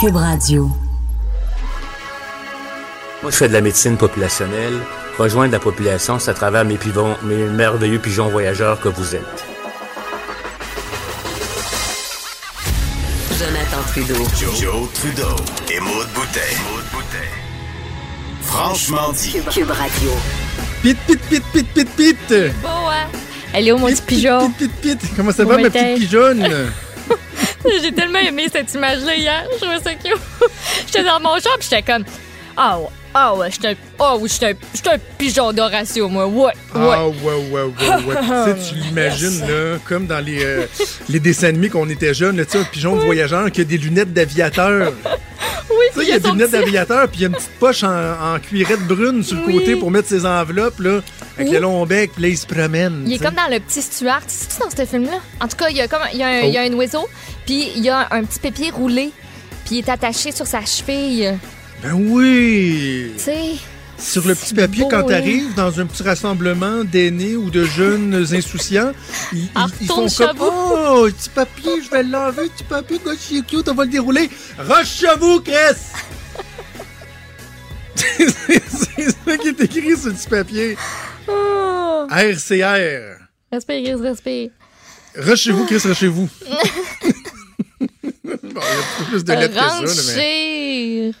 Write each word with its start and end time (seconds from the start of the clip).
Cube 0.00 0.14
Radio. 0.14 0.70
Moi, 3.20 3.32
je 3.32 3.36
fais 3.36 3.48
de 3.48 3.52
la 3.52 3.60
médecine 3.60 3.96
populationnelle. 3.96 4.74
Rejoindre 5.18 5.50
la 5.50 5.58
population, 5.58 6.20
c'est 6.20 6.30
à 6.30 6.34
travers 6.34 6.64
mes, 6.64 6.76
pivons, 6.76 7.16
mes 7.24 7.34
merveilleux 7.34 7.98
pigeons 7.98 8.28
voyageurs 8.28 8.80
que 8.80 8.88
vous 8.88 9.16
êtes. 9.16 9.44
Jonathan 13.40 13.82
Trudeau. 13.88 14.24
Joe, 14.60 14.88
Trudeau 14.94 15.36
et 15.68 15.80
Maude 15.80 16.06
Boutet. 16.14 16.56
Franchement 18.42 19.10
dit. 19.12 19.36
Cube 19.50 19.70
Radio. 19.70 20.10
Pit, 20.80 20.98
pit, 21.08 21.20
pit, 21.28 21.42
pit, 21.52 21.66
pit, 21.74 21.88
pit. 21.96 22.52
Bon, 22.62 22.68
hein? 22.68 23.08
Elle 23.52 23.66
est 23.66 23.72
où, 23.72 23.78
mon 23.78 23.88
petit 23.88 23.96
Pit, 23.96 24.06
pit, 24.06 24.16
pigeon? 24.18 24.50
Pit, 24.50 24.70
pit, 24.80 24.98
pit. 25.00 25.10
Comment 25.16 25.32
ça 25.32 25.44
va, 25.44 25.56
ma 25.56 25.70
petite 25.70 25.96
pigeonne? 25.96 26.46
J'ai 27.82 27.92
tellement 27.92 28.18
aimé 28.18 28.46
cette 28.52 28.72
image-là 28.74 29.16
hier. 29.16 29.44
Je 29.52 29.64
trouvais 29.64 29.80
ça 29.80 29.94
cute. 29.94 30.14
J'étais 30.86 31.04
dans 31.04 31.20
mon 31.20 31.34
puis 31.34 31.68
j'étais 31.68 31.82
comme. 31.82 32.04
Ah 32.56 32.78
ouais, 32.78 32.88
ah 33.14 33.34
ouais, 33.34 33.50
j'étais 33.50 33.76
un, 34.00 34.16
oui, 34.16 34.28
j'étais 34.28 34.90
un, 34.90 34.98
pigeon 35.16 35.52
d'Horatio, 35.52 36.08
moi. 36.08 36.26
Ouais, 36.26 36.46
ouais. 36.46 36.52
Ah, 36.74 37.08
ouais, 37.08 37.14
ouais, 37.24 37.62
ouais, 37.62 38.04
ouais. 38.06 38.16
tu 38.54 38.62
sais, 38.62 38.74
tu 38.74 38.74
l'imagines, 38.80 39.40
là, 39.40 39.78
comme 39.84 40.06
dans 40.06 40.18
les, 40.18 40.44
euh, 40.44 40.66
les 41.08 41.20
dessins 41.20 41.48
animés 41.48 41.68
quand 41.68 41.80
on 41.80 41.88
était 41.88 42.14
jeunes, 42.14 42.36
là, 42.36 42.44
tu 42.44 42.52
sais, 42.52 42.58
un 42.58 42.64
pigeon 42.64 42.96
voyageur 42.96 43.50
qui 43.50 43.60
a 43.60 43.64
des 43.64 43.78
lunettes 43.78 44.12
d'aviateur. 44.12 44.92
Oui, 45.70 46.02
il 46.04 46.08
y 46.08 46.12
a 46.12 46.18
des 46.18 46.30
lunettes 46.30 46.50
d'aviateur, 46.50 47.08
puis 47.08 47.18
il 47.20 47.22
y 47.22 47.24
a 47.24 47.28
une 47.28 47.34
petite 47.34 47.50
poche 47.58 47.82
en, 47.84 48.34
en 48.34 48.38
cuirette 48.38 48.80
brune 48.86 49.22
sur 49.22 49.36
le 49.36 49.44
Oui. 49.46 49.58
côté 49.58 49.76
pour 49.76 49.90
mettre 49.90 50.08
ses 50.08 50.24
enveloppes, 50.24 50.78
là, 50.80 51.00
avec 51.36 51.48
Oui. 51.48 51.54
le 51.54 51.60
long 51.60 51.84
bec, 51.86 52.12
puis 52.14 52.22
là, 52.22 52.28
il 52.28 52.38
se 52.38 52.46
promène. 52.46 53.02
Il 53.06 53.12
est 53.12 53.18
comme 53.18 53.34
dans 53.34 53.50
le 53.50 53.60
petit 53.60 53.82
Stuart. 53.82 54.22
C'est-tu 54.26 54.60
dans 54.62 54.70
ce 54.70 54.84
film-là? 54.86 55.18
En 55.40 55.48
tout 55.48 55.56
cas, 55.56 55.68
il 55.70 55.76
y 55.76 55.80
a, 55.80 55.88
comme, 55.88 56.00
il 56.12 56.18
y 56.18 56.22
a, 56.22 56.28
un, 56.28 56.40
Oh. 56.42 56.46
il 56.46 56.52
y 56.54 56.58
a 56.58 56.62
un 56.62 56.72
oiseau, 56.72 57.06
puis 57.46 57.68
il 57.76 57.82
y 57.82 57.88
a 57.90 58.08
un 58.10 58.24
petit 58.24 58.38
papier 58.38 58.70
roulé, 58.70 59.10
puis 59.66 59.76
il 59.76 59.78
est 59.78 59.88
attaché 59.90 60.32
sur 60.32 60.46
sa 60.46 60.64
cheville. 60.64 61.38
Ben 61.82 61.92
oui! 61.94 63.12
Tu 63.18 63.22
sais, 63.24 63.40
Sur 63.98 64.26
le 64.26 64.34
petit 64.34 64.54
papier, 64.54 64.84
beau, 64.84 64.88
quand 64.88 64.98
hein? 65.00 65.06
t'arrives 65.08 65.54
dans 65.54 65.80
un 65.80 65.86
petit 65.86 66.02
rassemblement 66.04 66.84
d'aînés 66.84 67.34
ou 67.36 67.50
de 67.50 67.64
jeunes 67.64 68.14
insouciants, 68.32 68.92
ils, 69.32 69.38
ils- 69.44 69.50
Ah, 69.54 69.66
ils 69.80 69.86
font 69.86 70.06
comme. 70.08 70.36
Oh, 70.40 71.08
petit 71.10 71.28
papier, 71.30 71.82
je 71.84 71.90
vais 71.90 72.02
l'enlever, 72.04 72.48
petit 72.48 72.64
papier, 72.64 73.00
gars, 73.04 73.12
c'est 73.18 73.44
cute, 73.44 73.68
on 73.68 73.74
va 73.74 73.84
le 73.84 73.90
dérouler. 73.90 74.30
Rush 74.58 75.00
chez 75.00 75.06
vous, 75.18 75.40
Chris! 75.40 75.54
c'est 77.96 79.10
ça 79.10 79.36
qui 79.36 79.48
est 79.48 79.60
écrit 79.60 79.96
sur 79.96 80.08
le 80.08 80.14
petit 80.14 80.28
papier. 80.28 80.76
oh, 81.26 82.06
RCR. 82.10 83.18
respire, 83.52 83.82
Gris, 83.82 84.08
respire. 84.08 84.50
Rush 85.16 85.40
chez 85.40 85.50
vous, 85.52 85.64
Chris, 85.66 85.78
rush 85.84 85.98
chez 85.98 86.06
vous. 86.08 86.28
bon, 88.42 88.60
il 88.60 89.02
y 89.02 89.04
a 89.04 89.06
plus 89.08 89.24
de 89.24 89.32
lettres 89.32 89.54
que 89.54 89.60
ça. 89.60 89.68
Rentre 89.68 89.84
là, 89.84 89.92
mais... 90.06 90.14
chez 90.14 91.12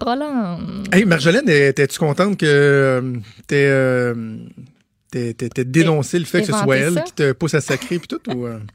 Roland. 0.00 0.58
Hey, 0.92 1.04
Marjolaine, 1.04 1.48
étais-tu 1.48 1.98
contente 1.98 2.38
que 2.38 2.46
euh, 2.46 3.12
t'aies 3.46 3.66
euh, 3.68 4.14
dénoncé 5.64 6.18
le 6.18 6.24
fait 6.24 6.40
que 6.40 6.46
ce 6.46 6.52
soit 6.52 6.76
elle 6.76 6.94
ça? 6.94 7.00
qui 7.00 7.12
te 7.12 7.32
pousse 7.32 7.54
à 7.54 7.60
sacrer 7.60 7.98
puis 7.98 8.08
tout? 8.08 8.20
Ou, 8.34 8.46
euh? 8.46 8.58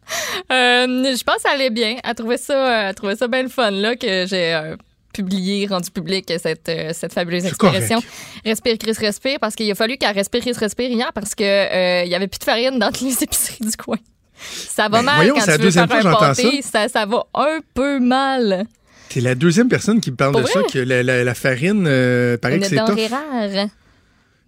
Euh, 0.51 1.15
je 1.15 1.23
pense 1.23 1.43
qu'elle 1.43 1.53
allait 1.53 1.69
bien. 1.69 1.97
Elle 2.03 2.15
trouvait 2.15 2.37
ça, 2.37 2.89
elle 2.89 2.95
trouvait 2.95 3.15
ça 3.15 3.29
bien 3.29 3.43
le 3.43 3.47
fun 3.47 3.71
là, 3.71 3.95
que 3.95 4.25
j'ai 4.27 4.53
euh, 4.53 4.75
publié, 5.13 5.67
rendu 5.67 5.91
public 5.91 6.31
cette, 6.37 6.69
euh, 6.69 6.91
cette 6.93 7.13
fabuleuse 7.13 7.43
C'est 7.43 7.49
expression. 7.49 8.01
Respire, 8.45 8.77
Chris, 8.77 8.93
respire, 8.97 9.39
parce 9.39 9.55
qu'il 9.55 9.69
a 9.69 9.75
fallu 9.75 9.97
qu'elle 9.97 10.15
respire, 10.15 10.41
Chris, 10.41 10.53
respire 10.53 10.89
hier 10.89 11.11
parce 11.13 11.35
que 11.35 11.43
euh, 11.43 12.03
il 12.03 12.09
y 12.09 12.15
avait 12.15 12.27
plus 12.27 12.39
de 12.39 12.43
farine 12.43 12.79
dans 12.79 12.89
les 13.01 13.23
épiceries 13.23 13.65
du 13.65 13.77
coin. 13.77 13.97
Ça 14.41 14.83
va 14.83 14.97
Ben, 14.99 15.03
mal 15.03 15.15
voyons, 15.17 15.35
quand 15.35 15.41
c'est 15.41 15.47
la 15.51 15.53
tu 15.57 15.61
veux 15.61 15.67
deuxième 15.67 15.87
faire 15.87 16.07
un 16.07 16.15
pâté. 16.15 16.61
Ça. 16.61 16.87
ça 16.87 17.05
va 17.05 17.23
un 17.33 17.59
peu 17.73 17.99
mal. 17.99 18.65
T'es 19.09 19.19
la 19.21 19.35
deuxième 19.35 19.67
personne 19.67 19.99
qui 19.99 20.11
me 20.11 20.15
parle 20.15 20.31
Pour 20.31 20.41
de 20.41 20.47
ça, 20.47 20.61
que 20.71 20.79
la, 20.79 21.03
la- 21.03 21.23
la 21.23 21.33
farine, 21.33 21.85
euh, 21.87 22.37
paraît 22.37 22.55
Une 22.55 22.61
que 22.61 22.67
c'est 22.67 22.75
rare. 23.07 23.67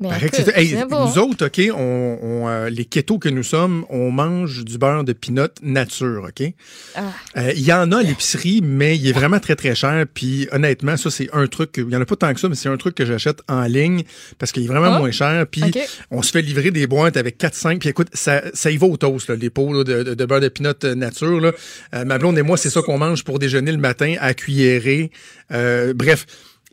Mais 0.09 0.29
que 0.29 0.59
Hey, 0.59 0.75
nous 0.89 1.17
autres, 1.19 1.45
OK, 1.47 1.61
on, 1.75 2.17
on, 2.21 2.47
euh, 2.47 2.69
les 2.69 2.85
kétos 2.85 3.17
que 3.19 3.29
nous 3.29 3.43
sommes, 3.43 3.85
on 3.89 4.11
mange 4.11 4.63
du 4.65 4.77
beurre 4.77 5.03
de 5.03 5.13
pinot 5.13 5.47
nature, 5.61 6.25
OK? 6.27 6.53
Ah. 6.95 7.01
Euh, 7.37 7.51
Il 7.55 7.61
y 7.63 7.73
en 7.73 7.91
a 7.91 7.99
à 7.99 8.03
l'épicerie, 8.03 8.61
mais 8.63 8.97
il 8.97 9.07
est 9.07 9.11
vraiment 9.13 9.39
très, 9.39 9.55
très 9.55 9.75
cher. 9.75 10.05
Puis 10.13 10.47
honnêtement, 10.51 10.97
ça, 10.97 11.09
c'est 11.09 11.29
un 11.33 11.47
truc, 11.47 11.71
il 11.77 11.89
y 11.89 11.95
en 11.95 12.01
a 12.01 12.05
pas 12.05 12.15
tant 12.15 12.33
que 12.33 12.39
ça, 12.39 12.49
mais 12.49 12.55
c'est 12.55 12.69
un 12.69 12.77
truc 12.77 12.95
que 12.95 13.05
j'achète 13.05 13.41
en 13.47 13.63
ligne 13.63 14.03
parce 14.39 14.51
qu'il 14.51 14.63
est 14.63 14.67
vraiment 14.67 14.93
Ah. 14.95 14.99
moins 14.99 15.11
cher. 15.11 15.45
Puis 15.47 15.63
on 16.11 16.21
se 16.21 16.31
fait 16.31 16.41
livrer 16.41 16.71
des 16.71 16.87
boîtes 16.87 17.17
avec 17.17 17.37
4-5. 17.37 17.79
Puis 17.79 17.89
écoute, 17.89 18.09
ça, 18.13 18.41
ça 18.53 18.69
y 18.71 18.77
va 18.77 18.87
au 18.87 18.97
toast, 18.97 19.29
là, 19.29 19.35
les 19.35 19.49
pots 19.49 19.73
là, 19.73 19.83
de, 19.83 20.03
de- 20.03 20.13
de 20.13 20.25
beurre 20.25 20.41
de 20.41 20.49
pinot 20.49 20.71
euh, 20.83 20.95
nature. 20.95 21.39
Là. 21.39 21.51
Euh, 21.95 22.05
ma 22.05 22.17
blonde 22.17 22.37
et 22.37 22.41
moi, 22.43 22.57
c'est 22.57 22.69
ça 22.69 22.81
qu'on 22.81 22.97
mange 22.97 23.23
pour 23.23 23.39
déjeuner 23.39 23.71
le 23.71 23.77
matin 23.77 24.15
à 24.19 24.33
cuillerée. 24.33 25.11
Bref. 25.49 26.25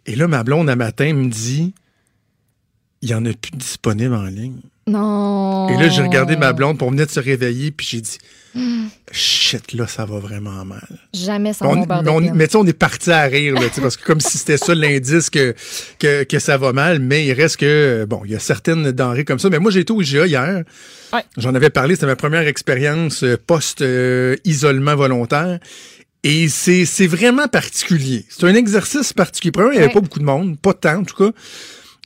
Et 0.07 0.17
là, 0.17 0.27
ma 0.27 0.43
blonde, 0.43 0.69
un 0.71 0.77
matin, 0.77 1.13
me 1.13 1.29
dit 1.29 1.75
il 3.03 3.11
y 3.11 3.15
en 3.15 3.25
a 3.25 3.33
plus 3.33 3.53
disponible 3.55 4.15
en 4.15 4.25
ligne. 4.25 4.61
Non. 4.87 5.69
Et 5.69 5.81
là, 5.81 5.89
j'ai 5.89 6.03
regardé 6.03 6.37
ma 6.37 6.53
blonde 6.53 6.77
pour 6.79 6.91
venir 6.91 7.07
de 7.07 7.11
se 7.11 7.21
réveiller, 7.21 7.71
puis 7.71 7.87
j'ai 7.89 8.01
dit 8.01 8.19
shit, 9.13 9.73
là, 9.75 9.87
ça 9.87 10.05
va 10.05 10.19
vraiment 10.19 10.65
mal. 10.65 10.87
Jamais 11.15 11.53
sans 11.53 11.67
On- 11.67 11.87
on- 12.09 12.21
mais 12.35 12.47
tu 12.49 12.53
sais, 12.53 12.57
on 12.59 12.67
est 12.67 12.73
parti 12.73 13.11
à 13.13 13.23
rire, 13.23 13.55
là, 13.55 13.69
parce 13.81 13.97
que 13.97 14.05
comme 14.05 14.21
si 14.21 14.39
c'était 14.39 14.57
ça 14.57 14.75
l'indice 14.75 15.31
que, 15.31 15.55
que, 16.01 16.25
que 16.25 16.39
ça 16.41 16.57
va 16.57 16.73
mal, 16.73 16.99
mais 16.99 17.25
il 17.25 17.33
reste 17.33 17.59
que, 17.59 18.05
bon, 18.09 18.23
il 18.25 18.33
y 18.33 18.35
a 18.35 18.41
certaines 18.41 18.91
denrées 18.91 19.25
comme 19.25 19.39
ça. 19.39 19.49
Mais 19.51 19.61
moi, 19.61 19.71
j'ai 19.71 19.81
été 19.81 19.93
au 19.93 20.03
IGA 20.03 20.27
hier. 20.27 20.65
Ouais. 21.13 21.25
J'en 21.37 21.55
avais 21.55 21.71
parlé, 21.71 21.95
c'était 21.95 22.07
ma 22.07 22.17
première 22.17 22.47
expérience 22.49 23.23
euh, 23.23 23.37
post-isolement 23.47 24.97
volontaire. 24.97 25.59
Et 26.23 26.49
c'est 26.49 26.85
c'est 26.85 27.07
vraiment 27.07 27.49
particulier. 27.49 28.27
C'est 28.29 28.45
un 28.45 28.55
exercice 28.55 29.13
particulier. 29.15 29.53
Premièrement, 29.53 29.73
il 29.73 29.79
n'y 29.79 29.85
avait 29.85 29.89
Ouais. 29.89 29.95
pas 29.95 30.01
beaucoup 30.01 30.19
de 30.19 30.25
monde, 30.25 30.59
pas 30.59 30.75
tant 30.75 30.99
en 30.99 31.05
tout 31.05 31.17
cas. 31.17 31.31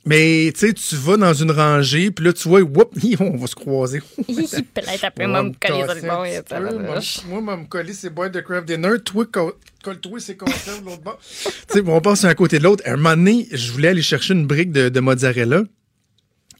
Mais 0.07 0.51
tu 0.53 0.59
sais, 0.67 0.73
tu 0.73 0.95
vas 0.97 1.17
dans 1.17 1.33
une 1.33 1.49
rangée, 1.49 2.11
puis 2.11 2.25
là, 2.25 2.33
tu 2.33 2.47
vois, 2.47 2.61
whoop, 2.61 2.93
on 3.19 3.37
va 3.37 3.47
se 3.47 3.55
croiser. 3.55 4.01
Peut-être 4.27 5.03
après, 5.03 5.25
moi, 5.27 5.41
me 5.43 5.49
coller 5.59 5.83
sur 5.85 5.95
le 5.95 6.01
bord 6.07 6.25
et 6.25 6.41
peu. 6.43 6.55
Moi, 6.85 6.95
moi, 7.27 7.41
moi, 7.41 7.57
me 7.57 7.65
coller 7.65 7.93
ces 7.93 8.09
boîtes 8.11 8.33
de 8.33 8.41
craft 8.41 8.67
dinner. 8.67 8.99
Toi, 9.03 9.25
co- 9.31 9.55
colle-toi 9.83 10.19
ces 10.19 10.37
conserves 10.37 10.81
de 10.81 10.85
l'autre 10.91 11.01
bord. 11.01 11.19
tu 11.43 11.49
sais, 11.69 11.81
on 11.83 12.01
passe 12.01 12.23
un 12.23 12.29
à 12.29 12.35
côté 12.35 12.59
de 12.59 12.63
l'autre. 12.63 12.83
À 12.85 12.91
un 12.91 12.97
moment 12.97 13.15
donné, 13.17 13.47
je 13.51 13.71
voulais 13.71 13.87
aller 13.87 14.03
chercher 14.03 14.33
une 14.35 14.45
brique 14.45 14.71
de, 14.71 14.89
de 14.89 14.99
mozzarella. 14.99 15.63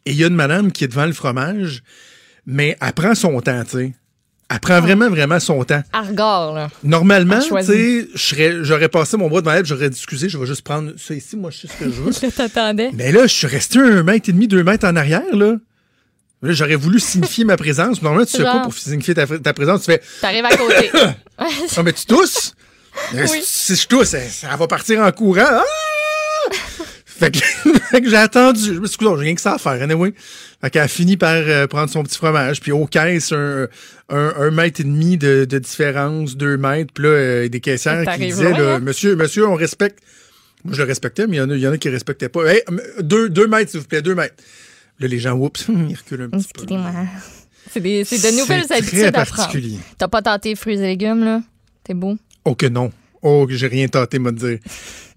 Et 0.08 0.12
il 0.12 0.18
y 0.18 0.24
a 0.24 0.28
une 0.28 0.36
madame 0.36 0.72
qui 0.72 0.84
est 0.84 0.88
devant 0.88 1.06
le 1.06 1.14
fromage, 1.14 1.84
mais 2.48 2.76
elle 2.82 2.94
prend 2.94 3.14
son 3.14 3.40
temps, 3.42 3.64
tu 3.64 3.70
sais. 3.72 3.94
Elle 4.48 4.60
prend 4.60 4.80
vraiment, 4.80 5.10
vraiment 5.10 5.40
son 5.40 5.64
temps. 5.64 5.82
Argor, 5.92 6.54
là. 6.54 6.70
Normalement, 6.84 7.40
tu 7.40 7.64
sais, 7.64 8.08
j'aurais 8.62 8.90
passé 8.90 9.18
mon 9.18 9.28
bras 9.28 9.42
devant 9.42 9.54
elle, 9.54 9.66
j'aurais 9.66 9.90
dit, 9.90 9.98
excusez, 9.98 10.30
je 10.30 10.38
vais 10.38 10.46
juste 10.46 10.62
prendre 10.62 10.92
ça 10.98 11.16
ici, 11.16 11.36
moi, 11.36 11.50
je 11.50 11.62
sais 11.62 11.68
ce 11.68 11.84
que 11.84 11.86
je 11.86 12.02
veux. 12.02 12.12
Je 12.22 12.28
t'attendais. 12.28 12.92
Mais 12.94 13.12
là, 13.12 13.24
je 13.26 13.34
suis 13.34 13.48
resté 13.48 13.80
un 13.80 14.04
mètre 14.04 14.30
et 14.30 14.34
demi, 14.34 14.48
deux 14.48 14.64
mètres 14.64 14.88
en 14.88 14.96
arrière, 14.96 15.24
là. 15.34 15.56
Là, 16.44 16.52
j'aurais 16.54 16.76
voulu 16.76 17.00
signifier 17.00 17.44
ma 17.44 17.58
présence. 17.58 18.04
Normalement, 18.04 18.26
tu 18.26 18.38
fais 18.38 18.44
Genre. 18.44 18.52
quoi 18.52 18.62
pour 18.62 18.74
signifier 18.76 19.16
ta, 19.16 19.26
ta 19.26 19.54
présence? 19.54 19.82
Tu 19.82 19.86
fais, 19.92 20.02
T'arrives 20.22 20.46
à 20.46 20.56
côté. 20.56 20.92
ah, 21.40 21.84
mais 21.84 21.94
tu 21.94 22.06
tousses? 22.06 22.54
Oui. 23.14 23.42
Si 23.44 23.76
je 23.76 23.88
tousse, 23.88 24.14
elle, 24.14 24.30
ça 24.30 24.56
va 24.56 24.68
partir 24.68 25.02
en 25.02 25.12
courant. 25.12 25.42
Ah! 25.44 25.64
fait 27.18 28.02
que, 28.02 28.10
j'ai 28.10 28.16
attendu. 28.16 28.76
Je 28.76 28.80
me 28.80 28.88
suis 28.88 28.98
dit, 28.98 29.06
j'ai 29.06 29.12
rien 29.16 29.36
que 29.36 29.42
ça 29.42 29.54
à 29.54 29.58
faire, 29.58 29.82
anyway. 29.82 30.14
Fait 30.62 30.70
qu'elle 30.70 30.82
a 30.82 30.88
fini 30.88 31.16
par 31.18 31.34
euh, 31.34 31.68
prendre 31.68 31.90
son 31.90 32.04
petit 32.04 32.18
fromage. 32.18 32.60
Puis 32.60 32.72
au 32.72 32.86
caisse, 32.86 33.32
un, 33.32 33.68
un, 34.10 34.34
un 34.38 34.52
mètre 34.52 34.82
et 34.82 34.84
demi 34.84 35.18
de, 35.18 35.46
de 35.46 35.60
différence, 35.60 36.36
deux 36.36 36.58
mètres. 36.58 36.92
Puis 36.94 37.04
là, 37.06 37.10
euh, 37.10 37.48
des 37.50 37.60
caissières 37.62 38.06
qui 38.16 38.20
disaient, 38.28 38.52
là, 38.52 38.80
monsieur, 38.80 39.16
monsieur, 39.16 39.48
on 39.48 39.56
respecte. 39.56 40.00
Moi, 40.64 40.74
je 40.74 40.82
le 40.82 40.88
respectais, 40.88 41.28
mais 41.28 41.38
il 41.38 41.40
y 41.40 41.42
en 41.42 41.50
a, 41.50 41.56
y 41.56 41.68
en 41.68 41.72
a 41.72 41.78
qui 41.78 41.90
respectaient 41.90 42.30
pas. 42.30 42.46
Hey, 42.52 42.62
deux, 43.02 43.30
deux 43.30 43.48
mètres, 43.48 43.72
s'il 43.72 43.80
vous 43.82 43.86
plaît, 43.86 44.02
deux 44.02 44.16
mètres. 44.16 44.36
Là, 45.00 45.08
les 45.08 45.20
gens, 45.20 45.34
oups, 45.34 45.66
ils 45.70 45.96
reculent 45.96 46.24
un 46.24 46.30
petit 46.30 46.48
peu. 46.54 46.62
Excusez-moi. 46.64 46.92
C'est 47.72 47.80
de 47.80 48.40
nouvelles 48.40 48.72
habitudes 48.72 49.04
à 49.04 49.12
prendre. 49.12 49.36
particulier. 49.36 49.78
T'as 49.98 50.08
pas 50.08 50.22
tenté 50.22 50.56
fruits 50.56 50.76
et 50.76 50.82
légumes, 50.82 51.24
là? 51.24 51.42
T'es 51.84 51.94
beau? 51.94 52.16
Oh 52.46 52.56
que 52.56 52.66
non. 52.68 52.92
Oh, 53.28 53.48
que 53.48 53.56
j'ai 53.56 53.66
rien 53.68 53.88
tenté, 53.88 54.20
de 54.20 54.38
dire. 54.38 54.60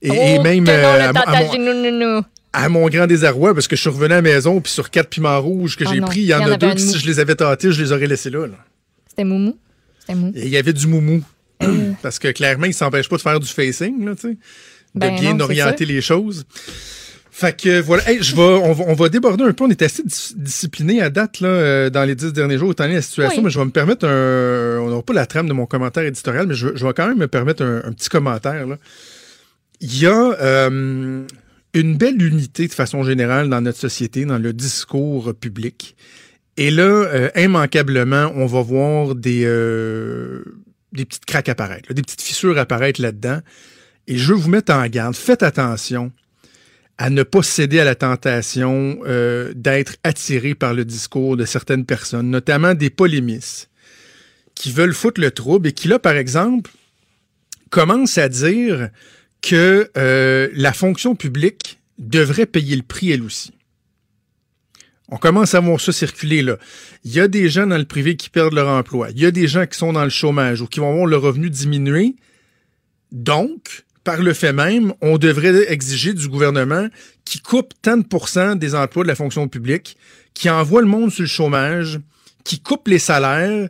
Et, 0.01 0.11
oh, 0.11 0.15
et 0.15 0.39
même 0.39 0.65
que 0.65 0.71
non, 0.71 0.77
euh, 0.77 0.97
le 0.99 1.03
à, 1.05 1.13
mon- 1.13 2.87
à 2.87 2.87
à 2.87 2.91
grand 2.91 3.07
désarroi, 3.07 3.53
parce 3.53 3.69
que 3.69 3.77
je 3.77 3.83
suis 3.83 3.91
revenu 3.91 4.13
à 4.15 4.17
la 4.17 4.23
maison, 4.23 4.61
puis 4.63 4.73
sur 4.73 4.91
quatre 4.91 5.11
piments 5.11 5.39
rouges 5.41 5.77
que 5.77 5.85
Ah 5.87 5.91
j'ai 5.93 6.01
pris, 6.01 6.21
il 6.21 6.27
y 6.27 6.35
en 6.35 6.39
il 6.41 6.47
y 6.47 6.51
en 6.51 6.53
a 6.53 6.57
deux 6.57 6.73
que 6.73 6.81
si 6.81 6.99
je 6.99 7.07
les 7.07 7.21
avais 7.21 7.35
tentés, 7.35 7.71
je 7.71 7.83
les 7.83 7.93
aurais 7.93 8.07
laissés 8.07 8.31
là. 8.31 8.47
là. 8.47 8.55
C'était 9.09 9.25
moumou? 9.25 9.59
Mou. 10.09 10.33
Il 10.35 10.49
y 10.49 10.57
avait 10.57 10.73
du 10.73 10.87
moumou. 10.87 11.23
parce 12.03 12.19
que 12.19 12.29
clairement, 12.29 12.65
il 12.65 12.73
s'empêche 12.73 13.11
pas 13.11 13.17
de 13.17 13.21
faire 13.23 13.41
du 13.41 13.49
facing, 13.49 14.07
là, 14.07 14.15
tu 14.15 14.23
sais. 14.23 14.29
De 14.95 15.01
Ben 15.01 15.21
bien 15.21 15.35
non, 15.35 15.45
orienter 15.45 15.85
les 15.85 16.01
choses. 16.01 16.47
Fait 17.41 17.57
que 17.57 17.81
voilà, 17.81 18.11
Hey, 18.11 18.21
je 18.21 18.35
vais, 18.35 18.43
on, 18.43 18.73
va, 18.73 18.85
on 18.89 18.95
va 18.95 19.09
déborder 19.09 19.45
un 19.45 19.53
peu. 19.53 19.63
On 19.63 19.71
est 19.71 19.81
assez 19.83 20.03
dis- 20.03 20.35
discipliné 20.35 21.01
à 21.01 21.09
date 21.09 21.39
là, 21.39 21.47
euh, 21.49 21.89
dans 21.89 22.03
les 22.03 22.17
dix 22.17 22.33
derniers 22.33 22.59
jours, 22.59 22.73
étant 22.73 22.83
donné 22.83 22.97
la 22.97 23.03
situation, 23.03 23.39
Oui. 23.39 23.45
mais 23.45 23.51
je 23.51 23.61
vais 23.61 23.65
me 23.65 23.71
permettre 23.71 24.09
un. 24.09 24.81
On 24.81 24.89
n'aura 24.89 25.05
pas 25.05 25.13
la 25.13 25.25
trame 25.25 25.47
de 25.47 25.53
mon 25.53 25.65
commentaire 25.65 26.03
éditorial, 26.03 26.49
mais 26.49 26.55
je, 26.55 26.75
je 26.75 26.85
vais 26.85 26.93
quand 26.95 27.07
même 27.07 27.19
me 27.19 27.29
permettre 27.29 27.63
un, 27.63 27.77
un 27.85 27.93
petit 27.93 28.09
commentaire. 28.09 28.67
Là. 28.67 28.77
Il 29.81 30.01
y 30.01 30.07
a 30.07 30.33
euh, 30.41 31.23
une 31.75 31.97
belle 31.97 32.21
unité 32.21 32.67
de 32.67 32.73
façon 32.73 33.05
générale 33.05 33.49
dans 33.49 33.61
notre 33.61 33.79
société, 33.79 34.25
dans 34.25 34.39
le 34.39 34.53
discours 34.53 35.33
public. 35.33 35.95
Et 36.57 36.73
là, 36.73 36.83
euh, 36.83 37.31
immanquablement, 37.37 38.33
on 38.35 38.47
va 38.47 38.63
voir 38.63 39.15
des, 39.15 39.45
des 40.93 41.05
petites 41.05 41.25
craques 41.25 41.49
apparaître, 41.49 41.85
là, 41.89 41.95
des 41.95 42.03
petites 42.03 42.23
fissures 42.23 42.59
apparaître 42.59 43.01
là-dedans. 43.01 43.39
Et 44.09 44.17
je 44.19 44.33
veux 44.33 44.39
vous 44.41 44.51
mettre 44.51 44.73
en 44.73 44.85
garde. 44.89 45.15
Faites 45.15 45.45
attention 45.45 46.11
à 46.99 47.11
ne 47.11 47.23
pas 47.23 47.43
céder 47.43 47.79
à 47.79 47.85
la 47.85 47.95
tentation 47.95 48.99
euh, 49.07 49.53
d'être 49.55 49.97
attiré 50.03 50.55
par 50.55 50.75
le 50.75 50.85
discours 50.85 51.37
de 51.37 51.45
certaines 51.45 51.87
personnes, 51.87 52.29
notamment 52.29 52.75
des 52.75 52.91
polémistes, 52.91 53.71
qui 54.57 54.73
veulent 54.73 54.95
foutre 54.95 55.21
le 55.21 55.31
trouble 55.31 55.69
et 55.69 55.73
qui, 55.73 55.87
là, 55.87 56.01
par 56.01 56.17
exemple, 56.17 56.73
commencent 57.71 58.19
à 58.19 58.29
dire 58.29 58.91
que 59.41 59.89
euh, 59.97 60.49
la 60.53 60.73
fonction 60.73 61.15
publique 61.15 61.79
devrait 61.99 62.47
payer 62.47 62.75
le 62.75 62.83
prix 62.83 63.13
elle 63.13 63.23
aussi. 63.23 63.53
On 65.11 65.17
commence 65.17 65.55
à 65.55 65.61
voir 65.61 65.81
ça 65.81 65.93
circuler 65.93 66.43
là. 66.43 66.59
Il 67.05 67.13
y 67.13 67.21
a 67.21 67.29
des 67.29 67.49
gens 67.49 67.67
dans 67.67 67.79
le 67.79 67.85
privé 67.85 68.17
qui 68.17 68.29
perdent 68.29 68.53
leur 68.53 68.69
emploi. 68.69 69.09
Il 69.11 69.21
y 69.21 69.27
a 69.27 69.31
des 69.31 69.49
gens 69.49 69.67
qui 69.67 69.79
sont 69.79 69.93
dans 69.93 70.05
le 70.05 70.11
chômage 70.11 70.61
ou 70.61 70.67
qui 70.67 70.81
vont 70.81 70.93
voir 70.93 71.07
leur 71.07 71.23
revenu 71.23 71.49
diminuer. 71.49 72.17
Donc, 73.11 73.87
par 74.09 74.23
le 74.23 74.33
fait 74.33 74.55
même, 74.55 74.95
on 75.03 75.19
devrait 75.19 75.71
exiger 75.71 76.15
du 76.15 76.29
gouvernement 76.29 76.89
qui 77.27 77.41
coupe 77.41 77.75
tant 77.83 77.99
de 77.99 78.55
des 78.55 78.75
emplois 78.75 79.03
de 79.03 79.09
la 79.09 79.15
fonction 79.15 79.49
publique, 79.49 79.99
qui 80.33 80.49
envoie 80.49 80.81
le 80.81 80.87
monde 80.87 81.13
sur 81.13 81.25
le 81.25 81.29
chômage, 81.29 82.01
qui 82.43 82.59
coupe 82.59 82.89
les 82.89 82.99
salaires, 82.99 83.69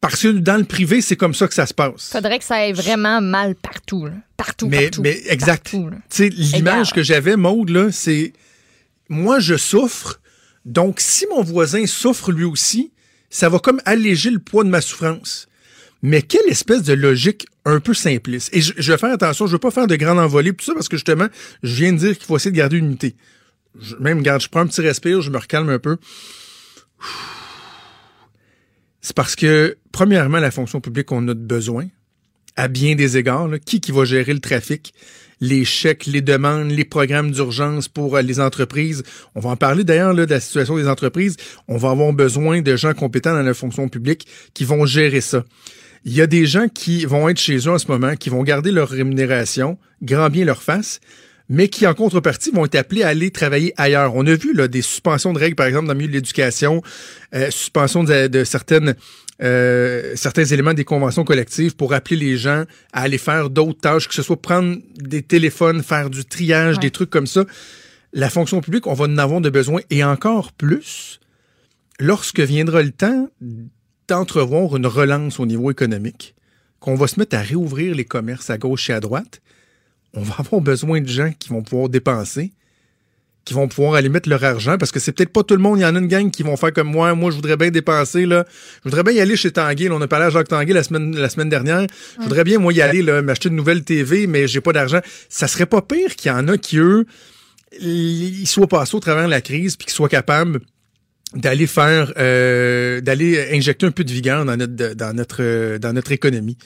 parce 0.00 0.22
que 0.22 0.28
dans 0.28 0.56
le 0.56 0.64
privé, 0.64 1.02
c'est 1.02 1.16
comme 1.16 1.34
ça 1.34 1.48
que 1.48 1.52
ça 1.52 1.66
se 1.66 1.74
passe. 1.74 2.08
Faudrait 2.12 2.38
que 2.38 2.46
ça 2.46 2.54
aille 2.54 2.72
vraiment 2.72 3.20
mal 3.20 3.56
partout. 3.56 4.06
Là. 4.06 4.12
Partout, 4.38 4.68
mais, 4.68 4.84
partout. 4.84 5.02
Mais 5.02 5.20
exact. 5.26 5.76
L'image 6.18 6.94
que 6.94 7.02
j'avais, 7.02 7.36
Maude, 7.36 7.68
là, 7.68 7.92
c'est 7.92 8.32
moi, 9.10 9.38
je 9.38 9.58
souffre. 9.58 10.18
Donc, 10.64 10.98
si 10.98 11.26
mon 11.26 11.42
voisin 11.42 11.84
souffre 11.84 12.32
lui 12.32 12.44
aussi, 12.44 12.90
ça 13.28 13.50
va 13.50 13.58
comme 13.58 13.82
alléger 13.84 14.30
le 14.30 14.38
poids 14.38 14.64
de 14.64 14.70
ma 14.70 14.80
souffrance. 14.80 15.46
Mais 16.06 16.22
quelle 16.22 16.46
espèce 16.46 16.84
de 16.84 16.92
logique 16.92 17.48
un 17.64 17.80
peu 17.80 17.92
simpliste. 17.92 18.54
Et 18.54 18.60
je, 18.60 18.92
vais 18.92 18.96
faire 18.96 19.12
attention, 19.12 19.48
je 19.48 19.52
veux 19.54 19.58
pas 19.58 19.72
faire 19.72 19.88
de 19.88 19.96
grandes 19.96 20.20
envolées, 20.20 20.52
tout 20.52 20.64
ça, 20.64 20.72
parce 20.72 20.88
que 20.88 20.96
justement, 20.96 21.26
je 21.64 21.74
viens 21.74 21.92
de 21.92 21.98
dire 21.98 22.16
qu'il 22.16 22.24
faut 22.24 22.36
essayer 22.36 22.52
de 22.52 22.56
garder 22.56 22.76
une 22.76 22.86
unité. 22.86 23.16
Je, 23.80 23.96
même, 23.96 24.22
garde, 24.22 24.40
je 24.40 24.48
prends 24.48 24.60
un 24.60 24.68
petit 24.68 24.82
respire, 24.82 25.20
je 25.20 25.32
me 25.32 25.36
recalme 25.36 25.68
un 25.68 25.80
peu. 25.80 25.96
C'est 29.00 29.16
parce 29.16 29.34
que, 29.34 29.78
premièrement, 29.90 30.38
la 30.38 30.52
fonction 30.52 30.80
publique, 30.80 31.10
on 31.10 31.26
a 31.26 31.34
besoin, 31.34 31.88
à 32.54 32.68
bien 32.68 32.94
des 32.94 33.16
égards. 33.16 33.50
Qui 33.66 33.80
qui 33.80 33.90
va 33.90 34.04
gérer 34.04 34.32
le 34.32 34.40
trafic? 34.40 34.94
les 35.40 35.64
chèques, 35.64 36.06
les 36.06 36.22
demandes, 36.22 36.70
les 36.70 36.84
programmes 36.84 37.30
d'urgence 37.30 37.88
pour 37.88 38.16
euh, 38.16 38.22
les 38.22 38.40
entreprises. 38.40 39.02
On 39.34 39.40
va 39.40 39.50
en 39.50 39.56
parler 39.56 39.84
d'ailleurs 39.84 40.14
de 40.14 40.22
la 40.22 40.40
situation 40.40 40.76
des 40.76 40.88
entreprises. 40.88 41.36
On 41.68 41.76
va 41.76 41.90
avoir 41.90 42.12
besoin 42.12 42.62
de 42.62 42.76
gens 42.76 42.94
compétents 42.94 43.34
dans 43.34 43.42
la 43.42 43.52
fonction 43.54 43.88
publique 43.88 44.26
qui 44.54 44.64
vont 44.64 44.86
gérer 44.86 45.20
ça. 45.20 45.44
Il 46.06 46.14
y 46.14 46.20
a 46.20 46.28
des 46.28 46.46
gens 46.46 46.68
qui 46.68 47.04
vont 47.04 47.28
être 47.28 47.40
chez 47.40 47.56
eux 47.56 47.72
en 47.72 47.78
ce 47.78 47.88
moment, 47.88 48.14
qui 48.14 48.30
vont 48.30 48.44
garder 48.44 48.70
leur 48.70 48.88
rémunération, 48.88 49.76
grand 50.02 50.30
bien 50.30 50.44
leur 50.44 50.62
face, 50.62 51.00
mais 51.48 51.66
qui, 51.66 51.84
en 51.84 51.94
contrepartie, 51.94 52.52
vont 52.52 52.64
être 52.64 52.76
appelés 52.76 53.02
à 53.02 53.08
aller 53.08 53.32
travailler 53.32 53.74
ailleurs. 53.76 54.14
On 54.14 54.24
a 54.28 54.36
vu 54.36 54.54
là, 54.54 54.68
des 54.68 54.82
suspensions 54.82 55.32
de 55.32 55.40
règles, 55.40 55.56
par 55.56 55.66
exemple, 55.66 55.88
dans 55.88 55.94
le 55.94 55.98
milieu 55.98 56.10
de 56.10 56.14
l'éducation, 56.14 56.80
euh, 57.34 57.50
suspension 57.50 58.04
de, 58.04 58.44
certaines 58.44 58.94
euh, 59.42 60.12
certains 60.14 60.44
éléments 60.44 60.74
des 60.74 60.84
conventions 60.84 61.24
collectives 61.24 61.74
pour 61.74 61.92
appeler 61.92 62.16
les 62.16 62.36
gens 62.36 62.62
à 62.92 63.02
aller 63.02 63.18
faire 63.18 63.50
d'autres 63.50 63.80
tâches, 63.80 64.06
que 64.06 64.14
ce 64.14 64.22
soit 64.22 64.40
prendre 64.40 64.78
des 64.94 65.22
téléphones, 65.22 65.82
faire 65.82 66.08
du 66.08 66.24
triage, 66.24 66.78
des 66.78 66.92
trucs 66.92 67.10
comme 67.10 67.26
ça. 67.26 67.46
La 68.12 68.30
fonction 68.30 68.60
publique, 68.60 68.86
on 68.86 68.94
va 68.94 69.06
en 69.06 69.18
avoir 69.18 69.40
de 69.40 69.50
besoin 69.50 69.80
et 69.90 70.04
encore 70.04 70.52
plus 70.52 71.18
lorsque 71.98 72.40
viendra 72.40 72.82
le 72.82 72.92
temps 72.92 73.28
d'entrevoir 74.08 74.76
une 74.76 74.86
relance 74.86 75.40
au 75.40 75.46
niveau 75.46 75.70
économique, 75.70 76.34
qu'on 76.80 76.94
va 76.94 77.06
se 77.06 77.18
mettre 77.18 77.36
à 77.36 77.40
réouvrir 77.40 77.94
les 77.94 78.04
commerces 78.04 78.50
à 78.50 78.58
gauche 78.58 78.90
et 78.90 78.92
à 78.92 79.00
droite 79.00 79.40
on 80.16 80.22
va 80.22 80.34
avoir 80.38 80.60
besoin 80.60 81.00
de 81.00 81.08
gens 81.08 81.32
qui 81.38 81.50
vont 81.50 81.62
pouvoir 81.62 81.88
dépenser, 81.88 82.52
qui 83.44 83.54
vont 83.54 83.68
pouvoir 83.68 83.94
aller 83.94 84.08
mettre 84.08 84.28
leur 84.28 84.42
argent, 84.42 84.76
parce 84.76 84.90
que 84.90 84.98
c'est 84.98 85.12
peut-être 85.12 85.32
pas 85.32 85.44
tout 85.44 85.54
le 85.54 85.60
monde. 85.60 85.78
Il 85.78 85.82
y 85.82 85.86
en 85.86 85.94
a 85.94 85.98
une 85.98 86.08
gang 86.08 86.30
qui 86.30 86.42
vont 86.42 86.56
faire 86.56 86.72
comme 86.72 86.88
moi. 86.88 87.14
Moi, 87.14 87.30
je 87.30 87.36
voudrais 87.36 87.56
bien 87.56 87.70
dépenser, 87.70 88.26
là. 88.26 88.44
Je 88.78 88.88
voudrais 88.88 89.04
bien 89.04 89.12
y 89.12 89.20
aller 89.20 89.36
chez 89.36 89.52
Tanguy. 89.52 89.88
on 89.90 90.00
a 90.00 90.08
parlé 90.08 90.26
à 90.26 90.30
Jacques 90.30 90.48
Tanguy 90.48 90.72
la 90.72 90.82
semaine, 90.82 91.48
dernière. 91.48 91.86
Je 92.18 92.22
voudrais 92.24 92.42
bien, 92.42 92.58
moi, 92.58 92.72
y 92.72 92.80
aller, 92.80 93.02
là, 93.02 93.22
m'acheter 93.22 93.50
une 93.50 93.56
nouvelle 93.56 93.84
TV, 93.84 94.26
mais 94.26 94.48
j'ai 94.48 94.60
pas 94.60 94.72
d'argent. 94.72 95.00
Ça 95.28 95.46
serait 95.46 95.66
pas 95.66 95.82
pire 95.82 96.16
qu'il 96.16 96.32
y 96.32 96.34
en 96.34 96.48
a 96.48 96.58
qui, 96.58 96.78
eux, 96.78 97.06
ils 97.80 98.46
soient 98.46 98.66
passés 98.66 98.96
au 98.96 99.00
travers 99.00 99.26
de 99.26 99.30
la 99.30 99.42
crise, 99.42 99.76
puis 99.76 99.86
qu'ils 99.86 99.94
soient 99.94 100.08
capables 100.08 100.60
d'aller 101.36 101.66
faire, 101.66 102.12
euh, 102.18 103.00
d'aller 103.00 103.48
injecter 103.52 103.86
un 103.86 103.90
peu 103.90 104.04
de 104.04 104.12
vigueur 104.12 104.44
dans 104.44 104.56
notre, 104.56 104.94
dans 104.94 105.14
notre, 105.14 105.78
dans 105.78 105.92
notre 105.92 106.12
économie 106.12 106.58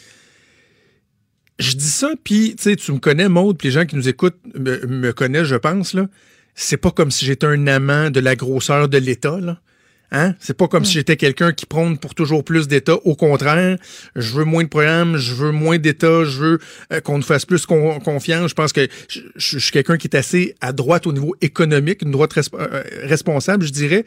je 1.60 1.76
dis 1.76 1.90
ça, 1.90 2.10
puis 2.24 2.56
tu 2.56 2.92
me 2.92 2.98
connais, 2.98 3.28
Maude, 3.28 3.58
puis 3.58 3.68
les 3.68 3.72
gens 3.72 3.84
qui 3.84 3.94
nous 3.94 4.08
écoutent 4.08 4.38
me, 4.54 5.12
connaissent, 5.12 5.44
je 5.44 5.56
pense, 5.56 5.94
là. 5.94 6.08
C'est 6.54 6.78
pas 6.78 6.90
comme 6.90 7.10
si 7.10 7.24
j'étais 7.24 7.46
un 7.46 7.66
amant 7.66 8.10
de 8.10 8.18
la 8.18 8.34
grosseur 8.34 8.88
de 8.88 8.98
l'État, 8.98 9.38
là. 9.40 9.60
Hein? 10.12 10.34
C'est 10.40 10.56
pas 10.56 10.66
comme 10.66 10.84
si 10.84 10.94
j'étais 10.94 11.16
quelqu'un 11.16 11.52
qui 11.52 11.66
prône 11.66 11.96
pour 11.96 12.16
toujours 12.16 12.42
plus 12.42 12.66
d'État. 12.66 12.96
Au 13.04 13.14
contraire, 13.14 13.78
je 14.16 14.34
veux 14.34 14.44
moins 14.44 14.64
de 14.64 14.68
programmes, 14.68 15.16
je 15.16 15.34
veux 15.34 15.52
moins 15.52 15.78
d'État, 15.78 16.24
je 16.24 16.38
veux 16.38 16.58
euh, 16.92 17.00
qu'on 17.00 17.18
nous 17.18 17.22
fasse 17.22 17.46
plus 17.46 17.64
confiance. 17.64 18.50
Je 18.50 18.54
pense 18.54 18.72
que 18.72 18.88
je, 19.06 19.58
suis 19.58 19.70
quelqu'un 19.70 19.98
qui 19.98 20.08
est 20.08 20.16
assez 20.16 20.56
à 20.60 20.72
droite 20.72 21.06
au 21.06 21.12
niveau 21.12 21.36
économique, 21.42 22.02
une 22.02 22.10
droite 22.10 22.36
euh, 22.36 22.82
responsable, 23.04 23.64
je 23.64 23.70
dirais. 23.70 24.04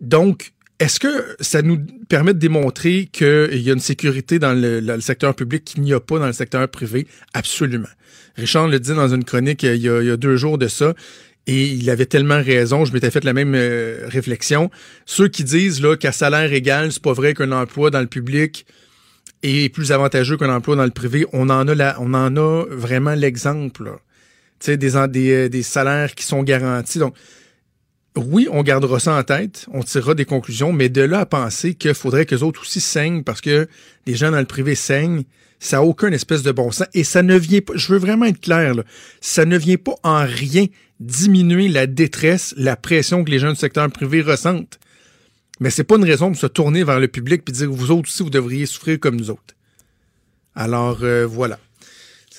Donc, 0.00 0.52
est-ce 0.78 1.00
que 1.00 1.36
ça 1.40 1.62
nous 1.62 1.78
permet 2.08 2.34
de 2.34 2.38
démontrer 2.38 3.08
qu'il 3.10 3.60
y 3.60 3.70
a 3.70 3.72
une 3.72 3.80
sécurité 3.80 4.38
dans 4.38 4.52
le, 4.54 5.00
secteur 5.00 5.34
public 5.34 5.64
qu'il 5.64 5.82
n'y 5.82 5.92
a 5.92 6.00
pas 6.00 6.18
dans 6.18 6.26
le 6.26 6.32
secteur 6.32 6.68
privé? 6.68 7.06
Absolument. 7.34 7.88
Richard 8.36 8.68
le 8.68 8.78
dit 8.78 8.94
dans 8.94 9.12
une 9.12 9.24
chronique 9.24 9.64
il 9.64 9.76
y 9.76 9.88
a, 9.88 10.16
deux 10.16 10.36
jours 10.36 10.56
de 10.56 10.68
ça. 10.68 10.94
Et 11.48 11.64
il 11.64 11.88
avait 11.88 12.06
tellement 12.06 12.42
raison, 12.42 12.84
je 12.84 12.92
m'étais 12.92 13.10
fait 13.10 13.24
la 13.24 13.32
même 13.32 13.54
euh, 13.54 14.06
réflexion. 14.08 14.70
Ceux 15.06 15.28
qui 15.28 15.44
disent 15.44 15.80
là 15.80 15.96
qu'à 15.96 16.12
salaire 16.12 16.52
égal, 16.52 16.92
c'est 16.92 17.02
pas 17.02 17.14
vrai 17.14 17.32
qu'un 17.32 17.52
emploi 17.52 17.90
dans 17.90 18.00
le 18.00 18.06
public 18.06 18.66
est 19.42 19.72
plus 19.72 19.90
avantageux 19.90 20.36
qu'un 20.36 20.54
emploi 20.54 20.76
dans 20.76 20.84
le 20.84 20.90
privé, 20.90 21.26
on 21.32 21.48
en 21.48 21.66
a 21.66 21.96
on 22.00 22.12
en 22.12 22.36
a 22.36 22.64
vraiment 22.68 23.14
l'exemple. 23.14 23.92
Tu 24.60 24.66
sais 24.66 24.76
des, 24.76 24.90
des, 25.08 25.32
euh, 25.32 25.48
des 25.48 25.62
salaires 25.62 26.14
qui 26.14 26.24
sont 26.24 26.42
garantis. 26.42 26.98
Donc 26.98 27.14
oui, 28.26 28.48
on 28.50 28.62
gardera 28.62 28.98
ça 29.00 29.14
en 29.14 29.22
tête, 29.22 29.66
on 29.72 29.82
tirera 29.82 30.14
des 30.14 30.24
conclusions, 30.24 30.72
mais 30.72 30.88
de 30.88 31.02
là 31.02 31.20
à 31.20 31.26
penser 31.26 31.74
qu'il 31.74 31.94
faudrait 31.94 32.26
que 32.26 32.34
les 32.34 32.42
autres 32.42 32.62
aussi 32.62 32.80
saignent 32.80 33.22
parce 33.22 33.40
que 33.40 33.68
les 34.06 34.14
gens 34.14 34.30
dans 34.30 34.38
le 34.38 34.44
privé 34.44 34.74
saignent, 34.74 35.24
ça 35.58 35.78
n'a 35.78 35.82
aucun 35.82 36.10
espèce 36.12 36.42
de 36.42 36.52
bon 36.52 36.70
sens. 36.70 36.86
Et 36.94 37.04
ça 37.04 37.22
ne 37.22 37.36
vient 37.36 37.60
pas, 37.60 37.72
je 37.76 37.92
veux 37.92 37.98
vraiment 37.98 38.26
être 38.26 38.40
clair, 38.40 38.74
ça 39.20 39.44
ne 39.44 39.56
vient 39.56 39.76
pas 39.76 39.94
en 40.02 40.24
rien 40.24 40.66
diminuer 41.00 41.68
la 41.68 41.86
détresse, 41.86 42.54
la 42.56 42.76
pression 42.76 43.24
que 43.24 43.30
les 43.30 43.38
gens 43.38 43.50
du 43.50 43.56
secteur 43.56 43.88
privé 43.90 44.22
ressentent. 44.22 44.78
Mais 45.60 45.70
c'est 45.70 45.84
pas 45.84 45.96
une 45.96 46.04
raison 46.04 46.28
pour 46.30 46.40
se 46.40 46.46
tourner 46.46 46.84
vers 46.84 47.00
le 47.00 47.08
public 47.08 47.42
et 47.48 47.52
dire 47.52 47.70
vous 47.70 47.90
autres 47.90 48.08
aussi, 48.08 48.22
vous 48.22 48.30
devriez 48.30 48.66
souffrir 48.66 49.00
comme 49.00 49.16
nous 49.16 49.30
autres. 49.30 49.54
Alors 50.54 50.98
euh, 51.02 51.26
voilà. 51.26 51.58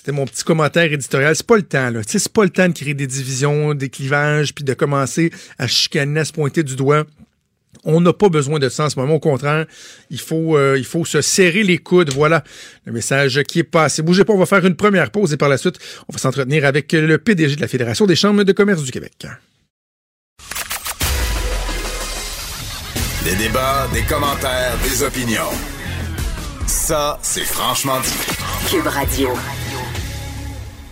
C'était 0.09 0.21
mon 0.21 0.25
petit 0.25 0.43
commentaire 0.43 0.91
éditorial. 0.91 1.35
C'est 1.35 1.45
pas 1.45 1.57
le 1.57 1.61
temps, 1.61 1.91
là. 1.91 1.99
C'est 2.03 2.33
pas 2.33 2.43
le 2.43 2.49
temps 2.49 2.67
de 2.67 2.73
créer 2.73 2.95
des 2.95 3.05
divisions, 3.05 3.75
des 3.75 3.89
clivages, 3.89 4.55
puis 4.55 4.63
de 4.63 4.73
commencer 4.73 5.31
à 5.59 5.67
chicaner, 5.67 6.21
à 6.21 6.25
se 6.25 6.33
pointer 6.33 6.63
du 6.63 6.75
doigt. 6.75 7.03
On 7.83 8.01
n'a 8.01 8.11
pas 8.11 8.27
besoin 8.27 8.57
de 8.57 8.69
ça 8.69 8.85
en 8.85 8.89
ce 8.89 8.97
moment. 8.97 9.13
Au 9.13 9.19
contraire, 9.19 9.67
il 10.09 10.19
faut, 10.19 10.57
euh, 10.57 10.79
il 10.79 10.83
faut 10.83 11.05
se 11.05 11.21
serrer 11.21 11.61
les 11.61 11.77
coudes. 11.77 12.11
Voilà 12.11 12.43
le 12.85 12.91
message 12.91 13.43
qui 13.43 13.59
est 13.59 13.63
passé. 13.63 14.01
Bougez 14.01 14.25
pas, 14.25 14.33
on 14.33 14.39
va 14.39 14.47
faire 14.47 14.65
une 14.65 14.75
première 14.75 15.11
pause 15.11 15.31
et 15.31 15.37
par 15.37 15.47
la 15.47 15.59
suite, 15.59 15.77
on 16.07 16.13
va 16.13 16.17
s'entretenir 16.17 16.65
avec 16.65 16.91
le 16.91 17.19
PDG 17.19 17.57
de 17.57 17.61
la 17.61 17.67
Fédération 17.67 18.07
des 18.07 18.15
chambres 18.15 18.43
de 18.43 18.51
commerce 18.51 18.81
du 18.81 18.89
Québec. 18.89 19.27
Des 23.25 23.35
débats, 23.35 23.87
des 23.93 24.01
commentaires, 24.01 24.75
des 24.81 25.03
opinions. 25.03 25.53
Ça, 26.65 27.19
c'est 27.21 27.45
franchement 27.45 27.99
dit. 27.99 28.71
Cube 28.71 28.87
Radio. 28.87 29.29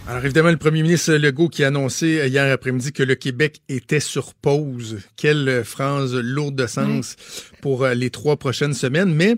Alors 0.10 0.24
évidemment, 0.24 0.52
le 0.52 0.58
premier 0.58 0.84
ministre 0.84 1.14
Legault 1.14 1.50
qui 1.50 1.66
a 1.66 1.68
annoncé 1.68 2.28
hier 2.28 2.54
après-midi 2.54 2.94
que 2.94 3.04
le 3.04 3.16
Québec 3.16 3.62
était 3.68 4.00
sur 4.00 4.34
pause. 4.34 5.00
Quelle 5.18 5.66
phrase 5.66 6.16
lourde 6.16 6.56
de 6.56 6.66
sens 6.66 7.18
pour 7.62 7.84
euh, 7.84 7.94
les 7.94 8.10
trois 8.10 8.38
prochaines 8.38 8.74
semaines. 8.74 9.14
Mais 9.14 9.36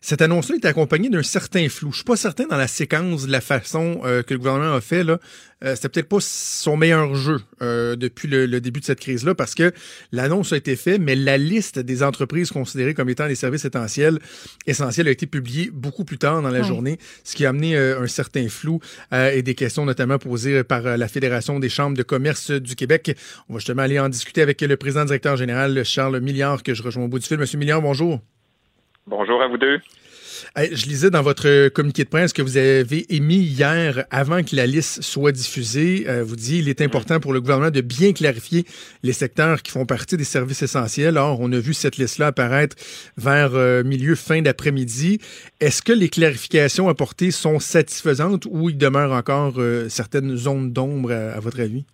cette 0.00 0.22
annonce-là 0.22 0.56
est 0.56 0.66
accompagnée 0.66 1.08
d'un 1.08 1.22
certain 1.22 1.68
flou. 1.68 1.90
Je 1.90 1.96
suis 1.96 2.04
pas 2.04 2.16
certain 2.16 2.46
dans 2.46 2.56
la 2.56 2.68
séquence, 2.68 3.26
de 3.26 3.32
la 3.32 3.40
façon 3.40 4.00
euh, 4.04 4.22
que 4.22 4.34
le 4.34 4.38
gouvernement 4.38 4.74
a 4.74 4.80
fait. 4.80 5.04
Là, 5.04 5.18
euh, 5.64 5.74
c'était 5.74 5.88
peut-être 5.88 6.08
pas 6.08 6.18
son 6.20 6.76
meilleur 6.76 7.14
jeu 7.14 7.40
euh, 7.62 7.96
depuis 7.96 8.28
le, 8.28 8.60
début 8.60 8.80
de 8.80 8.84
cette 8.84 9.00
crise-là, 9.00 9.34
parce 9.34 9.54
que 9.54 9.72
l'annonce 10.12 10.52
a 10.52 10.56
été 10.56 10.76
faite, 10.76 11.00
mais 11.00 11.14
la 11.14 11.38
liste 11.38 11.78
des 11.78 12.02
entreprises 12.02 12.50
considérées 12.50 12.94
comme 12.94 13.08
étant 13.08 13.26
des 13.26 13.34
services 13.34 13.64
essentiels, 13.64 14.18
essentiels 14.66 15.08
a 15.08 15.10
été 15.10 15.26
publiée 15.26 15.70
beaucoup 15.72 16.04
plus 16.04 16.18
tard 16.18 16.42
dans 16.42 16.50
la 16.50 16.62
journée, 16.62 16.98
ce 17.24 17.34
qui 17.34 17.46
a 17.46 17.50
amené 17.50 17.76
un 17.76 18.06
certain 18.06 18.48
flou 18.48 18.80
et 19.12 19.42
des 19.42 19.54
questions 19.54 19.84
notamment 19.84 20.18
posées 20.18 20.62
par 20.64 20.82
la 20.82 21.08
Fédération 21.08 21.58
des 21.58 21.68
chambres 21.68 21.96
de 21.96 22.02
commerce 22.02 22.50
du 22.50 22.74
Québec. 22.74 23.16
On 23.48 23.54
va 23.54 23.58
justement 23.58 23.82
aller 23.82 23.98
en 23.98 24.08
discuter 24.08 24.42
avec 24.42 24.60
le 24.60 24.76
président 24.76 25.04
directeur 25.04 25.36
général 25.36 25.84
Charles 25.84 26.20
Milliard, 26.20 26.62
que 26.62 26.74
je 26.74 26.82
rejoins 26.82 27.04
au 27.04 27.08
bout 27.08 27.18
du 27.18 27.26
fil. 27.26 27.38
Monsieur 27.38 27.58
Milliard, 27.58 27.80
bonjour. 27.80 28.20
Bonjour 29.08 29.40
à 29.40 29.46
vous 29.46 29.56
deux. 29.56 29.78
je 30.56 30.86
lisais 30.86 31.10
dans 31.10 31.22
votre 31.22 31.68
communiqué 31.68 32.02
de 32.02 32.08
presse 32.08 32.32
que 32.32 32.42
vous 32.42 32.56
avez 32.56 33.06
émis 33.14 33.36
hier, 33.36 34.04
avant 34.10 34.42
que 34.42 34.56
la 34.56 34.66
liste 34.66 35.00
soit 35.00 35.30
diffusée, 35.30 36.06
euh, 36.08 36.24
vous 36.24 36.34
dites 36.34 36.56
il 36.58 36.68
est 36.68 36.80
important 36.80 37.20
pour 37.20 37.32
le 37.32 37.40
gouvernement 37.40 37.70
de 37.70 37.82
bien 37.82 38.12
clarifier 38.12 38.64
les 39.04 39.12
secteurs 39.12 39.62
qui 39.62 39.70
font 39.70 39.86
partie 39.86 40.16
des 40.16 40.24
services 40.24 40.62
essentiels. 40.62 41.18
Or, 41.18 41.38
on 41.38 41.52
a 41.52 41.58
vu 41.58 41.72
cette 41.72 41.98
liste-là 41.98 42.26
apparaître 42.28 42.74
vers 43.16 43.54
euh, 43.54 43.84
milieu, 43.84 44.16
fin 44.16 44.42
d'après-midi. 44.42 45.20
Est-ce 45.60 45.82
que 45.82 45.92
les 45.92 46.08
clarifications 46.08 46.88
apportées 46.88 47.30
sont 47.30 47.60
satisfaisantes 47.60 48.44
ou 48.50 48.70
il 48.70 48.76
demeure 48.76 49.12
encore 49.12 49.54
euh, 49.58 49.88
certaines 49.88 50.34
zones 50.34 50.72
d'ombre, 50.72 51.12
à 51.12 51.38
votre 51.38 51.60
avis? 51.60 51.84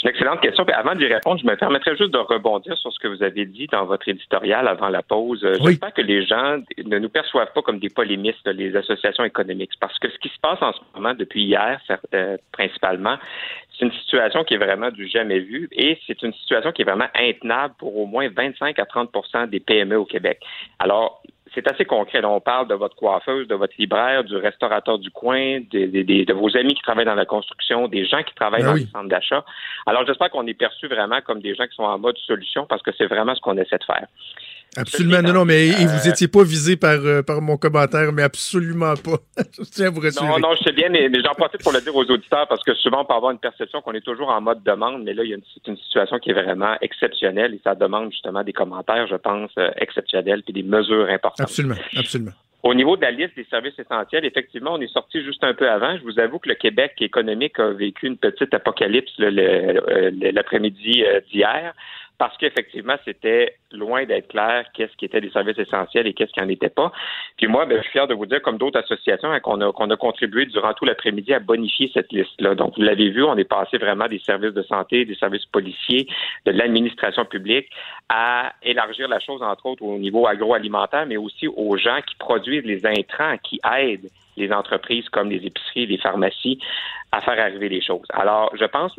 C'est 0.00 0.08
une 0.08 0.14
excellente 0.14 0.40
question. 0.40 0.64
avant 0.64 0.94
d'y 0.94 1.06
répondre, 1.06 1.38
je 1.38 1.46
me 1.46 1.54
permettrais 1.56 1.94
juste 1.94 2.10
de 2.10 2.18
rebondir 2.18 2.76
sur 2.78 2.90
ce 2.90 2.98
que 2.98 3.08
vous 3.08 3.22
avez 3.22 3.44
dit 3.44 3.66
dans 3.66 3.84
votre 3.84 4.08
éditorial 4.08 4.66
avant 4.66 4.88
la 4.88 5.02
pause. 5.02 5.44
Euh, 5.44 5.54
j'espère 5.62 5.92
que 5.92 6.00
les 6.00 6.24
gens 6.24 6.58
ne 6.82 6.98
nous 6.98 7.10
perçoivent 7.10 7.52
pas 7.52 7.60
comme 7.60 7.78
des 7.78 7.90
polémistes, 7.90 8.46
les 8.46 8.74
associations 8.76 9.24
économiques. 9.24 9.72
Parce 9.78 9.98
que 9.98 10.08
ce 10.08 10.18
qui 10.18 10.30
se 10.30 10.40
passe 10.40 10.62
en 10.62 10.72
ce 10.72 10.78
moment, 10.94 11.12
depuis 11.12 11.44
hier, 11.44 11.78
euh, 12.14 12.38
principalement, 12.50 13.16
c'est 13.78 13.84
une 13.84 13.92
situation 13.92 14.42
qui 14.44 14.54
est 14.54 14.58
vraiment 14.58 14.90
du 14.90 15.06
jamais 15.06 15.40
vu 15.40 15.68
et 15.72 15.98
c'est 16.06 16.22
une 16.22 16.32
situation 16.32 16.72
qui 16.72 16.82
est 16.82 16.86
vraiment 16.86 17.08
intenable 17.14 17.74
pour 17.78 17.98
au 17.98 18.06
moins 18.06 18.28
25 18.28 18.78
à 18.78 18.84
30% 18.84 19.50
des 19.50 19.60
PME 19.60 19.98
au 19.98 20.06
Québec. 20.06 20.40
Alors, 20.78 21.22
c'est 21.54 21.66
assez 21.68 21.84
concret. 21.84 22.24
on 22.24 22.40
parle 22.40 22.68
de 22.68 22.74
votre 22.74 22.96
coiffeuse, 22.96 23.48
de 23.48 23.54
votre 23.54 23.74
libraire, 23.78 24.24
du 24.24 24.36
restaurateur 24.36 24.98
du 24.98 25.10
coin, 25.10 25.60
de, 25.60 26.32
vos 26.32 26.56
amis 26.56 26.74
qui 26.74 26.82
travaillent 26.82 27.04
dans 27.04 27.14
la 27.14 27.26
construction, 27.26 27.88
des 27.88 28.04
gens 28.04 28.22
qui 28.22 28.34
travaillent 28.34 28.62
ben 28.62 28.68
dans 28.68 28.74
les 28.74 28.86
centres 28.86 29.08
d'achat. 29.08 29.44
Alors, 29.86 30.06
j'espère 30.06 30.30
qu'on 30.30 30.46
est 30.46 30.54
perçu 30.54 30.86
vraiment 30.86 31.20
comme 31.22 31.40
des 31.40 31.54
gens 31.54 31.66
qui 31.66 31.74
sont 31.74 31.82
en 31.82 31.98
mode 31.98 32.18
solution 32.18 32.66
parce 32.66 32.82
que 32.82 32.90
c'est 32.96 33.06
vraiment 33.06 33.34
ce 33.34 33.40
qu'on 33.40 33.56
essaie 33.56 33.78
de 33.78 33.84
faire. 33.84 34.06
Absolument, 34.76 35.20
non, 35.20 35.32
non, 35.32 35.44
mais 35.44 35.70
vous 35.70 36.08
étiez 36.08 36.28
pas 36.28 36.44
visé 36.44 36.76
par, 36.76 37.00
euh, 37.04 37.22
par 37.22 37.42
mon 37.42 37.56
commentaire, 37.56 38.12
mais 38.12 38.22
absolument 38.22 38.94
pas. 38.94 39.18
je 39.58 39.64
tiens 39.64 39.86
à 39.88 39.90
vous 39.90 40.00
rassurer. 40.00 40.28
Non, 40.28 40.38
non, 40.38 40.54
je 40.54 40.62
sais 40.62 40.72
bien, 40.72 40.88
mais, 40.88 41.10
j'en 41.24 41.34
profite 41.34 41.62
pour 41.62 41.72
le 41.72 41.80
dire 41.80 41.94
aux 41.94 42.04
auditeurs 42.04 42.46
parce 42.46 42.62
que 42.62 42.74
souvent 42.74 43.02
on 43.02 43.04
peut 43.04 43.14
avoir 43.14 43.32
une 43.32 43.38
perception 43.38 43.82
qu'on 43.82 43.94
est 43.94 44.00
toujours 44.00 44.28
en 44.28 44.40
mode 44.40 44.62
demande, 44.62 45.02
mais 45.02 45.12
là, 45.12 45.24
il 45.24 45.30
y 45.30 45.34
a 45.34 45.36
une, 45.36 45.76
situation 45.76 46.18
qui 46.20 46.30
est 46.30 46.34
vraiment 46.34 46.76
exceptionnelle 46.80 47.54
et 47.54 47.60
ça 47.64 47.74
demande 47.74 48.12
justement 48.12 48.44
des 48.44 48.52
commentaires, 48.52 49.08
je 49.08 49.16
pense, 49.16 49.50
euh, 49.58 49.70
exceptionnels 49.76 50.42
puis 50.44 50.52
des 50.52 50.62
mesures 50.62 51.08
importantes. 51.08 51.40
Absolument, 51.40 51.76
absolument. 51.96 52.32
Au 52.62 52.74
niveau 52.74 52.96
de 52.96 53.02
la 53.02 53.10
liste 53.10 53.34
des 53.36 53.46
services 53.50 53.78
essentiels, 53.78 54.24
effectivement, 54.24 54.74
on 54.74 54.80
est 54.80 54.92
sorti 54.92 55.24
juste 55.24 55.42
un 55.42 55.54
peu 55.54 55.68
avant. 55.68 55.96
Je 55.96 56.02
vous 56.02 56.20
avoue 56.20 56.38
que 56.38 56.48
le 56.48 56.54
Québec 56.54 56.92
économique 57.00 57.58
a 57.58 57.70
vécu 57.70 58.06
une 58.06 58.18
petite 58.18 58.52
apocalypse 58.52 59.10
euh, 59.18 60.10
l'après-midi 60.32 61.02
d'hier 61.32 61.74
parce 62.20 62.36
qu'effectivement, 62.36 62.96
c'était 63.06 63.56
loin 63.72 64.04
d'être 64.04 64.28
clair 64.28 64.66
qu'est-ce 64.74 64.94
qui 64.98 65.06
était 65.06 65.22
des 65.22 65.30
services 65.30 65.56
essentiels 65.56 66.06
et 66.06 66.12
qu'est-ce 66.12 66.32
qui 66.32 66.40
n'en 66.40 66.50
était 66.50 66.68
pas. 66.68 66.92
Puis 67.38 67.46
moi, 67.46 67.64
ben, 67.64 67.78
je 67.78 67.82
suis 67.84 67.92
fier 67.92 68.06
de 68.06 68.12
vous 68.12 68.26
dire, 68.26 68.42
comme 68.42 68.58
d'autres 68.58 68.78
associations, 68.78 69.32
hein, 69.32 69.40
qu'on 69.40 69.58
a, 69.62 69.72
qu'on 69.72 69.88
a 69.88 69.96
contribué 69.96 70.44
durant 70.44 70.74
tout 70.74 70.84
l'après-midi 70.84 71.32
à 71.32 71.38
bonifier 71.38 71.90
cette 71.94 72.12
liste-là. 72.12 72.54
Donc, 72.54 72.76
vous 72.76 72.82
l'avez 72.82 73.08
vu, 73.08 73.24
on 73.24 73.38
est 73.38 73.48
passé 73.48 73.78
vraiment 73.78 74.06
des 74.06 74.18
services 74.18 74.52
de 74.52 74.62
santé, 74.64 75.06
des 75.06 75.14
services 75.14 75.46
policiers, 75.46 76.08
de 76.44 76.50
l'administration 76.50 77.24
publique, 77.24 77.70
à 78.10 78.52
élargir 78.62 79.08
la 79.08 79.18
chose, 79.18 79.42
entre 79.42 79.64
autres, 79.64 79.82
au 79.82 79.96
niveau 79.96 80.26
agroalimentaire, 80.26 81.06
mais 81.06 81.16
aussi 81.16 81.48
aux 81.48 81.78
gens 81.78 82.00
qui 82.06 82.16
produisent 82.16 82.66
les 82.66 82.84
intrants, 82.84 83.38
qui 83.42 83.60
aident 83.78 84.10
les 84.36 84.52
entreprises 84.52 85.08
comme 85.08 85.30
les 85.30 85.46
épiceries, 85.46 85.86
les 85.86 85.96
pharmacies 85.96 86.58
à 87.12 87.22
faire 87.22 87.40
arriver 87.40 87.70
les 87.70 87.80
choses. 87.80 88.06
Alors, 88.10 88.54
je 88.60 88.66
pense, 88.66 88.94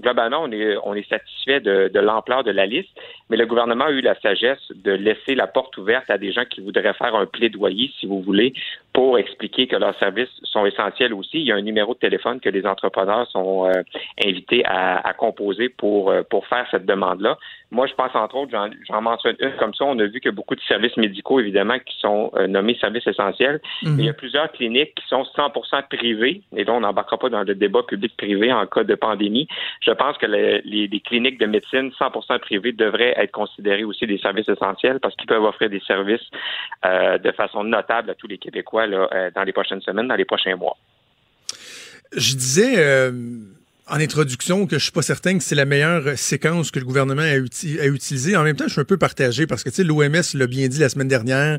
globalement, 0.00 0.42
on 0.84 0.94
est, 0.94 1.08
satisfait 1.08 1.60
de, 1.60 1.90
de 1.92 2.00
l'ampleur 2.00 2.44
de 2.44 2.50
la 2.50 2.66
liste, 2.66 2.90
mais 3.30 3.36
le 3.36 3.46
gouvernement 3.46 3.86
a 3.86 3.90
eu 3.90 4.00
la 4.00 4.18
sagesse 4.20 4.72
de 4.74 4.92
laisser 4.92 5.34
la 5.34 5.46
porte 5.46 5.76
ouverte 5.76 6.10
à 6.10 6.18
des 6.18 6.32
gens 6.32 6.44
qui 6.44 6.60
voudraient 6.60 6.94
faire 6.94 7.14
un 7.14 7.26
plaidoyer, 7.26 7.90
si 7.98 8.06
vous 8.06 8.20
voulez, 8.20 8.52
pour 8.92 9.18
expliquer 9.18 9.66
que 9.66 9.76
leurs 9.76 9.98
services 9.98 10.30
sont 10.42 10.66
essentiels 10.66 11.14
aussi. 11.14 11.40
Il 11.40 11.46
y 11.46 11.52
a 11.52 11.56
un 11.56 11.62
numéro 11.62 11.94
de 11.94 11.98
téléphone 11.98 12.40
que 12.40 12.48
les 12.48 12.66
entrepreneurs 12.66 13.28
sont 13.30 13.66
euh, 13.66 13.82
invités 14.24 14.64
à, 14.64 14.98
à, 15.06 15.12
composer 15.14 15.68
pour, 15.68 16.10
euh, 16.10 16.22
pour 16.22 16.46
faire 16.46 16.66
cette 16.70 16.86
demande-là. 16.86 17.38
Moi, 17.74 17.88
je 17.88 17.94
pense 17.94 18.14
entre 18.14 18.36
autres, 18.36 18.52
j'en 18.86 19.02
mentionne 19.02 19.34
une 19.40 19.56
comme 19.56 19.74
ça. 19.74 19.84
On 19.84 19.98
a 19.98 20.06
vu 20.06 20.20
que 20.20 20.28
beaucoup 20.28 20.54
de 20.54 20.60
services 20.60 20.96
médicaux, 20.96 21.40
évidemment, 21.40 21.76
qui 21.80 21.98
sont 21.98 22.30
euh, 22.36 22.46
nommés 22.46 22.76
services 22.80 23.06
essentiels. 23.08 23.60
Mhm. 23.82 23.96
il 23.98 24.04
y 24.04 24.08
a 24.08 24.12
plusieurs 24.12 24.52
cliniques 24.52 24.94
qui 24.94 25.04
sont 25.08 25.24
100% 25.36 25.88
privées. 25.88 26.42
Et 26.56 26.62
là, 26.62 26.72
on 26.72 26.80
n'embarquera 26.80 27.18
pas 27.18 27.28
dans 27.30 27.42
le 27.42 27.54
débat 27.56 27.82
public-privé 27.82 28.52
en 28.52 28.64
cas 28.66 28.84
de 28.84 28.94
pandémie. 28.94 29.48
Je 29.80 29.90
pense 29.90 30.16
que 30.18 30.26
les, 30.26 30.60
les, 30.62 31.00
cliniques 31.00 31.40
de 31.40 31.46
médecine 31.46 31.90
100% 31.98 32.38
privées 32.38 32.70
devraient 32.70 33.14
être 33.16 33.32
considérées 33.32 33.82
aussi 33.82 34.06
des 34.06 34.18
services 34.18 34.48
essentiels 34.48 35.00
parce 35.00 35.16
qu'ils 35.16 35.26
peuvent 35.26 35.42
offrir 35.42 35.68
des 35.68 35.80
services 35.80 36.28
euh, 36.86 37.18
de 37.18 37.32
façon 37.32 37.64
notable 37.64 38.10
à 38.10 38.14
tous 38.14 38.28
les 38.28 38.38
Québécois 38.38 38.86
là, 38.86 39.08
euh, 39.12 39.30
dans 39.34 39.42
les 39.42 39.52
prochaines 39.52 39.80
semaines, 39.80 40.06
dans 40.06 40.14
les 40.14 40.24
prochains 40.24 40.54
mois. 40.54 40.76
Je 42.12 42.36
disais 42.36 43.10
en 43.86 44.00
introduction 44.00 44.66
que 44.66 44.78
je 44.78 44.84
suis 44.84 44.92
pas 44.92 45.02
certain 45.02 45.36
que 45.36 45.44
c'est 45.44 45.54
la 45.54 45.66
meilleure 45.66 46.16
séquence 46.16 46.70
que 46.70 46.78
le 46.78 46.86
gouvernement 46.86 47.22
a, 47.22 47.36
utilisée. 47.36 48.36
En 48.36 48.42
même 48.42 48.56
temps, 48.56 48.64
je 48.66 48.72
suis 48.72 48.80
un 48.80 48.84
peu 48.84 48.96
partagé 48.96 49.46
parce 49.46 49.62
que 49.62 49.68
tu 49.68 49.76
sais, 49.76 49.84
l'OMS 49.84 50.22
l'a 50.34 50.46
bien 50.46 50.68
dit 50.68 50.78
la 50.78 50.88
semaine 50.88 51.08
dernière. 51.08 51.58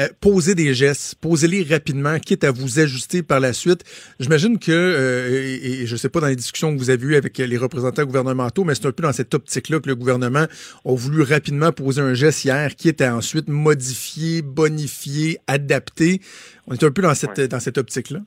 Euh, 0.00 0.08
posez 0.20 0.56
des 0.56 0.74
gestes, 0.74 1.14
posez-les 1.20 1.62
rapidement, 1.62 2.18
quitte 2.18 2.42
à 2.42 2.50
vous 2.50 2.80
ajuster 2.80 3.22
par 3.22 3.38
la 3.38 3.52
suite. 3.52 3.84
J'imagine 4.18 4.58
que, 4.58 4.72
euh, 4.72 5.56
et, 5.62 5.82
et, 5.82 5.86
je 5.86 5.94
sais 5.94 6.08
pas 6.08 6.18
dans 6.18 6.26
les 6.26 6.34
discussions 6.34 6.74
que 6.74 6.78
vous 6.78 6.90
avez 6.90 7.06
eues 7.06 7.14
avec 7.14 7.38
les 7.38 7.56
représentants 7.56 8.02
gouvernementaux, 8.02 8.64
mais 8.64 8.74
c'est 8.74 8.86
un 8.86 8.92
peu 8.92 9.04
dans 9.04 9.12
cette 9.12 9.32
optique-là 9.34 9.78
que 9.78 9.88
le 9.88 9.94
gouvernement 9.94 10.46
a 10.84 10.96
voulu 10.96 11.22
rapidement 11.22 11.70
poser 11.70 12.02
un 12.02 12.12
geste 12.12 12.44
hier, 12.44 12.74
quitte 12.74 13.02
à 13.02 13.14
ensuite 13.14 13.48
modifier, 13.48 14.42
bonifier, 14.42 15.38
adapter. 15.46 16.20
On 16.66 16.74
est 16.74 16.82
un 16.82 16.90
peu 16.90 17.02
dans 17.02 17.14
cette, 17.14 17.40
dans 17.40 17.60
cette 17.60 17.78
optique-là. 17.78 18.18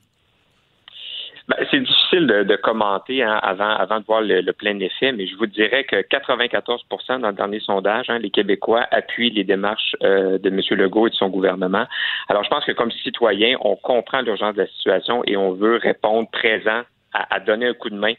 Ben, 1.49 1.57
c'est 1.69 1.77
difficile 2.07 2.27
de, 2.27 2.55
commenter 2.55 3.23
hein, 3.23 3.39
avant, 3.41 3.69
avant 3.69 3.99
de 3.99 4.05
voir 4.05 4.21
le, 4.21 4.51
plein 4.51 4.79
effet, 4.79 5.11
mais 5.11 5.27
je 5.27 5.35
vous 5.35 5.45
dirais 5.45 5.83
que 5.83 5.97
94% 5.97 7.19
dans 7.19 7.27
le 7.29 7.33
dernier 7.33 7.59
sondage, 7.59 8.09
hein, 8.09 8.19
les 8.19 8.29
Québécois 8.29 8.85
appuient 8.91 9.29
les 9.29 9.43
démarches 9.43 9.95
euh, 10.03 10.37
de 10.37 10.49
M. 10.49 10.61
Legault 10.71 11.07
et 11.07 11.09
de 11.09 11.15
son 11.15 11.29
gouvernement. 11.29 11.85
Alors, 12.29 12.43
je 12.43 12.49
pense 12.49 12.65
que 12.65 12.71
comme 12.71 12.91
citoyen, 12.91 13.57
on 13.61 13.75
comprend 13.75 14.21
l'urgence 14.21 14.55
de 14.55 14.61
la 14.61 14.67
situation 14.67 15.23
et 15.25 15.37
on 15.37 15.53
veut 15.53 15.77
répondre 15.77 16.29
présent 16.31 16.81
à 17.13 17.39
donner 17.39 17.67
un 17.67 17.73
coup 17.73 17.89
de 17.89 17.95
main 17.95 18.13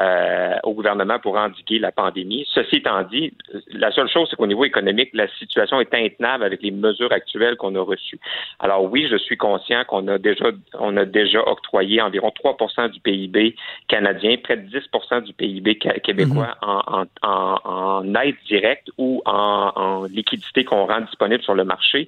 euh, 0.00 0.56
au 0.62 0.74
gouvernement 0.74 1.18
pour 1.18 1.36
endiguer 1.36 1.78
la 1.78 1.92
pandémie. 1.92 2.46
Ceci 2.52 2.76
étant 2.76 3.02
dit, 3.04 3.32
la 3.70 3.90
seule 3.92 4.08
chose, 4.08 4.28
c'est 4.28 4.36
qu'au 4.36 4.46
niveau 4.46 4.64
économique, 4.64 5.10
la 5.14 5.26
situation 5.38 5.80
est 5.80 5.94
intenable 5.94 6.44
avec 6.44 6.62
les 6.62 6.70
mesures 6.70 7.12
actuelles 7.12 7.56
qu'on 7.56 7.74
a 7.76 7.80
reçues. 7.80 8.18
Alors 8.58 8.84
oui, 8.84 9.06
je 9.10 9.16
suis 9.16 9.36
conscient 9.36 9.84
qu'on 9.84 10.06
a 10.08 10.18
déjà, 10.18 10.46
on 10.78 10.96
a 10.96 11.04
déjà 11.04 11.40
octroyé 11.46 12.02
environ 12.02 12.28
3% 12.28 12.90
du 12.90 13.00
PIB 13.00 13.56
canadien, 13.88 14.36
près 14.42 14.58
de 14.58 14.68
10% 14.68 15.22
du 15.22 15.32
PIB 15.32 15.76
québécois 15.76 16.56
mhm. 16.62 16.68
en, 16.68 17.04
en, 17.22 17.58
en, 17.64 18.14
aide 18.16 18.36
directe 18.46 18.90
ou 18.98 19.22
en, 19.24 19.72
en 19.74 20.04
liquidité 20.04 20.64
qu'on 20.64 20.86
rend 20.86 21.00
disponible 21.00 21.42
sur 21.42 21.54
le 21.54 21.64
marché. 21.64 22.06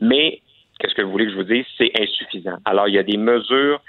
Mais 0.00 0.40
qu'est-ce 0.78 0.94
que 0.94 1.02
vous 1.02 1.10
voulez 1.10 1.26
que 1.26 1.32
je 1.32 1.36
vous 1.36 1.44
dise? 1.44 1.64
C'est 1.78 1.92
insuffisant. 1.98 2.56
Alors, 2.64 2.88
il 2.88 2.94
y 2.94 2.98
a 2.98 3.02
des 3.02 3.16
mesures 3.16 3.80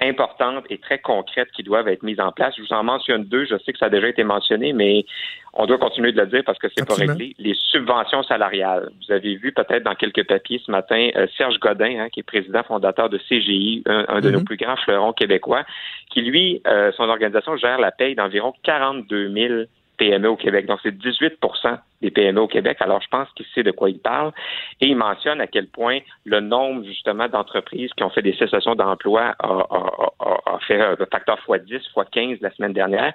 importantes 0.00 0.64
et 0.70 0.78
très 0.78 0.98
concrètes 0.98 1.50
qui 1.54 1.62
doivent 1.62 1.88
être 1.88 2.02
mises 2.02 2.20
en 2.20 2.32
place. 2.32 2.54
Je 2.56 2.62
vous 2.62 2.72
en 2.72 2.82
mentionne 2.82 3.24
deux. 3.24 3.44
Je 3.44 3.56
sais 3.64 3.72
que 3.72 3.78
ça 3.78 3.86
a 3.86 3.90
déjà 3.90 4.08
été 4.08 4.24
mentionné, 4.24 4.72
mais 4.72 5.04
on 5.52 5.66
doit 5.66 5.78
continuer 5.78 6.12
de 6.12 6.20
le 6.20 6.26
dire 6.26 6.42
parce 6.44 6.58
que 6.58 6.66
c'est 6.74 6.86
pas 6.86 6.94
réglé. 6.94 7.34
Les 7.38 7.54
subventions 7.54 8.22
salariales. 8.24 8.90
Vous 9.06 9.12
avez 9.12 9.36
vu 9.36 9.52
peut-être 9.52 9.84
dans 9.84 9.94
quelques 9.94 10.26
papiers 10.26 10.60
ce 10.64 10.70
matin 10.70 11.10
euh, 11.16 11.26
Serge 11.36 11.58
Godin, 11.60 12.00
hein, 12.00 12.08
qui 12.10 12.20
est 12.20 12.24
président 12.24 12.62
fondateur 12.64 13.08
de 13.08 13.18
CGI, 13.18 13.84
un, 13.86 14.20
de 14.20 14.30
nos 14.30 14.40
mhm. 14.40 14.44
plus 14.44 14.56
grands 14.56 14.76
fleurons 14.76 15.12
québécois, 15.12 15.64
qui 16.10 16.22
lui, 16.22 16.60
euh, 16.66 16.90
son 16.96 17.08
organisation 17.08 17.56
gère 17.56 17.78
la 17.78 17.92
paye 17.92 18.14
d'environ 18.16 18.52
42 18.64 19.32
000 19.32 19.54
PME 19.96 20.28
au 20.28 20.36
Québec. 20.36 20.66
Donc, 20.66 20.80
c'est 20.82 20.96
18% 20.96 21.78
des 22.02 22.10
PME 22.10 22.40
au 22.40 22.48
Québec. 22.48 22.78
Alors, 22.80 23.00
je 23.00 23.08
pense 23.08 23.28
qu'il 23.34 23.46
sait 23.54 23.62
de 23.62 23.70
quoi 23.70 23.90
il 23.90 23.98
parle. 23.98 24.32
Et 24.80 24.88
il 24.88 24.96
mentionne 24.96 25.40
à 25.40 25.46
quel 25.46 25.68
point 25.68 26.00
le 26.24 26.40
nombre, 26.40 26.84
justement, 26.84 27.28
d'entreprises 27.28 27.90
qui 27.96 28.02
ont 28.02 28.10
fait 28.10 28.22
des 28.22 28.34
cessations 28.34 28.74
d'emploi 28.74 29.34
a, 29.38 30.58
fait 30.66 30.80
un 30.80 30.96
facteur 31.10 31.38
x10, 31.48 31.82
x15 31.94 32.38
la 32.40 32.50
semaine 32.50 32.72
dernière. 32.72 33.12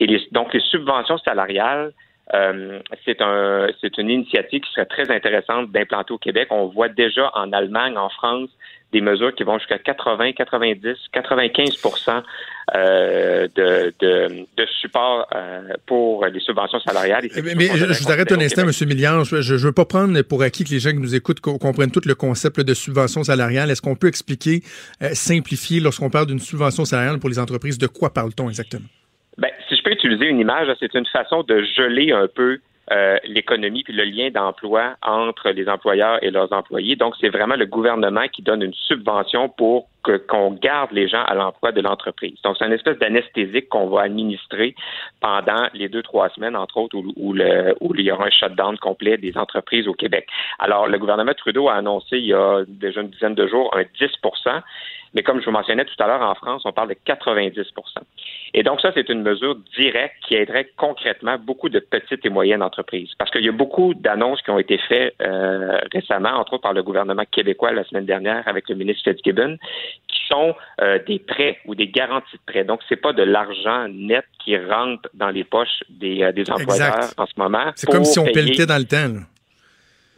Et 0.00 0.28
donc, 0.32 0.52
les 0.54 0.60
subventions 0.60 1.18
salariales, 1.18 1.92
euh, 2.34 2.80
c'est 3.04 3.22
un, 3.22 3.68
une 3.98 4.10
initiative 4.10 4.60
qui 4.60 4.70
serait 4.72 4.86
très 4.86 5.10
intéressante 5.10 5.70
d'implanter 5.70 6.12
au 6.12 6.18
Québec. 6.18 6.48
On 6.50 6.66
voit 6.66 6.88
déjà 6.88 7.30
en 7.34 7.52
Allemagne, 7.52 7.96
en 7.96 8.10
France, 8.10 8.50
des 8.92 9.00
mesures 9.00 9.34
qui 9.34 9.44
vont 9.44 9.58
jusqu'à 9.58 9.78
80, 9.78 10.32
90, 10.32 10.96
95 11.12 12.22
euh, 12.74 13.48
de, 13.54 13.92
de, 14.00 14.46
de, 14.56 14.66
support 14.80 15.26
euh, 15.34 15.72
pour 15.86 16.24
les 16.26 16.40
subventions 16.40 16.80
salariales. 16.80 17.28
mais, 17.56 17.66
je, 17.66 17.84
vous 17.84 18.10
arrête 18.10 18.32
un 18.32 18.40
instant, 18.40 18.62
M. 18.62 18.88
Milliard. 18.88 19.24
Je 19.24 19.52
ne 19.52 19.58
veux 19.58 19.72
pas 19.72 19.84
prendre 19.84 20.20
pour 20.22 20.42
acquis 20.42 20.64
que 20.64 20.70
les 20.70 20.80
gens 20.80 20.90
qui 20.90 20.98
nous 20.98 21.14
écoutent 21.14 21.40
comprennent 21.40 21.90
tout 21.90 22.02
le 22.06 22.14
concept 22.14 22.60
de 22.60 22.74
subvention 22.74 23.24
salariale. 23.24 23.70
Est-ce 23.70 23.82
qu'on 23.82 23.96
peut 23.96 24.08
expliquer, 24.08 24.62
euh, 25.02 25.10
simplifier, 25.12 25.80
lorsqu'on 25.80 26.10
parle 26.10 26.26
d'une 26.26 26.38
subvention 26.38 26.84
salariale 26.84 27.18
pour 27.18 27.28
les 27.28 27.38
entreprises, 27.38 27.78
de 27.78 27.86
quoi 27.86 28.12
parle-t-on 28.12 28.48
exactement? 28.48 28.86
Ben, 29.36 29.50
si 29.68 29.76
je 29.76 29.82
peux 29.82 29.92
utiliser 29.92 30.26
une 30.26 30.40
image, 30.40 30.68
c'est 30.80 30.94
une 30.94 31.06
façon 31.06 31.42
de 31.42 31.62
geler 31.76 32.12
un 32.12 32.26
peu 32.26 32.58
euh, 32.90 33.18
l'économie 33.24 33.84
puis 33.84 33.92
le 33.92 34.04
lien 34.04 34.30
d'emploi 34.30 34.96
entre 35.02 35.50
les 35.50 35.68
employeurs 35.68 36.22
et 36.22 36.30
leurs 36.30 36.52
employés. 36.52 36.96
Donc, 36.96 37.14
c'est 37.20 37.28
vraiment 37.28 37.56
le 37.56 37.66
gouvernement 37.66 38.28
qui 38.28 38.42
donne 38.42 38.62
une 38.62 38.74
subvention 38.74 39.48
pour 39.48 39.88
qu'on 40.16 40.52
garde 40.52 40.92
les 40.92 41.08
gens 41.08 41.22
à 41.22 41.34
l'emploi 41.34 41.72
de 41.72 41.80
l'entreprise. 41.80 42.40
Donc, 42.42 42.56
c'est 42.58 42.66
une 42.66 42.72
espèce 42.72 42.98
d'anesthésique 42.98 43.68
qu'on 43.68 43.88
va 43.88 44.02
administrer 44.02 44.74
pendant 45.20 45.68
les 45.74 45.88
deux, 45.88 46.02
trois 46.02 46.28
semaines, 46.30 46.56
entre 46.56 46.78
autres, 46.78 46.96
où, 46.96 47.32
le, 47.32 47.74
où 47.80 47.94
il 47.94 48.02
y 48.02 48.12
aura 48.12 48.26
un 48.26 48.30
shutdown 48.30 48.78
complet 48.78 49.16
des 49.18 49.36
entreprises 49.36 49.86
au 49.88 49.94
Québec. 49.94 50.26
Alors, 50.58 50.86
le 50.88 50.98
gouvernement 50.98 51.34
Trudeau 51.34 51.68
a 51.68 51.74
annoncé 51.74 52.18
il 52.18 52.26
y 52.26 52.34
a 52.34 52.64
déjà 52.66 53.00
une 53.00 53.10
dizaine 53.10 53.34
de 53.34 53.46
jours 53.46 53.74
un 53.76 53.82
10% 53.82 54.62
mais 55.14 55.22
comme 55.22 55.40
je 55.40 55.46
vous 55.46 55.52
mentionnais 55.52 55.84
tout 55.84 55.94
à 56.02 56.06
l'heure, 56.06 56.22
en 56.22 56.34
France, 56.34 56.62
on 56.64 56.72
parle 56.72 56.90
de 56.90 56.96
90% 57.06 57.64
Et 58.54 58.62
donc, 58.62 58.80
ça, 58.80 58.92
c'est 58.94 59.08
une 59.08 59.22
mesure 59.22 59.56
directe 59.76 60.16
qui 60.26 60.34
aiderait 60.34 60.68
concrètement 60.76 61.36
beaucoup 61.38 61.68
de 61.68 61.78
petites 61.78 62.24
et 62.24 62.28
moyennes 62.28 62.62
entreprises. 62.62 63.10
Parce 63.18 63.30
qu'il 63.30 63.44
y 63.44 63.48
a 63.48 63.52
beaucoup 63.52 63.94
d'annonces 63.94 64.42
qui 64.42 64.50
ont 64.50 64.58
été 64.58 64.78
faites 64.78 65.14
euh, 65.22 65.78
récemment, 65.92 66.30
entre 66.30 66.54
autres 66.54 66.62
par 66.62 66.72
le 66.72 66.82
gouvernement 66.82 67.24
québécois 67.30 67.72
la 67.72 67.84
semaine 67.84 68.06
dernière 68.06 68.46
avec 68.46 68.68
le 68.68 68.74
ministre 68.74 69.10
Fitzgibbon, 69.10 69.56
qui 70.06 70.18
sont 70.30 70.54
euh, 70.80 70.98
des 71.06 71.18
prêts 71.18 71.58
ou 71.66 71.74
des 71.74 71.88
garanties 71.88 72.36
de 72.36 72.52
prêts. 72.52 72.64
Donc, 72.64 72.80
c'est 72.88 72.96
pas 72.96 73.12
de 73.12 73.22
l'argent 73.22 73.88
net 73.88 74.24
qui 74.44 74.56
rentre 74.56 75.08
dans 75.14 75.30
les 75.30 75.44
poches 75.44 75.82
des, 75.88 76.22
euh, 76.22 76.32
des 76.32 76.50
employeurs 76.50 77.10
en 77.16 77.26
ce 77.26 77.32
moment. 77.36 77.72
C'est 77.74 77.90
comme 77.90 78.04
si 78.04 78.18
on 78.18 78.24
pelletait 78.24 78.66
dans 78.66 78.78
le 78.78 78.84
temps. 78.84 79.22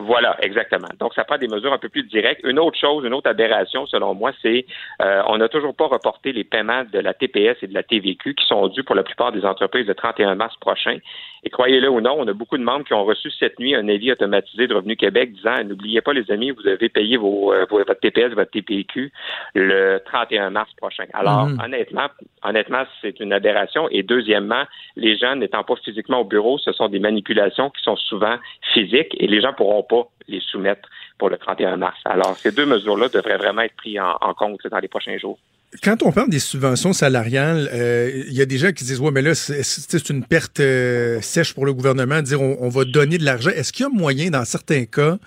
Voilà, 0.00 0.36
exactement. 0.42 0.88
Donc, 0.98 1.12
ça 1.14 1.24
prend 1.24 1.36
des 1.36 1.46
mesures 1.46 1.72
un 1.72 1.78
peu 1.78 1.90
plus 1.90 2.04
directes. 2.04 2.40
Une 2.44 2.58
autre 2.58 2.78
chose, 2.78 3.04
une 3.04 3.12
autre 3.12 3.28
aberration, 3.28 3.86
selon 3.86 4.14
moi, 4.14 4.32
c'est 4.40 4.64
euh, 5.02 5.22
on 5.26 5.38
n'a 5.38 5.48
toujours 5.48 5.74
pas 5.74 5.86
reporté 5.86 6.32
les 6.32 6.44
paiements 6.44 6.84
de 6.90 6.98
la 6.98 7.12
TPS 7.12 7.56
et 7.62 7.66
de 7.66 7.74
la 7.74 7.82
TVQ 7.82 8.34
qui 8.34 8.46
sont 8.46 8.68
dus 8.68 8.82
pour 8.82 8.94
la 8.94 9.02
plupart 9.02 9.30
des 9.30 9.44
entreprises 9.44 9.86
le 9.86 9.94
31 9.94 10.36
mars 10.36 10.56
prochain. 10.58 10.98
Et 11.44 11.50
croyez-le 11.50 11.88
ou 11.88 12.00
non, 12.00 12.16
on 12.18 12.26
a 12.28 12.32
beaucoup 12.32 12.58
de 12.58 12.62
membres 12.62 12.84
qui 12.84 12.94
ont 12.94 13.04
reçu 13.04 13.30
cette 13.30 13.58
nuit 13.58 13.74
un 13.74 13.88
avis 13.88 14.12
automatisé 14.12 14.66
de 14.66 14.74
Revenu 14.74 14.96
Québec 14.96 15.32
disant 15.32 15.64
n'oubliez 15.64 16.00
pas, 16.00 16.12
les 16.12 16.30
amis, 16.30 16.50
vous 16.50 16.66
avez 16.66 16.88
payé 16.88 17.16
vos, 17.16 17.52
euh, 17.52 17.66
votre 17.70 17.94
TPS, 17.94 18.32
votre 18.34 18.50
TPQ 18.50 19.12
le 19.54 19.98
31 20.04 20.50
mars 20.50 20.72
prochain. 20.74 21.04
Alors, 21.12 21.46
mhm. 21.46 21.60
honnêtement, 21.62 22.06
honnêtement, 22.42 22.84
c'est 23.00 23.20
une 23.20 23.32
aberration. 23.32 23.88
Et 23.90 24.02
deuxièmement, 24.02 24.64
les 24.96 25.16
gens 25.16 25.36
n'étant 25.36 25.64
pas 25.64 25.76
physiquement 25.76 26.20
au 26.20 26.24
bureau, 26.24 26.58
ce 26.58 26.72
sont 26.72 26.88
des 26.88 26.98
manipulations 26.98 27.70
qui 27.70 27.82
sont 27.82 27.96
souvent 27.96 28.36
physiques 28.72 29.16
et 29.18 29.26
les 29.26 29.40
gens 29.40 29.52
pourront 29.52 29.82
les 30.28 30.40
soumettre 30.40 30.88
pour 31.18 31.28
le 31.28 31.36
31 31.36 31.76
mars. 31.76 31.98
Alors, 32.04 32.36
ces 32.36 32.50
deux 32.50 32.66
mesures-là 32.66 33.08
devraient 33.08 33.36
vraiment 33.36 33.62
être 33.62 33.76
prises 33.76 34.00
en, 34.00 34.34
compte 34.34 34.60
dans 34.70 34.78
les 34.78 34.88
prochains 34.88 35.18
jours. 35.18 35.38
Quand 35.84 36.02
on 36.02 36.10
parle 36.10 36.30
des 36.30 36.40
subventions 36.40 36.92
salariales, 36.92 37.68
euh, 37.72 38.24
il 38.26 38.32
y 38.32 38.42
a 38.42 38.46
des 38.46 38.58
gens 38.58 38.72
qui 38.72 38.82
disent 38.82 38.98
ouais 38.98 39.12
mais 39.12 39.22
là 39.22 39.36
c'est 39.36 40.10
une 40.10 40.24
perte 40.24 40.58
euh, 40.58 41.20
sèche 41.20 41.54
pour 41.54 41.64
le 41.64 41.72
gouvernement 41.72 42.22
dire 42.22 42.42
on, 42.42 42.68
va 42.68 42.84
donner 42.84 43.18
de 43.18 43.24
l'argent. 43.24 43.50
Est-ce 43.50 43.72
qu'il 43.72 43.84
y 43.84 43.86
a 43.86 43.88
moyen 43.88 44.30
dans 44.30 44.44
certains 44.44 44.84
cas 44.84 45.18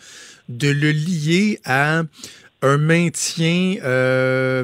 de 0.49 0.67
le 0.67 0.91
lier 0.91 1.61
à 1.63 2.01
un 2.61 2.77
maintien, 2.77 3.75
euh, 3.83 4.63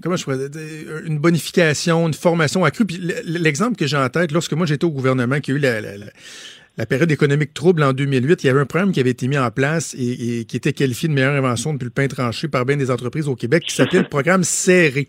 comment 0.00 0.14
je 0.14 0.24
pourrais 0.24 0.48
dire, 0.48 0.62
une 1.04 1.18
bonification, 1.18 2.06
une 2.06 2.14
formation 2.14 2.64
accrue? 2.64 2.84
Puis 2.84 3.00
l'exemple 3.24 3.76
que 3.76 3.88
j'ai 3.88 3.96
en 3.96 4.08
tête, 4.08 4.30
lorsque 4.30 4.52
moi 4.52 4.64
j'étais 4.64 4.84
au 4.84 4.90
gouvernement, 4.90 5.40
qui 5.40 5.50
a 5.50 5.54
eu 5.54 5.58
la 5.58 5.80
période 6.86 7.10
économique 7.10 7.54
trouble 7.54 7.82
en 7.84 7.92
2008, 7.92 8.42
il 8.42 8.46
y 8.48 8.50
avait 8.50 8.60
un 8.60 8.66
programme 8.66 8.92
qui 8.92 8.98
avait 8.98 9.10
été 9.10 9.28
mis 9.28 9.38
en 9.38 9.50
place 9.50 9.94
et, 9.96 10.44
qui 10.44 10.56
était 10.56 10.72
qualifié 10.72 11.08
de 11.08 11.14
meilleure 11.14 11.34
invention 11.34 11.72
depuis 11.72 11.84
le 11.84 11.90
pain 11.90 12.08
tranché 12.08 12.48
par 12.48 12.64
bien 12.64 12.76
des 12.76 12.90
entreprises 12.90 13.28
au 13.28 13.36
Québec, 13.36 13.64
qui 13.66 13.74
s'appelait 13.74 14.00
le 14.00 14.08
programme 14.08 14.42
serré. 14.42 15.08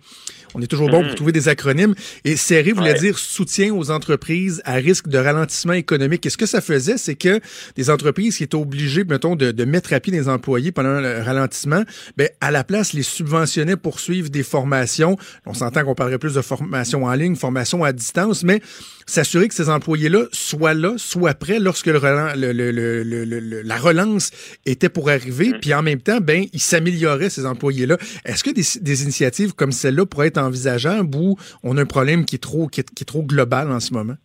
On 0.53 0.61
est 0.61 0.67
toujours 0.67 0.89
bon 0.89 1.01
pour 1.01 1.11
mm. 1.11 1.15
trouver 1.15 1.31
des 1.33 1.49
acronymes. 1.49 1.95
Et 2.23 2.37
serré 2.37 2.71
voulait 2.71 2.93
dire 2.93 3.17
soutien 3.17 3.73
aux 3.73 3.91
entreprises 3.91 4.61
à 4.63 4.75
risque 4.75 5.09
de 5.09 5.17
ralentissement 5.17 5.73
économique. 5.73 6.25
Et 6.25 6.29
ce 6.29 6.37
que 6.37 6.45
ça 6.45 6.61
faisait, 6.61 6.97
c'est 6.97 7.15
que 7.15 7.41
des 7.75 7.89
entreprises 7.89 8.37
qui 8.37 8.43
étaient 8.43 8.55
obligées, 8.55 9.03
mettons, 9.03 9.35
de, 9.35 9.51
de 9.51 9.65
mettre 9.65 9.91
à 9.91 9.99
pied 9.99 10.13
des 10.13 10.29
employés 10.29 10.71
pendant 10.71 11.01
le 11.01 11.21
ralentissement, 11.21 11.83
ben, 12.15 12.29
à 12.39 12.51
la 12.51 12.63
place, 12.63 12.93
les 12.93 13.03
subventionnaient 13.03 13.75
pour 13.75 13.99
suivre 13.99 14.29
des 14.29 14.43
formations. 14.43 15.17
On 15.45 15.53
s'entend 15.53 15.83
qu'on 15.83 15.95
parlerait 15.95 16.19
plus 16.19 16.35
de 16.35 16.41
formation 16.41 17.03
en 17.03 17.13
ligne, 17.13 17.35
formation 17.35 17.83
à 17.83 17.91
distance, 17.91 18.43
mais 18.43 18.61
s'assurer 19.05 19.47
que 19.47 19.53
ces 19.53 19.69
employés-là 19.69 20.25
soient 20.31 20.73
là, 20.73 20.93
soient 20.97 21.33
prêts 21.33 21.54
lorsque 21.59 21.87
le, 21.87 21.99
le, 22.35 23.61
la 23.61 23.77
relance 23.77 24.31
était 24.65 24.89
pour 24.89 25.09
arriver, 25.09 25.49
mm. 25.49 25.59
puis 25.59 25.73
en 25.73 25.81
même 25.81 26.01
temps, 26.01 26.19
ben, 26.21 26.45
ils 26.53 26.59
s'amélioraient, 26.59 27.29
ces 27.29 27.45
employés-là. 27.45 27.97
Est-ce 28.25 28.43
que 28.43 28.51
des, 28.51 28.63
des, 28.81 29.03
initiatives 29.03 29.53
comme 29.53 29.71
celle-là 29.71 30.05
pourraient 30.05 30.27
être 30.27 30.37
envisageables 30.37 31.15
ou 31.15 31.37
on 31.63 31.77
a 31.77 31.81
un 31.81 31.85
problème 31.85 32.25
qui 32.25 32.35
est 32.35 32.43
trop, 32.43 32.67
qui 32.67 32.81
est, 32.81 33.05
trop 33.05 33.23
global 33.23 33.71
en 33.71 33.79
ce 33.79 33.93
moment? 33.93 34.15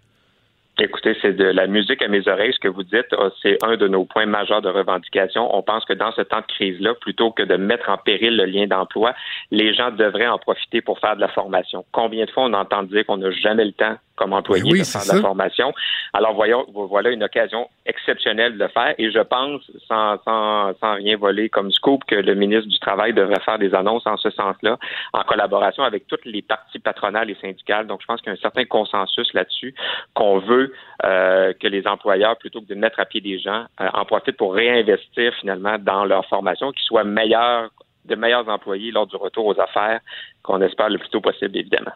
Écoutez, 0.83 1.14
c'est 1.21 1.35
de 1.35 1.45
la 1.45 1.66
musique 1.66 2.01
à 2.01 2.09
mes 2.09 2.27
oreilles, 2.27 2.55
ce 2.55 2.59
que 2.59 2.69
vous 2.69 2.85
dites. 2.85 3.12
Ah, 3.12 3.29
c'est 3.43 3.59
un 3.62 3.77
de 3.77 3.87
nos 3.87 4.07
points 4.07 4.25
majeurs 4.25 4.62
de 4.62 4.71
revendication. 4.71 5.55
On 5.55 5.62
pense 5.62 5.85
que 5.85 5.93
dans 5.93 6.11
ce 6.12 6.23
temps 6.23 6.40
de 6.40 6.47
crise-là, 6.47 6.95
plutôt 6.95 7.33
que 7.33 7.43
de 7.43 7.57
mettre 7.57 7.90
en 7.90 7.99
péril 7.99 8.35
le 8.37 8.47
lien 8.47 8.66
d'emploi, 8.66 9.14
les 9.51 9.75
gens 9.75 9.90
devraient 9.90 10.27
en 10.27 10.38
profiter 10.38 10.81
pour 10.81 10.99
faire 10.99 11.16
de 11.16 11.21
la 11.21 11.29
formation. 11.29 11.85
Combien 11.93 12.25
de 12.25 12.31
fois 12.31 12.45
on 12.45 12.55
entend 12.55 12.83
dire 12.85 13.05
qu'on 13.05 13.19
n'a 13.19 13.31
jamais 13.31 13.66
le 13.66 13.73
temps 13.73 13.97
comme 14.16 14.33
employé 14.33 14.79
de 14.79 14.85
faire 14.85 15.03
de 15.03 15.16
la 15.16 15.20
formation. 15.20 15.73
Alors 16.12 16.35
voyons, 16.35 16.66
voilà 16.68 17.11
une 17.11 17.23
occasion 17.23 17.68
exceptionnelle 17.87 18.55
de 18.55 18.64
le 18.64 18.68
faire 18.68 18.94
et 18.99 19.11
je 19.11 19.20
pense, 19.20 19.62
sans, 19.88 20.18
sans, 20.25 20.75
sans 20.79 20.94
rien 20.94 21.16
voler 21.16 21.49
comme 21.49 21.70
scoop, 21.73 22.05
que 22.05 22.16
le 22.16 22.35
ministre 22.35 22.68
du 22.68 22.79
Travail 22.79 23.14
devrait 23.14 23.40
faire 23.40 23.59
des 23.59 23.75
annonces 23.75 24.07
en 24.07 24.16
ce 24.16 24.31
sens-là, 24.31 24.79
en 25.12 25.23
collaboration 25.23 25.83
avec 25.83 26.07
toutes 26.07 26.25
les 26.25 26.42
parties 26.42 26.79
patronales 26.79 27.31
et 27.31 27.37
syndicales. 27.40 27.87
Donc 27.87 28.03
je 28.03 28.07
pense 28.07 28.20
qu'il 28.20 28.29
y 28.29 28.31
a 28.31 28.38
un 28.38 28.42
certain 28.42 28.64
consensus 28.64 29.33
là-dessus 29.33 29.75
qu'on 30.14 30.38
veut 30.38 30.73
euh, 31.05 31.53
que 31.59 31.66
les 31.66 31.87
employeurs, 31.87 32.37
plutôt 32.37 32.61
que 32.61 32.66
de 32.66 32.75
mettre 32.75 33.01
à 33.01 33.07
pied 33.07 33.20
des 33.20 33.38
gens, 33.38 33.64
euh, 33.81 33.88
en 33.94 34.05
profitent 34.05 34.37
pour 34.37 34.55
réinvestir 34.55 35.33
finalement 35.40 35.77
dans 35.79 36.05
leur 36.05 36.27
formation, 36.27 36.73
qu'ils 36.73 36.85
soient 36.85 37.05
meilleurs 37.05 37.70
de 38.05 38.14
meilleurs 38.16 38.49
employés 38.49 38.90
lors 38.90 39.07
du 39.07 39.16
retour 39.16 39.46
aux 39.46 39.61
affaires, 39.61 40.01
qu'on 40.42 40.61
espère 40.62 40.88
le 40.88 40.99
plus 40.99 41.09
tôt 41.11 41.20
possible, 41.20 41.57
évidemment. 41.57 41.92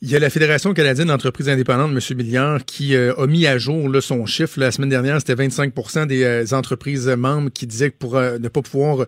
Il 0.00 0.08
y 0.08 0.14
a 0.14 0.20
la 0.20 0.30
Fédération 0.30 0.74
canadienne 0.74 1.08
d'entreprises 1.08 1.48
indépendantes, 1.48 1.90
M. 1.90 2.16
Milliard, 2.16 2.64
qui 2.64 2.94
euh, 2.94 3.12
a 3.16 3.26
mis 3.26 3.48
à 3.48 3.58
jour 3.58 3.88
là, 3.88 4.00
son 4.00 4.26
chiffre. 4.26 4.60
la 4.60 4.70
semaine 4.70 4.90
dernière, 4.90 5.18
c'était 5.18 5.34
25% 5.34 6.06
des 6.06 6.22
euh, 6.22 6.44
entreprises 6.52 7.08
membres 7.08 7.50
qui 7.50 7.66
disaient 7.66 7.90
que 7.90 7.96
pour 7.96 8.16
euh, 8.16 8.38
ne 8.38 8.46
pas 8.46 8.62
pouvoir 8.62 9.06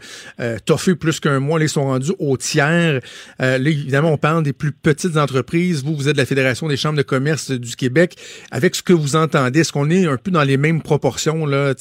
toffer 0.64 0.96
plus 0.96 1.20
qu'un 1.20 1.38
mois, 1.38 1.60
ils 1.60 1.68
sont 1.68 1.84
rendus 1.84 2.12
au 2.18 2.36
tiers. 2.36 3.00
là, 3.38 3.56
évidemment, 3.58 4.12
on 4.12 4.16
parle 4.16 4.42
des 4.42 4.52
plus 4.52 4.72
petites 4.72 5.16
entreprises. 5.16 5.84
Vous, 5.84 5.94
vous 5.94 6.08
êtes 6.08 6.14
de 6.14 6.20
la 6.20 6.26
Fédération 6.26 6.66
des 6.66 6.76
chambres 6.76 6.96
de 6.96 7.02
commerce 7.02 7.52
du 7.52 7.76
Québec. 7.76 8.16
Avec 8.50 8.74
ce 8.74 8.82
que 8.82 8.92
vous 8.92 9.14
entendez, 9.14 9.60
est-ce 9.60 9.72
qu'on 9.72 9.90
est 9.90 10.06
un 10.06 10.16
peu 10.16 10.32
dans 10.32 10.42
les 10.42 10.56
mêmes 10.56 10.82
proportions? 10.82 11.46
Là? 11.46 11.74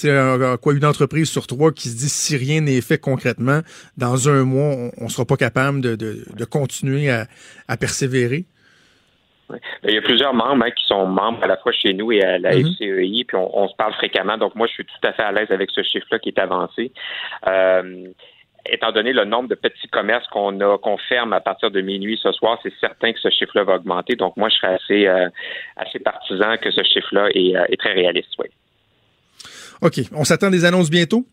quoi, 0.61 0.73
une 0.73 0.85
entreprise 0.85 1.29
sur 1.29 1.47
trois 1.47 1.71
qui 1.71 1.89
se 1.89 1.95
dit 1.95 2.09
si 2.09 2.37
rien 2.37 2.61
n'est 2.61 2.81
fait 2.81 2.99
concrètement, 2.99 3.61
dans 3.97 4.29
un 4.29 4.43
mois, 4.43 4.91
on 4.97 5.05
ne 5.05 5.09
sera 5.09 5.25
pas 5.25 5.37
capable 5.37 5.81
de, 5.81 5.95
de, 5.95 6.25
de 6.35 6.45
continuer 6.45 7.09
à, 7.09 7.27
à 7.67 7.77
persévérer? 7.77 8.45
Il 9.83 9.93
y 9.93 9.97
a 9.97 10.01
plusieurs 10.01 10.33
membres 10.33 10.65
hein, 10.65 10.71
qui 10.71 10.85
sont 10.85 11.05
membres 11.05 11.43
à 11.43 11.47
la 11.47 11.57
fois 11.57 11.71
chez 11.71 11.93
nous 11.93 12.11
et 12.11 12.21
à 12.21 12.37
la 12.37 12.51
mm-hmm. 12.51 12.75
FCEI, 12.75 13.23
puis 13.25 13.37
on, 13.37 13.67
se 13.67 13.75
parle 13.75 13.93
fréquemment. 13.93 14.37
Donc 14.37 14.55
moi, 14.55 14.67
je 14.67 14.73
suis 14.73 14.85
tout 14.85 15.07
à 15.07 15.13
fait 15.13 15.23
à 15.23 15.31
l'aise 15.31 15.51
avec 15.51 15.71
ce 15.71 15.81
chiffre-là 15.83 16.19
qui 16.19 16.29
est 16.29 16.39
avancé. 16.39 16.91
Euh, 17.47 18.07
étant 18.65 18.91
donné 18.91 19.13
le 19.13 19.25
nombre 19.25 19.49
de 19.49 19.55
petits 19.55 19.87
commerces 19.87 20.27
qu'on 20.27 20.59
a 20.59 20.77
qu'on 20.77 20.97
ferme 20.97 21.33
à 21.33 21.39
partir 21.39 21.71
de 21.71 21.81
minuit 21.81 22.19
ce 22.21 22.31
soir, 22.31 22.59
c'est 22.61 22.73
certain 22.79 23.13
que 23.13 23.19
ce 23.19 23.29
chiffre-là 23.29 23.63
va 23.63 23.75
augmenter. 23.75 24.15
Donc 24.15 24.37
moi, 24.37 24.49
je 24.49 24.55
serais 24.55 24.75
assez 24.75 25.07
euh, 25.07 25.29
assez 25.77 25.99
partisan 25.99 26.57
que 26.57 26.71
ce 26.71 26.83
chiffre-là 26.83 27.29
est, 27.33 27.55
euh, 27.55 27.65
est 27.69 27.79
très 27.79 27.93
réaliste. 27.93 28.33
Oui. 28.37 28.47
OK. 29.81 29.99
On 30.13 30.23
s'attend 30.23 30.49
des 30.49 30.65
annonces 30.65 30.89
bientôt? 30.89 31.25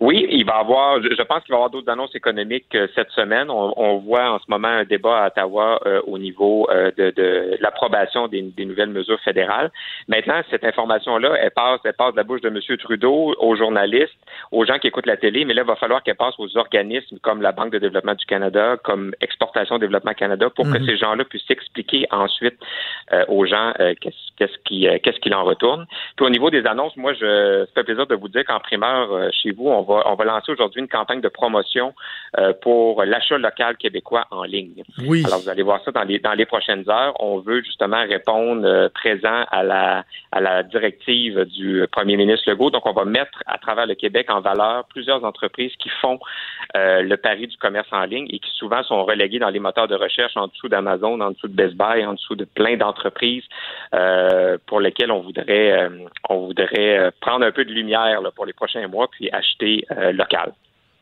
Oui, 0.00 0.26
il 0.30 0.44
va 0.44 0.56
avoir, 0.56 1.00
je 1.02 1.22
pense 1.22 1.42
qu'il 1.44 1.52
va 1.52 1.56
y 1.56 1.60
avoir 1.60 1.70
d'autres 1.70 1.90
annonces 1.90 2.14
économiques 2.14 2.74
euh, 2.74 2.88
cette 2.94 3.10
semaine. 3.10 3.48
On, 3.50 3.98
voit 3.98 4.32
en 4.32 4.38
ce 4.38 4.44
moment 4.48 4.68
un 4.68 4.84
débat 4.84 5.24
à 5.24 5.26
Ottawa 5.28 5.80
euh, 5.86 6.00
au 6.06 6.18
niveau 6.18 6.68
euh, 6.70 6.90
de, 6.96 7.56
l'approbation 7.60 8.26
des, 8.26 8.42
nouvelles 8.58 8.90
mesures 8.90 9.20
fédérales. 9.20 9.70
Maintenant, 10.08 10.40
cette 10.50 10.64
information-là, 10.64 11.34
elle 11.40 11.50
passe, 11.52 11.80
elle 11.84 11.92
passe 11.92 12.12
de 12.12 12.16
la 12.16 12.24
bouche 12.24 12.40
de 12.40 12.48
M. 12.48 12.58
Trudeau 12.78 13.34
aux 13.38 13.56
journalistes, 13.56 14.18
aux 14.50 14.64
gens 14.64 14.78
qui 14.78 14.88
écoutent 14.88 15.06
la 15.06 15.16
télé, 15.16 15.44
mais 15.44 15.54
là, 15.54 15.62
il 15.62 15.68
va 15.68 15.76
falloir 15.76 16.02
qu'elle 16.02 16.16
passe 16.16 16.34
aux 16.38 16.56
organismes 16.56 17.18
comme 17.20 17.40
la 17.40 17.52
Banque 17.52 17.72
de 17.72 17.78
développement 17.78 18.14
du 18.14 18.26
Canada, 18.26 18.76
comme 18.82 19.14
Exportation 19.20 19.78
Développement 19.78 20.14
Canada, 20.14 20.50
pour 20.50 20.64
que 20.64 20.78
mhm. 20.78 20.86
ces 20.86 20.96
gens-là 20.96 21.24
puissent 21.24 21.50
expliquer 21.50 22.06
ensuite 22.10 22.56
aux 23.28 23.46
gens 23.46 23.72
qu'est-ce 24.00 24.58
qui 24.64 24.88
qu'est-ce 25.02 25.20
qu'il 25.20 25.34
en 25.34 25.44
retourne. 25.44 25.86
Puis 26.16 26.26
au 26.26 26.30
niveau 26.30 26.50
des 26.50 26.66
annonces, 26.66 26.96
moi, 26.96 27.12
je 27.12 27.64
ça 27.66 27.72
fait 27.74 27.84
plaisir 27.84 28.06
de 28.06 28.14
vous 28.14 28.28
dire 28.28 28.44
qu'en 28.44 28.58
primeur 28.58 29.32
chez 29.32 29.52
vous, 29.52 29.68
on 29.68 29.83
va, 29.84 30.02
on 30.06 30.14
va 30.16 30.24
lancer 30.24 30.52
aujourd'hui 30.52 30.80
une 30.80 30.88
campagne 30.88 31.20
de 31.20 31.28
promotion 31.28 31.94
euh, 32.38 32.52
pour 32.62 33.04
l'achat 33.04 33.38
local 33.38 33.76
québécois 33.76 34.26
en 34.30 34.42
ligne. 34.42 34.82
Oui. 35.06 35.22
Alors, 35.26 35.40
vous 35.40 35.48
allez 35.48 35.62
voir 35.62 35.80
ça 35.84 35.92
dans 35.92 36.02
les, 36.02 36.18
dans 36.18 36.32
les 36.32 36.46
prochaines 36.46 36.88
heures. 36.90 37.14
On 37.20 37.38
veut 37.38 37.62
justement 37.62 38.02
répondre 38.02 38.66
euh, 38.66 38.88
présent 38.88 39.44
à 39.50 39.62
la, 39.62 40.04
à 40.32 40.40
la 40.40 40.62
directive 40.62 41.44
du 41.44 41.86
premier 41.92 42.16
ministre 42.16 42.50
Legault. 42.50 42.70
Donc, 42.70 42.86
on 42.86 42.92
va 42.92 43.04
mettre 43.04 43.42
à 43.46 43.58
travers 43.58 43.86
le 43.86 43.94
Québec 43.94 44.26
en 44.30 44.40
valeur 44.40 44.84
plusieurs 44.88 45.24
entreprises 45.24 45.72
qui 45.78 45.88
font 46.00 46.18
euh, 46.76 47.02
le 47.02 47.16
pari 47.16 47.46
du 47.46 47.56
commerce 47.56 47.88
en 47.92 48.04
ligne 48.04 48.26
et 48.30 48.38
qui 48.38 48.50
souvent 48.56 48.82
sont 48.82 49.04
reléguées 49.04 49.38
dans 49.38 49.50
les 49.50 49.60
moteurs 49.60 49.88
de 49.88 49.94
recherche 49.94 50.36
en 50.36 50.48
dessous 50.48 50.68
d'Amazon, 50.68 51.20
en 51.20 51.30
dessous 51.30 51.48
de 51.48 51.54
Best 51.54 51.74
Buy, 51.74 52.04
en 52.04 52.14
dessous 52.14 52.34
de 52.34 52.44
plein 52.44 52.76
d'entreprises 52.76 53.44
pour 54.66 54.80
lesquelles 54.80 55.12
on 55.12 55.20
voudrait, 55.20 55.88
on 56.28 56.46
voudrait 56.46 57.12
prendre 57.20 57.46
un 57.46 57.52
peu 57.52 57.64
de 57.64 57.72
lumière 57.72 58.20
là, 58.20 58.30
pour 58.30 58.46
les 58.46 58.52
prochains 58.52 58.86
mois 58.88 59.08
puis 59.10 59.30
acheter 59.30 59.73
euh, 59.90 60.12
local. 60.12 60.52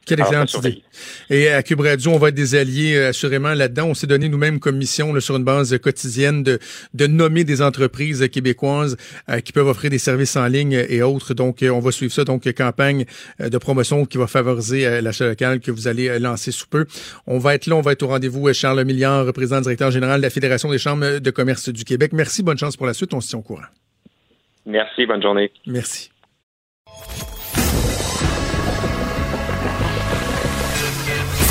Quelle 0.05 0.19
excellente 0.19 0.53
idée. 0.55 0.83
Et 1.31 1.49
à 1.49 1.63
Cube 1.63 1.81
Radio, 1.81 2.11
on 2.11 2.19
va 2.19 2.31
être 2.31 2.35
des 2.35 2.57
alliés 2.57 2.97
euh, 2.97 3.11
assurément 3.11 3.55
là-dedans. 3.55 3.87
On 3.87 3.95
s'est 3.95 4.09
donné 4.09 4.29
nous-mêmes 4.29 4.59
comme 4.59 4.77
mission 4.77 5.13
là, 5.13 5.21
sur 5.21 5.37
une 5.37 5.45
base 5.45 5.79
quotidienne 5.79 6.43
de, 6.43 6.59
de 6.93 7.07
nommer 7.07 7.45
des 7.45 7.63
entreprises 7.63 8.29
québécoises 8.29 8.97
euh, 9.29 9.39
qui 9.39 9.53
peuvent 9.53 9.69
offrir 9.69 9.91
des 9.91 9.99
services 9.99 10.35
en 10.35 10.49
ligne 10.49 10.85
et 10.89 11.03
autres. 11.03 11.35
Donc, 11.35 11.59
on 11.63 11.79
va 11.79 11.93
suivre 11.93 12.13
ça. 12.13 12.25
Donc, 12.25 12.53
campagne 12.53 13.05
de 13.39 13.59
promotion 13.59 14.05
qui 14.05 14.19
va 14.19 14.27
favoriser 14.27 15.01
l'achat 15.01 15.29
local 15.29 15.61
que 15.61 15.71
vous 15.71 15.87
allez 15.87 16.19
lancer 16.19 16.51
sous 16.51 16.67
peu. 16.67 16.87
On 17.29 17.39
va 17.39 17.55
être 17.55 17.67
là, 17.67 17.77
on 17.77 17.81
va 17.81 17.93
être 17.93 18.03
au 18.03 18.09
rendez-vous. 18.09 18.53
Charles 18.53 18.83
Milliard, 18.85 19.33
président 19.33 19.61
directeur 19.61 19.93
général 19.93 20.21
de 20.21 20.27
la 20.27 20.31
Fédération 20.31 20.69
des 20.71 20.79
chambres 20.79 21.21
de 21.21 21.31
commerce 21.31 21.69
du 21.69 21.85
Québec. 21.85 22.13
Merci, 22.13 22.43
bonne 22.43 22.59
chance 22.59 22.77
pour 22.77 22.87
la 22.87 22.95
suite. 22.95 23.15
On 23.15 23.21
se 23.21 23.29
tient 23.29 23.39
au 23.39 23.43
courant. 23.43 23.63
Merci, 24.67 25.07
bonne 25.07 25.23
journée. 25.23 25.53
Merci. 25.67 26.11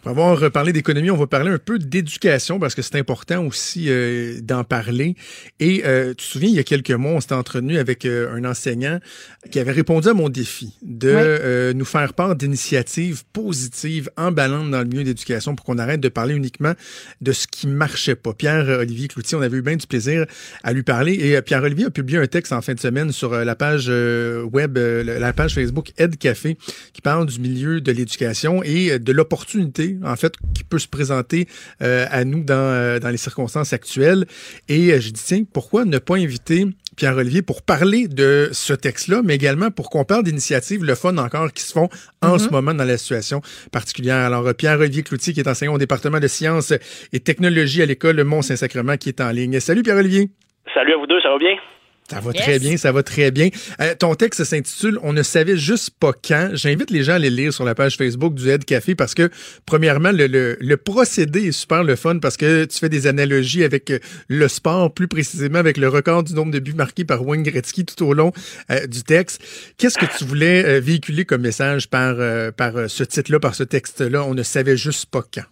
Après 0.00 0.12
avoir 0.12 0.50
parlé 0.50 0.72
d'économie, 0.72 1.10
on 1.10 1.16
va 1.18 1.26
parler 1.26 1.50
un 1.50 1.58
peu 1.58 1.78
d'éducation 1.78 2.58
parce 2.58 2.74
que 2.74 2.80
c'est 2.80 2.96
important 2.96 3.44
aussi 3.44 3.90
euh, 3.90 4.40
d'en 4.40 4.64
parler. 4.64 5.14
Et 5.58 5.82
euh, 5.84 6.14
tu 6.14 6.16
te 6.16 6.22
souviens, 6.22 6.48
il 6.48 6.54
y 6.54 6.58
a 6.58 6.64
quelques 6.64 6.90
mois, 6.92 7.12
on 7.12 7.20
s'était 7.20 7.34
entretenu 7.34 7.76
avec 7.76 8.06
euh, 8.06 8.34
un 8.34 8.46
enseignant 8.46 8.98
qui 9.50 9.58
avait 9.58 9.72
répondu 9.72 10.08
à 10.08 10.14
mon 10.14 10.30
défi 10.30 10.78
de 10.80 11.68
Oui. 11.70 11.74
nous 11.76 11.84
faire 11.84 12.14
part 12.14 12.34
d'initiatives 12.34 13.24
positives, 13.34 14.08
emballantes 14.16 14.70
dans 14.70 14.78
le 14.78 14.86
milieu 14.86 15.04
d'éducation 15.04 15.54
pour 15.54 15.66
qu'on 15.66 15.76
arrête 15.76 16.00
de 16.00 16.08
parler 16.08 16.34
uniquement 16.34 16.72
de 17.20 17.32
ce 17.32 17.46
qui 17.46 17.66
marchait 17.66 18.14
pas. 18.14 18.32
Pierre-Olivier 18.32 19.08
Cloutier, 19.08 19.36
on 19.36 19.42
avait 19.42 19.58
eu 19.58 19.62
bien 19.62 19.76
du 19.76 19.86
plaisir 19.86 20.24
à 20.62 20.72
lui 20.72 20.82
parler. 20.82 21.12
Et 21.12 21.42
Pierre-Olivier 21.42 21.86
a 21.86 21.90
publié 21.90 22.18
un 22.18 22.26
texte 22.26 22.54
en 22.54 22.62
fin 22.62 22.72
de 22.72 22.80
semaine 22.80 23.12
sur 23.12 23.32
la 23.34 23.54
page 23.54 23.88
web, 23.88 24.78
la 24.78 25.32
page 25.34 25.54
Facebook 25.54 25.92
Ed 25.98 26.16
Café, 26.16 26.56
qui 26.94 27.02
parle 27.02 27.26
du 27.26 27.38
milieu 27.38 27.82
de 27.82 27.92
l'éducation 27.92 28.62
et 28.62 28.98
de 28.98 29.12
l'opportunité, 29.12 29.89
en 30.04 30.16
fait, 30.16 30.34
qui 30.54 30.64
peut 30.64 30.78
se 30.78 30.88
présenter 30.88 31.46
euh, 31.82 32.06
à 32.10 32.24
nous 32.24 32.42
dans, 32.42 32.54
euh, 32.54 32.98
dans 32.98 33.10
les 33.10 33.16
circonstances 33.16 33.72
actuelles. 33.72 34.26
Et 34.68 34.92
euh, 34.92 35.00
je 35.00 35.10
dis, 35.10 35.22
tiens, 35.24 35.42
pourquoi 35.52 35.84
ne 35.84 35.98
pas 35.98 36.16
inviter 36.16 36.66
Pierre-Olivier 36.96 37.42
pour 37.42 37.62
parler 37.62 38.08
de 38.08 38.50
ce 38.52 38.72
texte-là, 38.72 39.22
mais 39.24 39.34
également 39.34 39.70
pour 39.70 39.90
qu'on 39.90 40.04
parle 40.04 40.24
d'initiatives, 40.24 40.84
le 40.84 40.94
fun 40.94 41.16
encore, 41.16 41.52
qui 41.52 41.62
se 41.62 41.72
font 41.72 41.88
en 42.20 42.38
ce 42.38 42.50
moment 42.50 42.74
dans 42.74 42.84
la 42.84 42.98
situation 42.98 43.40
particulière. 43.72 44.16
Alors, 44.16 44.54
Pierre-Olivier 44.54 45.02
Cloutier, 45.02 45.32
qui 45.32 45.40
est 45.40 45.48
enseignant 45.48 45.74
au 45.74 45.78
département 45.78 46.20
de 46.20 46.26
sciences 46.26 46.74
et 47.12 47.20
technologies 47.20 47.82
à 47.82 47.86
l'école 47.86 48.22
Mont-Saint-Sacrement, 48.22 48.96
qui 48.96 49.08
est 49.08 49.20
en 49.20 49.30
ligne. 49.30 49.60
Salut 49.60 49.82
Pierre-Olivier. 49.82 50.28
Salut 50.74 50.92
à 50.92 50.96
vous 50.98 51.06
deux, 51.06 51.20
ça 51.20 51.30
va 51.30 51.38
bien? 51.38 51.56
Ça 52.10 52.20
va 52.20 52.32
Yes. 52.32 52.42
très 52.42 52.58
bien, 52.58 52.76
ça 52.76 52.92
va 52.92 53.02
très 53.02 53.30
bien. 53.30 53.48
Euh, 53.80 53.94
ton 53.98 54.14
texte 54.14 54.44
s'intitule 54.44 54.98
On 55.02 55.12
ne 55.12 55.22
savait 55.22 55.56
juste 55.56 55.90
pas 55.98 56.12
quand. 56.12 56.50
J'invite 56.54 56.90
les 56.90 57.04
gens 57.04 57.12
à 57.12 57.16
aller 57.16 57.30
lire 57.30 57.52
sur 57.52 57.64
la 57.64 57.74
page 57.74 57.96
Facebook 57.96 58.34
du 58.34 58.48
Aide 58.50 58.64
Café 58.64 58.94
parce 58.94 59.14
que, 59.14 59.30
premièrement, 59.66 60.10
le, 60.12 60.26
le, 60.26 60.56
le 60.60 60.76
procédé 60.76 61.46
est 61.46 61.52
super 61.52 61.84
le 61.84 61.96
fun 61.96 62.18
parce 62.18 62.36
que 62.36 62.64
tu 62.64 62.78
fais 62.78 62.88
des 62.88 63.06
analogies 63.06 63.64
avec 63.64 63.90
euh, 63.90 63.98
le 64.28 64.48
sport, 64.48 64.92
plus 64.92 65.08
précisément 65.08 65.58
avec 65.58 65.76
le 65.76 65.88
record 65.88 66.24
du 66.24 66.34
nombre 66.34 66.52
de 66.52 66.58
buts 66.58 66.74
marqués 66.74 67.04
par 67.04 67.24
Wayne 67.26 67.42
Gretzky 67.42 67.84
tout 67.84 68.04
au 68.04 68.12
long 68.14 68.32
euh, 68.70 68.86
du 68.86 69.02
texte. 69.02 69.40
Qu'est-ce 69.78 69.98
que 69.98 70.06
tu 70.18 70.24
voulais 70.24 70.64
euh, 70.64 70.80
véhiculer 70.80 71.24
comme 71.24 71.42
message 71.42 71.88
par, 71.88 72.16
par 72.54 72.72
ce 72.88 73.04
titre-là, 73.04 73.38
par 73.40 73.54
ce 73.54 73.62
texte-là? 73.62 74.24
On 74.24 74.34
ne 74.34 74.42
savait 74.42 74.76
juste 74.76 75.06
pas 75.06 75.22
quand. 75.32 75.44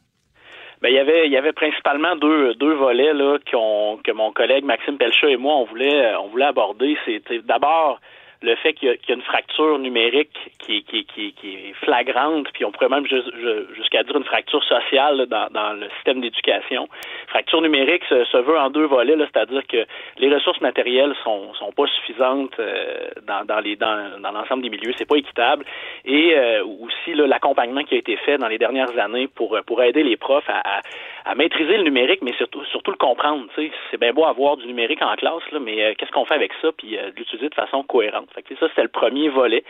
Ben, 0.80 0.90
il 0.90 0.94
y 0.94 0.98
avait, 0.98 1.26
il 1.26 1.32
y 1.32 1.36
avait 1.36 1.52
principalement 1.52 2.14
deux, 2.14 2.54
deux 2.54 2.74
volets 2.74 3.12
là 3.12 3.38
qu'on, 3.50 3.98
que 4.04 4.12
mon 4.12 4.30
collègue 4.30 4.64
Maxime 4.64 4.96
Pelchat 4.96 5.30
et 5.30 5.36
moi 5.36 5.56
on 5.56 5.64
voulait, 5.64 6.14
on 6.16 6.28
voulait 6.28 6.46
aborder. 6.46 6.96
C'était 7.04 7.40
d'abord 7.40 8.00
le 8.40 8.54
fait 8.56 8.72
qu'il 8.72 8.90
y, 8.90 8.98
qu'il 8.98 9.08
y 9.10 9.12
a 9.12 9.16
une 9.16 9.22
fracture 9.22 9.78
numérique 9.78 10.36
qui, 10.60 10.84
qui, 10.84 11.04
qui, 11.04 11.32
qui 11.32 11.54
est 11.54 11.72
flagrante, 11.84 12.46
puis 12.52 12.64
on 12.64 12.70
pourrait 12.70 12.88
même 12.88 13.06
jus- 13.06 13.32
ju- 13.40 13.74
jusqu'à 13.74 14.04
dire 14.04 14.16
une 14.16 14.24
fracture 14.24 14.62
sociale 14.62 15.26
dans, 15.26 15.48
dans 15.50 15.72
le 15.72 15.88
système 15.96 16.20
d'éducation. 16.20 16.88
Fracture 17.28 17.60
numérique 17.62 18.04
se, 18.04 18.36
veut 18.38 18.58
en 18.58 18.70
deux 18.70 18.86
volets, 18.86 19.16
c'est-à-dire 19.18 19.66
que 19.66 19.84
les 20.18 20.32
ressources 20.32 20.60
matérielles 20.60 21.14
sont, 21.24 21.52
sont 21.54 21.72
pas 21.72 21.86
suffisantes 21.86 22.54
euh, 22.60 23.08
dans, 23.26 23.44
dans, 23.44 23.60
dans, 23.60 24.20
dans 24.20 24.30
l'ensemble 24.30 24.62
des 24.62 24.70
milieux, 24.70 24.92
c'est 24.96 25.08
pas 25.08 25.16
équitable, 25.16 25.64
et 26.04 26.34
euh, 26.36 26.64
aussi 26.64 27.14
l'accompagnement 27.14 27.82
qui 27.82 27.96
a 27.96 27.98
été 27.98 28.16
fait 28.16 28.38
dans 28.38 28.48
les 28.48 28.58
dernières 28.58 28.96
années 28.98 29.26
pour, 29.26 29.58
pour 29.66 29.82
aider 29.82 30.04
les 30.04 30.16
profs 30.16 30.48
à, 30.48 30.60
à, 30.76 30.80
à 31.24 31.34
maîtriser 31.34 31.76
le 31.76 31.82
numérique, 31.82 32.22
mais 32.22 32.32
surtout, 32.34 32.64
surtout 32.66 32.92
le 32.92 32.96
comprendre. 32.96 33.46
C'est 33.90 34.00
bien 34.00 34.12
beau 34.12 34.24
avoir 34.24 34.56
du 34.56 34.66
numérique 34.66 35.02
en 35.02 35.16
classe, 35.16 35.42
là, 35.50 35.58
mais 35.58 35.82
euh, 35.84 35.94
qu'est-ce 35.98 36.12
qu'on 36.12 36.24
fait 36.24 36.34
avec 36.34 36.52
ça, 36.62 36.70
puis 36.72 36.96
euh, 36.96 37.10
l'utiliser 37.16 37.48
de 37.48 37.54
façon 37.54 37.82
cohérente. 37.82 38.27
Ça, 38.34 38.68
c'était 38.68 38.82
le 38.82 38.88
premier 38.88 39.28
volet. 39.28 39.64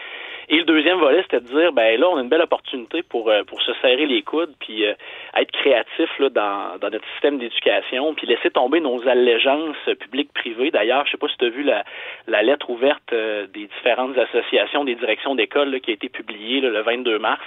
Et 0.51 0.57
le 0.57 0.65
deuxième 0.65 0.99
volet, 0.99 1.23
c'était 1.23 1.41
de 1.41 1.47
dire, 1.47 1.73
ben 1.73 2.01
là, 2.01 2.09
on 2.09 2.17
a 2.17 2.23
une 2.23 2.29
belle 2.29 2.43
opportunité 2.43 3.03
pour, 3.03 3.29
euh, 3.29 3.43
pour 3.45 3.61
se 3.61 3.73
serrer 3.83 4.07
les 4.07 4.23
coudes, 4.23 4.55
puis 4.59 4.87
euh, 4.87 4.95
être 5.37 5.51
créatif 5.53 6.09
là, 6.19 6.31
dans, 6.31 6.79
dans 6.81 6.91
notre 6.91 7.07
système 7.13 7.39
d'éducation, 7.39 8.15
puis 8.15 8.27
laisser 8.27 8.51
tomber 8.51 8.81
nos 8.81 9.07
allégeances 9.07 9.77
publiques-privées. 10.01 10.71
D'ailleurs, 10.71 11.05
je 11.07 11.13
sais 11.13 11.19
pas 11.19 11.29
si 11.29 11.37
tu 11.37 11.45
as 11.45 11.51
vu 11.51 11.63
la, 11.63 11.85
la 12.27 12.43
lettre 12.43 12.71
ouverte 12.71 13.13
euh, 13.13 13.47
des 13.47 13.67
différentes 13.67 14.17
associations 14.17 14.85
des 14.85 14.95
directions 14.95 15.35
d'école 15.35 15.81
qui 15.81 15.91
a 15.91 15.95
été 15.95 16.09
publiée 16.09 16.61
là, 16.61 16.71
le 16.71 16.81
22 16.81 17.19
mars. 17.19 17.45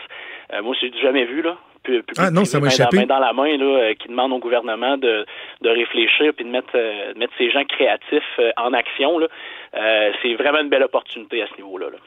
Euh, 0.54 0.62
moi, 0.62 0.76
j'ai 0.80 0.92
jamais 1.02 1.26
vu, 1.26 1.42
là. 1.42 1.58
Pu- 1.84 2.04
public 2.04 2.16
Ah 2.20 2.30
non, 2.30 2.46
ça 2.46 2.60
m'a 2.60 2.68
échappé. 2.68 2.98
Main 2.98 3.06
dans 3.08 3.20
la 3.20 3.34
main, 3.34 3.58
là, 3.58 3.66
euh, 3.66 3.94
qui 3.96 4.08
demande 4.08 4.32
au 4.34 4.40
gouvernement 4.40 4.98
de, 4.98 5.26
de 5.62 5.70
réfléchir 5.70 6.32
puis 6.36 6.46
de 6.46 6.50
mettre, 6.52 6.76
euh, 6.76 7.14
de 7.14 7.18
mettre 7.20 7.34
ces 7.38 7.50
gens 7.50 7.64
créatifs 7.66 8.40
en 8.58 8.72
action. 8.74 9.18
Là. 9.18 9.28
Euh, 9.76 10.12
c'est 10.22 10.36
vraiment 10.36 10.60
une 10.62 10.70
belle 10.70 10.84
opportunité 10.84 11.42
à 11.42 11.48
ce 11.48 11.56
niveau-là. 11.62 11.88
là. 11.90 11.98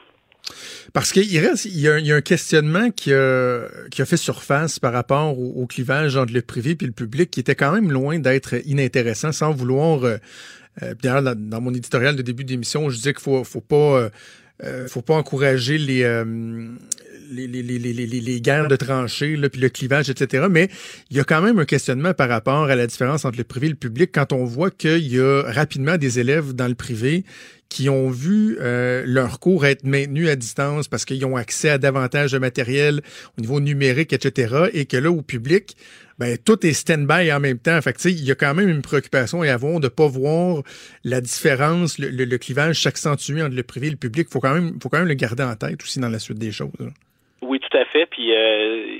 Parce 0.93 1.11
qu'il 1.11 1.39
reste, 1.39 1.65
il 1.65 1.79
y, 1.81 1.87
a, 1.89 1.93
un- 1.95 1.97
il 1.97 2.05
y 2.07 2.11
a 2.13 2.15
un 2.15 2.21
questionnement 2.21 2.89
qui 2.91 3.11
a, 3.13 3.63
qui 3.91 4.01
a 4.01 4.05
fait 4.05 4.15
surface 4.15 4.79
par 4.79 4.93
rapport 4.93 5.37
au, 5.37 5.63
au 5.63 5.65
clivage 5.65 6.15
entre 6.15 6.33
le 6.33 6.41
privé 6.41 6.77
et 6.79 6.85
le 6.85 6.91
public 6.91 7.31
qui 7.31 7.39
était 7.41 7.55
quand 7.55 7.71
même 7.73 7.91
loin 7.91 8.19
d'être 8.19 8.53
inintéressant 8.67 9.31
sans 9.33 9.51
vouloir. 9.51 10.03
Euh, 10.05 10.17
euh, 10.83 10.93
D'ailleurs, 11.01 11.23
dans, 11.23 11.35
dans 11.35 11.61
mon 11.61 11.73
éditorial 11.73 12.15
de 12.15 12.21
début 12.21 12.43
d'émission, 12.45 12.89
je 12.89 12.95
disais 12.95 13.13
qu'il 13.13 13.23
faut, 13.23 13.43
faut 13.43 13.59
pas. 13.61 13.75
euh, 13.75 14.09
euh, 14.63 14.87
faut 14.87 15.01
pas 15.01 15.15
encourager 15.15 15.77
les, 15.77 16.03
euh, 16.03 16.23
les, 17.31 17.47
les, 17.47 17.63
les, 17.63 17.93
les, 17.93 18.41
guerres 18.41 18.67
de 18.67 18.75
tranchées, 18.75 19.35
là, 19.35 19.49
puis 19.49 19.61
le 19.61 19.69
clivage, 19.69 20.09
etc. 20.09 20.47
Mais 20.49 20.69
il 21.09 21.17
y 21.17 21.19
a 21.19 21.23
quand 21.23 21.41
même 21.41 21.59
un 21.59 21.65
questionnement 21.65 22.13
par 22.13 22.29
rapport 22.29 22.65
à 22.65 22.75
la 22.75 22.87
différence 22.87 23.25
entre 23.25 23.37
le 23.37 23.43
privé 23.43 23.67
et 23.67 23.69
le 23.71 23.75
public 23.75 24.11
quand 24.13 24.33
on 24.33 24.45
voit 24.45 24.71
qu'il 24.71 25.07
y 25.07 25.19
a 25.19 25.43
rapidement 25.43 25.97
des 25.97 26.19
élèves 26.19 26.53
dans 26.53 26.67
le 26.67 26.75
privé 26.75 27.23
qui 27.69 27.89
ont 27.89 28.09
vu 28.09 28.57
euh, 28.61 29.03
leur 29.05 29.39
cours 29.39 29.65
être 29.65 29.83
maintenus 29.83 30.29
à 30.29 30.35
distance 30.35 30.87
parce 30.87 31.03
qu'ils 31.03 31.25
ont 31.25 31.35
accès 31.35 31.69
à 31.69 31.77
davantage 31.77 32.31
de 32.31 32.37
matériel 32.37 33.01
au 33.37 33.41
niveau 33.41 33.59
numérique, 33.59 34.13
etc. 34.13 34.69
Et 34.73 34.85
que 34.85 34.97
là, 34.97 35.11
au 35.11 35.21
public, 35.21 35.75
ben, 36.19 36.37
tout 36.37 36.65
est 36.65 36.73
stand-by 36.73 37.31
en 37.33 37.39
même 37.39 37.57
temps. 37.57 37.81
Fait 37.81 37.93
que, 37.93 38.07
il 38.07 38.23
y 38.23 38.31
a 38.31 38.35
quand 38.35 38.53
même 38.53 38.69
une 38.69 38.81
préoccupation 38.81 39.41
à 39.41 39.51
avoir 39.51 39.79
de 39.79 39.87
pas 39.87 40.07
voir 40.07 40.63
la 41.03 41.21
différence, 41.21 41.99
le, 41.99 42.09
le- 42.09 42.37
clivage 42.37 42.81
s'accentuer 42.81 43.41
entre 43.41 43.55
le 43.55 43.63
privé 43.63 43.87
et 43.87 43.91
le 43.91 43.97
public. 43.97 44.29
Faut 44.29 44.39
quand 44.39 44.53
même, 44.53 44.77
faut 44.81 44.89
quand 44.89 44.99
même 44.99 45.07
le 45.07 45.13
garder 45.15 45.43
en 45.43 45.55
tête 45.55 45.81
aussi 45.83 45.99
dans 45.99 46.09
la 46.09 46.19
suite 46.19 46.39
des 46.39 46.51
choses. 46.51 46.71
là. 46.79 46.87
Oui, 47.47 47.59
tout 47.59 47.77
à 47.77 47.85
fait. 47.85 48.07
Puis, 48.07 48.33
euh, 48.33 48.99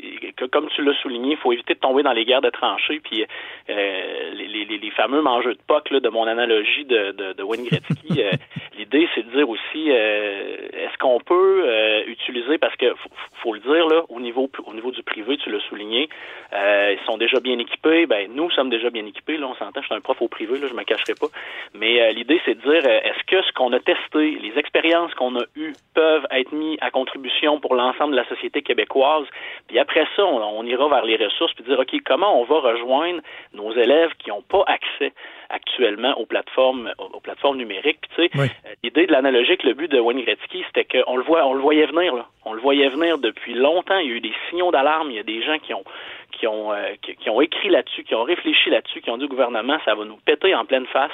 comme 0.52 0.70
tu 0.70 0.84
l'as 0.84 0.94
souligné, 1.02 1.32
il 1.32 1.38
faut 1.38 1.52
éviter 1.52 1.74
de 1.74 1.80
tomber 1.80 2.04
dans 2.04 2.12
les 2.14 2.26
guerres 2.26 2.42
de 2.42 2.50
tranchées. 2.50 3.00
Puis, 3.04 3.26
euh, 3.70 4.32
les, 4.34 4.66
les, 4.66 4.78
les 4.78 4.92
fameux 4.92 5.22
mangeux 5.22 5.54
de 5.56 5.60
POC 5.68 5.90
là, 5.90 6.00
de 6.00 6.10
mon 6.10 6.28
analogie 6.28 6.86
de, 6.86 7.12
de, 7.12 7.34
de 7.34 7.44
Wayne 7.44 7.66
Gretzky, 7.66 8.22
euh, 8.24 8.32
l'idée, 8.78 9.08
c'est 9.16 9.26
de 9.26 9.32
dire 9.32 9.50
aussi, 9.50 9.90
euh, 9.90 10.58
est-ce 10.74 10.98
qu'on 11.00 11.20
peut 11.20 11.66
utiliser, 12.08 12.58
parce 12.58 12.76
que 12.76 12.94
faut, 12.96 13.10
faut 13.42 13.54
le 13.54 13.60
dire, 13.62 13.88
là, 13.88 14.04
au 14.10 14.20
niveau 14.20 14.50
au 14.66 14.74
niveau 14.74 14.92
du 14.92 15.02
privé, 15.02 15.38
tu 15.38 15.50
l'as 15.50 15.60
souligné, 15.70 16.10
ils 16.54 17.00
sont 17.06 17.18
déjà 17.18 17.40
bien 17.40 17.58
équipés. 17.58 18.06
Ben 18.06 18.30
nous 18.34 18.50
sommes 18.52 18.70
déjà 18.70 18.90
bien 18.90 19.06
équipés. 19.06 19.38
Là, 19.38 19.48
on 19.48 19.56
s'entend. 19.56 19.82
Je 19.82 19.88
suis 19.88 19.96
un 19.96 20.02
prof 20.02 20.22
au 20.22 20.28
privé, 20.28 20.60
là, 20.60 20.68
je 20.70 20.74
me 20.74 20.84
cacherai 20.84 21.14
pas. 21.20 21.28
Mais 21.74 22.14
l'idée, 22.14 22.40
c'est 22.46 22.56
de 22.56 22.62
dire 22.62 22.86
est-ce 22.86 23.24
que 23.26 23.42
ce 23.42 23.52
qu'on 23.54 23.74
a 23.74 23.80
testé, 23.80 24.38
les 24.42 24.54
expériences 24.58 25.14
qu'on 25.16 25.36
a 25.38 25.44
eues, 25.56 25.74
peuvent 25.94 26.28
être 26.32 26.52
mis 26.52 26.78
à 26.82 26.92
contribution 26.92 27.60
pour 27.60 27.76
l'ensemble 27.76 28.12
de 28.12 28.18
la 28.18 28.28
société 28.28 28.35
québécoise. 28.36 29.26
Puis 29.68 29.80
après 29.80 30.06
ça, 30.16 30.26
on, 30.26 30.38
on 30.42 30.66
ira 30.66 30.88
vers 30.88 31.06
les 31.06 31.18
ressources 31.18 31.54
puis 31.54 31.64
dire 31.64 31.80
ok, 31.80 31.96
comment 32.06 32.40
on 32.40 32.44
va 32.44 32.60
rejoindre 32.60 33.22
nos 33.54 33.74
élèves 33.74 34.12
qui 34.20 34.30
n'ont 34.30 34.42
pas 34.42 34.64
accès 34.68 35.14
actuellement 35.50 36.18
aux 36.20 36.26
plateformes 36.26 36.92
aux 36.98 37.20
plateformes 37.20 37.58
numériques? 37.58 38.00
Puis, 38.02 38.30
tu 38.30 38.38
sais, 38.38 38.52
l'idée 38.84 39.08
de 39.08 39.12
l'analogique, 39.12 39.64
le 39.64 39.74
but 39.74 39.92
de 39.92 40.00
Wayne 40.00 40.22
Gretzky, 40.22 40.64
c'était 40.68 40.86
qu'on 40.86 41.18
le 41.18 41.24
voit, 41.24 41.46
on 41.46 41.54
le 41.54 41.62
voyait 41.62 41.86
venir. 41.86 42.16
Là. 42.16 42.26
On 42.46 42.54
le 42.54 42.62
voyait 42.62 42.90
venir 42.90 43.18
depuis 43.18 43.54
longtemps. 43.54 43.98
Il 43.98 44.10
y 44.10 44.14
a 44.14 44.16
eu 44.16 44.22
des 44.22 44.34
signaux 44.50 44.72
d'alarme. 44.72 45.10
Il 45.12 45.18
y 45.18 45.20
a 45.20 45.24
des 45.24 45.42
gens 45.44 45.58
qui 45.60 45.74
ont 45.74 45.84
qui 46.32 46.48
ont 46.48 46.74
euh, 46.74 46.96
qui, 47.02 47.30
ont 47.30 47.42
écrit 47.42 47.70
là-dessus, 47.70 48.04
qui 48.04 48.16
ont 48.16 48.24
réfléchi 48.24 48.70
là-dessus, 48.70 49.02
qui 49.02 49.10
ont 49.10 49.18
dit 49.18 49.26
au 49.26 49.30
gouvernement 49.30 49.78
ça 49.86 49.96
va 49.96 50.06
nous 50.06 50.18
péter 50.26 50.54
en 50.54 50.66
pleine 50.66 50.86
face. 50.88 51.12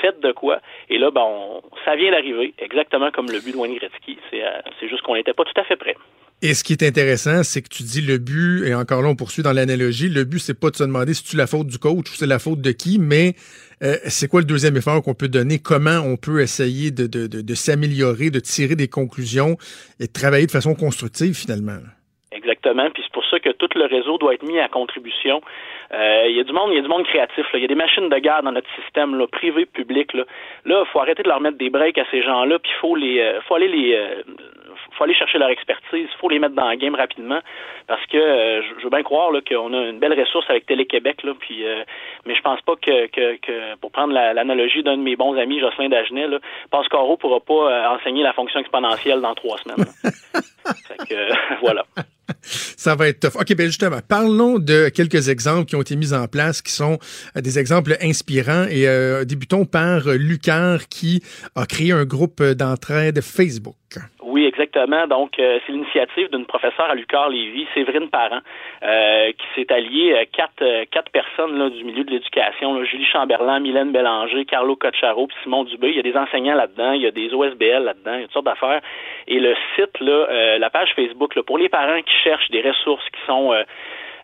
Faites 0.00 0.20
de 0.20 0.32
quoi? 0.32 0.60
Et 0.88 0.98
là, 0.98 1.10
ben, 1.10 1.60
ça 1.84 1.96
vient 1.96 2.10
d'arriver, 2.10 2.54
exactement 2.58 3.10
comme 3.10 3.26
le 3.26 3.40
but 3.40 3.52
de 3.52 3.58
Wayne 3.58 3.74
Gretzky. 3.76 4.18
C'est 4.30 4.44
euh, 4.44 4.60
c'est 4.78 4.88
juste 4.88 5.02
qu'on 5.02 5.14
n'était 5.14 5.34
pas 5.34 5.44
tout 5.44 5.58
à 5.60 5.64
fait 5.64 5.76
prêt. 5.76 5.96
Et 6.42 6.54
ce 6.54 6.64
qui 6.64 6.72
est 6.72 6.82
intéressant, 6.82 7.42
c'est 7.42 7.60
que 7.60 7.68
tu 7.68 7.82
dis 7.82 8.00
le 8.00 8.16
but, 8.16 8.66
et 8.66 8.74
encore 8.74 9.02
là, 9.02 9.08
on 9.08 9.14
poursuit 9.14 9.42
dans 9.42 9.52
l'analogie, 9.52 10.08
le 10.08 10.24
but, 10.24 10.38
c'est 10.38 10.58
pas 10.58 10.70
de 10.70 10.76
se 10.76 10.84
demander 10.84 11.12
si 11.12 11.22
tu 11.22 11.36
la 11.36 11.46
faute 11.46 11.66
du 11.66 11.78
coach 11.78 12.10
ou 12.10 12.14
c'est 12.14 12.26
la 12.26 12.38
faute 12.38 12.62
de 12.62 12.72
qui, 12.72 12.98
mais 12.98 13.34
euh, 13.82 13.96
c'est 14.06 14.26
quoi 14.26 14.40
le 14.40 14.46
deuxième 14.46 14.74
effort 14.76 15.02
qu'on 15.02 15.14
peut 15.14 15.28
donner? 15.28 15.58
Comment 15.58 16.00
on 16.00 16.16
peut 16.16 16.40
essayer 16.40 16.90
de, 16.90 17.06
de, 17.06 17.26
de, 17.26 17.42
de 17.42 17.54
s'améliorer, 17.54 18.30
de 18.30 18.40
tirer 18.40 18.74
des 18.74 18.88
conclusions 18.88 19.58
et 20.00 20.06
de 20.06 20.12
travailler 20.12 20.46
de 20.46 20.50
façon 20.50 20.74
constructive, 20.74 21.34
finalement? 21.34 21.76
Exactement. 22.32 22.88
Puis 22.90 23.02
c'est 23.04 23.12
pour 23.12 23.24
ça 23.26 23.38
que 23.38 23.50
tout 23.50 23.68
le 23.74 23.84
réseau 23.84 24.16
doit 24.16 24.32
être 24.34 24.46
mis 24.46 24.58
à 24.60 24.68
contribution. 24.68 25.42
Euh, 25.92 26.26
il 26.28 26.36
y 26.36 26.40
a 26.40 26.44
du 26.44 26.52
monde, 26.52 26.70
il 26.70 26.76
y 26.76 26.78
a 26.78 26.82
du 26.82 26.88
monde 26.88 27.04
créatif. 27.04 27.44
Il 27.52 27.60
y 27.60 27.64
a 27.64 27.68
des 27.68 27.74
machines 27.74 28.08
de 28.08 28.18
garde 28.18 28.44
dans 28.44 28.52
notre 28.52 28.70
système, 28.80 29.18
là, 29.18 29.26
privé, 29.26 29.66
public. 29.66 30.14
Là, 30.14 30.24
là, 30.64 30.84
faut 30.92 31.00
arrêter 31.00 31.22
de 31.22 31.28
leur 31.28 31.40
mettre 31.40 31.58
des 31.58 31.68
breaks 31.68 31.98
à 31.98 32.04
ces 32.10 32.22
gens-là. 32.22 32.58
Puis 32.60 32.70
faut 32.80 32.94
les, 32.94 33.20
euh, 33.20 33.40
faut 33.42 33.56
aller 33.56 33.68
les, 33.68 33.94
euh, 33.94 34.22
faut 35.00 35.04
aller 35.04 35.14
chercher 35.14 35.38
leur 35.38 35.48
expertise, 35.48 36.08
il 36.12 36.18
faut 36.20 36.28
les 36.28 36.38
mettre 36.38 36.54
dans 36.54 36.68
le 36.68 36.76
game 36.76 36.94
rapidement 36.94 37.40
parce 37.86 38.04
que 38.06 38.18
euh, 38.18 38.62
je 38.78 38.84
veux 38.84 38.90
bien 38.90 39.02
croire 39.02 39.32
qu'on 39.48 39.72
a 39.72 39.88
une 39.88 39.98
belle 39.98 40.18
ressource 40.18 40.44
avec 40.50 40.66
Télé-Québec, 40.66 41.22
là, 41.22 41.32
puis, 41.40 41.66
euh, 41.66 41.82
mais 42.26 42.34
je 42.34 42.42
pense 42.42 42.60
pas 42.60 42.74
que, 42.76 43.06
que, 43.06 43.36
que 43.36 43.76
pour 43.76 43.90
prendre 43.92 44.12
l'analogie 44.12 44.82
d'un 44.82 44.98
de 44.98 45.02
mes 45.02 45.16
bons 45.16 45.38
amis, 45.38 45.58
Jocelyn 45.58 45.88
Dagenet, 45.88 46.26
là, 46.28 46.38
Pascaro 46.70 47.16
pourra 47.16 47.40
pas 47.40 47.54
euh, 47.54 47.96
enseigner 47.96 48.22
la 48.22 48.34
fonction 48.34 48.60
exponentielle 48.60 49.22
dans 49.22 49.34
trois 49.34 49.56
semaines. 49.58 49.86
fait 50.04 51.08
que, 51.08 51.60
voilà. 51.62 51.84
Ça 52.42 52.94
va 52.94 53.08
être 53.08 53.20
tough. 53.20 53.40
OK, 53.40 53.56
bien 53.56 53.66
justement, 53.66 54.00
parlons 54.06 54.58
de 54.58 54.90
quelques 54.90 55.30
exemples 55.30 55.64
qui 55.64 55.76
ont 55.76 55.82
été 55.82 55.96
mis 55.96 56.12
en 56.12 56.26
place, 56.28 56.60
qui 56.60 56.72
sont 56.72 56.98
des 57.34 57.58
exemples 57.58 57.96
inspirants. 58.02 58.66
Et 58.70 58.86
débutons 59.26 59.64
par 59.64 60.02
Lucar, 60.06 60.88
qui 60.88 61.22
a 61.56 61.66
créé 61.66 61.90
un 61.90 62.04
groupe 62.04 62.40
d'entraide 62.40 63.20
Facebook. 63.20 63.74
Oui, 64.30 64.46
exactement. 64.46 65.08
Donc, 65.08 65.40
euh, 65.40 65.58
c'est 65.66 65.72
l'initiative 65.72 66.30
d'une 66.30 66.46
professeure 66.46 66.88
à 66.88 66.94
Lucar 66.94 67.28
Lévy, 67.28 67.66
Séverine 67.74 68.08
Parent, 68.10 68.38
euh, 68.84 69.32
qui 69.32 69.46
s'est 69.56 69.72
alliée 69.72 70.12
euh, 70.12 70.24
quatre, 70.32 70.84
quatre 70.92 71.10
personnes 71.10 71.58
là, 71.58 71.68
du 71.68 71.82
milieu 71.82 72.04
de 72.04 72.12
l'éducation, 72.12 72.84
Julie 72.84 73.06
Chamberlain, 73.06 73.58
Mylène 73.58 73.90
Bélanger, 73.90 74.44
Carlo 74.44 74.76
Cocharo, 74.76 75.26
puis 75.26 75.36
Simon 75.42 75.64
Dubé. 75.64 75.88
Il 75.88 75.96
y 75.96 75.98
a 75.98 76.02
des 76.02 76.16
enseignants 76.16 76.54
là-dedans, 76.54 76.92
il 76.92 77.02
y 77.02 77.08
a 77.08 77.10
des 77.10 77.34
OSBL 77.34 77.82
là-dedans, 77.82 78.14
il 78.14 78.20
y 78.20 78.22
a 78.22 78.26
toutes 78.26 78.32
sortes 78.34 78.46
d'affaires. 78.46 78.80
Et 79.26 79.40
le 79.40 79.56
site, 79.74 79.98
là, 79.98 80.58
la 80.58 80.70
page 80.70 80.92
Facebook, 80.94 81.34
là, 81.34 81.42
pour 81.42 81.58
les 81.58 81.68
parents 81.68 82.00
qui 82.00 82.14
cherchent 82.22 82.50
des 82.50 82.62
ressources 82.62 83.04
qui 83.10 83.20
sont 83.26 83.52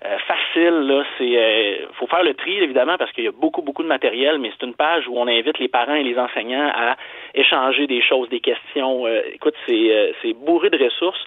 euh, 0.06 0.18
facile, 0.18 0.86
là, 0.86 1.02
c'est 1.18 1.36
euh, 1.36 1.86
faut 1.94 2.06
faire 2.06 2.22
le 2.22 2.34
tri 2.34 2.58
évidemment 2.58 2.96
parce 2.96 3.10
qu'il 3.12 3.24
y 3.24 3.28
a 3.28 3.32
beaucoup 3.32 3.62
beaucoup 3.62 3.82
de 3.82 3.88
matériel, 3.88 4.38
mais 4.38 4.52
c'est 4.52 4.66
une 4.66 4.74
page 4.74 5.08
où 5.08 5.18
on 5.18 5.26
invite 5.26 5.58
les 5.58 5.68
parents 5.68 5.94
et 5.94 6.02
les 6.02 6.18
enseignants 6.18 6.70
à 6.74 6.96
échanger 7.34 7.86
des 7.86 8.02
choses, 8.02 8.28
des 8.28 8.40
questions. 8.40 9.06
Euh, 9.06 9.22
écoute, 9.32 9.54
c'est 9.66 10.14
c'est 10.22 10.32
bourré 10.34 10.70
de 10.70 10.82
ressources. 10.82 11.24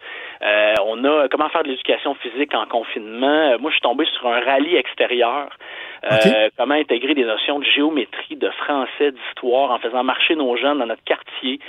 on 0.85 1.03
a 1.03 1.27
comment 1.27 1.49
faire 1.49 1.63
de 1.63 1.69
l'éducation 1.69 2.13
physique 2.15 2.53
en 2.53 2.65
confinement? 2.67 3.57
moi, 3.59 3.69
je 3.69 3.75
suis 3.75 3.81
tombé 3.81 4.05
sur 4.05 4.27
un 4.27 4.39
rallye 4.39 4.75
extérieur. 4.75 5.49
comment 6.57 6.75
intégrer 6.75 7.13
des 7.15 7.25
notions 7.25 7.59
de 7.59 7.65
géométrie, 7.65 8.35
de 8.35 8.49
français, 8.51 9.11
d'histoire 9.11 9.71
en 9.71 9.79
faisant 9.79 10.03
marcher 10.03 10.35
nos 10.35 10.55
jeunes 10.55 10.79
dans 10.79 10.85
notre 10.85 11.03
quartier 11.03 11.59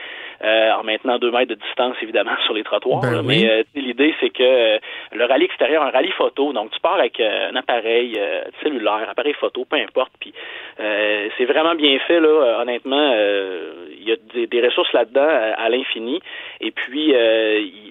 en 0.42 0.82
maintenant 0.84 1.18
deux 1.18 1.30
mètres 1.30 1.50
de 1.50 1.54
distance 1.54 1.96
évidemment 2.02 2.36
sur 2.44 2.54
les 2.54 2.64
trottoirs. 2.64 3.02
Ben 3.02 3.22
mais 3.22 3.64
l'idée 3.74 4.14
c'est 4.20 4.30
que 4.30 4.78
le 5.12 5.24
rallye 5.24 5.44
extérieur, 5.44 5.82
un 5.82 5.90
rallye 5.90 6.12
photo, 6.12 6.52
donc 6.52 6.70
tu 6.70 6.80
pars 6.80 6.94
avec 6.94 7.18
euh, 7.20 7.50
un 7.50 7.56
appareil 7.56 8.14
euh, 8.18 8.44
cellulaire, 8.62 9.08
appareil 9.08 9.34
photo, 9.34 9.64
peu 9.64 9.76
importe. 9.76 10.12
Puis 10.20 10.32
euh, 10.78 11.28
c'est 11.36 11.44
vraiment 11.44 11.74
bien 11.74 11.98
fait 12.00 12.20
là. 12.20 12.60
honnêtement, 12.60 13.12
il 13.12 14.08
y 14.08 14.12
a 14.12 14.46
des, 14.46 14.60
ressources 14.60 14.92
là-dedans 14.92 15.28
à, 15.56 15.68
l'infini. 15.68 16.20
Et 16.60 16.70
puis 16.70 17.12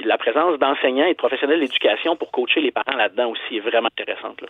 la 0.03 0.17
présence 0.17 0.57
d'enseignants 0.59 1.05
et 1.05 1.13
de 1.13 1.17
professionnels 1.17 1.59
d'éducation 1.59 2.15
pour 2.15 2.31
coacher 2.31 2.62
les 2.62 2.71
parents 2.71 2.97
là-dedans 2.97 3.29
aussi 3.29 3.57
est 3.57 3.62
vraiment 3.62 3.89
intéressante. 3.99 4.41
Là. 4.41 4.47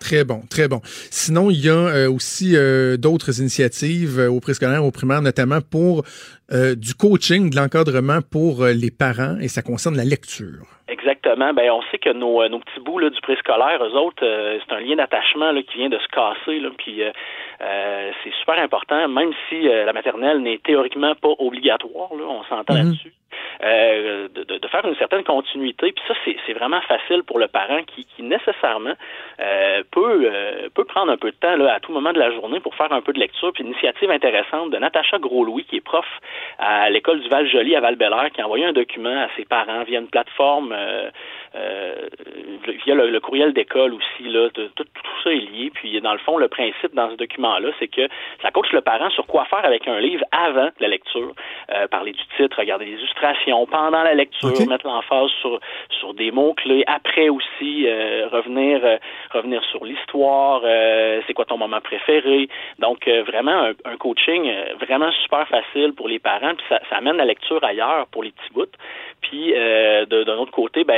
Très 0.00 0.24
bon, 0.24 0.40
très 0.48 0.66
bon. 0.66 0.80
Sinon, 1.10 1.50
il 1.50 1.64
y 1.64 1.68
a 1.68 2.10
aussi 2.10 2.56
d'autres 2.98 3.38
initiatives 3.38 4.18
au 4.18 4.40
préscolaire, 4.40 4.84
au 4.84 4.90
primaire, 4.90 5.22
notamment 5.22 5.60
pour 5.60 6.04
du 6.50 6.94
coaching, 6.94 7.50
de 7.50 7.56
l'encadrement 7.56 8.20
pour 8.22 8.64
les 8.64 8.90
parents, 8.90 9.36
et 9.40 9.48
ça 9.48 9.62
concerne 9.62 9.96
la 9.96 10.04
lecture. 10.04 10.66
Exactement. 10.90 11.54
Ben, 11.54 11.70
on 11.70 11.82
sait 11.90 11.98
que 11.98 12.12
nos, 12.12 12.46
nos 12.48 12.58
petits 12.58 12.80
bouts 12.80 12.98
là, 12.98 13.10
du 13.10 13.20
préscolaire, 13.20 13.82
eux 13.84 13.96
autres, 13.96 14.24
euh, 14.24 14.58
c'est 14.58 14.74
un 14.74 14.80
lien 14.80 14.96
d'attachement 14.96 15.52
qui 15.62 15.78
vient 15.78 15.88
de 15.88 15.98
se 15.98 16.08
casser. 16.08 16.58
Là, 16.58 16.70
puis 16.76 17.02
euh, 17.02 17.12
euh, 17.60 18.10
c'est 18.24 18.32
super 18.40 18.58
important, 18.58 19.06
même 19.08 19.30
si 19.48 19.62
la 19.62 19.92
maternelle 19.92 20.40
n'est 20.40 20.58
théoriquement 20.58 21.14
pas 21.14 21.32
obligatoire. 21.38 22.10
Là, 22.16 22.24
on 22.26 22.42
s'entend 22.44 22.74
mm-hmm. 22.74 22.84
là-dessus. 22.84 23.14
Euh, 23.62 24.28
de, 24.28 24.68
faire 24.68 24.86
une 24.86 24.96
certaine 24.96 25.24
continuité. 25.24 25.92
Puis 25.92 26.04
ça, 26.08 26.14
c'est 26.24 26.52
vraiment 26.52 26.80
facile 26.82 27.24
pour 27.24 27.38
le 27.38 27.48
parent 27.48 27.82
qui, 27.82 28.06
nécessairement 28.20 28.94
euh, 29.40 29.82
peut, 29.90 30.22
euh, 30.24 30.68
peut 30.74 30.84
prendre 30.84 31.10
un 31.10 31.16
peu 31.16 31.30
de 31.30 31.36
temps 31.36 31.56
là, 31.56 31.74
à 31.74 31.80
tout 31.80 31.92
moment 31.92 32.12
de 32.12 32.18
la 32.18 32.30
journée 32.30 32.60
pour 32.60 32.74
faire 32.74 32.92
un 32.92 33.00
peu 33.00 33.12
de 33.12 33.18
lecture. 33.18 33.52
Puis 33.52 33.62
une 33.62 33.70
initiative 33.70 34.10
intéressante 34.10 34.70
de 34.70 34.78
Natacha 34.78 35.18
Gros-Louis, 35.18 35.64
qui 35.64 35.76
est 35.76 35.80
prof 35.80 36.06
à 36.58 36.88
l'école 36.90 37.20
du 37.20 37.28
Val-Joli 37.28 37.74
à 37.76 37.80
val 37.80 37.98
qui 38.32 38.40
a 38.40 38.44
envoyé 38.44 38.64
un 38.64 38.72
document 38.72 39.24
à 39.24 39.28
ses 39.36 39.44
parents 39.44 39.82
via 39.82 40.00
une 40.00 40.08
plateforme, 40.08 40.74
via 42.84 42.94
le, 42.94 43.20
courriel 43.20 43.52
d'école 43.52 43.94
aussi. 43.94 44.24
Là, 44.24 44.48
tout, 44.50 44.70
tout, 44.76 44.84
ça 45.24 45.30
est 45.32 45.36
lié. 45.36 45.70
Puis 45.74 46.00
dans 46.00 46.12
le 46.12 46.18
fond, 46.18 46.38
le 46.38 46.48
principe 46.48 46.94
dans 46.94 47.10
ce 47.10 47.16
document-là, 47.16 47.70
c'est 47.78 47.88
que 47.88 48.08
ça 48.42 48.50
coach 48.50 48.70
le 48.72 48.80
parent 48.80 49.10
sur 49.10 49.26
quoi 49.26 49.44
faire 49.46 49.64
avec 49.64 49.88
un 49.88 49.98
livre 49.98 50.24
avant 50.30 50.70
la 50.78 50.88
lecture. 50.88 51.32
parler 51.90 52.12
du 52.12 52.22
titre, 52.36 52.58
regarder 52.58 52.84
les 52.84 52.92
illustrations, 52.92 53.19
pendant 53.70 54.02
la 54.02 54.14
lecture, 54.14 54.52
mettre 54.68 54.86
l'emphase 54.86 55.30
sur, 55.40 55.60
sur 55.98 56.14
des 56.14 56.30
mots-clés, 56.30 56.84
après 56.86 57.28
aussi 57.28 57.86
euh, 57.86 58.28
revenir 58.30 58.80
euh, 58.84 58.96
revenir 59.32 59.62
sur 59.64 59.84
l'histoire, 59.84 60.62
euh, 60.64 61.20
c'est 61.26 61.34
quoi 61.34 61.44
ton 61.44 61.58
moment 61.58 61.80
préféré. 61.80 62.48
Donc 62.78 63.08
vraiment 63.26 63.70
un, 63.84 63.96
coaching 63.96 64.50
vraiment 64.80 65.10
super 65.22 65.46
facile 65.48 65.92
pour 65.94 66.08
les 66.08 66.18
parents, 66.18 66.54
puis 66.54 66.66
ça, 66.68 66.80
ça, 66.88 66.96
amène 66.96 67.16
la 67.16 67.24
lecture 67.24 67.62
ailleurs 67.62 68.06
pour 68.08 68.22
les 68.22 68.30
petits 68.30 68.52
bouts. 68.52 68.66
Puis 69.20 69.52
d'un 69.52 70.38
autre 70.38 70.52
côté, 70.52 70.84
ben 70.84 70.96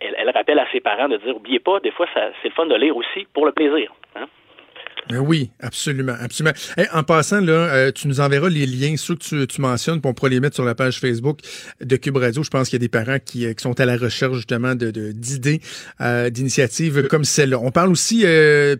elle, 0.00 0.14
elle, 0.16 0.30
rappelle 0.30 0.58
à 0.58 0.66
ses 0.72 0.80
parents 0.80 1.08
de 1.08 1.18
dire 1.18 1.36
oubliez 1.36 1.60
pas, 1.60 1.80
des 1.80 1.90
fois 1.90 2.06
c'est 2.14 2.48
le 2.48 2.54
fun 2.54 2.66
de 2.66 2.74
lire 2.74 2.96
aussi 2.96 3.26
pour 3.32 3.46
le 3.46 3.52
plaisir. 3.52 3.92
Hein? 4.16 4.26
Ben 5.10 5.18
oui, 5.18 5.50
absolument, 5.60 6.14
absolument. 6.18 6.54
en 6.94 7.02
passant, 7.02 7.40
là, 7.40 7.52
euh, 7.52 7.92
tu 7.92 8.08
nous 8.08 8.20
enverras 8.20 8.48
les 8.48 8.64
liens, 8.64 8.96
ceux 8.96 9.14
que 9.14 9.44
tu, 9.44 9.60
mentionnes, 9.60 10.00
pour 10.00 10.10
on 10.10 10.14
pourra 10.14 10.30
les 10.30 10.40
mettre 10.40 10.54
sur 10.54 10.64
la 10.64 10.74
page 10.74 10.98
Facebook 10.98 11.40
de 11.80 11.96
Cube 11.96 12.16
Radio. 12.16 12.42
Je 12.42 12.48
pense 12.48 12.70
qu'il 12.70 12.80
y 12.80 12.82
a 12.82 12.86
des 12.86 12.88
parents 12.88 13.18
qui, 13.18 13.44
euh, 13.44 13.52
qui, 13.52 13.62
sont 13.62 13.78
à 13.78 13.84
la 13.84 13.96
recherche 13.96 14.36
justement 14.36 14.74
de 14.74 14.90
d'idées, 15.12 15.60
euh, 16.00 16.30
d'initiatives 16.30 17.06
comme 17.08 17.24
celle-là. 17.24 17.58
On 17.60 17.70
parle 17.70 17.90
aussi, 17.90 18.20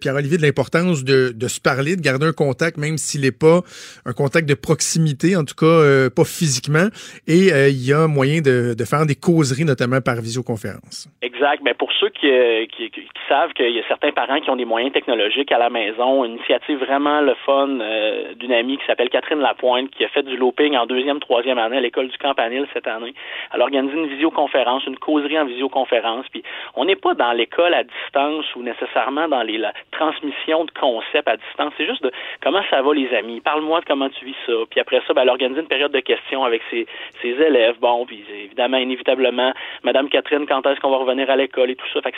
Pierre-Olivier, 0.01 0.39
de 0.39 0.43
l'importance 0.43 1.05
de, 1.05 1.33
de, 1.35 1.49
se 1.49 1.61
parler, 1.61 1.97
de 1.97 2.01
garder 2.01 2.27
un 2.27 2.33
contact, 2.33 2.79
même 2.79 2.97
s'il 2.97 3.23
n'est 3.23 3.33
pas 3.33 3.61
un 4.07 4.13
contact 4.13 4.49
de 4.49 4.55
proximité, 4.55 5.37
en 5.37 5.45
tout 5.45 5.55
cas 5.55 6.09
pas 6.11 6.25
physiquement. 6.25 6.89
Et 7.27 7.49
il 7.69 7.87
y 7.87 7.93
a 7.93 8.07
moyen 8.07 8.41
de, 8.41 8.75
de, 8.75 8.85
faire 8.85 9.05
des 9.05 9.15
causeries, 9.15 9.65
notamment 9.65 10.01
par 10.01 10.17
visioconférence. 10.17 11.09
Exact. 11.21 11.61
Mais 11.65 11.75
pour 11.75 11.93
ceux 11.93 12.09
qui, 12.11 12.29
qui, 12.77 12.91
qui 12.91 13.03
savent 13.29 13.53
qu'il 13.53 13.75
y 13.75 13.81
a 13.81 13.89
certains 13.89 14.13
parents 14.13 14.41
qui 14.41 14.51
ont 14.51 14.57
des 14.57 14.65
moyens 14.65 14.93
technologiques 14.93 15.53
à 15.53 15.59
la 15.59 15.71
maison, 15.71 16.14
une 16.23 16.35
initiative 16.35 16.79
vraiment 16.79 17.21
le 17.23 17.35
fun 17.47 17.81
euh, 17.81 18.35
d'une 18.35 18.53
amie 18.53 18.77
qui 18.77 18.85
s'appelle 18.87 19.09
Catherine 19.09 19.41
Lapointe, 19.41 19.91
qui 19.91 20.05
a 20.05 20.09
fait 20.09 20.23
du 20.23 20.37
looping 20.37 20.77
en 20.77 20.87
deuxième, 20.87 21.19
troisième 21.19 21.59
année 21.59 21.79
à 21.79 21.81
l'école 21.81 22.09
du 22.09 22.19
Campanile 22.19 22.67
cette 22.73 22.87
année. 22.87 23.15
Elle 23.53 23.61
a 23.61 23.65
organisé 23.65 23.97
une 23.97 24.07
visioconférence, 24.07 24.87
une 24.87 24.99
causerie 24.99 25.39
en 25.39 25.47
visioconférence. 25.47 26.27
Puis 26.31 26.43
on 26.77 26.85
n'est 26.85 26.97
pas 26.97 27.15
dans 27.15 27.33
l'école 27.33 27.73
à 27.75 27.83
distance 27.83 28.45
ou 28.55 28.63
nécessairement 28.63 29.27
dans 29.27 29.43
les 29.43 29.55
la 29.65 29.73
transmission 29.93 30.65
de 30.65 30.71
concepts 30.73 31.29
à 31.29 31.37
distance. 31.37 31.73
C'est 31.79 31.87
juste 31.87 32.03
de 32.03 32.11
comment 32.43 32.63
ça 32.71 32.83
va 32.83 32.93
les 32.93 33.09
amis? 33.15 33.41
Parle-moi 33.41 33.81
de 33.81 33.85
comment 33.87 34.09
tu 34.11 34.25
vis 34.25 34.35
ça. 34.47 34.53
Puis 34.71 34.81
après 34.81 35.01
ça, 35.07 35.15
ben, 35.15 35.23
elle 35.23 35.29
a 35.29 35.33
organisé 35.33 35.61
une 35.61 35.69
période 35.69 35.93
de 35.93 36.01
questions 36.01 36.45
avec 36.45 36.61
ses, 36.71 36.87
ses 37.23 37.31
élèves. 37.31 37.77
Bon, 37.81 38.05
puis 38.05 38.23
évidemment, 38.45 38.77
inévitablement, 38.77 39.53
Madame 39.85 40.09
Catherine, 40.09 40.45
quand 40.47 40.67
est-ce 40.67 40.81
qu'on 40.81 40.91
va 40.91 40.99
revenir 40.99 41.31
à 41.31 41.37
l'école 41.37 41.71
et 41.71 41.77
tout 41.77 41.87
ça? 41.95 42.03
Fait 42.03 42.13
que 42.13 42.17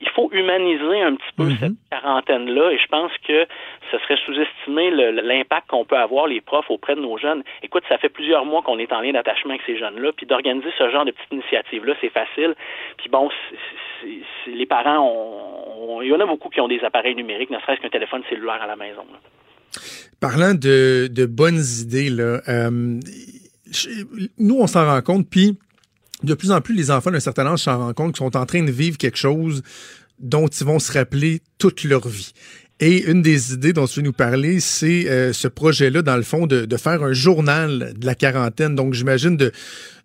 il 0.00 0.08
faut 0.10 0.30
humaniser 0.32 1.02
un 1.02 1.14
petit 1.14 1.32
peu 1.36 1.44
Mhm. 1.44 1.56
cette 1.60 1.72
quarantaine-là 1.90 2.70
et 2.72 2.78
je 2.78 2.86
pense 2.86 3.12
que 3.26 3.37
ce 3.90 3.98
serait 3.98 4.16
sous-estimer 4.24 4.90
l'impact 4.90 5.68
qu'on 5.68 5.84
peut 5.84 5.96
avoir, 5.96 6.26
les 6.26 6.40
profs, 6.40 6.70
auprès 6.70 6.94
de 6.94 7.00
nos 7.00 7.18
jeunes. 7.18 7.42
Écoute, 7.62 7.84
ça 7.88 7.98
fait 7.98 8.08
plusieurs 8.08 8.44
mois 8.44 8.62
qu'on 8.62 8.78
est 8.78 8.92
en 8.92 9.00
lien 9.00 9.12
d'attachement 9.12 9.50
avec 9.50 9.62
ces 9.66 9.78
jeunes-là, 9.78 10.12
puis 10.12 10.26
d'organiser 10.26 10.70
ce 10.76 10.90
genre 10.90 11.04
de 11.04 11.10
petites 11.10 11.32
initiatives-là, 11.32 11.94
c'est 12.00 12.12
facile. 12.12 12.54
Puis 12.96 13.08
bon, 13.08 13.28
les 14.46 14.66
parents, 14.66 16.00
il 16.02 16.08
y 16.08 16.12
en 16.12 16.20
a 16.20 16.26
beaucoup 16.26 16.48
qui 16.48 16.60
ont 16.60 16.68
des 16.68 16.80
appareils 16.80 17.14
numériques, 17.14 17.50
ne 17.50 17.58
serait-ce 17.60 17.80
qu'un 17.80 17.90
téléphone 17.90 18.22
cellulaire 18.28 18.62
à 18.62 18.66
la 18.66 18.76
maison. 18.76 19.04
Parlant 20.20 20.54
de, 20.54 21.26
bonnes 21.26 21.62
idées, 21.80 22.10
là, 22.10 22.40
euh, 22.48 23.00
nous, 24.38 24.58
on 24.58 24.66
s'en 24.66 24.86
rend 24.86 25.02
compte, 25.02 25.28
puis 25.30 25.58
de 26.22 26.34
plus 26.34 26.50
en 26.50 26.60
plus, 26.60 26.74
les 26.74 26.90
enfants 26.90 27.10
d'un 27.10 27.20
certain 27.20 27.46
âge 27.46 27.60
s'en 27.60 27.78
rendent 27.78 27.94
compte 27.94 28.14
qu'ils 28.14 28.24
sont 28.24 28.36
en 28.36 28.46
train 28.46 28.62
de 28.62 28.70
vivre 28.70 28.98
quelque 28.98 29.18
chose 29.18 29.62
dont 30.18 30.48
ils 30.48 30.66
vont 30.66 30.78
se 30.78 30.92
rappeler 30.92 31.40
toute 31.58 31.84
leur 31.84 32.06
vie. 32.08 32.32
Et 32.80 33.10
une 33.10 33.22
des 33.22 33.52
idées 33.54 33.72
dont 33.72 33.86
tu 33.86 33.98
veux 34.00 34.04
nous 34.06 34.12
parler, 34.12 34.60
c'est 34.60 35.08
euh, 35.08 35.32
ce 35.32 35.48
projet-là, 35.48 36.02
dans 36.02 36.16
le 36.16 36.22
fond, 36.22 36.46
de, 36.46 36.64
de 36.64 36.76
faire 36.76 37.02
un 37.02 37.12
journal 37.12 37.92
de 37.96 38.06
la 38.06 38.14
quarantaine. 38.14 38.76
Donc, 38.76 38.94
j'imagine 38.94 39.36
de, 39.36 39.50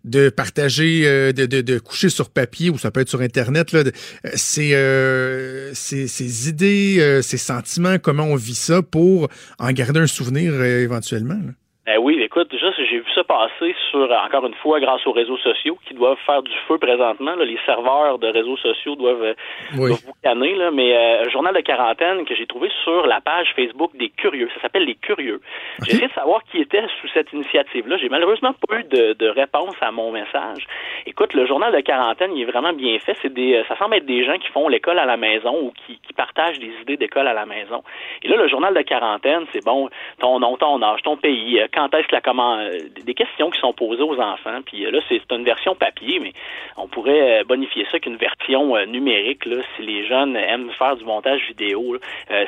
de 0.04 0.28
partager, 0.28 1.02
euh, 1.06 1.32
de, 1.32 1.46
de, 1.46 1.60
de 1.60 1.78
coucher 1.78 2.08
sur 2.08 2.30
papier 2.30 2.70
ou 2.70 2.78
ça 2.78 2.90
peut 2.90 3.00
être 3.00 3.08
sur 3.08 3.20
Internet, 3.20 3.70
là, 3.70 3.84
euh, 3.84 4.30
ces, 4.34 4.74
euh, 4.74 5.72
ces 5.72 6.48
idées, 6.48 6.96
euh, 6.98 7.22
ces 7.22 7.38
sentiments, 7.38 7.98
comment 7.98 8.24
on 8.24 8.34
vit 8.34 8.56
ça 8.56 8.82
pour 8.82 9.28
en 9.60 9.70
garder 9.70 10.00
un 10.00 10.08
souvenir 10.08 10.52
euh, 10.54 10.82
éventuellement. 10.82 11.34
là. 11.34 11.52
Ben 11.86 11.98
oui, 12.02 12.16
écoute, 12.24 12.48
juste 12.50 12.73
j'ai 12.94 13.00
vu 13.00 13.10
ça 13.14 13.24
passer 13.24 13.74
sur, 13.90 14.08
encore 14.10 14.46
une 14.46 14.54
fois, 14.54 14.78
grâce 14.78 15.04
aux 15.06 15.12
réseaux 15.12 15.36
sociaux 15.38 15.76
qui 15.86 15.94
doivent 15.94 16.18
faire 16.24 16.42
du 16.42 16.52
feu 16.68 16.78
présentement. 16.78 17.34
là. 17.34 17.44
les 17.44 17.58
serveurs 17.66 18.18
de 18.20 18.28
réseaux 18.28 18.56
sociaux 18.56 18.94
doivent, 18.94 19.22
euh, 19.22 19.34
Oui. 19.76 19.88
doivent 19.88 20.04
boucaner, 20.06 20.54
là. 20.54 20.70
mais 20.70 20.94
euh, 20.96 21.24
un 21.26 21.28
journal 21.30 21.54
de 21.54 21.60
quarantaine 21.60 22.24
que 22.24 22.34
j'ai 22.36 22.46
trouvé 22.46 22.70
sur 22.84 23.06
la 23.06 23.20
page 23.20 23.48
Facebook 23.56 23.90
des 23.96 24.10
Curieux. 24.10 24.48
Ça 24.54 24.60
s'appelle 24.62 24.84
Les 24.84 24.94
Curieux. 24.94 25.40
J'ai 25.82 25.92
essayé 25.94 26.06
de 26.08 26.12
savoir 26.12 26.42
qui 26.44 26.60
était 26.60 26.84
sous 27.00 27.08
cette 27.08 27.32
initiative-là. 27.32 27.96
J'ai 27.96 28.08
malheureusement 28.08 28.52
pas 28.68 28.78
eu 28.78 28.84
de, 28.84 29.14
de 29.14 29.28
réponse 29.28 29.74
à 29.80 29.90
mon 29.90 30.12
message. 30.12 30.66
Écoute, 31.06 31.34
le 31.34 31.46
journal 31.46 31.72
de 31.74 31.80
quarantaine, 31.80 32.30
il 32.36 32.42
est 32.42 32.50
vraiment 32.50 32.72
bien 32.72 32.96
fait. 33.00 33.16
C'est 33.22 33.32
des, 33.34 33.56
euh, 33.56 33.64
ça 33.66 33.76
semble 33.76 33.96
être 33.96 34.06
des 34.06 34.24
gens 34.24 34.38
qui 34.38 34.48
font 34.48 34.68
l'école 34.68 34.98
à 35.00 35.04
la 35.04 35.16
maison 35.16 35.54
ou 35.62 35.72
qui, 35.86 35.98
qui 36.06 36.12
partagent 36.12 36.58
des 36.60 36.72
idées 36.82 36.96
d'école 36.96 37.26
à 37.26 37.32
la 37.34 37.46
maison. 37.46 37.82
Et 38.22 38.28
là, 38.28 38.36
le 38.36 38.46
journal 38.48 38.72
de 38.72 38.82
quarantaine, 38.82 39.44
c'est 39.52 39.64
bon, 39.64 39.88
ton 40.20 40.38
nom, 40.38 40.56
ton 40.56 40.80
âge, 40.82 41.02
ton 41.02 41.16
pays, 41.16 41.58
euh, 41.60 41.66
quand 41.74 41.92
est-ce 41.94 42.06
que 42.06 42.14
la 42.14 42.20
comment, 42.20 42.58
des 42.88 43.14
questions 43.14 43.50
qui 43.50 43.60
sont 43.60 43.72
posées 43.72 44.02
aux 44.02 44.18
enfants. 44.20 44.60
Puis 44.64 44.84
euh, 44.84 44.90
là, 44.90 45.00
c'est 45.08 45.20
une 45.30 45.44
version 45.44 45.74
papier, 45.74 46.18
mais 46.20 46.32
on 46.76 46.88
pourrait 46.88 47.40
euh, 47.40 47.44
bonifier 47.44 47.86
ça 47.90 47.98
qu'une 47.98 48.16
version 48.16 48.76
euh, 48.76 48.86
numérique. 48.86 49.44
Là, 49.46 49.56
si 49.76 49.82
les 49.82 50.06
jeunes 50.06 50.36
aiment 50.36 50.70
faire 50.70 50.96
du 50.96 51.04
montage 51.04 51.46
vidéo, 51.48 51.96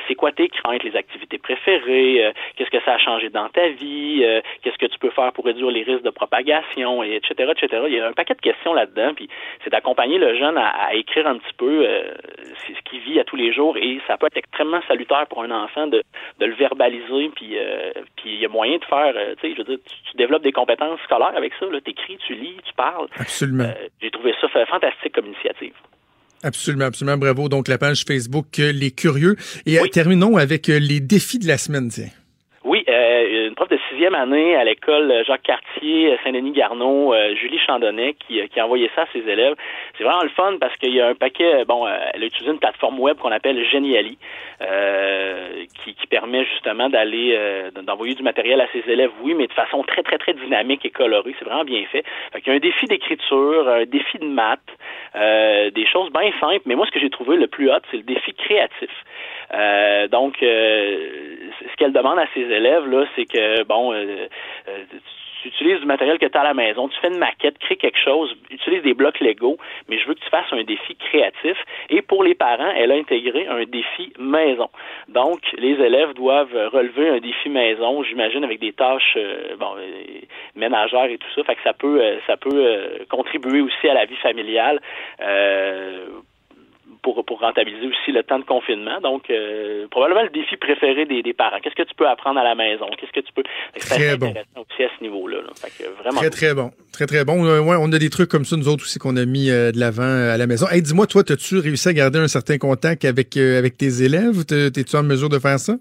c'est 0.07 0.15
quoi 0.15 0.31
tes 0.31 0.47
craintes, 0.49 0.83
les 0.83 0.95
activités 0.95 1.37
préférées, 1.37 2.31
qu'est-ce 2.55 2.69
que 2.69 2.81
ça 2.83 2.93
a 2.93 2.97
changé 2.97 3.29
dans 3.29 3.49
ta 3.49 3.69
vie, 3.69 4.23
qu'est-ce 4.61 4.77
que 4.77 4.85
tu 4.85 4.99
peux 4.99 5.09
faire 5.11 5.31
pour 5.33 5.45
réduire 5.45 5.71
les 5.71 5.83
risques 5.83 6.03
de 6.03 6.09
propagation, 6.09 7.03
et 7.03 7.15
etc., 7.15 7.51
etc. 7.55 7.83
Il 7.87 7.93
y 7.93 7.99
a 7.99 8.07
un 8.07 8.13
paquet 8.13 8.33
de 8.33 8.41
questions 8.41 8.73
là-dedans, 8.73 9.13
puis 9.15 9.29
c'est 9.63 9.69
d'accompagner 9.69 10.17
le 10.17 10.35
jeune 10.35 10.57
à, 10.57 10.93
écrire 10.93 11.27
un 11.27 11.37
petit 11.37 11.53
peu 11.57 11.85
ce 12.67 12.89
qu'il 12.89 12.99
vit 13.01 13.19
à 13.19 13.23
tous 13.23 13.35
les 13.35 13.53
jours, 13.53 13.77
et 13.77 13.99
ça 14.07 14.17
peut 14.17 14.27
être 14.27 14.37
extrêmement 14.37 14.81
salutaire 14.87 15.27
pour 15.27 15.43
un 15.43 15.51
enfant 15.51 15.87
de, 15.87 16.03
le 16.39 16.53
verbaliser, 16.53 17.29
puis 17.35 17.57
puis 18.15 18.33
il 18.33 18.39
y 18.39 18.45
a 18.45 18.49
moyen 18.49 18.77
de 18.77 18.85
faire, 18.85 19.13
tu 19.41 19.49
sais, 19.49 19.53
je 19.53 19.57
veux 19.57 19.63
dire, 19.63 19.79
tu, 19.85 20.11
tu 20.11 20.17
développes 20.27 20.43
des 20.43 20.51
compétences 20.51 20.99
scolaires 21.05 21.33
avec 21.35 21.53
ça, 21.59 21.65
là, 21.71 21.79
t'écris, 21.81 22.17
tu 22.27 22.35
lis, 22.35 22.57
tu 22.63 22.73
parles. 22.75 23.07
Absolument. 23.17 23.63
Euh, 23.63 23.87
J'ai 24.01 24.11
trouvé 24.11 24.33
ça 24.41 24.47
fa- 24.49 24.65
fantastique 24.65 25.13
comme 25.15 25.25
initiative. 25.27 25.73
Absolument, 26.43 26.85
absolument. 26.85 27.17
Bravo. 27.17 27.49
Donc, 27.49 27.67
la 27.67 27.77
page 27.79 28.03
Facebook 28.07 28.59
euh, 28.59 28.71
Les 28.71 28.91
Curieux. 28.91 29.35
Et 29.65 29.79
euh, 29.79 29.81
Oui. 29.83 29.89
terminons 29.89 30.37
avec 30.37 30.67
les 30.67 30.99
défis 30.99 31.39
de 31.39 31.47
la 31.47 31.57
semaine, 31.57 31.89
tiens. 31.89 32.09
Oui, 32.63 32.83
euh, 32.89 33.47
une 33.47 33.55
prof 33.55 33.69
de 33.69 33.79
sixième 33.97 34.13
année 34.13 34.55
à 34.55 34.63
l'école 34.63 35.23
Jacques 35.25 35.41
Cartier, 35.41 36.11
euh, 36.11 36.17
Saint-Denis-Garneau, 36.23 37.15
euh, 37.15 37.33
Julie 37.33 37.57
Chandonnet, 37.57 38.13
qui, 38.13 38.39
euh, 38.39 38.45
qui 38.45 38.59
a 38.59 38.65
envoyé 38.65 38.91
ça 38.95 39.01
à 39.01 39.05
ses 39.11 39.27
élèves. 39.27 39.55
C'est 39.97 40.03
vraiment 40.03 40.21
le 40.21 40.29
fun 40.29 40.57
parce 40.61 40.75
qu'il 40.77 40.93
y 40.93 41.01
a 41.01 41.07
un 41.07 41.15
paquet, 41.15 41.65
bon, 41.65 41.87
euh, 41.87 41.97
elle 42.13 42.21
a 42.21 42.25
utilisé 42.27 42.51
une 42.51 42.59
plateforme 42.59 42.99
web 42.99 43.17
qu'on 43.17 43.31
appelle 43.31 43.59
Geniali, 43.65 44.19
euh, 44.61 45.65
qui, 45.83 45.95
permet 46.09 46.45
justement 46.45 46.89
d'aller, 46.89 47.33
euh, 47.35 47.69
d'envoyer 47.71 48.15
du 48.15 48.23
matériel 48.23 48.61
à 48.61 48.67
ses 48.71 48.89
élèves, 48.89 49.11
oui, 49.23 49.33
mais 49.33 49.47
de 49.47 49.53
façon 49.53 49.83
très, 49.83 50.03
très, 50.03 50.17
très 50.17 50.33
dynamique 50.33 50.85
et 50.85 50.89
colorée. 50.89 51.35
C'est 51.37 51.43
vraiment 51.43 51.65
bien 51.65 51.83
fait. 51.91 52.05
Fait 52.31 52.39
qu'il 52.39 52.53
y 52.53 52.55
a 52.55 52.55
un 52.55 52.61
défi 52.61 52.85
d'écriture, 52.85 53.67
un 53.67 53.83
défi 53.83 54.17
de 54.19 54.25
maths, 54.25 54.61
euh, 55.15 55.69
des 55.71 55.85
choses 55.85 56.09
bien 56.13 56.31
simples, 56.39 56.61
mais 56.65 56.75
moi, 56.75 56.85
ce 56.85 56.91
que 56.91 56.99
j'ai 57.01 57.09
trouvé 57.09 57.35
le 57.35 57.47
plus 57.47 57.69
hot, 57.69 57.79
c'est 57.91 57.97
le 57.97 58.03
défi 58.03 58.33
créatif. 58.33 58.89
Euh, 59.53 60.07
donc, 60.07 60.41
euh, 60.43 61.09
ce 61.69 61.75
qu'elle 61.77 61.93
demande 61.93 62.19
à 62.19 62.27
ses 62.33 62.41
élèves, 62.41 62.85
là, 62.87 63.05
c'est 63.15 63.25
que, 63.25 63.63
bon, 63.63 63.93
euh, 63.93 64.27
euh, 64.67 64.83
tu 65.41 65.49
utilises 65.49 65.79
du 65.79 65.85
matériel 65.85 66.17
que 66.17 66.25
tu 66.25 66.37
as 66.37 66.41
à 66.41 66.43
la 66.43 66.53
maison, 66.53 66.89
tu 66.89 66.99
fais 66.99 67.09
une 67.09 67.19
maquette, 67.19 67.57
crée 67.59 67.77
quelque 67.77 67.99
chose, 67.99 68.35
utilise 68.49 68.81
des 68.81 68.93
blocs 68.93 69.19
Lego, 69.19 69.57
mais 69.87 69.99
je 69.99 70.07
veux 70.07 70.15
que 70.15 70.19
tu 70.19 70.29
fasses 70.29 70.51
un 70.51 70.63
défi 70.63 70.95
créatif. 70.95 71.57
Et 71.89 72.01
pour 72.01 72.23
les 72.23 72.35
parents, 72.35 72.71
elle 72.75 72.91
a 72.91 72.95
intégré 72.95 73.47
un 73.47 73.63
défi 73.63 74.11
maison. 74.19 74.67
Donc, 75.07 75.39
les 75.57 75.73
élèves 75.73 76.13
doivent 76.15 76.69
relever 76.73 77.09
un 77.09 77.19
défi 77.19 77.49
maison, 77.49 78.03
j'imagine, 78.03 78.43
avec 78.43 78.59
des 78.59 78.73
tâches 78.73 79.17
bon, 79.59 79.75
ménagères 80.55 81.05
et 81.05 81.17
tout 81.17 81.27
ça. 81.35 81.43
Fait 81.43 81.55
que 81.55 81.63
ça 81.63 81.73
peut, 81.73 82.01
ça 82.25 82.35
peut 82.35 83.05
contribuer 83.09 83.61
aussi 83.61 83.87
à 83.87 83.93
la 83.93 84.05
vie 84.05 84.17
familiale. 84.17 84.81
Pour, 87.07 87.23
pour 87.23 87.39
rentabiliser 87.39 87.87
aussi 87.87 88.11
le 88.11 88.21
temps 88.21 88.37
de 88.37 88.43
confinement. 88.43 88.99
Donc, 88.99 89.29
euh, 89.29 89.87
probablement 89.89 90.23
le 90.23 90.29
défi 90.29 90.57
préféré 90.57 91.05
des, 91.05 91.23
des 91.23 91.31
parents. 91.33 91.55
Qu'est-ce 91.63 91.75
que 91.81 91.87
tu 91.87 91.95
peux 91.95 92.05
apprendre 92.05 92.37
à 92.37 92.43
la 92.43 92.53
maison? 92.53 92.85
Qu'est-ce 92.99 93.13
que 93.13 93.25
tu 93.25 93.31
peux... 93.33 93.43
Très 93.79 94.17
bon. 94.17 94.33
aussi 94.57 94.83
à 94.83 94.89
ce 94.97 95.01
niveau-là. 95.01 95.37
vraiment 96.01 96.19
Très, 96.19 96.29
très 96.29 96.53
bon. 96.53 96.71
Très, 96.91 97.05
très 97.05 97.23
bon. 97.23 97.45
Euh, 97.45 97.61
ouais, 97.61 97.77
on 97.79 97.89
a 97.93 97.97
des 97.97 98.09
trucs 98.09 98.29
comme 98.29 98.43
ça, 98.43 98.57
nous 98.57 98.67
autres 98.67 98.83
aussi, 98.83 98.99
qu'on 98.99 99.15
a 99.15 99.25
mis 99.25 99.49
euh, 99.49 99.71
de 99.71 99.79
l'avant 99.79 100.03
à 100.03 100.35
la 100.35 100.47
maison. 100.47 100.67
Hey, 100.69 100.81
dis-moi, 100.81 101.07
toi, 101.07 101.23
as-tu 101.29 101.59
réussi 101.59 101.87
à 101.87 101.93
garder 101.93 102.19
un 102.19 102.27
certain 102.27 102.57
contact 102.57 103.05
avec, 103.05 103.37
euh, 103.37 103.57
avec 103.57 103.77
tes 103.77 104.03
élèves? 104.03 104.43
T'es- 104.45 104.69
T'es-tu 104.71 104.97
en 104.97 105.03
mesure 105.03 105.29
de 105.29 105.39
faire 105.39 105.59
ça? 105.59 105.75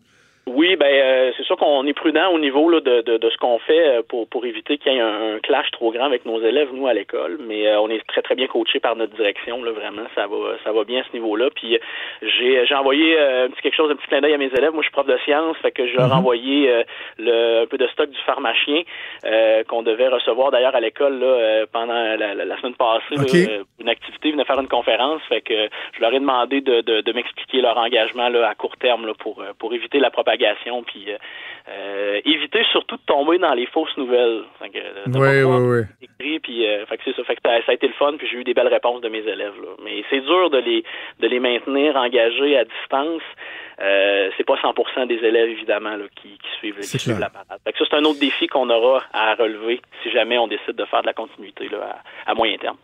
Oui, 0.46 0.76
ben 0.76 0.86
euh, 0.86 1.25
c'est 1.46 1.54
sûr 1.54 1.56
qu'on 1.58 1.86
est 1.86 1.92
prudent 1.92 2.32
au 2.32 2.40
niveau 2.40 2.68
là, 2.68 2.80
de, 2.80 3.02
de, 3.02 3.18
de 3.18 3.30
ce 3.30 3.36
qu'on 3.36 3.60
fait 3.60 3.88
euh, 3.88 4.02
pour, 4.02 4.26
pour 4.28 4.44
éviter 4.46 4.78
qu'il 4.78 4.92
y 4.92 4.96
ait 4.96 5.00
un, 5.00 5.36
un 5.36 5.38
clash 5.38 5.70
trop 5.70 5.92
grand 5.92 6.06
avec 6.06 6.24
nos 6.26 6.40
élèves, 6.40 6.70
nous, 6.72 6.88
à 6.88 6.92
l'école. 6.92 7.38
Mais 7.46 7.68
euh, 7.68 7.80
on 7.80 7.88
est 7.88 8.04
très, 8.08 8.20
très 8.20 8.34
bien 8.34 8.48
coachés 8.48 8.80
par 8.80 8.96
notre 8.96 9.14
direction, 9.14 9.62
là, 9.62 9.70
vraiment. 9.70 10.02
Ça 10.16 10.26
va 10.26 10.36
ça 10.64 10.72
va 10.72 10.82
bien 10.82 11.02
à 11.02 11.04
ce 11.04 11.12
niveau-là. 11.12 11.50
Puis 11.54 11.76
euh, 11.76 11.78
j'ai 12.22 12.66
j'ai 12.66 12.74
envoyé 12.74 13.16
euh, 13.16 13.46
un 13.46 13.50
petit 13.50 13.62
quelque 13.62 13.76
chose, 13.76 13.90
un 13.92 13.94
petit 13.94 14.08
clin 14.08 14.20
d'œil 14.20 14.34
à 14.34 14.38
mes 14.38 14.46
élèves. 14.46 14.72
Moi, 14.72 14.82
je 14.82 14.86
suis 14.88 14.92
prof 14.92 15.06
de 15.06 15.16
sciences, 15.18 15.56
fait 15.58 15.70
que 15.70 15.86
je 15.86 15.96
leur 15.96 16.08
ai 16.08 16.14
envoyé 16.14 16.68
euh, 16.68 16.82
le, 17.18 17.62
un 17.62 17.66
peu 17.66 17.78
de 17.78 17.86
stock 17.88 18.10
du 18.10 18.20
pharmacien 18.26 18.82
euh, 19.24 19.62
qu'on 19.64 19.82
devait 19.82 20.08
recevoir 20.08 20.50
d'ailleurs 20.50 20.74
à 20.74 20.80
l'école 20.80 21.20
là, 21.20 21.26
euh, 21.26 21.66
pendant 21.72 21.94
la, 21.94 22.34
la, 22.34 22.44
la 22.44 22.56
semaine 22.58 22.74
passée. 22.74 23.14
là, 23.14 23.58
une 23.80 23.88
activité, 23.88 24.28
ils 24.28 24.32
venaient 24.32 24.44
faire 24.44 24.60
une 24.60 24.68
conférence. 24.68 25.22
Fait 25.28 25.42
que 25.42 25.68
je 25.92 26.00
leur 26.00 26.12
ai 26.12 26.18
demandé 26.18 26.60
de, 26.60 26.80
de, 26.80 27.02
de 27.02 27.12
m'expliquer 27.12 27.60
leur 27.60 27.78
engagement 27.78 28.28
là, 28.28 28.48
à 28.48 28.54
court 28.54 28.76
terme 28.78 29.06
là, 29.06 29.12
pour, 29.18 29.42
pour 29.58 29.72
éviter 29.74 30.00
la 30.00 30.10
propagation. 30.10 30.82
Puis 30.82 31.06
euh, 31.68 32.06
euh, 32.16 32.20
éviter 32.24 32.64
surtout 32.72 32.96
de 32.96 33.02
tomber 33.06 33.38
dans 33.38 33.54
les 33.54 33.66
fausses 33.66 33.96
nouvelles. 33.96 34.42
Fait 34.58 34.70
que, 34.70 34.78
euh, 34.78 35.04
de 35.06 35.18
Oui, 35.18 35.42
oui, 35.42 35.84
oui. 36.00 36.06
écrit, 36.08 36.38
puis 36.40 36.66
euh, 36.66 36.86
fait 36.86 36.96
que 36.96 37.02
c'est 37.04 37.16
ça. 37.16 37.24
Fait 37.24 37.36
que 37.36 37.40
ça, 37.44 37.50
ça 37.64 37.72
a 37.72 37.74
été 37.74 37.86
le 37.86 37.92
fun, 37.94 38.14
puis 38.16 38.26
j'ai 38.30 38.38
eu 38.38 38.44
des 38.44 38.54
belles 38.54 38.68
réponses 38.68 39.00
de 39.00 39.08
mes 39.08 39.18
élèves. 39.18 39.54
Là. 39.60 39.68
Mais 39.84 40.04
c'est 40.10 40.20
dur 40.20 40.50
de 40.50 40.58
les 40.58 40.84
de 41.20 41.28
les 41.28 41.40
maintenir 41.40 41.96
engagés 41.96 42.56
à 42.58 42.64
distance. 42.64 43.22
Euh, 43.78 44.30
c'est 44.36 44.44
pas 44.44 44.54
100% 44.56 45.06
des 45.06 45.16
élèves 45.16 45.50
évidemment 45.50 45.96
là, 45.96 46.04
qui, 46.16 46.30
qui 46.30 46.48
suivent, 46.58 46.78
qui 46.80 47.20
la 47.20 47.28
parade. 47.28 47.60
Fait 47.62 47.72
que 47.72 47.78
ça 47.78 47.84
c'est 47.90 47.96
un 47.96 48.04
autre 48.04 48.18
défi 48.20 48.46
qu'on 48.46 48.70
aura 48.70 49.02
à 49.12 49.34
relever 49.34 49.82
si 50.02 50.10
jamais 50.10 50.38
on 50.38 50.46
décide 50.46 50.76
de 50.76 50.84
faire 50.86 51.02
de 51.02 51.06
la 51.06 51.12
continuité 51.12 51.68
là, 51.68 52.00
à, 52.26 52.30
à 52.30 52.34
moyen 52.34 52.56
terme. 52.56 52.78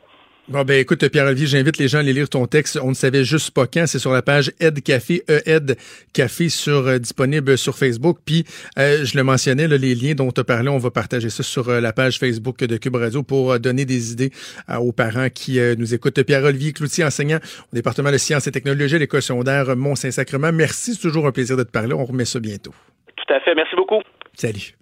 Bon, 0.49 0.65
ben 0.65 0.81
écoute, 0.81 1.09
Pierre-Olivier, 1.09 1.47
j'invite 1.47 1.79
les 1.79 1.87
gens 1.87 1.99
à 1.99 2.01
aller 2.01 2.13
lire 2.13 2.29
ton 2.29 2.47
texte. 2.47 2.77
On 2.83 2.89
ne 2.89 2.95
savait 2.95 3.23
juste 3.23 3.53
pas 3.53 3.69
quand. 3.69 3.87
C'est 3.87 4.01
sur 4.01 4.11
la 4.13 4.23
page 4.23 4.51
Ed 4.59 4.83
Café, 4.83 5.23
E-Ed 5.31 5.77
Café, 6.13 6.49
sur, 6.49 6.89
euh, 6.89 6.99
disponible 6.99 7.57
sur 7.57 7.79
Facebook. 7.79 8.19
Puis, 8.27 8.45
euh, 8.77 9.05
je 9.05 9.17
le 9.17 9.23
mentionnais, 9.23 9.69
là, 9.69 9.77
les 9.77 9.95
liens 9.95 10.15
dont 10.15 10.33
tu 10.33 10.41
as 10.41 10.45
parlé, 10.45 10.69
on 10.69 10.79
va 10.79 10.91
partager 10.91 11.31
ça 11.31 11.45
sur 11.45 11.69
euh, 11.69 11.81
la 11.81 11.93
page 11.93 12.19
Facebook 12.19 12.59
de 12.59 12.77
Cube 12.77 12.97
Radio 12.97 13.23
pour 13.23 13.61
donner 13.61 13.85
des 13.85 14.11
idées 14.13 14.33
aux 14.81 14.93
parents 14.93 15.29
qui 15.29 15.61
nous 15.79 15.95
écoutent. 15.95 16.21
Pierre-Olivier 16.23 16.73
Cloutier, 16.73 17.05
enseignant 17.05 17.39
au 17.73 17.77
département 17.77 18.11
de 18.11 18.19
sciences 18.19 18.47
et 18.49 18.53
technologies 18.53 18.97
à 18.97 18.99
l'école 18.99 19.23
secondaire 19.23 19.77
Mont-Saint-Sacrement. 19.77 20.53
Merci, 20.53 20.95
c'est 20.95 21.01
toujours 21.03 21.27
un 21.27 21.33
plaisir 21.33 21.57
de 21.57 21.63
te 21.63 21.71
parler. 21.71 21.95
On 21.95 22.05
remet 22.05 22.25
ça 22.25 22.41
bientôt. 22.41 22.75
Tout 23.17 23.33
à 23.33 23.41
fait. 23.41 23.55
Merci 23.55 23.77
beaucoup. 23.77 24.03
Salut. 24.35 24.75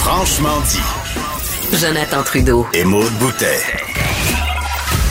Franchement 0.00 0.60
dit. 0.62 1.31
Jonathan 1.72 2.22
Trudeau. 2.22 2.66
Et 2.74 2.84
Maude 2.84 3.10
Boutet. 3.18 3.62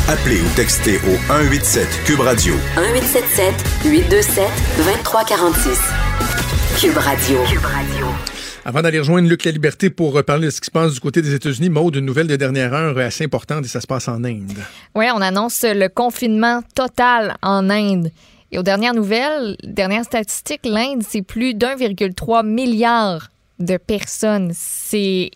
Appelez 0.08 0.40
ou 0.42 0.56
textez 0.56 0.98
au 0.98 1.18
187 1.28 1.88
Cube 2.06 2.20
Radio. 2.20 2.54
1877 2.76 3.56
827 3.84 4.46
2346. 4.78 5.80
Cube 6.80 6.98
Radio. 6.98 7.40
Cube 7.50 7.66
Radio. 7.66 8.06
Avant 8.64 8.84
d'aller 8.84 9.00
rejoindre 9.00 9.28
Luc 9.28 9.44
La 9.44 9.52
Liberté 9.52 9.90
pour 9.90 10.24
parler 10.24 10.46
de 10.46 10.52
ce 10.52 10.62
qui 10.62 10.68
se 10.68 10.72
passe 10.72 10.94
du 10.94 11.00
côté 11.00 11.24
des 11.24 11.34
États-Unis, 11.34 11.70
Maude, 11.70 11.96
une 11.96 12.06
nouvelle 12.06 12.28
de 12.28 12.36
dernière 12.36 12.76
heure 12.76 12.96
assez 13.00 13.24
importante 13.24 13.66
et 13.66 13.68
ça 13.68 13.82
se 13.82 13.88
passe 13.88 14.08
en 14.08 14.24
Inde. 14.24 14.60
Oui, 14.94 15.06
on 15.16 15.22
annonce 15.22 15.64
le 15.64 15.88
confinement 15.88 16.62
total 16.76 17.38
en 17.42 17.72
Inde. 17.72 18.12
Et 18.52 18.60
aux 18.60 18.64
dernières 18.64 18.94
nouvelles, 18.94 19.58
dernières 19.64 20.06
statistiques, 20.06 20.66
l'Inde, 20.66 21.02
c'est 21.08 21.24
plus 21.24 21.56
d'1,3 21.56 22.46
milliard 22.46 23.30
de 23.60 23.78
personnes. 23.78 24.52
C'est 24.54 25.32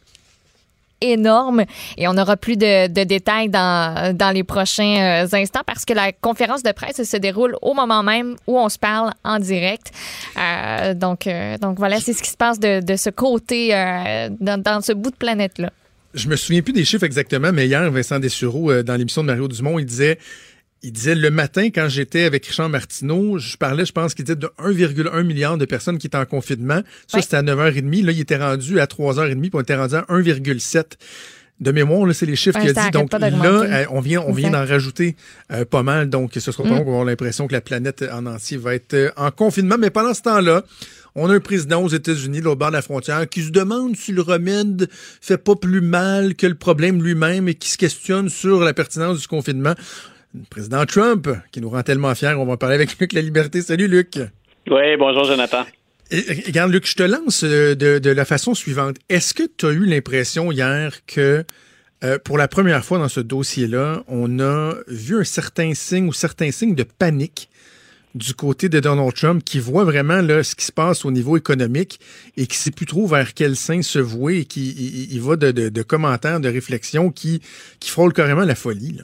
énorme 1.01 1.65
et 1.97 2.07
on 2.07 2.17
aura 2.17 2.37
plus 2.37 2.57
de, 2.57 2.87
détails 3.03 3.49
dans, 3.49 4.15
dans, 4.15 4.31
les 4.31 4.43
prochains 4.43 5.23
euh, 5.23 5.27
instants 5.33 5.63
parce 5.65 5.85
que 5.85 5.93
la 5.93 6.11
conférence 6.11 6.63
de 6.63 6.71
presse 6.71 7.03
se 7.03 7.17
déroule 7.17 7.57
au 7.61 7.73
moment 7.73 8.03
même 8.03 8.35
où 8.47 8.57
on 8.57 8.69
se 8.69 8.79
parle 8.79 9.11
en 9.23 9.39
direct. 9.39 9.91
Euh, 10.37 10.93
donc, 10.93 11.27
euh, 11.27 11.57
donc 11.57 11.77
voilà, 11.77 11.99
c'est 11.99 12.13
ce 12.13 12.23
qui 12.23 12.29
se 12.29 12.37
passe 12.37 12.59
de, 12.59 12.83
de 12.83 12.95
ce 12.95 13.09
côté, 13.09 13.69
dans, 14.39 14.61
dans, 14.61 14.81
ce 14.81 14.93
bout 14.93 15.11
de 15.11 15.15
planète-là. 15.15 15.71
Je 16.13 16.29
me 16.29 16.35
souviens 16.35 16.61
plus 16.61 16.73
des 16.73 16.85
chiffres 16.85 17.03
exactement, 17.03 17.51
mais 17.51 17.67
hier, 17.67 17.89
Vincent 17.91 18.19
Dessureau, 18.19 18.83
dans 18.83 18.95
l'émission 18.95 19.21
de 19.21 19.27
Mario 19.27 19.47
Dumont, 19.47 19.79
il 19.79 19.85
disait 19.85 20.17
il 20.85 20.91
disait 20.91 21.15
le 21.15 21.31
matin, 21.31 21.69
quand 21.73 21.89
j'étais 21.89 22.23
avec 22.23 22.45
Richard 22.45 22.69
Martineau, 22.69 23.39
je 23.39 23.57
parlais, 23.57 23.85
je 23.85 23.91
pense 23.91 24.13
qu'il 24.13 24.23
disait 24.23 24.35
de 24.35 24.51
1,1 24.59 25.23
milliard 25.23 25.57
de 25.57 25.65
personnes 25.65 25.97
qui 25.97 26.05
étaient 26.05 26.17
en 26.17 26.25
confinement. 26.25 26.81
Ça, 27.07 27.21
c'était 27.23 27.37
à 27.37 27.41
9h30. 27.41 28.05
Là, 28.05 28.11
il 28.11 28.19
était 28.19 28.37
rendu 28.37 28.79
à 28.79 28.85
3h30, 28.85 29.39
puis 29.39 29.49
on 29.53 29.61
était 29.61 29.75
rendu 29.75 29.95
à 29.95 30.01
1,7 30.01 30.83
de 31.59 31.71
mémoire, 31.71 32.13
c'est 32.13 32.25
les 32.25 32.35
chiffres 32.35 32.59
qu'il 32.59 32.69
a 32.69 32.85
dit. 32.85 32.91
Donc 32.91 33.11
là, 33.13 33.29
euh, 33.29 33.85
on 33.89 33.99
vient, 33.99 34.21
on 34.21 34.33
vient 34.33 34.51
d'en 34.51 34.65
rajouter 34.65 35.15
euh, 35.51 35.65
pas 35.65 35.83
mal. 35.83 36.09
Donc, 36.09 36.31
ce 36.35 36.51
sera 36.51 36.63
pas 36.63 36.69
long. 36.69 36.75
Mm. 36.75 36.81
On 36.81 36.83
va 36.83 36.89
avoir 36.89 37.05
l'impression 37.05 37.47
que 37.47 37.53
la 37.53 37.61
planète 37.61 38.03
en 38.11 38.25
entier 38.25 38.57
va 38.57 38.75
être 38.75 38.93
euh, 38.93 39.09
en 39.15 39.31
confinement. 39.31 39.77
Mais 39.79 39.89
pendant 39.89 40.13
ce 40.13 40.21
temps-là, 40.21 40.63
on 41.15 41.29
a 41.29 41.33
un 41.33 41.39
président 41.39 41.81
aux 41.81 41.87
États-Unis, 41.87 42.41
au 42.41 42.55
bord 42.57 42.69
de 42.69 42.75
la 42.75 42.81
frontière, 42.81 43.27
qui 43.27 43.41
se 43.41 43.49
demande 43.49 43.95
si 43.95 44.11
le 44.11 44.21
remède 44.21 44.89
fait 44.91 45.37
pas 45.37 45.55
plus 45.55 45.81
mal 45.81 46.35
que 46.35 46.45
le 46.45 46.55
problème 46.55 47.01
lui-même 47.01 47.47
et 47.47 47.55
qui 47.55 47.69
se 47.69 47.77
questionne 47.77 48.27
sur 48.27 48.59
la 48.59 48.73
pertinence 48.73 49.21
du 49.21 49.27
confinement 49.27 49.75
président 50.49 50.85
Trump, 50.85 51.29
qui 51.51 51.61
nous 51.61 51.69
rend 51.69 51.83
tellement 51.83 52.13
fiers. 52.15 52.35
On 52.37 52.45
va 52.45 52.57
parler 52.57 52.75
avec 52.75 52.97
Luc 52.99 53.13
La 53.13 53.21
Liberté. 53.21 53.61
Salut, 53.61 53.87
Luc. 53.87 54.17
Oui, 54.69 54.97
bonjour, 54.97 55.25
Jonathan. 55.25 55.65
regarde, 56.11 56.71
Luc, 56.71 56.87
je 56.87 56.95
te 56.95 57.03
lance 57.03 57.43
euh, 57.43 57.75
de, 57.75 58.09
la 58.09 58.25
façon 58.25 58.53
suivante. 58.53 58.97
Est-ce 59.09 59.33
que 59.33 59.43
tu 59.57 59.65
as 59.65 59.71
eu 59.71 59.85
l'impression 59.85 60.51
hier 60.51 61.05
que, 61.05 61.43
euh, 62.03 62.19
pour 62.23 62.37
la 62.37 62.47
première 62.47 62.83
fois 62.83 62.97
dans 62.97 63.09
ce 63.09 63.19
dossier-là, 63.19 64.03
on 64.07 64.39
a 64.39 64.73
vu 64.87 65.19
un 65.19 65.23
certain 65.23 65.73
signe 65.73 66.07
ou 66.07 66.13
certains 66.13 66.51
signes 66.51 66.75
de 66.75 66.83
panique 66.83 67.49
du 68.15 68.33
côté 68.33 68.69
de 68.69 68.79
Donald 68.79 69.13
Trump 69.13 69.43
qui 69.43 69.59
voit 69.59 69.83
vraiment 69.83 70.21
là, 70.21 70.41
ce 70.41 70.55
qui 70.55 70.65
se 70.65 70.71
passe 70.71 71.03
au 71.03 71.11
niveau 71.11 71.35
économique 71.35 71.99
et 72.37 72.47
qui 72.47 72.57
ne 72.57 72.61
sait 72.61 72.71
plus 72.71 72.85
trop 72.85 73.05
vers 73.07 73.33
quel 73.33 73.57
sein 73.57 73.81
se 73.81 73.99
vouer 73.99 74.39
et 74.39 74.45
qui 74.45 75.09
il, 75.11 75.21
va 75.21 75.35
de, 75.35 75.81
commentaires, 75.81 76.39
de 76.39 76.47
réflexions 76.47 77.11
qui, 77.11 77.41
qui 77.79 77.89
frôlent 77.89 78.13
carrément 78.13 78.45
la 78.45 78.55
folie. 78.55 78.93
Là. 78.93 79.03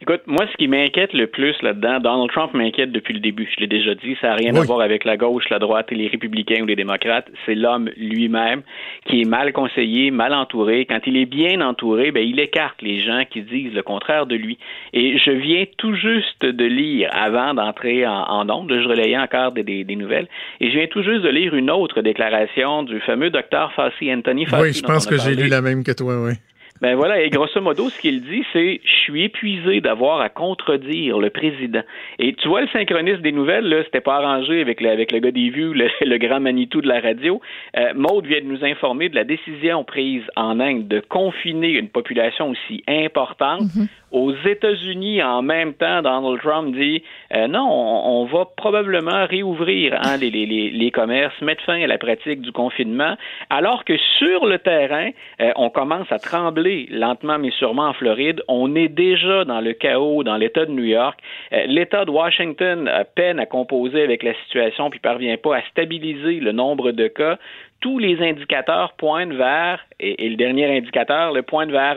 Écoute, 0.00 0.20
moi, 0.26 0.46
ce 0.52 0.56
qui 0.56 0.68
m'inquiète 0.68 1.12
le 1.12 1.26
plus 1.26 1.60
là-dedans, 1.60 1.98
Donald 1.98 2.30
Trump 2.30 2.54
m'inquiète 2.54 2.92
depuis 2.92 3.14
le 3.14 3.18
début. 3.18 3.48
Je 3.52 3.60
l'ai 3.60 3.66
déjà 3.66 3.96
dit, 3.96 4.16
ça 4.20 4.28
n'a 4.28 4.34
rien 4.36 4.54
à 4.54 4.60
voir 4.62 4.80
avec 4.80 5.04
la 5.04 5.16
gauche, 5.16 5.48
la 5.50 5.58
droite 5.58 5.90
et 5.90 5.96
les 5.96 6.06
républicains 6.06 6.62
ou 6.62 6.66
les 6.66 6.76
démocrates. 6.76 7.26
C'est 7.44 7.56
l'homme 7.56 7.90
lui-même 7.96 8.62
qui 9.06 9.22
est 9.22 9.28
mal 9.28 9.52
conseillé, 9.52 10.12
mal 10.12 10.34
entouré. 10.34 10.86
Quand 10.86 11.00
il 11.06 11.16
est 11.16 11.26
bien 11.26 11.60
entouré, 11.60 12.12
ben, 12.12 12.24
il 12.24 12.38
écarte 12.38 12.80
les 12.80 13.02
gens 13.02 13.24
qui 13.28 13.42
disent 13.42 13.74
le 13.74 13.82
contraire 13.82 14.26
de 14.26 14.36
lui. 14.36 14.56
Et 14.92 15.18
je 15.18 15.32
viens 15.32 15.64
tout 15.78 15.94
juste 15.96 16.46
de 16.46 16.64
lire, 16.64 17.10
avant 17.12 17.54
d'entrer 17.54 18.06
en, 18.06 18.22
en 18.22 18.48
ondes, 18.50 18.72
je 18.72 18.88
relayais 18.88 19.18
encore 19.18 19.50
des, 19.50 19.64
des, 19.64 19.96
nouvelles, 19.96 20.28
et 20.60 20.70
je 20.70 20.78
viens 20.78 20.86
tout 20.86 21.02
juste 21.02 21.22
de 21.22 21.28
lire 21.28 21.54
une 21.54 21.70
autre 21.70 22.02
déclaration 22.02 22.84
du 22.84 23.00
fameux 23.00 23.30
docteur 23.30 23.72
Fauci, 23.72 24.12
Anthony 24.12 24.46
Fauci. 24.46 24.62
Oui, 24.62 24.72
je 24.72 24.82
pense 24.82 25.06
que 25.06 25.16
j'ai 25.18 25.34
lu 25.34 25.48
la 25.48 25.60
même 25.60 25.82
que 25.82 25.92
toi, 25.92 26.22
oui. 26.22 26.34
Ben 26.80 26.94
voilà, 26.94 27.20
et 27.20 27.30
grosso 27.30 27.60
modo, 27.60 27.88
ce 27.88 28.00
qu'il 28.00 28.22
dit, 28.22 28.44
c'est 28.52 28.80
je 28.84 28.92
suis 29.02 29.24
épuisé 29.24 29.80
d'avoir 29.80 30.20
à 30.20 30.28
contredire 30.28 31.18
le 31.18 31.30
président. 31.30 31.82
Et 32.18 32.34
tu 32.34 32.48
vois 32.48 32.60
le 32.60 32.68
synchronisme 32.68 33.20
des 33.20 33.32
nouvelles, 33.32 33.68
là, 33.68 33.82
c'était 33.84 34.00
pas 34.00 34.16
arrangé 34.16 34.60
avec 34.60 34.80
le, 34.80 34.90
avec 34.90 35.10
le 35.10 35.18
gars 35.18 35.30
des 35.30 35.50
vues, 35.50 35.74
le, 35.74 36.18
grand 36.18 36.40
Manitou 36.40 36.80
de 36.80 36.88
la 36.88 37.00
radio. 37.00 37.40
Euh, 37.76 37.92
Maude 37.94 38.26
vient 38.26 38.40
de 38.40 38.46
nous 38.46 38.64
informer 38.64 39.08
de 39.08 39.16
la 39.16 39.24
décision 39.24 39.82
prise 39.82 40.22
en 40.36 40.60
Inde 40.60 40.86
de 40.86 41.00
confiner 41.00 41.70
une 41.70 41.88
population 41.88 42.50
aussi 42.50 42.84
importante. 42.86 43.62
Mhm. 43.74 43.88
Aux 44.10 44.32
États-Unis, 44.32 45.22
en 45.22 45.42
même 45.42 45.74
temps, 45.74 46.00
Donald 46.00 46.40
Trump 46.40 46.74
dit 46.74 47.02
euh, 47.34 47.46
non, 47.46 47.68
on, 47.68 48.24
va 48.24 48.46
probablement 48.56 49.26
réouvrir 49.26 49.98
hein, 50.02 50.16
les, 50.16 50.30
les, 50.30 50.46
les, 50.46 50.90
commerces, 50.90 51.38
mettre 51.42 51.62
fin 51.64 51.82
à 51.82 51.86
la 51.86 51.98
pratique 51.98 52.40
du 52.40 52.50
confinement, 52.50 53.16
alors 53.50 53.84
que 53.84 53.96
sur 54.18 54.46
le 54.46 54.58
terrain, 54.58 55.10
euh, 55.40 55.52
on 55.56 55.68
commence 55.68 56.10
à 56.10 56.18
trembler 56.18 56.88
lentement 56.90 57.38
mais 57.38 57.50
sûrement 57.50 57.88
en 57.88 57.92
Floride. 57.92 58.42
On 58.48 58.74
est 58.74 58.88
déjà 58.88 59.44
dans 59.44 59.60
le 59.60 59.74
chaos 59.74 60.22
dans 60.24 60.36
l'État 60.36 60.64
de 60.64 60.72
New 60.72 60.84
York. 60.84 61.18
Euh, 61.52 61.66
L'État 61.66 62.04
de 62.06 62.10
Washington 62.10 62.90
peine 63.14 63.38
à 63.38 63.46
composer 63.46 64.02
avec 64.02 64.22
la 64.22 64.32
situation 64.44 64.88
puis 64.88 65.00
parvient 65.00 65.36
pas 65.36 65.56
à 65.56 65.62
stabiliser 65.70 66.40
le 66.40 66.52
nombre 66.52 66.92
de 66.92 67.08
cas 67.08 67.38
tous 67.80 67.98
les 67.98 68.20
indicateurs 68.20 68.92
pointent 68.94 69.32
vers, 69.32 69.84
et, 70.00 70.28
le 70.28 70.36
dernier 70.36 70.76
indicateur, 70.76 71.32
le 71.32 71.42
pointe 71.42 71.70
vers 71.70 71.96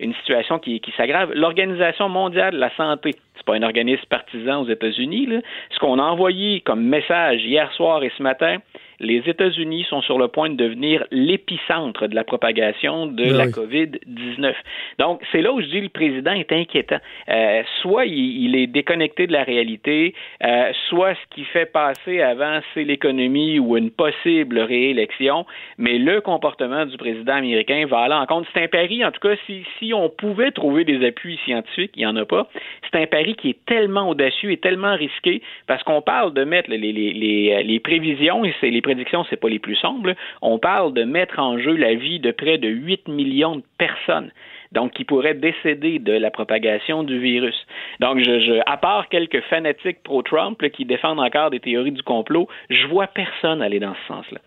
une 0.00 0.14
situation 0.14 0.58
qui, 0.58 0.80
qui 0.80 0.92
s'aggrave. 0.92 1.32
L'Organisation 1.32 2.08
mondiale 2.08 2.54
de 2.54 2.58
la 2.58 2.74
santé, 2.76 3.14
c'est 3.34 3.44
pas 3.44 3.54
un 3.54 3.62
organisme 3.62 4.04
partisan 4.08 4.62
aux 4.62 4.68
États-Unis, 4.68 5.28
ce 5.70 5.78
qu'on 5.78 5.98
a 5.98 6.02
envoyé 6.02 6.60
comme 6.60 6.82
message 6.82 7.42
hier 7.44 7.72
soir 7.72 8.02
et 8.02 8.12
ce 8.16 8.22
matin, 8.22 8.58
les 9.00 9.22
États-Unis 9.26 9.86
sont 9.88 10.02
sur 10.02 10.18
le 10.18 10.28
point 10.28 10.50
de 10.50 10.56
devenir 10.56 11.04
l'épicentre 11.10 12.08
de 12.08 12.14
la 12.14 12.24
propagation 12.24 13.06
de 13.06 13.24
ben 13.24 13.36
la 13.36 13.46
COVID-19. 13.46 14.54
Donc, 14.98 15.20
c'est 15.32 15.42
là 15.42 15.52
où 15.52 15.60
je 15.60 15.66
dis 15.66 15.80
le 15.80 15.88
président 15.88 16.32
est 16.32 16.52
inquiétant. 16.52 16.98
Euh, 17.28 17.62
soit 17.82 18.06
il, 18.06 18.56
est 18.56 18.66
déconnecté 18.66 19.26
de 19.26 19.32
la 19.32 19.42
réalité, 19.42 20.14
euh, 20.44 20.72
soit 20.88 21.14
ce 21.14 21.34
qui 21.34 21.44
fait 21.44 21.66
passer 21.66 22.20
avant, 22.22 22.60
c'est 22.74 22.84
l'économie 22.84 23.58
ou 23.58 23.76
une 23.76 23.90
possible 23.90 24.58
réélection, 24.58 25.46
mais 25.78 25.98
le 25.98 26.20
comportement 26.20 26.86
du 26.86 26.96
président 26.96 27.34
américain 27.34 27.86
va 27.86 28.00
aller 28.00 28.14
en 28.14 28.26
compte. 28.26 28.46
C'est 28.54 28.62
un 28.62 28.68
pari, 28.68 29.04
en 29.04 29.10
tout 29.10 29.20
cas, 29.20 29.36
si, 29.46 29.64
si 29.78 29.92
on 29.92 30.08
pouvait 30.08 30.50
trouver 30.50 30.84
des 30.84 31.06
appuis 31.06 31.38
scientifiques, 31.44 31.92
il 31.96 32.00
n'y 32.00 32.06
en 32.06 32.16
a 32.16 32.24
pas, 32.24 32.48
c'est 32.90 33.00
un 33.00 33.06
pari 33.06 33.34
qui 33.34 33.50
est 33.50 33.64
tellement 33.66 34.08
audacieux 34.08 34.52
et 34.52 34.56
tellement 34.56 34.94
risqué 34.96 35.42
parce 35.66 35.82
qu'on 35.82 36.02
parle 36.02 36.32
de 36.32 36.44
mettre 36.44 36.70
les, 36.70 36.78
les, 36.78 36.92
les, 36.92 37.62
les 37.62 37.80
prévisions 37.80 38.44
et 38.44 38.54
c'est 38.60 38.70
les 38.70 38.82
prédictions, 38.86 39.24
c'est 39.28 39.36
pas 39.36 39.48
les 39.48 39.58
plus 39.58 39.76
sombres. 39.76 40.14
On 40.42 40.58
parle 40.58 40.92
de 40.94 41.02
mettre 41.02 41.38
en 41.40 41.58
jeu 41.58 41.74
la 41.76 41.94
vie 41.94 42.20
de 42.20 42.30
près 42.30 42.58
de 42.58 42.68
8 42.68 43.08
millions 43.08 43.56
de 43.56 43.64
personnes 43.78 44.30
donc 44.72 44.92
qui 44.92 45.04
pourraient 45.04 45.34
décéder 45.34 45.98
de 45.98 46.12
la 46.12 46.30
propagation 46.30 47.02
du 47.02 47.18
virus. 47.18 47.66
Donc, 48.00 48.20
à 48.66 48.76
part 48.76 49.08
quelques 49.08 49.40
fanatiques 49.42 50.02
pro-Trump 50.02 50.60
qui 50.70 50.84
défendent 50.84 51.20
encore 51.20 51.50
des 51.50 51.60
théories 51.60 51.92
du 51.92 52.02
complot, 52.02 52.48
je 52.68 52.86
vois 52.88 53.06
personne 53.06 53.62
aller 53.62 53.80
dans 53.80 53.94
ce 53.94 54.06
sens-là. 54.08 54.40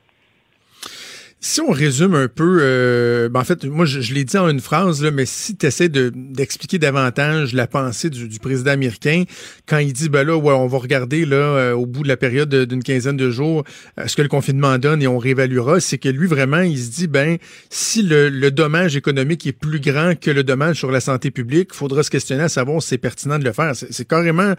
Si 1.41 1.61
on 1.61 1.71
résume 1.71 2.15
un 2.15 2.27
peu, 2.27 2.59
euh, 2.61 3.29
ben 3.29 3.39
en 3.39 3.43
fait, 3.45 3.63
moi 3.63 3.85
je, 3.85 4.13
l'ai 4.13 4.25
dit 4.25 4.37
en 4.37 4.49
une 4.49 4.59
phrase, 4.59 5.01
là, 5.01 5.09
mais 5.09 5.25
si 5.25 5.55
tu 5.55 5.67
essaies 5.67 5.87
d'expliquer 5.87 6.79
davantage 6.79 7.53
la 7.53 7.65
pensée 7.65 8.09
du, 8.09 8.39
président 8.39 8.71
américain, 8.71 9.23
quand 9.65 9.77
il 9.77 9.93
dit, 9.93 10.09
ben 10.09 10.27
là, 10.27 10.35
ouais, 10.35 10.51
on 10.51 10.67
va 10.67 10.77
regarder 10.77 11.23
là, 11.25 11.37
euh, 11.37 11.73
au 11.73 11.85
bout 11.85 12.03
de 12.03 12.09
la 12.09 12.17
période 12.17 12.53
d'une 12.53 12.83
quinzaine 12.83 13.15
de 13.15 13.31
jours 13.31 13.63
euh, 13.97 14.07
ce 14.07 14.17
que 14.17 14.21
le 14.21 14.27
confinement 14.27 14.77
donne 14.79 15.01
et 15.01 15.07
on 15.07 15.17
réévaluera, 15.17 15.79
c'est 15.79 15.97
que 15.97 16.09
lui 16.09 16.27
vraiment, 16.27 16.59
il 16.59 16.77
se 16.77 16.91
dit, 16.91 17.07
ben 17.07 17.37
si 17.69 18.01
le, 18.01 18.49
dommage 18.49 18.97
économique 18.97 19.47
est 19.47 19.53
plus 19.53 19.79
grand 19.79 20.19
que 20.19 20.31
le 20.31 20.43
dommage 20.43 20.77
sur 20.77 20.91
la 20.91 20.99
santé 20.99 21.31
publique, 21.31 21.69
il 21.71 21.77
faudra 21.77 22.03
se 22.03 22.09
questionner 22.09 22.43
à 22.43 22.49
savoir 22.49 22.81
si 22.81 22.89
c'est 22.89 22.97
pertinent 22.97 23.39
de 23.39 23.45
le 23.45 23.53
faire. 23.53 23.73
C'est 23.75 24.07
carrément 24.07 24.55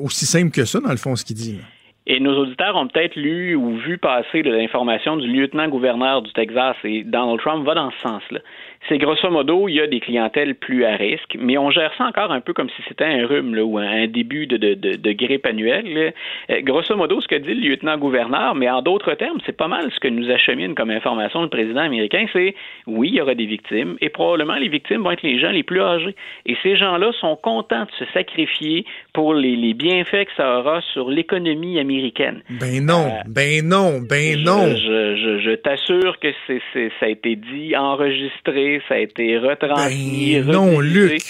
aussi 0.00 0.24
simple 0.24 0.50
que 0.50 0.64
ça, 0.64 0.80
dans 0.80 0.90
le 0.90 0.96
fond, 0.96 1.16
ce 1.16 1.24
qu'il 1.24 1.36
dit. 1.36 1.58
Et 2.06 2.18
nos 2.18 2.36
auditeurs 2.36 2.74
ont 2.76 2.88
peut-être 2.88 3.14
lu 3.14 3.54
ou 3.54 3.76
vu 3.76 3.96
passer 3.96 4.42
l'information 4.42 5.16
du 5.16 5.28
lieutenant-gouverneur 5.28 6.22
du 6.22 6.32
Texas. 6.32 6.76
Et 6.84 7.04
Donald 7.04 7.40
Trump 7.40 7.64
va 7.64 7.74
dans 7.74 7.90
ce 7.92 7.98
sens-là 8.00 8.40
c'est 8.88 8.98
grosso 8.98 9.30
modo, 9.30 9.68
il 9.68 9.74
y 9.74 9.80
a 9.80 9.86
des 9.86 10.00
clientèles 10.00 10.54
plus 10.54 10.84
à 10.84 10.96
risque, 10.96 11.36
mais 11.38 11.56
on 11.56 11.70
gère 11.70 11.92
ça 11.96 12.04
encore 12.04 12.32
un 12.32 12.40
peu 12.40 12.52
comme 12.52 12.68
si 12.70 12.82
c'était 12.88 13.04
un 13.04 13.26
rhume 13.26 13.54
là, 13.54 13.64
ou 13.64 13.78
un 13.78 14.06
début 14.06 14.46
de, 14.46 14.56
de, 14.56 14.74
de, 14.74 15.12
grippe 15.12 15.46
annuelle. 15.46 16.12
Euh, 16.50 16.60
grosso 16.62 16.96
modo, 16.96 17.20
ce 17.20 17.28
que 17.28 17.36
dit 17.36 17.54
le 17.54 17.68
lieutenant-gouverneur, 17.68 18.54
mais 18.54 18.68
en 18.68 18.82
d'autres 18.82 19.14
termes, 19.14 19.38
c'est 19.46 19.56
pas 19.56 19.68
mal 19.68 19.90
ce 19.94 20.00
que 20.00 20.08
nous 20.08 20.30
achemine 20.30 20.74
comme 20.74 20.90
information 20.90 21.42
le 21.42 21.48
président 21.48 21.80
américain, 21.82 22.26
c'est 22.32 22.54
oui, 22.86 23.10
il 23.10 23.14
y 23.16 23.20
aura 23.20 23.34
des 23.34 23.46
victimes, 23.46 23.96
et 24.00 24.08
probablement 24.08 24.56
les 24.56 24.68
victimes 24.68 25.02
vont 25.02 25.12
être 25.12 25.22
les 25.22 25.38
gens 25.38 25.50
les 25.50 25.62
plus 25.62 25.80
âgés. 25.80 26.16
Et 26.46 26.56
ces 26.62 26.76
gens-là 26.76 27.12
sont 27.20 27.36
contents 27.36 27.84
de 27.84 28.04
se 28.04 28.10
sacrifier 28.12 28.84
pour 29.12 29.34
les, 29.34 29.54
les 29.54 29.74
bienfaits 29.74 30.24
que 30.24 30.34
ça 30.36 30.58
aura 30.58 30.80
sur 30.92 31.08
l'économie 31.08 31.78
américaine. 31.78 32.42
Ben 32.50 32.84
non, 32.84 33.06
euh, 33.06 33.22
ben 33.28 33.66
non, 33.66 34.00
ben 34.00 34.42
non. 34.42 34.66
Je, 34.68 35.16
je, 35.16 35.38
je 35.38 35.54
t'assure 35.54 36.18
que 36.18 36.28
c'est, 36.46 36.60
ça 36.98 37.06
a 37.06 37.08
été 37.08 37.36
dit, 37.36 37.76
enregistré, 37.76 38.71
ça 38.88 38.94
a 38.94 38.98
été 38.98 39.38
retransmis. 39.38 40.40
Ben 40.40 40.52
non, 40.52 40.80
Luc. 40.80 41.22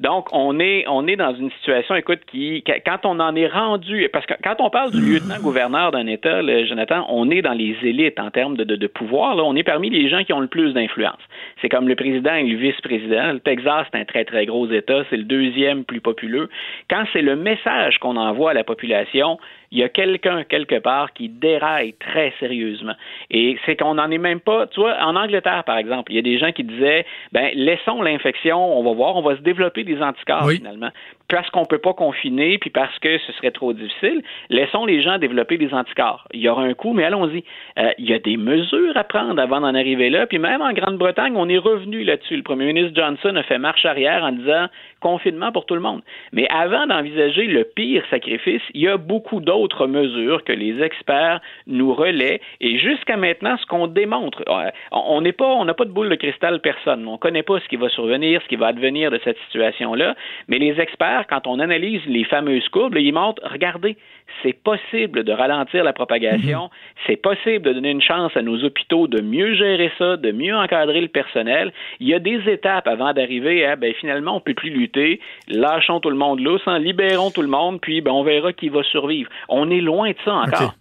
Donc, 0.00 0.28
on 0.30 0.60
est, 0.60 0.84
on 0.86 1.08
est 1.08 1.16
dans 1.16 1.34
une 1.34 1.50
situation, 1.50 1.96
écoute, 1.96 2.20
qui, 2.30 2.62
quand 2.86 3.00
on 3.04 3.18
en 3.18 3.34
est 3.34 3.48
rendu, 3.48 4.08
parce 4.12 4.26
que 4.26 4.34
quand 4.44 4.54
on 4.60 4.70
parle 4.70 4.92
du 4.92 5.00
lieutenant-gouverneur 5.00 5.90
d'un 5.90 6.06
État, 6.06 6.40
Jonathan, 6.66 7.04
on 7.08 7.28
est 7.30 7.42
dans 7.42 7.52
les 7.52 7.76
élites 7.82 8.20
en 8.20 8.30
termes 8.30 8.56
de, 8.56 8.62
de, 8.62 8.86
pouvoir. 8.86 9.34
Là, 9.34 9.42
on 9.42 9.56
est 9.56 9.64
parmi 9.64 9.90
les 9.90 10.08
gens 10.08 10.22
qui 10.22 10.32
ont 10.32 10.38
le 10.38 10.46
plus 10.46 10.72
d'influence. 10.72 11.18
C'est 11.60 11.68
comme 11.68 11.88
le 11.88 11.96
président 11.96 12.34
et 12.34 12.44
le 12.44 12.56
vice-président. 12.56 13.32
Le 13.32 13.40
Texas, 13.40 13.86
c'est 13.90 13.98
un 13.98 14.04
très, 14.04 14.24
très 14.24 14.46
gros 14.46 14.70
État. 14.70 15.02
C'est 15.10 15.16
le 15.16 15.24
deuxième 15.24 15.82
plus 15.82 16.00
populeux. 16.00 16.48
Quand 16.88 17.02
c'est 17.12 17.22
le 17.22 17.34
message 17.34 17.98
qu'on 17.98 18.16
envoie 18.16 18.52
à 18.52 18.54
la 18.54 18.64
population, 18.64 19.38
il 19.70 19.78
y 19.78 19.82
a 19.82 19.88
quelqu'un 19.88 20.44
quelque 20.44 20.78
part 20.78 21.12
qui 21.12 21.28
déraille 21.28 21.94
très 21.94 22.32
sérieusement. 22.40 22.94
Et 23.30 23.58
c'est 23.66 23.76
qu'on 23.76 23.94
n'en 23.94 24.10
est 24.10 24.18
même 24.18 24.40
pas, 24.40 24.66
tu 24.66 24.80
vois, 24.80 24.96
en 25.00 25.16
Angleterre, 25.16 25.64
par 25.64 25.78
exemple, 25.78 26.12
il 26.12 26.16
y 26.16 26.18
a 26.18 26.22
des 26.22 26.38
gens 26.38 26.52
qui 26.52 26.64
disaient, 26.64 27.04
ben, 27.32 27.50
laissons 27.54 28.02
l'infection, 28.02 28.78
on 28.78 28.82
va 28.82 28.92
voir, 28.92 29.16
on 29.16 29.22
va 29.22 29.36
se 29.36 29.42
développer 29.42 29.84
des 29.84 30.00
anticorps 30.00 30.50
finalement 30.50 30.90
parce 31.28 31.50
qu'on 31.50 31.60
ne 31.60 31.66
peut 31.66 31.78
pas 31.78 31.92
confiner, 31.92 32.58
puis 32.58 32.70
parce 32.70 32.98
que 33.00 33.18
ce 33.18 33.32
serait 33.32 33.50
trop 33.50 33.72
difficile, 33.72 34.22
laissons 34.48 34.86
les 34.86 35.02
gens 35.02 35.18
développer 35.18 35.58
des 35.58 35.72
anticorps. 35.74 36.26
Il 36.32 36.40
y 36.40 36.48
aura 36.48 36.62
un 36.62 36.72
coût, 36.72 36.94
mais 36.94 37.04
allons-y. 37.04 37.44
Euh, 37.78 37.90
il 37.98 38.08
y 38.08 38.14
a 38.14 38.18
des 38.18 38.36
mesures 38.36 38.96
à 38.96 39.04
prendre 39.04 39.40
avant 39.40 39.60
d'en 39.60 39.74
arriver 39.74 40.08
là. 40.08 40.26
Puis 40.26 40.38
même 40.38 40.62
en 40.62 40.72
Grande-Bretagne, 40.72 41.34
on 41.36 41.48
est 41.48 41.58
revenu 41.58 42.02
là-dessus. 42.02 42.36
Le 42.36 42.42
premier 42.42 42.72
ministre 42.72 42.98
Johnson 42.98 43.36
a 43.36 43.42
fait 43.42 43.58
marche 43.58 43.84
arrière 43.84 44.24
en 44.24 44.32
disant 44.32 44.68
confinement 45.00 45.52
pour 45.52 45.66
tout 45.66 45.74
le 45.74 45.80
monde. 45.80 46.00
Mais 46.32 46.48
avant 46.48 46.86
d'envisager 46.86 47.46
le 47.46 47.64
pire 47.64 48.02
sacrifice, 48.10 48.62
il 48.72 48.82
y 48.82 48.88
a 48.88 48.96
beaucoup 48.96 49.40
d'autres 49.40 49.57
mesures 49.86 50.44
que 50.44 50.52
les 50.52 50.80
experts 50.82 51.40
nous 51.66 51.94
relaient. 51.94 52.40
Et 52.60 52.78
jusqu'à 52.78 53.16
maintenant, 53.16 53.56
ce 53.58 53.66
qu'on 53.66 53.86
démontre, 53.86 54.42
euh, 54.48 54.70
on 54.92 55.20
n'est 55.20 55.32
pas, 55.32 55.46
on 55.46 55.64
n'a 55.64 55.74
pas 55.74 55.84
de 55.84 55.90
boule 55.90 56.08
de 56.08 56.14
cristal 56.14 56.60
personne. 56.60 57.06
On 57.06 57.12
ne 57.12 57.18
connaît 57.18 57.42
pas 57.42 57.60
ce 57.60 57.68
qui 57.68 57.76
va 57.76 57.88
survenir, 57.88 58.40
ce 58.42 58.48
qui 58.48 58.56
va 58.56 58.68
advenir 58.68 59.10
de 59.10 59.20
cette 59.24 59.38
situation-là. 59.46 60.14
Mais 60.48 60.58
les 60.58 60.80
experts 60.80 61.26
quand 61.28 61.46
on 61.46 61.58
analyse 61.58 62.02
les 62.06 62.24
fameuses 62.24 62.68
courbes, 62.68 62.96
ils 62.96 63.12
montrent, 63.12 63.42
regardez, 63.44 63.96
c'est 64.42 64.52
possible 64.52 65.24
de 65.24 65.32
ralentir 65.32 65.84
la 65.84 65.92
propagation, 65.92 66.64
mhm. 66.64 66.70
c'est 67.06 67.16
possible 67.16 67.64
de 67.64 67.72
donner 67.72 67.90
une 67.90 68.02
chance 68.02 68.32
à 68.36 68.42
nos 68.42 68.62
hôpitaux 68.64 69.06
de 69.06 69.20
mieux 69.20 69.54
gérer 69.54 69.90
ça, 69.98 70.16
de 70.16 70.32
mieux 70.32 70.54
encadrer 70.54 71.00
le 71.00 71.08
personnel. 71.08 71.72
Il 72.00 72.08
y 72.08 72.14
a 72.14 72.18
des 72.18 72.40
étapes 72.46 72.86
avant 72.86 73.12
d'arriver 73.12 73.64
à, 73.64 73.76
ben, 73.76 73.92
finalement, 74.00 74.32
on 74.32 74.36
ne 74.36 74.40
peut 74.40 74.54
plus 74.54 74.70
lutter, 74.70 75.20
lâchons 75.48 76.00
tout 76.00 76.10
le 76.10 76.16
monde 76.16 76.40
lousse, 76.40 76.62
hein, 76.66 76.78
libérons 76.78 77.30
tout 77.30 77.42
le 77.42 77.48
monde, 77.48 77.80
puis 77.80 78.00
ben, 78.00 78.12
on 78.12 78.22
verra 78.22 78.52
qui 78.52 78.68
va 78.68 78.82
survivre. 78.82 79.30
On 79.48 79.70
est 79.70 79.80
loin 79.80 80.10
de 80.10 80.16
ça 80.24 80.34
encore. 80.34 80.74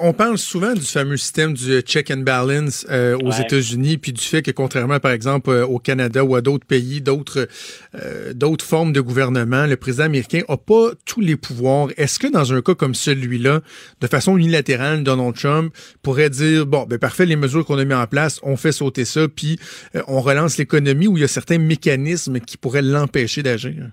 On 0.00 0.12
parle 0.12 0.36
souvent 0.36 0.74
du 0.74 0.82
fameux 0.82 1.16
système 1.16 1.54
du 1.54 1.80
check 1.80 2.10
and 2.10 2.18
balance 2.18 2.86
euh, 2.90 3.16
aux 3.22 3.30
États-Unis, 3.30 3.98
puis 3.98 4.12
du 4.12 4.20
fait 4.20 4.42
que 4.42 4.50
contrairement, 4.50 4.98
par 4.98 5.12
exemple, 5.12 5.50
euh, 5.50 5.66
au 5.66 5.78
Canada 5.78 6.24
ou 6.24 6.34
à 6.34 6.40
d'autres 6.40 6.66
pays, 6.66 7.00
d'autres 7.00 7.48
euh, 7.94 8.32
d'autres 8.34 8.64
formes 8.64 8.92
de 8.92 9.00
gouvernement, 9.00 9.66
le 9.66 9.76
président 9.76 10.04
américain 10.04 10.40
n'a 10.48 10.56
pas 10.56 10.90
tous 11.06 11.20
les 11.20 11.36
pouvoirs. 11.36 11.88
Est-ce 11.96 12.18
que 12.18 12.26
dans 12.36 12.52
un 12.52 12.62
cas 12.62 12.74
comme 12.74 12.94
celui-là, 12.94 13.60
de 14.00 14.06
façon 14.06 14.36
unilatérale, 14.36 15.02
Donald 15.02 15.34
Trump 15.34 15.74
pourrait 16.02 16.30
dire 16.30 16.66
bon, 16.66 16.84
ben 16.84 16.98
parfait, 16.98 17.26
les 17.26 17.36
mesures 17.36 17.64
qu'on 17.64 17.78
a 17.78 17.84
mis 17.84 17.94
en 17.94 18.06
place, 18.06 18.40
on 18.42 18.56
fait 18.56 18.72
sauter 18.72 19.04
ça, 19.04 19.28
puis 19.28 19.58
on 20.06 20.20
relance 20.20 20.58
l'économie, 20.58 21.06
où 21.08 21.16
il 21.16 21.20
y 21.20 21.24
a 21.24 21.28
certains 21.28 21.58
mécanismes 21.58 22.40
qui 22.40 22.56
pourraient 22.56 22.82
l'empêcher 22.82 23.42
d'agir? 23.42 23.90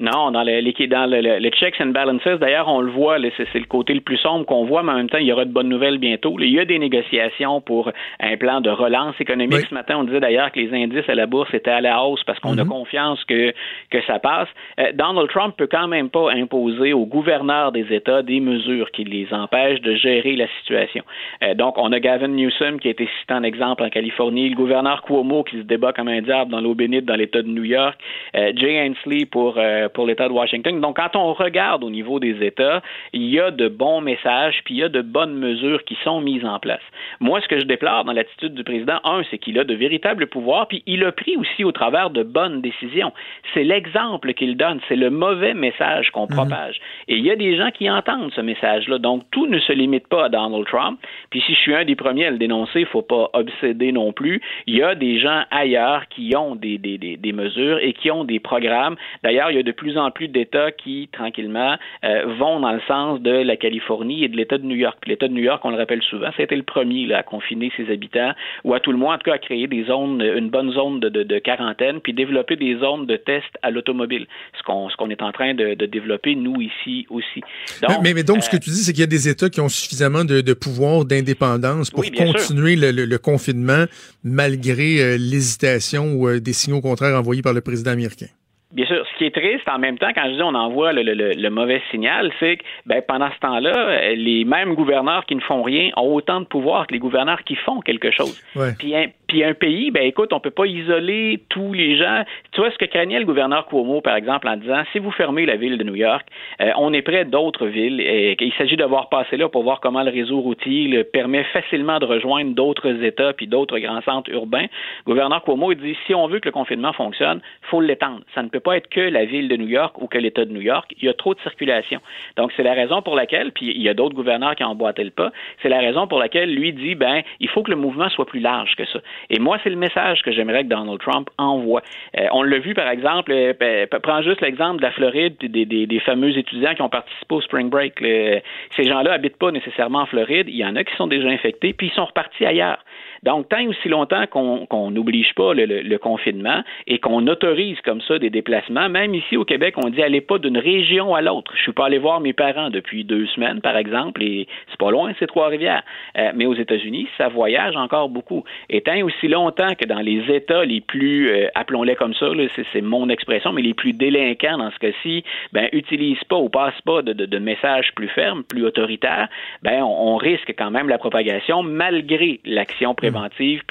Non, 0.00 0.30
dans 0.30 0.42
le, 0.42 0.86
dans 0.86 1.10
le, 1.10 1.50
checks 1.50 1.80
and 1.80 1.86
balances, 1.86 2.24
d'ailleurs, 2.40 2.68
on 2.68 2.80
le 2.80 2.90
voit, 2.90 3.18
c'est 3.36 3.54
le 3.54 3.66
côté 3.66 3.94
le 3.94 4.00
plus 4.00 4.16
sombre 4.18 4.44
qu'on 4.46 4.64
voit, 4.64 4.82
mais 4.82 4.92
en 4.92 4.96
même 4.96 5.08
temps, 5.08 5.18
il 5.18 5.26
y 5.26 5.32
aura 5.32 5.44
de 5.44 5.52
bonnes 5.52 5.68
nouvelles 5.68 5.98
bientôt. 5.98 6.36
il 6.40 6.50
y 6.50 6.58
a 6.58 6.64
des 6.64 6.78
négociations 6.78 7.60
pour 7.60 7.90
un 8.20 8.36
plan 8.36 8.60
de 8.60 8.70
relance 8.70 9.14
économique. 9.20 9.66
Ce 9.68 9.74
matin, 9.74 9.96
on 9.98 10.04
disait 10.04 10.20
d'ailleurs 10.20 10.50
que 10.52 10.60
les 10.60 10.72
indices 10.74 11.08
à 11.08 11.14
la 11.14 11.26
bourse 11.26 11.52
étaient 11.54 11.70
à 11.70 11.80
la 11.80 12.02
hausse 12.02 12.22
parce 12.24 12.38
qu'on 12.40 12.58
a 12.58 12.64
mm-hmm. 12.64 12.68
confiance 12.68 13.24
que, 13.24 13.52
que 13.90 14.02
ça 14.06 14.18
passe. 14.18 14.48
Euh, 14.80 14.92
Donald 14.94 15.28
Trump 15.30 15.54
peut 15.56 15.68
quand 15.70 15.88
même 15.88 16.10
pas 16.10 16.32
imposer 16.32 16.92
aux 16.92 17.06
gouverneurs 17.06 17.72
des 17.72 17.92
États 17.94 18.22
des 18.22 18.40
mesures 18.40 18.90
qui 18.90 19.04
les 19.04 19.32
empêchent 19.32 19.80
de 19.80 19.94
gérer 19.94 20.36
la 20.36 20.46
situation. 20.60 21.04
Euh, 21.42 21.54
donc, 21.54 21.78
on 21.78 21.92
a 21.92 22.00
Gavin 22.00 22.28
Newsom 22.28 22.78
qui 22.80 22.88
a 22.88 22.90
été 22.90 23.08
cité 23.20 23.34
en 23.34 23.42
exemple 23.42 23.82
en 23.82 23.90
Californie, 23.90 24.48
le 24.50 24.56
gouverneur 24.56 25.02
Cuomo 25.02 25.44
qui 25.44 25.58
se 25.58 25.62
débat 25.62 25.92
comme 25.92 26.08
un 26.08 26.22
diable 26.22 26.50
dans 26.50 26.60
l'eau 26.60 26.74
bénite 26.74 27.04
dans 27.04 27.16
l'État 27.16 27.42
de 27.42 27.48
New 27.48 27.64
York, 27.64 27.98
euh, 28.36 28.52
Jay 28.56 28.80
Hensley 28.80 29.26
pour 29.26 29.58
pour 29.88 30.06
l'État 30.06 30.28
de 30.28 30.32
Washington. 30.32 30.80
Donc, 30.80 30.96
quand 30.96 31.16
on 31.16 31.32
regarde 31.32 31.84
au 31.84 31.90
niveau 31.90 32.20
des 32.20 32.44
États, 32.44 32.82
il 33.12 33.24
y 33.24 33.40
a 33.40 33.50
de 33.50 33.68
bons 33.68 34.00
messages, 34.00 34.60
puis 34.64 34.74
il 34.74 34.78
y 34.78 34.82
a 34.82 34.88
de 34.88 35.02
bonnes 35.02 35.34
mesures 35.34 35.84
qui 35.84 35.96
sont 36.04 36.20
mises 36.20 36.44
en 36.44 36.58
place. 36.58 36.82
Moi, 37.20 37.40
ce 37.40 37.48
que 37.48 37.58
je 37.58 37.64
déplore 37.64 38.04
dans 38.04 38.12
l'attitude 38.12 38.54
du 38.54 38.64
président, 38.64 39.00
un, 39.04 39.22
c'est 39.30 39.38
qu'il 39.38 39.58
a 39.58 39.64
de 39.64 39.74
véritables 39.74 40.26
pouvoirs, 40.26 40.68
puis 40.68 40.82
il 40.86 41.04
a 41.04 41.12
pris 41.12 41.36
aussi 41.36 41.64
au 41.64 41.72
travers 41.72 42.10
de 42.10 42.22
bonnes 42.22 42.60
décisions. 42.60 43.12
C'est 43.52 43.64
l'exemple 43.64 44.34
qu'il 44.34 44.56
donne, 44.56 44.80
c'est 44.88 44.96
le 44.96 45.10
mauvais 45.10 45.54
message 45.54 46.10
qu'on 46.10 46.26
mhm. 46.26 46.36
propage. 46.36 46.80
Et 47.08 47.16
il 47.16 47.24
y 47.24 47.30
a 47.30 47.36
des 47.36 47.56
gens 47.56 47.70
qui 47.70 47.90
entendent 47.90 48.32
ce 48.34 48.40
message-là. 48.40 48.98
Donc, 48.98 49.22
tout 49.30 49.46
ne 49.46 49.58
se 49.58 49.72
limite 49.72 50.08
pas 50.08 50.26
à 50.26 50.28
Donald 50.28 50.66
Trump. 50.66 50.98
Puis 51.30 51.40
si 51.42 51.54
je 51.54 51.58
suis 51.60 51.74
un 51.74 51.84
des 51.84 51.96
premiers 51.96 52.26
à 52.26 52.30
le 52.30 52.38
dénoncer, 52.38 52.80
il 52.80 52.82
ne 52.82 52.88
faut 52.88 53.02
pas 53.02 53.30
obséder 53.32 53.92
non 53.92 54.12
plus. 54.12 54.40
Il 54.66 54.76
y 54.76 54.82
a 54.82 54.94
des 54.94 55.18
gens 55.18 55.42
ailleurs 55.50 56.08
qui 56.08 56.34
ont 56.36 56.54
des, 56.54 56.78
des, 56.78 56.98
des, 56.98 57.16
des 57.16 57.32
mesures 57.32 57.78
et 57.78 57.92
qui 57.92 58.10
ont 58.10 58.24
des 58.24 58.40
programmes. 58.40 58.96
D'ailleurs, 59.22 59.50
il 59.50 59.56
y 59.56 59.60
a 59.60 59.62
de 59.62 59.72
plus 59.74 59.98
en 59.98 60.10
plus 60.10 60.28
d'États 60.28 60.72
qui, 60.72 61.08
tranquillement, 61.12 61.76
euh, 62.04 62.24
vont 62.38 62.60
dans 62.60 62.72
le 62.72 62.80
sens 62.86 63.20
de 63.20 63.30
la 63.30 63.56
Californie 63.56 64.24
et 64.24 64.28
de 64.28 64.36
l'État 64.36 64.58
de 64.58 64.64
New 64.64 64.76
York. 64.76 64.98
L'État 65.06 65.28
de 65.28 65.32
New 65.32 65.42
York, 65.42 65.60
on 65.64 65.70
le 65.70 65.76
rappelle 65.76 66.02
souvent, 66.02 66.30
c'était 66.36 66.56
le 66.56 66.62
premier 66.62 67.06
là, 67.06 67.18
à 67.18 67.22
confiner 67.22 67.70
ses 67.76 67.90
habitants, 67.92 68.32
ou 68.64 68.74
à 68.74 68.80
tout 68.80 68.92
le 68.92 68.98
moins, 68.98 69.14
en 69.14 69.18
tout 69.18 69.30
cas, 69.30 69.34
à 69.34 69.38
créer 69.38 69.66
des 69.66 69.84
zones, 69.84 70.22
une 70.22 70.50
bonne 70.50 70.72
zone 70.72 71.00
de, 71.00 71.08
de, 71.08 71.38
quarantaine, 71.38 72.00
puis 72.00 72.12
développer 72.12 72.56
des 72.56 72.76
zones 72.78 73.06
de 73.06 73.16
test 73.16 73.46
à 73.62 73.70
l'automobile. 73.70 74.26
Ce 74.58 74.62
qu'on 74.62 75.10
est 75.10 75.22
en 75.22 75.32
train 75.32 75.54
de, 75.54 75.74
de, 75.74 75.86
développer, 75.86 76.34
nous, 76.34 76.60
ici 76.60 77.06
aussi. 77.10 77.40
Donc, 77.82 77.98
mais, 78.02 78.14
mais, 78.14 78.22
donc, 78.22 78.42
ce 78.42 78.50
que 78.50 78.56
euh, 78.56 78.60
tu 78.60 78.70
dis, 78.70 78.82
c'est 78.82 78.92
qu'il 78.92 79.00
y 79.00 79.04
a 79.04 79.08
des 79.08 79.28
États 79.28 79.50
qui 79.50 79.60
ont 79.60 79.68
suffisamment 79.68 80.24
de, 80.24 80.54
pouvoir, 80.54 81.04
d'indépendance 81.04 81.90
pour 81.90 82.04
continuer 82.04 82.76
le, 82.76 82.90
le, 82.90 83.18
confinement 83.18 83.84
malgré 84.22 85.00
euh, 85.00 85.16
l'hésitation 85.16 86.14
ou 86.14 86.40
des 86.40 86.52
signaux 86.52 86.80
contraires 86.80 87.18
envoyés 87.18 87.42
par 87.42 87.52
le 87.52 87.60
président 87.60 87.92
américain. 87.92 88.26
Bien 88.72 88.86
sûr, 88.86 89.06
ce 89.14 89.18
qui 89.18 89.24
est 89.26 89.34
triste 89.34 89.68
en 89.68 89.78
même 89.78 89.98
temps, 89.98 90.10
quand 90.14 90.24
je 90.26 90.34
dis 90.34 90.42
on 90.42 90.54
envoie 90.54 90.92
le, 90.92 91.02
le, 91.02 91.50
mauvais 91.50 91.80
signal, 91.90 92.32
c'est 92.40 92.56
que 92.56 92.64
ben, 92.86 93.02
pendant 93.06 93.30
ce 93.30 93.38
temps-là, 93.40 94.14
les 94.14 94.44
mêmes 94.44 94.74
gouverneurs 94.74 95.24
qui 95.26 95.36
ne 95.36 95.40
font 95.40 95.62
rien 95.62 95.90
ont 95.96 96.14
autant 96.14 96.40
de 96.40 96.46
pouvoir 96.46 96.86
que 96.86 96.92
les 96.92 96.98
gouverneurs 96.98 97.42
qui 97.44 97.54
font 97.56 97.80
quelque 97.80 98.10
chose. 98.10 98.42
Puis, 98.78 98.94
un, 98.96 99.06
puis 99.28 99.44
un 99.44 99.54
pays, 99.54 99.90
ben 99.90 100.02
écoute, 100.04 100.32
on 100.32 100.40
peut 100.40 100.50
pas 100.50 100.66
isoler 100.66 101.40
tous 101.48 101.72
les 101.72 101.96
gens. 101.96 102.24
Tu 102.52 102.60
vois 102.60 102.70
ce 102.70 102.78
que 102.78 102.84
craignait 102.84 103.18
le 103.18 103.24
gouverneur 103.24 103.66
Cuomo, 103.66 104.00
par 104.00 104.16
exemple, 104.16 104.48
en 104.48 104.56
disant 104.56 104.82
si 104.92 104.98
vous 104.98 105.10
fermez 105.12 105.46
la 105.46 105.56
ville 105.56 105.78
de 105.78 105.84
New 105.84 105.94
York, 105.94 106.26
euh, 106.60 106.70
on 106.76 106.92
est 106.92 107.02
près 107.02 107.24
d'autres 107.24 107.66
villes. 107.66 108.00
Et 108.00 108.36
il 108.40 108.52
s'agit 108.54 108.76
d'avoir 108.76 109.08
passé 109.08 109.36
là 109.36 109.48
pour 109.48 109.62
voir 109.62 109.80
comment 109.80 110.02
le 110.02 110.10
réseau 110.10 110.40
routier 110.40 110.88
le 110.88 111.04
permet 111.04 111.44
facilement 111.44 111.98
de 111.98 112.06
rejoindre 112.06 112.54
d'autres 112.54 113.02
États 113.02 113.32
puis 113.32 113.46
d'autres 113.46 113.78
grands 113.78 114.02
centres 114.02 114.30
urbains. 114.30 114.66
Le 115.06 115.12
gouverneur 115.12 115.42
Cuomo 115.44 115.72
il 115.72 115.78
dit 115.78 115.96
si 116.06 116.14
on 116.14 116.26
veut 116.26 116.40
que 116.40 116.48
le 116.48 116.52
confinement 116.52 116.92
fonctionne, 116.92 117.40
faut 117.62 117.80
l'étendre. 117.80 118.20
Ça 118.34 118.42
ne 118.42 118.48
peut 118.48 118.60
pas 118.60 118.76
être 118.76 118.88
que 118.88 119.03
la 119.10 119.24
ville 119.24 119.48
de 119.48 119.56
New 119.56 119.68
York 119.68 120.00
ou 120.00 120.06
que 120.06 120.18
l'État 120.18 120.44
de 120.44 120.52
New 120.52 120.60
York. 120.60 120.94
Il 120.98 121.04
y 121.04 121.08
a 121.08 121.14
trop 121.14 121.34
de 121.34 121.40
circulation. 121.40 122.00
Donc, 122.36 122.52
c'est 122.56 122.62
la 122.62 122.74
raison 122.74 123.02
pour 123.02 123.16
laquelle, 123.16 123.52
puis 123.52 123.72
il 123.74 123.82
y 123.82 123.88
a 123.88 123.94
d'autres 123.94 124.14
gouverneurs 124.14 124.54
qui 124.54 124.64
ont 124.64 124.68
emboîté 124.68 125.04
le 125.04 125.10
pas, 125.10 125.32
c'est 125.62 125.68
la 125.68 125.78
raison 125.78 126.06
pour 126.06 126.18
laquelle 126.18 126.54
lui 126.54 126.72
dit, 126.72 126.94
ben, 126.94 127.22
il 127.40 127.48
faut 127.48 127.62
que 127.62 127.70
le 127.70 127.76
mouvement 127.76 128.08
soit 128.08 128.26
plus 128.26 128.40
large 128.40 128.74
que 128.76 128.84
ça. 128.86 129.00
Et 129.30 129.38
moi, 129.38 129.58
c'est 129.62 129.70
le 129.70 129.76
message 129.76 130.22
que 130.22 130.32
j'aimerais 130.32 130.64
que 130.64 130.68
Donald 130.68 131.00
Trump 131.00 131.30
envoie. 131.38 131.82
Euh, 132.18 132.26
on 132.32 132.42
l'a 132.42 132.58
vu, 132.58 132.74
par 132.74 132.88
exemple, 132.88 133.32
euh, 133.32 133.86
prends 134.02 134.22
juste 134.22 134.40
l'exemple 134.40 134.78
de 134.78 134.82
la 134.82 134.92
Floride, 134.92 135.36
des, 135.40 135.64
des, 135.64 135.86
des, 135.86 136.00
fameux 136.00 136.36
étudiants 136.36 136.74
qui 136.74 136.82
ont 136.82 136.88
participé 136.88 137.34
au 137.34 137.40
Spring 137.40 137.68
Break. 137.68 137.94
ces 138.00 138.84
gens-là 138.84 139.12
habitent 139.12 139.38
pas 139.38 139.50
nécessairement 139.50 140.00
en 140.00 140.06
Floride. 140.06 140.48
Il 140.48 140.56
y 140.56 140.64
en 140.64 140.76
a 140.76 140.84
qui 140.84 140.94
sont 140.96 141.06
déjà 141.06 141.28
infectés, 141.28 141.72
puis 141.72 141.88
ils 141.88 141.94
sont 141.94 142.04
repartis 142.04 142.44
ailleurs. 142.44 142.78
Donc, 143.24 143.48
tant 143.48 143.58
et 143.58 143.68
aussi 143.68 143.88
longtemps 143.88 144.26
qu'on 144.26 144.90
n'oblige 144.90 145.34
pas 145.34 145.54
le, 145.54 145.96
confinement 145.98 146.62
et 146.86 146.98
qu'on 146.98 147.26
autorise 147.26 147.80
comme 147.82 148.02
ça 148.02 148.18
des 148.18 148.28
déplacements, 148.28 148.88
même 148.88 149.14
ici 149.14 149.36
au 149.36 149.44
Québec, 149.44 149.74
on 149.82 149.88
dit 149.88 150.02
allez 150.02 150.20
pas 150.20 150.38
d'une 150.38 150.58
région 150.58 151.14
à 151.14 151.22
l'autre. 151.22 151.52
Je 151.56 151.62
suis 151.62 151.72
pas 151.72 151.86
allé 151.86 151.98
voir 151.98 152.20
mes 152.20 152.34
parents 152.34 152.68
depuis 152.68 153.04
deux 153.04 153.26
semaines, 153.28 153.60
par 153.60 153.76
exemple, 153.76 154.22
et 154.22 154.46
c'est 154.68 154.78
pas 154.78 154.90
loin, 154.90 155.12
c'est 155.18 155.26
Trois-Rivières. 155.26 155.82
Euh, 156.18 156.32
mais 156.34 156.44
aux 156.44 156.54
États-Unis, 156.54 157.08
ça 157.16 157.28
voyage 157.28 157.76
encore 157.76 158.10
beaucoup. 158.10 158.44
Et 158.68 158.82
tant 158.82 158.92
et 158.92 159.02
aussi 159.02 159.28
longtemps 159.28 159.74
que 159.74 159.86
dans 159.86 160.00
les 160.00 160.22
États 160.30 160.64
les 160.64 160.82
plus, 160.82 161.30
euh, 161.30 161.48
appelons-les 161.54 161.94
comme 161.94 162.14
ça, 162.14 162.26
c'est 162.72 162.80
mon 162.82 163.08
expression, 163.08 163.52
mais 163.52 163.62
les 163.62 163.74
plus 163.74 163.94
délinquants 163.94 164.58
dans 164.58 164.70
ce 164.70 164.78
cas-ci, 164.78 165.24
ben, 165.52 165.68
utilisent 165.72 166.24
pas 166.24 166.36
ou 166.36 166.50
passent 166.50 166.80
pas 166.84 167.00
de, 167.00 167.12
de, 167.12 167.38
messages 167.38 167.92
plus 167.94 168.08
fermes, 168.08 168.42
plus 168.44 168.64
autoritaires, 168.64 169.28
ben, 169.62 169.82
on, 169.82 170.16
risque 170.16 170.54
quand 170.56 170.70
même 170.70 170.88
la 170.88 170.98
propagation 170.98 171.62
malgré 171.62 172.40
l'action 172.44 172.94
préventive 172.94 173.13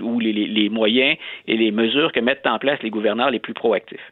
ou 0.02 0.20
les, 0.20 0.34
les 0.34 0.70
moyens 0.70 1.18
et 1.48 1.58
les 1.58 1.72
mesures 1.72 2.12
que 2.12 2.20
mettent 2.20 2.46
en 2.46 2.60
place 2.60 2.80
les 2.84 2.89
gouverneurs 2.89 3.32
les 3.32 3.39
plus 3.39 3.54
proactifs. 3.54 4.12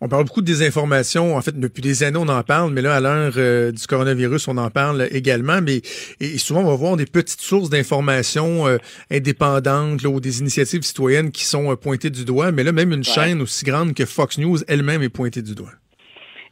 On 0.00 0.08
parle 0.08 0.24
beaucoup 0.24 0.40
de 0.40 0.46
désinformation. 0.46 1.36
En 1.36 1.40
fait, 1.40 1.58
depuis 1.58 1.82
des 1.82 2.02
années, 2.02 2.18
on 2.20 2.28
en 2.28 2.42
parle, 2.42 2.72
mais 2.72 2.82
là, 2.82 2.96
à 2.96 3.00
l'heure 3.00 3.32
euh, 3.36 3.72
du 3.72 3.86
coronavirus, 3.86 4.48
on 4.48 4.56
en 4.56 4.70
parle 4.70 5.08
également. 5.10 5.60
Mais 5.62 5.82
et 6.20 6.38
souvent, 6.38 6.60
on 6.60 6.68
va 6.68 6.74
voir 6.74 6.96
des 6.96 7.06
petites 7.06 7.40
sources 7.40 7.70
d'information 7.70 8.66
euh, 8.66 8.78
indépendantes 9.10 10.04
ou 10.04 10.20
des 10.20 10.40
initiatives 10.40 10.82
citoyennes 10.82 11.30
qui 11.30 11.44
sont 11.44 11.70
euh, 11.72 11.76
pointées 11.76 12.10
du 12.10 12.24
doigt. 12.24 12.52
Mais 12.52 12.62
là, 12.62 12.72
même 12.72 12.92
une 12.92 13.04
chaîne 13.04 13.40
aussi 13.40 13.64
grande 13.64 13.94
que 13.94 14.04
Fox 14.04 14.38
News 14.38 14.58
elle-même 14.68 15.02
est 15.02 15.08
pointée 15.08 15.42
du 15.42 15.54
doigt. 15.54 15.72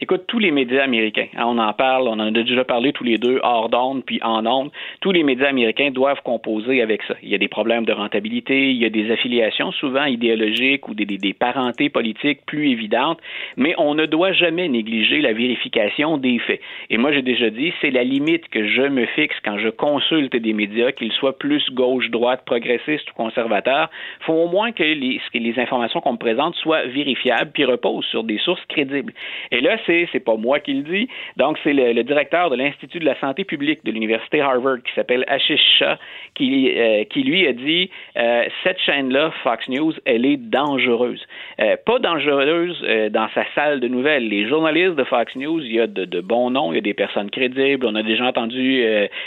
Écoute, 0.03 0.25
tous 0.27 0.41
les 0.41 0.51
médias 0.51 0.83
américains, 0.83 1.29
hein, 1.37 1.45
on 1.47 1.59
en 1.59 1.73
parle, 1.75 2.09
on 2.09 2.19
en 2.19 2.27
a 2.27 2.31
déjà 2.33 2.65
parlé 2.65 2.93
tous 2.93 3.05
les 3.05 3.19
deux, 3.19 3.39
hors 3.45 3.69
d'onde 3.69 4.03
puis 4.05 4.19
en 4.25 4.45
onde, 4.47 4.73
tous 5.01 5.13
les 5.13 5.23
médias 5.23 5.51
américains 5.51 5.93
doivent 5.93 6.21
composer 6.25 6.83
avec 6.83 7.05
ça. 7.05 7.15
Il 7.23 7.29
y 7.29 7.37
a 7.37 7.39
des 7.39 7.47
problèmes 7.47 7.85
de 7.85 7.93
rentabilité, 7.93 8.71
il 8.73 8.79
y 8.79 8.85
a 8.85 8.91
des 8.91 9.13
affiliations 9.13 9.71
souvent 9.71 10.05
idéologiques 10.07 10.89
ou 10.89 10.95
des, 10.95 11.05
des, 11.05 11.33
parentés 11.33 11.89
politiques 11.89 12.41
plus 12.47 12.71
évidentes, 12.71 13.21
mais 13.57 13.77
on 13.79 13.95
ne 13.95 14.07
doit 14.07 14.33
jamais 14.33 14.69
négliger 14.69 15.21
la 15.21 15.35
vérification 15.35 16.19
des 16.19 16.41
faits. 16.41 16.61
Et 16.91 16.99
moi, 16.99 17.13
j'ai 17.13 17.23
déjà 17.23 17.51
dit, 17.51 17.73
c'est 17.81 17.93
la 17.93 18.03
limite 18.03 18.49
que 18.49 18.67
je 18.67 18.83
me 18.83 19.07
fixe 19.07 19.37
quand 19.45 19.59
je 19.59 19.69
consulte 19.69 20.35
des 20.35 20.53
médias, 20.53 20.91
qu'ils 20.91 21.13
soient 21.13 21.39
plus 21.39 21.63
gauche, 21.71 22.11
droite, 22.11 22.43
progressistes 22.45 23.09
ou 23.13 23.15
conservateurs. 23.15 23.89
Il 24.23 24.25
faut 24.25 24.33
au 24.33 24.49
moins 24.49 24.73
que 24.73 24.83
les, 24.83 25.21
que 25.33 25.39
les 25.39 25.61
informations 25.61 26.01
qu'on 26.01 26.15
me 26.15 26.19
présente 26.19 26.57
soient 26.57 26.87
vérifiables 26.87 27.53
puis 27.55 27.65
reposent 27.65 28.07
sur 28.07 28.25
des 28.25 28.39
sources 28.39 28.65
crédibles. 28.67 29.13
Et 29.53 29.61
là, 29.61 29.77
c'est 29.87 29.92
c'est 30.13 30.25
pas 30.25 30.37
moi 30.37 30.61
qui 30.61 30.75
le 30.75 30.83
dis. 30.83 31.09
Donc, 31.37 31.59
c'est 31.63 31.73
le, 31.73 32.03
directeur 32.03 32.51
de 32.51 32.57
l'Institut 32.57 32.99
de 32.99 33.05
la 33.05 33.19
santé 33.21 33.45
publique 33.45 33.85
de 33.85 33.93
l'Université 33.93 34.41
Harvard 34.41 34.83
qui 34.85 34.93
s'appelle 34.95 35.25
Ashish 35.29 35.61
Shah 35.79 35.99
qui, 36.35 36.73
euh, 36.77 37.05
lui 37.17 37.47
a 37.47 37.53
dit 37.53 37.91
euh, 38.17 38.45
cette 38.65 38.81
chaîne-là, 38.81 39.33
Fox 39.43 39.69
News, 39.69 39.93
elle 40.05 40.27
est 40.27 40.37
dangereuse. 40.37 41.25
Euh, 41.61 41.77
pas 41.85 41.99
dangereuse 41.99 42.81
dans 43.11 43.29
sa 43.35 43.45
salle 43.55 43.81
de 43.81 43.89
nouvelles. 43.89 44.29
Les 44.29 44.49
journalistes 44.49 44.97
de 44.97 45.05
Fox 45.05 45.35
News, 45.37 45.61
il 45.61 45.73
y 45.73 45.81
a 45.81 45.87
de, 45.87 46.21
bons 46.21 46.51
noms, 46.51 46.73
il 46.73 46.77
y 46.77 46.79
a 46.79 46.83
des 46.83 46.95
personnes 46.95 47.31
crédibles. 47.31 47.87
On 47.87 47.95
a 47.95 48.03
déjà 48.03 48.27
entendu 48.27 48.85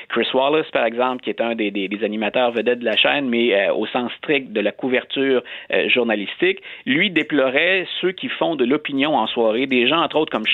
Chris 0.10 0.28
Wallace, 0.34 0.70
par 0.72 0.86
exemple, 0.86 1.24
qui 1.24 1.30
est 1.30 1.42
un 1.42 1.56
des, 1.56 1.72
des, 1.72 2.04
animateurs 2.04 2.52
vedettes 2.52 2.80
de 2.80 2.86
la 2.86 2.98
chaîne, 2.98 3.30
mais 3.30 3.70
au 3.70 3.86
sens 3.88 4.12
strict 4.18 4.52
de 4.52 4.62
la 4.62 4.72
couverture 4.72 5.42
journalistique. 5.88 6.60
Lui 6.86 7.10
déplorait 7.10 7.88
ceux 8.02 8.12
qui 8.12 8.28
font 8.28 8.56
de 8.56 8.66
l'opinion 8.66 9.16
en 9.16 9.28
soirée, 9.28 9.68
des 9.68 9.88
gens, 9.88 10.02
entre 10.02 10.18
autres, 10.18 10.32
comme 10.32 10.46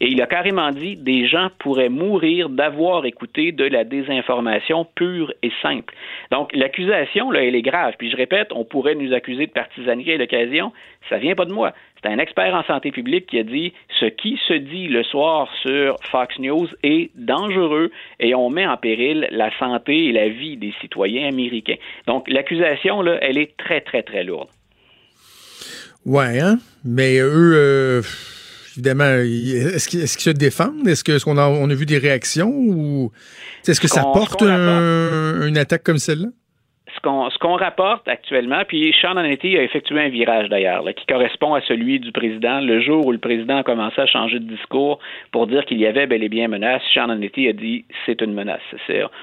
Et 0.00 0.08
il 0.08 0.20
a 0.20 0.26
carrément 0.26 0.70
dit 0.70 0.96
des 0.96 1.26
gens 1.26 1.48
pourraient 1.58 1.88
mourir 1.88 2.48
d'avoir 2.48 3.06
écouté 3.06 3.52
de 3.52 3.64
la 3.64 3.84
désinformation 3.84 4.86
pure 4.94 5.32
et 5.42 5.50
simple. 5.62 5.94
Donc, 6.30 6.54
l'accusation, 6.54 7.30
là, 7.30 7.42
elle 7.42 7.54
est 7.54 7.62
grave. 7.62 7.94
Puis 7.98 8.10
je 8.10 8.16
répète, 8.16 8.48
on 8.52 8.64
pourrait 8.64 8.94
nous 8.94 9.12
accuser 9.14 9.46
de 9.46 9.52
partisanerie 9.52 10.12
à 10.12 10.16
l'occasion. 10.18 10.72
Ça 11.08 11.18
vient 11.18 11.34
pas 11.34 11.44
de 11.44 11.52
moi. 11.52 11.72
C'est 12.02 12.10
un 12.10 12.18
expert 12.18 12.54
en 12.54 12.62
santé 12.64 12.90
publique 12.90 13.26
qui 13.26 13.38
a 13.38 13.42
dit 13.42 13.72
ce 14.00 14.06
qui 14.06 14.38
se 14.46 14.54
dit 14.54 14.88
le 14.88 15.02
soir 15.02 15.48
sur 15.62 15.96
Fox 16.10 16.38
News 16.38 16.68
est 16.82 17.10
dangereux 17.14 17.90
et 18.20 18.34
on 18.34 18.50
met 18.50 18.66
en 18.66 18.76
péril 18.76 19.28
la 19.30 19.50
santé 19.58 20.06
et 20.06 20.12
la 20.12 20.28
vie 20.28 20.56
des 20.56 20.74
citoyens 20.80 21.28
américains. 21.28 21.76
Donc, 22.06 22.28
l'accusation, 22.28 23.02
là, 23.02 23.18
elle 23.22 23.38
est 23.38 23.56
très, 23.56 23.80
très, 23.80 24.02
très 24.02 24.24
lourde. 24.24 24.48
Ouais, 26.04 26.38
hein? 26.38 26.58
Mais 26.84 27.18
eux, 27.18 27.54
euh, 27.56 28.02
évidemment, 28.76 29.04
est-ce 29.04 29.88
qu'ils 29.88 30.06
se 30.08 30.30
défendent? 30.30 30.86
Est-ce 30.86 31.24
qu'on 31.24 31.38
a, 31.38 31.46
on 31.46 31.70
a 31.70 31.74
vu 31.74 31.86
des 31.86 31.98
réactions 31.98 32.52
ou 32.52 33.10
est-ce 33.66 33.80
que 33.80 33.88
ça 33.88 34.02
porte 34.02 34.42
une 34.42 35.56
attaque 35.58 35.82
comme 35.82 35.98
celle-là? 35.98 36.28
Ce 37.30 37.38
qu'on 37.38 37.56
rapporte 37.56 38.08
actuellement, 38.08 38.62
puis 38.66 38.94
Sean 39.00 39.16
Hannity 39.16 39.56
a 39.56 39.62
effectué 39.62 40.00
un 40.00 40.08
virage 40.08 40.48
d'ailleurs, 40.48 40.84
qui 40.94 41.06
correspond 41.06 41.54
à 41.54 41.60
celui 41.62 42.00
du 42.00 42.12
président. 42.12 42.60
Le 42.60 42.80
jour 42.80 43.06
où 43.06 43.12
le 43.12 43.18
président 43.18 43.58
a 43.58 43.62
commencé 43.62 44.00
à 44.00 44.06
changer 44.06 44.38
de 44.38 44.44
discours 44.44 44.98
pour 45.30 45.46
dire 45.46 45.64
qu'il 45.64 45.78
y 45.78 45.86
avait 45.86 46.06
bel 46.06 46.22
et 46.22 46.28
bien 46.28 46.48
menace, 46.48 46.82
Sean 46.92 47.08
Hannity 47.08 47.48
a 47.48 47.52
dit 47.52 47.84
c'est 48.04 48.20
une 48.20 48.34
menace. 48.34 48.60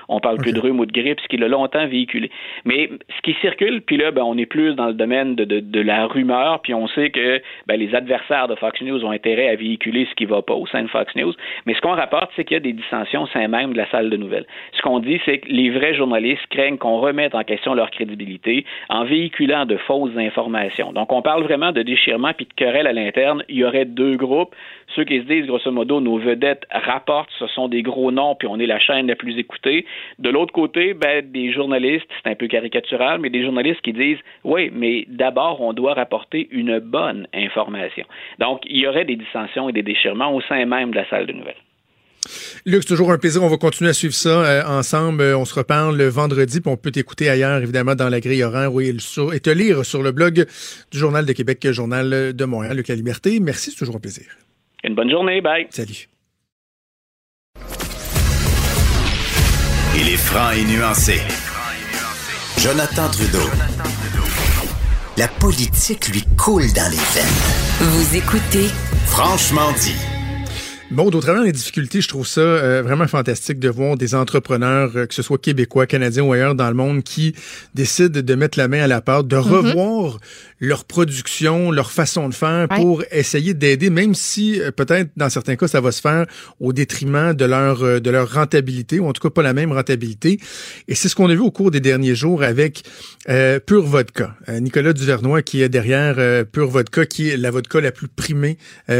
On 0.07 0.19
parle 0.19 0.37
plus 0.37 0.53
de 0.53 0.59
rhume 0.59 0.79
ou 0.79 0.85
de 0.85 0.91
grippe, 0.91 1.19
ce 1.19 1.27
qu'il 1.27 1.43
a 1.43 1.47
longtemps 1.47 1.85
véhiculé. 1.87 2.31
Mais 2.65 2.89
ce 3.15 3.21
qui 3.21 3.33
circule, 3.41 3.81
puis 3.81 3.97
là, 3.97 4.11
ben, 4.11 4.23
on 4.23 4.37
est 4.37 4.45
plus 4.45 4.75
dans 4.75 4.87
le 4.87 4.93
domaine 4.93 5.35
de, 5.35 5.43
de, 5.45 5.81
la 5.81 6.05
rumeur, 6.05 6.61
puis 6.61 6.73
on 6.73 6.87
sait 6.87 7.09
que 7.09 7.41
ben, 7.67 7.79
les 7.79 7.93
adversaires 7.95 8.47
de 8.47 8.55
Fox 8.55 8.81
News 8.81 9.03
ont 9.03 9.11
intérêt 9.11 9.49
à 9.49 9.55
véhiculer 9.55 10.07
ce 10.09 10.15
qui 10.15 10.25
va 10.25 10.41
pas 10.41 10.53
au 10.53 10.65
sein 10.67 10.83
de 10.83 10.87
Fox 10.87 11.13
News. 11.15 11.33
Mais 11.65 11.73
ce 11.73 11.81
qu'on 11.81 11.95
rapporte, 11.95 12.31
c'est 12.35 12.45
qu'il 12.45 12.55
y 12.55 12.57
a 12.57 12.61
des 12.61 12.73
dissensions 12.73 13.23
au 13.23 13.27
sein 13.27 13.47
même 13.47 13.73
de 13.73 13.77
la 13.77 13.89
salle 13.89 14.09
de 14.09 14.17
nouvelles. 14.17 14.45
Ce 14.73 14.81
qu'on 14.81 14.99
dit, 14.99 15.19
c'est 15.25 15.39
que 15.39 15.49
les 15.49 15.69
vrais 15.69 15.95
journalistes 15.95 16.45
craignent 16.49 16.77
qu'on 16.77 16.99
remette 16.99 17.35
en 17.35 17.43
question 17.43 17.72
leur 17.73 17.91
crédibilité 17.91 18.65
en 18.89 19.03
véhiculant 19.03 19.65
de 19.65 19.77
fausses 19.77 20.17
informations. 20.17 20.91
Donc, 20.91 21.11
on 21.11 21.21
parle 21.21 21.43
vraiment 21.43 21.71
de 21.71 21.81
déchirement 21.81 22.33
puis 22.33 22.45
de 22.45 22.53
querelle 22.53 22.87
à 22.87 22.93
l'interne. 22.93 23.43
Il 23.49 23.57
y 23.57 23.63
aurait 23.63 23.85
deux 23.85 24.15
groupes. 24.15 24.55
Ceux 24.95 25.05
qui 25.05 25.19
se 25.19 25.25
disent, 25.25 25.47
grosso 25.47 25.71
modo, 25.71 26.01
nos 26.01 26.17
vedettes 26.17 26.65
rapportent, 26.71 27.31
ce 27.39 27.47
sont 27.47 27.67
des 27.67 27.81
gros 27.81 28.11
noms, 28.11 28.35
puis 28.35 28.47
on 28.47 28.59
est 28.59 28.65
la 28.65 28.79
chaîne 28.79 29.07
la 29.07 29.15
plus 29.15 29.37
écoutée. 29.37 29.85
De 30.19 30.29
l'autre 30.29 30.53
côté, 30.53 30.93
ben, 30.93 31.25
des 31.25 31.51
journalistes, 31.51 32.07
c'est 32.23 32.29
un 32.29 32.35
peu 32.35 32.47
caricatural, 32.47 33.19
mais 33.19 33.29
des 33.29 33.43
journalistes 33.43 33.81
qui 33.81 33.93
disent, 33.93 34.19
oui, 34.43 34.69
mais 34.73 35.05
d'abord, 35.07 35.61
on 35.61 35.73
doit 35.73 35.93
rapporter 35.93 36.47
une 36.51 36.79
bonne 36.79 37.27
information. 37.33 38.05
Donc, 38.39 38.61
il 38.65 38.81
y 38.81 38.87
aurait 38.87 39.05
des 39.05 39.15
dissensions 39.15 39.69
et 39.69 39.73
des 39.73 39.83
déchirements 39.83 40.33
au 40.33 40.41
sein 40.41 40.65
même 40.65 40.91
de 40.91 40.97
la 40.97 41.09
salle 41.09 41.25
de 41.25 41.33
nouvelles. 41.33 41.55
Luc, 42.65 42.83
c'est 42.83 42.89
toujours 42.89 43.11
un 43.11 43.17
plaisir. 43.17 43.43
On 43.43 43.49
va 43.49 43.57
continuer 43.57 43.89
à 43.89 43.93
suivre 43.93 44.13
ça 44.13 44.29
euh, 44.29 44.63
ensemble. 44.65 45.21
Euh, 45.21 45.37
on 45.37 45.45
se 45.45 45.53
reparle 45.53 45.97
le 45.97 46.07
vendredi, 46.07 46.61
puis 46.61 46.71
on 46.71 46.77
peut 46.77 46.91
t'écouter 46.91 47.29
ailleurs, 47.29 47.61
évidemment, 47.61 47.95
dans 47.95 48.09
la 48.09 48.19
grille 48.19 48.43
horaire 48.43 48.73
oui, 48.73 48.95
et 49.33 49.39
te 49.39 49.49
lire 49.49 49.85
sur 49.85 50.03
le 50.03 50.11
blog 50.11 50.45
du 50.91 50.97
Journal 50.97 51.25
de 51.25 51.33
Québec, 51.33 51.67
Journal 51.71 52.33
de 52.33 52.45
Montréal, 52.45 52.77
Luc 52.77 52.87
La 52.87 52.95
Liberté. 52.95 53.39
Merci, 53.39 53.71
c'est 53.71 53.77
toujours 53.77 53.95
un 53.95 53.99
plaisir. 53.99 54.25
Une 54.83 54.95
bonne 54.95 55.09
journée. 55.09 55.41
Bye. 55.41 55.67
Salut. 55.69 56.09
Il 59.95 60.09
est 60.09 60.17
franc 60.17 60.51
et 60.51 60.63
nuancé. 60.63 61.21
Jonathan 62.57 63.09
Trudeau. 63.09 63.49
La 65.17 65.27
politique 65.27 66.07
lui 66.07 66.23
coule 66.37 66.73
dans 66.73 66.89
les 66.89 66.97
veines. 66.97 67.89
Vous 67.91 68.17
écoutez 68.17 68.67
Franchement 69.05 69.71
dit. 69.73 70.12
Bon, 70.93 71.07
au 71.07 71.19
travers 71.21 71.43
des 71.43 71.51
difficultés, 71.51 72.01
je 72.01 72.07
trouve 72.07 72.27
ça 72.27 72.41
euh, 72.41 72.83
vraiment 72.83 73.07
fantastique 73.07 73.57
de 73.57 73.67
voir 73.67 73.97
des 73.97 74.13
entrepreneurs, 74.13 74.91
euh, 74.95 75.07
que 75.07 75.15
ce 75.15 75.23
soit 75.23 75.39
québécois, 75.39 75.87
canadiens 75.87 76.21
ou 76.21 76.33
ailleurs 76.33 76.53
dans 76.53 76.67
le 76.67 76.75
monde, 76.75 77.01
qui 77.01 77.33
décident 77.73 78.21
de 78.21 78.35
mettre 78.35 78.59
la 78.59 78.67
main 78.67 78.83
à 78.83 78.85
la 78.85 79.01
pâte, 79.01 79.27
de 79.27 79.35
mhm. 79.35 79.41
revoir 79.41 80.19
leur 80.59 80.85
production, 80.85 81.71
leur 81.71 81.91
façon 81.91 82.29
de 82.29 82.35
faire 82.35 82.67
pour 82.69 83.03
essayer 83.11 83.55
d'aider, 83.55 83.89
même 83.89 84.13
si 84.13 84.61
euh, 84.61 84.69
peut-être 84.69 85.09
dans 85.17 85.29
certains 85.29 85.55
cas 85.55 85.67
ça 85.67 85.81
va 85.81 85.91
se 85.91 85.99
faire 85.99 86.27
au 86.59 86.73
détriment 86.73 87.33
de 87.33 87.45
leur 87.45 87.99
de 87.99 88.09
leur 88.11 88.31
rentabilité 88.31 88.99
ou 88.99 89.07
en 89.07 89.13
tout 89.13 89.21
cas 89.21 89.33
pas 89.33 89.41
la 89.41 89.53
même 89.53 89.71
rentabilité. 89.71 90.39
Et 90.87 90.93
c'est 90.93 91.09
ce 91.09 91.15
qu'on 91.15 91.29
a 91.29 91.33
vu 91.33 91.41
au 91.41 91.51
cours 91.51 91.71
des 91.71 91.79
derniers 91.79 92.13
jours 92.13 92.43
avec 92.43 92.83
euh, 93.29 93.59
Pure 93.59 93.87
Vodka. 93.87 94.35
Nicolas 94.47 94.93
Duvernois 94.93 95.41
qui 95.41 95.63
est 95.63 95.69
derrière 95.69 96.45
Pure 96.45 96.69
Vodka, 96.69 97.07
qui 97.07 97.29
est 97.29 97.37
la 97.37 97.49
vodka 97.49 97.81
la 97.81 97.91
plus 97.91 98.07
primée 98.07 98.59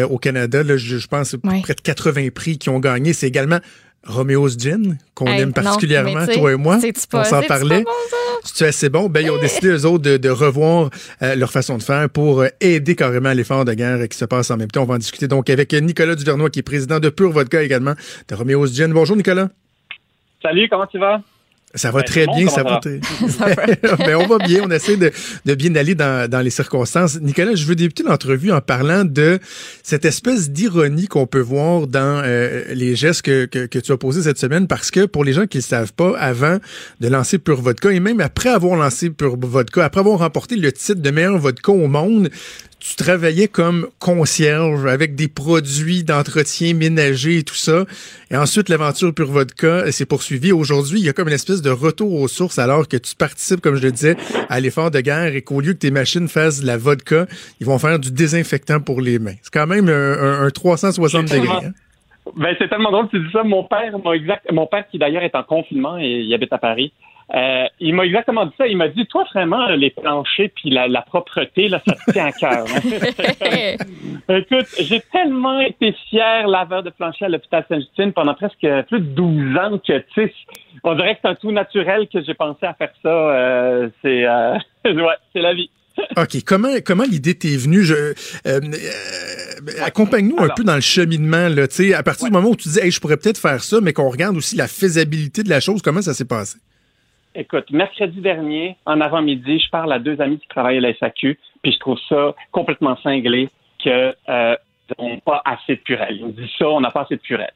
au 0.09 0.17
Canada. 0.17 0.63
Là, 0.63 0.75
je, 0.75 0.97
je 0.97 1.07
pense 1.07 1.35
près 1.35 1.75
de 1.75 1.82
80 1.83 2.29
prix 2.33 2.57
qui 2.57 2.69
ont 2.69 2.79
gagné. 2.79 3.13
C'est 3.13 3.27
également 3.27 3.59
Romeo's 4.05 4.57
Gin, 4.57 4.97
qu'on 5.13 5.27
aime 5.27 5.53
particulièrement, 5.53 6.25
toi 6.27 6.51
et 6.51 6.55
moi. 6.55 6.79
On 7.13 7.23
s'en 7.23 7.41
parlait. 7.43 7.85
C'est 8.43 8.67
assez 8.67 8.89
bon? 8.89 9.07
Ben, 9.07 9.21
ils 9.21 9.31
ont 9.31 9.39
décidé, 9.39 9.69
eux 9.69 9.85
autres, 9.85 10.03
de, 10.17 10.29
revoir 10.29 10.89
euh, 11.21 11.35
leur 11.35 11.49
façon 11.49 11.77
de 11.77 11.83
faire 11.83 12.09
pour 12.09 12.41
euh, 12.41 12.49
aider 12.59 12.95
carrément 12.95 13.31
l'effort 13.31 13.63
de 13.63 13.73
guerre 13.73 14.05
qui 14.09 14.17
se 14.17 14.25
passe 14.25 14.51
en 14.51 14.57
même 14.57 14.69
temps. 14.69 14.83
On 14.83 14.85
va 14.85 14.95
en 14.95 14.97
discuter 14.97 15.29
donc 15.29 15.49
avec 15.49 15.71
Nicolas 15.73 16.15
Duvernois, 16.15 16.49
qui 16.49 16.59
est 16.59 16.63
président 16.63 16.99
de 16.99 17.07
Pure 17.07 17.31
Vodka 17.31 17.63
également, 17.63 17.93
de 18.27 18.35
Romeo's 18.35 18.73
Gin. 18.73 18.91
Bonjour, 18.91 19.15
Nicolas. 19.15 19.47
Salut, 20.41 20.67
comment 20.69 20.87
tu 20.87 20.99
vas? 20.99 21.21
Ça 21.75 21.91
va 21.91 21.99
Ben, 21.99 22.05
très 22.05 22.25
bien, 22.35 22.47
ça 22.47 22.63
va 22.63 22.79
Ben, 23.97 24.15
on 24.15 24.27
va 24.27 24.37
bien, 24.37 24.61
on 24.63 24.71
essaie 24.71 24.97
de, 24.97 25.11
de 25.45 25.55
bien 25.55 25.75
aller 25.75 25.95
dans, 25.95 26.29
dans 26.29 26.41
les 26.41 26.49
circonstances. 26.49 27.19
Nicolas, 27.19 27.55
je 27.55 27.65
veux 27.65 27.75
débuter 27.75 28.03
l'entrevue 28.03 28.51
en 28.51 28.61
parlant 28.61 29.05
de 29.05 29.39
cette 29.81 30.05
espèce 30.05 30.51
d'ironie 30.51 31.07
qu'on 31.07 31.25
peut 31.25 31.39
voir 31.39 31.87
dans 31.87 32.21
euh, 32.23 32.63
les 32.73 32.95
gestes 32.95 33.23
que, 33.23 33.45
que, 33.45 33.65
que 33.65 33.79
tu 33.79 33.91
as 33.91 33.97
posés 33.97 34.23
cette 34.23 34.39
semaine, 34.39 34.67
parce 34.67 34.91
que 34.91 35.05
pour 35.05 35.23
les 35.23 35.33
gens 35.33 35.47
qui 35.47 35.57
ne 35.57 35.61
le 35.63 35.67
savent 35.67 35.93
pas, 35.93 36.17
avant 36.17 36.59
de 36.99 37.07
lancer 37.07 37.39
Pure 37.39 37.61
Vodka, 37.61 37.91
et 37.91 37.99
même 37.99 38.21
après 38.21 38.49
avoir 38.49 38.75
lancé 38.75 39.09
Pure 39.09 39.37
Vodka, 39.39 39.85
après 39.85 39.99
avoir 39.99 40.19
remporté 40.19 40.55
le 40.55 40.71
titre 40.71 41.01
de 41.01 41.09
meilleur 41.09 41.37
vodka 41.37 41.71
au 41.71 41.87
monde, 41.87 42.29
tu 42.85 42.95
travaillais 42.97 43.47
comme 43.47 43.87
concierge 43.99 44.85
avec 44.85 45.15
des 45.15 45.29
produits 45.29 46.03
d'entretien 46.03 46.73
ménager 46.73 47.37
et 47.37 47.43
tout 47.43 47.55
ça. 47.55 47.85
Et 48.29 48.35
ensuite, 48.35 48.67
l'aventure 48.67 49.13
Pure 49.13 49.31
Vodka 49.31 49.89
s'est 49.91 50.05
poursuivie. 50.05 50.51
Aujourd'hui, 50.51 50.99
il 50.99 51.05
y 51.05 51.09
a 51.09 51.13
comme 51.13 51.29
une 51.29 51.33
espèce 51.33 51.61
de 51.61 51.69
retour 51.69 52.13
aux 52.19 52.27
sources 52.27 52.59
alors 52.59 52.87
que 52.89 52.97
tu 52.97 53.15
participes, 53.15 53.61
comme 53.61 53.75
je 53.75 53.83
le 53.83 53.91
disais, 53.93 54.17
à 54.49 54.59
l'effort 54.59 54.91
de 54.91 54.99
guerre 54.99 55.33
et 55.33 55.41
qu'au 55.41 55.61
lieu 55.61 55.71
que 55.73 55.77
tes 55.79 55.91
machines 55.91 56.27
fassent 56.27 56.59
de 56.61 56.67
la 56.67 56.75
vodka, 56.77 57.25
ils 57.61 57.65
vont 57.65 57.79
faire 57.79 57.99
du 57.99 58.11
désinfectant 58.11 58.81
pour 58.81 58.99
les 58.99 59.17
mains. 59.17 59.35
C'est 59.43 59.53
quand 59.53 59.67
même 59.67 59.87
un, 59.87 60.13
un- 60.41 60.45
un 60.45 60.49
360 60.49 61.29
C'est 61.29 61.39
degrés. 61.39 61.65
hein? 61.67 61.71
Ben, 62.37 62.55
c'est 62.57 62.69
tellement 62.69 62.91
drôle 62.91 63.07
que 63.09 63.17
tu 63.17 63.23
dis 63.25 63.31
ça. 63.31 63.43
Mon 63.43 63.63
père 63.63 63.97
m'a 64.03 64.11
exact, 64.15 64.45
mon 64.51 64.65
père 64.67 64.85
qui 64.91 64.97
d'ailleurs 64.97 65.23
est 65.23 65.35
en 65.35 65.43
confinement 65.43 65.97
et 65.97 66.21
il 66.25 66.33
habite 66.33 66.51
à 66.53 66.57
Paris. 66.57 66.91
Euh, 67.33 67.65
il 67.79 67.93
m'a 67.95 68.05
exactement 68.05 68.45
dit 68.45 68.53
ça. 68.57 68.67
Il 68.67 68.77
m'a 68.77 68.87
dit, 68.89 69.05
toi, 69.07 69.25
vraiment, 69.33 69.67
les 69.69 69.89
planchers 69.91 70.49
puis 70.55 70.69
la, 70.69 70.87
la 70.87 71.01
propreté, 71.01 71.69
là, 71.69 71.81
ça 71.87 71.95
te 71.95 72.11
tient 72.11 72.25
à 72.25 72.31
cœur. 72.31 72.65
hein? 72.67 73.75
Écoute, 74.29 74.67
j'ai 74.79 75.01
tellement 75.11 75.59
été 75.59 75.93
fier 76.09 76.47
laveur 76.47 76.83
de 76.83 76.89
plancher 76.89 77.25
à 77.25 77.29
l'hôpital 77.29 77.65
Sainte-Justine 77.69 78.13
pendant 78.13 78.33
presque 78.33 78.59
plus 78.87 78.99
de 78.99 79.05
12 79.15 79.57
ans 79.57 79.77
que, 79.85 79.97
tu 79.99 80.05
sais, 80.15 80.33
on 80.83 80.95
dirait 80.95 81.15
que 81.15 81.19
c'est 81.23 81.29
un 81.29 81.35
tout 81.35 81.51
naturel 81.51 82.07
que 82.11 82.23
j'ai 82.23 82.33
pensé 82.33 82.65
à 82.65 82.73
faire 82.73 82.91
ça. 83.01 83.09
euh, 83.09 83.89
c'est, 84.01 84.25
euh, 84.25 84.53
ouais, 84.85 85.15
c'est 85.33 85.41
la 85.41 85.53
vie. 85.53 85.69
OK. 86.17 86.43
Comment, 86.45 86.69
comment 86.85 87.03
l'idée 87.03 87.35
t'est 87.35 87.55
venue? 87.55 87.83
Je, 87.83 87.93
euh, 87.93 88.13
euh, 88.45 88.59
Accompagne-nous 89.83 90.37
un 90.39 90.43
Alors. 90.43 90.55
peu 90.55 90.63
dans 90.63 90.75
le 90.75 90.81
cheminement. 90.81 91.49
Là, 91.49 91.67
Tu 91.67 91.75
sais, 91.75 91.93
à 91.93 92.01
partir 92.03 92.27
du 92.27 92.33
moment 92.33 92.49
où 92.49 92.55
tu 92.55 92.67
dis, 92.69 92.79
hey, 92.79 92.89
je 92.91 92.99
pourrais 92.99 93.17
peut-être 93.17 93.37
faire 93.37 93.63
ça, 93.63 93.79
mais 93.81 93.93
qu'on 93.93 94.09
regarde 94.09 94.35
aussi 94.35 94.55
la 94.55 94.67
faisabilité 94.67 95.43
de 95.43 95.49
la 95.49 95.59
chose, 95.59 95.81
comment 95.81 96.01
ça 96.01 96.13
s'est 96.13 96.25
passé? 96.25 96.57
Écoute, 97.35 97.71
mercredi 97.71 98.21
dernier, 98.21 98.75
en 98.85 99.01
avant-midi, 99.01 99.59
je 99.59 99.69
parle 99.69 99.91
à 99.91 99.99
deux 99.99 100.21
amis 100.21 100.39
qui 100.39 100.47
travaillent 100.47 100.77
à 100.77 100.81
la 100.81 100.93
SAQ, 100.93 101.39
puis 101.63 101.71
je 101.71 101.79
trouve 101.79 101.97
ça 102.07 102.35
complètement 102.51 102.95
cinglé 102.97 103.49
que 103.83 104.15
euh, 104.29 104.55
on 104.97 105.17
pas 105.19 105.41
assez 105.45 105.75
de 105.75 105.81
purée. 105.81 106.09
Ils 106.11 106.25
me 106.27 106.31
disent 106.31 106.51
ça, 106.57 106.69
on 106.69 106.81
n'a 106.81 106.91
pas 106.91 107.01
assez 107.01 107.15
de 107.15 107.21
purée. 107.21 107.49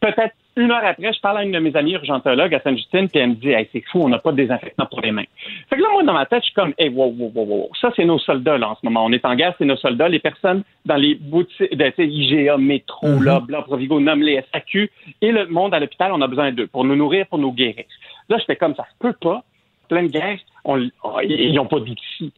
Peut-être 0.00 0.34
une 0.56 0.70
heure 0.70 0.84
après, 0.84 1.12
je 1.12 1.20
parle 1.20 1.38
à 1.38 1.44
une 1.44 1.52
de 1.52 1.58
mes 1.58 1.74
amies 1.74 1.94
urgentologues 1.94 2.54
à 2.54 2.60
Sainte-Justine, 2.60 3.08
puis 3.08 3.20
elle 3.20 3.30
me 3.30 3.34
dit 3.34 3.48
hey, 3.48 3.68
c'est 3.72 3.82
fou, 3.90 4.02
on 4.02 4.08
n'a 4.08 4.18
pas 4.18 4.32
de 4.32 4.36
désinfectant 4.36 4.86
pour 4.86 5.00
les 5.00 5.10
mains. 5.10 5.24
Fait 5.70 5.76
que 5.76 5.82
là, 5.82 5.88
moi, 5.92 6.02
dans 6.02 6.12
ma 6.12 6.26
tête, 6.26 6.42
je 6.42 6.46
suis 6.46 6.54
comme 6.54 6.74
hey, 6.78 6.90
wow, 6.90 7.06
wow, 7.06 7.32
wow, 7.34 7.44
wow. 7.44 7.70
Ça, 7.80 7.90
c'est 7.96 8.04
nos 8.04 8.18
soldats, 8.18 8.58
là, 8.58 8.68
en 8.68 8.74
ce 8.74 8.80
moment. 8.84 9.04
On 9.04 9.12
est 9.12 9.24
en 9.24 9.34
guerre, 9.34 9.54
c'est 9.58 9.64
nos 9.64 9.76
soldats. 9.76 10.08
Les 10.08 10.18
personnes 10.18 10.62
dans 10.84 10.96
les 10.96 11.14
boutiques, 11.14 11.74
de, 11.74 11.92
IGA, 12.02 12.58
Métro, 12.58 13.18
là, 13.20 13.40
Blanc, 13.40 13.62
Provigo, 13.62 13.98
nomme 13.98 14.22
les 14.22 14.42
SAQ, 14.52 14.90
et 15.22 15.32
le 15.32 15.46
monde 15.46 15.72
à 15.74 15.80
l'hôpital, 15.80 16.12
on 16.12 16.20
a 16.20 16.28
besoin 16.28 16.52
d'eux 16.52 16.66
pour 16.66 16.84
nous 16.84 16.96
nourrir, 16.96 17.26
pour 17.26 17.38
nous 17.38 17.52
guérir. 17.52 17.84
Là, 18.28 18.38
j'étais 18.38 18.56
comme 18.56 18.74
ça 18.74 18.84
se 18.84 18.98
peut 18.98 19.14
pas. 19.20 19.42
Pleine 19.88 20.08
guerre, 20.08 20.38
on, 20.64 20.88
oh, 21.04 21.20
ils 21.22 21.54
n'ont 21.54 21.66
pas 21.66 21.80
d'outils. 21.80 22.32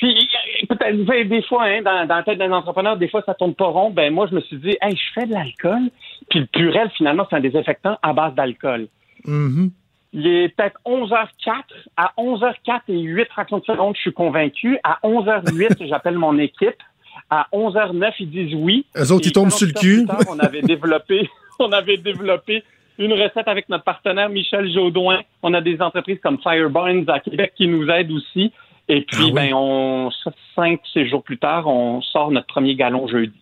Puis, 0.00 0.30
peut-être, 0.66 0.96
vous 0.96 1.06
savez, 1.06 1.24
des 1.26 1.42
fois, 1.42 1.64
hein, 1.64 1.82
dans, 1.82 2.06
dans 2.06 2.16
la 2.16 2.22
tête 2.22 2.38
d'un 2.38 2.52
entrepreneur, 2.52 2.96
des 2.96 3.08
fois, 3.08 3.22
ça 3.26 3.34
tourne 3.34 3.54
pas 3.54 3.66
rond. 3.66 3.90
Ben, 3.90 4.12
moi, 4.12 4.26
je 4.30 4.34
me 4.34 4.40
suis 4.40 4.56
dit, 4.56 4.74
hey, 4.80 4.96
je 4.96 5.12
fais 5.14 5.26
de 5.26 5.32
l'alcool. 5.32 5.90
Puis 6.30 6.40
le 6.40 6.46
Purel, 6.46 6.90
finalement, 6.96 7.26
c'est 7.28 7.36
un 7.36 7.40
désinfectant 7.40 7.98
à 8.02 8.14
base 8.14 8.34
d'alcool. 8.34 8.88
Mhm. 9.26 9.70
Il 10.14 10.26
est 10.26 10.48
peut-être 10.48 10.80
11h04. 10.86 11.64
À 11.98 12.12
11h04 12.16 12.80
et 12.88 12.98
8 12.98 13.28
fractions 13.28 13.58
de 13.58 13.64
seconde, 13.64 13.94
je 13.96 14.00
suis 14.00 14.12
convaincu. 14.12 14.78
À 14.84 14.98
11h08, 15.04 15.86
j'appelle 15.88 16.16
mon 16.16 16.38
équipe. 16.38 16.82
À 17.28 17.46
11h09, 17.52 18.12
ils 18.20 18.30
disent 18.30 18.54
oui. 18.54 18.86
Eux 18.96 19.12
autres, 19.12 19.26
ils 19.26 19.32
tombent 19.32 19.50
sur 19.50 19.66
le 19.66 19.72
48 19.74 20.10
heures 20.10 20.18
cul. 20.18 20.24
tard, 20.24 20.34
on 20.34 20.38
avait 20.38 20.62
développé, 20.62 21.28
on 21.58 21.70
avait 21.72 21.98
développé 21.98 22.64
une 23.00 23.12
recette 23.14 23.48
avec 23.48 23.68
notre 23.68 23.84
partenaire 23.84 24.28
Michel 24.28 24.72
Jaudoin. 24.72 25.20
On 25.42 25.52
a 25.54 25.60
des 25.60 25.80
entreprises 25.80 26.18
comme 26.22 26.38
Fireburns 26.40 27.04
à 27.08 27.18
Québec 27.20 27.52
qui 27.56 27.66
nous 27.66 27.88
aident 27.88 28.12
aussi. 28.12 28.52
Et 28.88 29.02
puis, 29.02 29.16
Ah 29.20 29.24
oui. 29.26 29.32
ben, 29.32 29.50
on, 29.54 30.10
cinq, 30.54 30.80
six 30.92 31.08
jours 31.08 31.22
plus 31.22 31.38
tard, 31.38 31.66
on 31.66 32.02
sort 32.02 32.30
notre 32.30 32.46
premier 32.48 32.74
galon 32.74 33.08
jeudi. 33.08 33.32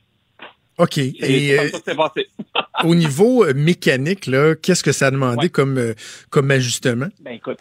OK. 0.78 0.98
Et, 0.98 1.12
Et 1.48 1.58
euh, 1.58 1.68
ça 1.68 1.94
passé. 1.94 2.28
au 2.84 2.94
niveau 2.94 3.44
euh, 3.44 3.52
mécanique, 3.54 4.26
là, 4.26 4.54
qu'est-ce 4.54 4.84
que 4.84 4.92
ça 4.92 5.08
a 5.08 5.10
demandé 5.10 5.44
Ouais. 5.44 5.48
comme, 5.48 5.76
euh, 5.78 5.94
comme 6.30 6.50
ajustement? 6.50 7.08
Ben 7.20 7.32
écoute, 7.32 7.58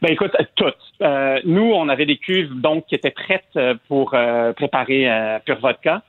ben 0.00 0.12
écoute, 0.12 0.32
tout. 0.56 0.64
Euh, 1.02 1.40
nous, 1.44 1.72
on 1.74 1.88
avait 1.90 2.06
des 2.06 2.16
cuves 2.16 2.58
donc 2.60 2.86
qui 2.86 2.94
étaient 2.94 3.10
prêtes 3.10 3.58
pour 3.88 4.14
euh, 4.14 4.52
préparer 4.54 5.06
Pure 5.44 5.58
Vodka. 5.60 6.02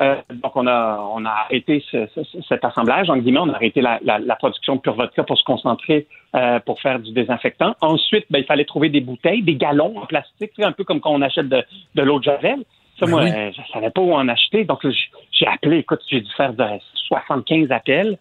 Euh, 0.00 0.16
donc 0.42 0.56
on 0.56 0.66
a 0.66 0.98
on 1.14 1.24
a 1.26 1.30
arrêté 1.30 1.84
ce- 1.90 2.06
ce- 2.14 2.42
cet 2.48 2.64
assemblage 2.64 3.10
en 3.10 3.16
guillemets, 3.18 3.40
on 3.40 3.50
a 3.50 3.54
arrêté 3.54 3.80
la, 3.82 3.98
la- 4.02 4.18
la 4.18 4.36
production 4.36 4.76
de 4.76 4.80
Pure 4.80 4.94
Vodka 4.94 5.22
pour 5.22 5.36
se 5.38 5.44
concentrer 5.44 6.06
euh, 6.34 6.58
pour 6.60 6.80
faire 6.80 6.98
du 6.98 7.12
désinfectant. 7.12 7.74
Ensuite, 7.82 8.24
ben, 8.30 8.38
il 8.38 8.44
fallait 8.46 8.64
trouver 8.64 8.88
des 8.88 9.02
bouteilles, 9.02 9.42
des 9.42 9.56
galons 9.56 9.98
en 9.98 10.06
plastique, 10.06 10.52
un 10.60 10.72
peu 10.72 10.84
comme 10.84 11.00
quand 11.00 11.12
on 11.12 11.20
achète 11.22 11.48
de, 11.48 11.62
de 11.94 12.02
l'eau 12.02 12.18
de 12.18 12.24
javel. 12.24 12.60
Ça, 12.98 13.06
Ben 13.06 13.10
moi, 13.10 13.22
oui. 13.24 13.30
euh, 13.34 13.50
je 13.52 13.72
savais 13.72 13.90
pas 13.90 14.00
où 14.00 14.12
en 14.14 14.26
acheter, 14.28 14.64
donc 14.64 14.80
j'ai 15.30 15.46
appelé. 15.46 15.78
Écoute, 15.78 16.00
j'ai 16.08 16.20
dû 16.22 16.30
faire 16.32 16.52
de 16.54 16.64
75 17.08 17.70
appels. 17.70 18.16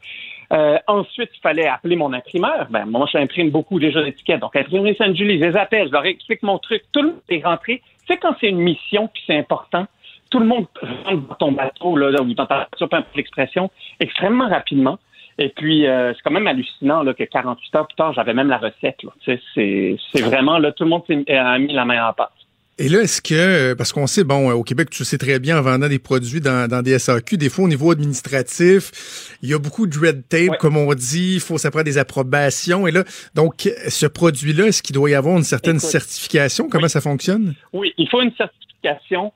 Euh, 0.54 0.78
ensuite, 0.88 1.30
il 1.34 1.40
fallait 1.40 1.68
appeler 1.68 1.96
mon 1.96 2.12
imprimeur. 2.12 2.68
Ben, 2.70 2.86
moi, 2.86 3.08
j'imprime 3.12 3.50
beaucoup 3.52 3.80
déjà 3.80 4.04
d'étiquettes. 4.04 4.42
Donc, 4.42 4.56
imprimerie 4.56 4.96
Sainte-Julie, 4.96 5.40
je 5.40 5.46
les 5.46 5.56
appelle, 5.58 5.88
je 5.88 5.94
leur 5.94 6.06
explique 6.06 6.44
mon 6.44 6.58
truc. 6.58 6.84
Tout 6.92 7.02
le 7.02 7.08
monde 7.10 7.22
est 7.30 7.46
rentré. 7.46 7.82
Tu 8.06 8.14
sais, 8.14 8.18
quand 8.20 8.36
c'est 8.42 8.50
une 8.50 8.58
mission 8.60 9.08
puis 9.14 9.24
c'est 9.28 9.38
important, 9.38 9.86
tout 10.32 10.40
le 10.40 10.46
monde 10.48 10.66
rentre 10.82 11.28
dans 11.28 11.36
ton 11.36 11.52
bateau, 11.52 11.96
là, 11.96 12.22
ou 12.22 12.34
dans 12.34 12.46
ta 12.48 12.68
peu 12.80 12.98
l'expression, 13.16 13.70
extrêmement 14.00 14.50
rapidement. 14.50 14.98
Et 15.38 15.50
puis, 15.50 15.88
euh, 15.88 16.14
c'est 16.14 16.22
quand 16.24 16.32
même 16.32 16.48
hallucinant 16.48 17.04
là, 17.04 17.14
que 17.14 17.24
48 17.24 17.76
heures 17.76 17.88
plus 17.88 17.96
tard, 17.96 18.14
j'avais 18.14 18.34
même 18.34 18.50
la 18.50 18.58
recette. 18.58 19.00
C'est, 19.26 20.22
vraiment, 20.22 20.58
là, 20.58 20.72
tout 20.72 20.84
le 20.84 20.90
monde 20.90 21.04
s'est, 21.08 21.24
a 21.36 21.58
mis 21.60 21.74
la 21.74 21.86
main 21.86 22.08
en 22.08 22.14
pâte. 22.14 22.32
Et 22.78 22.90
là, 22.90 23.02
est-ce 23.02 23.22
que, 23.22 23.36
euh, 23.36 23.76
parce 23.76 23.94
qu'on 23.94 24.08
sait, 24.08 24.24
bon, 24.24 24.50
euh, 24.50 24.54
au 24.54 24.64
Québec, 24.64 24.90
tu 24.90 25.04
le 25.04 25.06
sais 25.06 25.18
très 25.18 25.40
bien, 25.40 25.60
en 25.60 25.62
vendant 25.62 25.88
des 25.88 26.00
produits 26.00 26.42
dans, 26.42 26.68
dans 26.68 26.82
des 26.82 26.98
SAQ, 26.98 27.38
des 27.38 27.50
fois 27.50 27.66
au 27.66 27.68
niveau 27.68 27.92
administratif, 27.92 29.38
il 29.44 29.50
y 29.50 29.54
a 29.54 29.60
beaucoup 29.60 29.86
de 29.86 29.98
red 30.00 30.28
tape, 30.28 30.50
Ouais. 30.50 30.58
comme 30.60 30.78
on 30.78 30.92
dit, 30.94 31.36
il 31.36 31.40
faut, 31.42 31.58
ça 31.58 31.70
prend 31.70 31.84
des 31.84 31.98
approbations. 31.98 32.88
Et 32.88 32.92
là, 32.92 33.04
donc, 33.36 33.70
ce 33.88 34.06
produit-là, 34.08 34.68
est-ce 34.68 34.82
qu'il 34.82 34.96
doit 34.96 35.10
y 35.10 35.16
avoir 35.16 35.38
une 35.38 35.44
certaine 35.44 35.78
Écoute, 35.78 35.90
certification? 35.90 36.70
Comment 36.70 36.84
oui. 36.86 36.90
ça 36.90 37.02
fonctionne? 37.02 37.54
Oui, 37.74 37.94
il 37.98 38.10
faut 38.10 38.22
une 38.22 38.34
certification. 38.36 39.32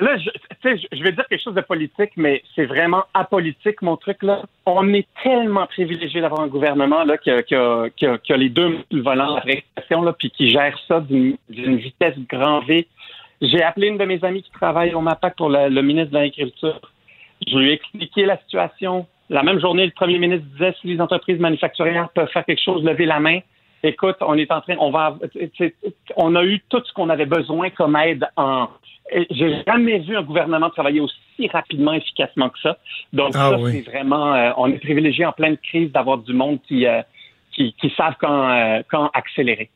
Là, 0.00 0.16
je, 0.16 0.30
je 0.92 1.02
vais 1.02 1.10
dire 1.12 1.26
quelque 1.28 1.42
chose 1.42 1.54
de 1.54 1.60
politique, 1.60 2.12
mais 2.16 2.42
c'est 2.54 2.66
vraiment 2.66 3.04
apolitique, 3.14 3.82
mon 3.82 3.96
truc. 3.96 4.22
là. 4.22 4.42
On 4.64 4.92
est 4.94 5.08
tellement 5.24 5.66
privilégié 5.66 6.20
d'avoir 6.20 6.42
un 6.42 6.46
gouvernement 6.46 7.02
là, 7.04 7.18
qui, 7.18 7.30
a, 7.30 8.36
les 8.36 8.48
deux 8.48 8.68
mains 8.68 8.82
sur 8.88 8.96
le 8.98 9.02
volant 9.02 9.30
de 9.30 9.36
la 9.36 9.40
répression, 9.40 10.02
là, 10.02 10.12
puis 10.12 10.30
qui 10.30 10.50
gère 10.50 10.78
ça 10.86 11.00
d'une 11.00 11.36
vitesse 11.48 12.14
grand 12.28 12.60
V. 12.60 12.86
J'ai 13.42 13.62
appelé 13.62 13.88
une 13.88 13.98
de 13.98 14.04
mes 14.04 14.22
amies 14.24 14.42
qui 14.42 14.50
travaille 14.52 14.94
au 14.94 15.00
MAPAC 15.00 15.36
pour 15.36 15.48
le 15.48 15.80
ministre 15.82 16.10
de 16.10 16.18
l'Agriculture. 16.18 16.80
Je 17.46 17.56
lui 17.56 17.70
ai 17.70 17.72
expliqué 17.74 18.24
la 18.24 18.36
situation. 18.38 19.06
La 19.30 19.42
même 19.42 19.60
journée, 19.60 19.84
le 19.84 19.92
premier 19.92 20.18
ministre 20.18 20.46
disait 20.52 20.74
si 20.80 20.88
les 20.88 21.00
entreprises 21.00 21.38
manufacturières 21.38 22.08
peuvent 22.10 22.30
faire 22.30 22.44
quelque 22.44 22.62
chose, 22.62 22.84
lever 22.84 23.04
la 23.06 23.20
main. 23.20 23.40
Écoute, 23.82 24.16
on 24.20 24.34
est 24.34 24.50
en 24.50 24.60
train, 24.60 24.76
on 24.78 24.90
va, 24.90 25.16
on 26.16 26.34
a 26.34 26.44
eu 26.44 26.60
tout 26.68 26.82
ce 26.84 26.92
qu'on 26.92 27.08
avait 27.10 27.26
besoin 27.26 27.70
comme 27.70 27.96
aide 27.96 28.26
en. 28.36 28.68
J'ai 29.30 29.62
jamais 29.66 30.00
vu 30.00 30.16
un 30.16 30.22
gouvernement 30.22 30.68
travailler 30.68 31.00
aussi 31.00 31.48
rapidement, 31.50 31.94
efficacement 31.94 32.50
que 32.50 32.58
ça. 32.60 32.76
Donc 33.12 33.30
Ah 33.34 33.50
ça, 33.50 33.58
oui. 33.58 33.72
c'est 33.72 33.90
vraiment, 33.90 34.34
euh, 34.34 34.50
on 34.56 34.66
est 34.70 34.78
privilégié 34.78 35.24
en 35.24 35.32
pleine 35.32 35.56
crise 35.56 35.90
d'avoir 35.92 36.18
du 36.18 36.34
monde 36.34 36.58
qui, 36.66 36.86
euh, 36.86 37.00
qui, 37.52 37.72
qui 37.80 37.90
savent 37.96 38.16
quand, 38.20 38.50
euh, 38.50 38.82
quand 38.90 39.10
accélérer. 39.14 39.70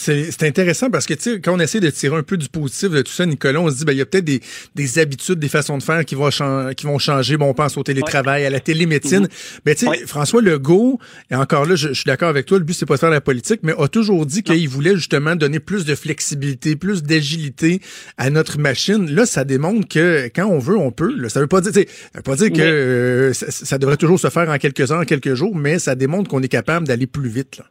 C'est 0.00 0.42
intéressant 0.44 0.90
parce 0.90 1.06
que, 1.06 1.14
quand 1.38 1.54
on 1.54 1.60
essaie 1.60 1.80
de 1.80 1.90
tirer 1.90 2.16
un 2.16 2.22
peu 2.22 2.36
du 2.36 2.48
positif 2.48 2.90
de 2.90 3.02
tout 3.02 3.12
ça, 3.12 3.26
Nicolas, 3.26 3.60
on 3.60 3.68
se 3.70 3.76
dit, 3.76 3.84
ben, 3.84 3.92
il 3.92 3.98
y 3.98 4.00
a 4.00 4.06
peut-être 4.06 4.24
des, 4.24 4.40
des 4.74 4.98
habitudes, 4.98 5.38
des 5.38 5.48
façons 5.48 5.76
de 5.76 5.82
faire 5.82 6.04
qui 6.04 6.14
vont, 6.14 6.30
chan- 6.30 6.70
qui 6.76 6.86
vont 6.86 6.98
changer. 6.98 7.36
Bon, 7.36 7.46
on 7.46 7.54
pense 7.54 7.76
au 7.76 7.82
télétravail, 7.82 8.44
à 8.46 8.50
la 8.50 8.60
télémédecine. 8.60 9.28
Sais, 9.76 9.88
Ouais. 9.88 9.98
François 10.06 10.40
Legault, 10.40 10.98
et 11.30 11.34
encore 11.34 11.66
là, 11.66 11.74
je, 11.74 11.88
je 11.88 11.92
suis 11.94 12.04
d'accord 12.06 12.28
avec 12.28 12.46
toi, 12.46 12.58
le 12.58 12.64
but, 12.64 12.74
c'est 12.74 12.86
pas 12.86 12.94
de 12.94 13.00
faire 13.00 13.10
la 13.10 13.20
politique, 13.20 13.60
mais 13.62 13.72
a 13.78 13.88
toujours 13.88 14.24
dit 14.24 14.42
qu'il 14.42 14.68
voulait 14.68 14.94
justement 14.96 15.34
donner 15.36 15.58
plus 15.60 15.84
de 15.84 15.94
flexibilité, 15.94 16.76
plus 16.76 17.02
d'agilité 17.02 17.80
à 18.16 18.30
notre 18.30 18.58
machine. 18.58 19.10
Là, 19.10 19.26
ça 19.26 19.44
démontre 19.44 19.88
que 19.88 20.30
quand 20.34 20.46
on 20.46 20.58
veut, 20.58 20.76
on 20.76 20.90
peut. 20.92 21.12
Là. 21.16 21.28
Ça 21.28 21.40
veut 21.40 21.46
pas 21.48 21.60
dire, 21.60 21.72
ça 21.72 21.80
veut 22.14 22.22
pas 22.22 22.36
dire 22.36 22.52
que 22.52 22.60
euh, 22.60 23.32
ça, 23.32 23.50
ça 23.50 23.78
devrait 23.78 23.96
toujours 23.96 24.20
se 24.20 24.30
faire 24.30 24.48
en 24.48 24.58
quelques 24.58 24.90
heures, 24.92 25.00
en 25.00 25.04
quelques 25.04 25.34
jours, 25.34 25.56
mais 25.56 25.78
ça 25.78 25.94
démontre 25.94 26.28
qu'on 26.30 26.42
est 26.42 26.48
capable 26.48 26.86
d'aller 26.86 27.06
plus 27.06 27.28
vite. 27.28 27.58
Là. 27.58 27.64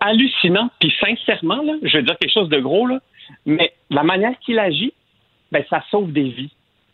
Hallucinant. 0.00 0.70
Puis 0.80 0.92
sincèrement, 1.00 1.62
là, 1.62 1.74
je 1.82 1.96
vais 1.96 2.02
dire 2.02 2.16
quelque 2.18 2.32
chose 2.32 2.48
de 2.48 2.60
gros, 2.60 2.86
là, 2.86 3.00
mais 3.46 3.72
la 3.90 4.02
manière 4.02 4.38
qu'il 4.40 4.58
agit, 4.58 4.92
ben, 5.52 5.64
ça 5.70 5.82
sauve 5.90 6.12
des 6.12 6.28
vies. 6.28 6.52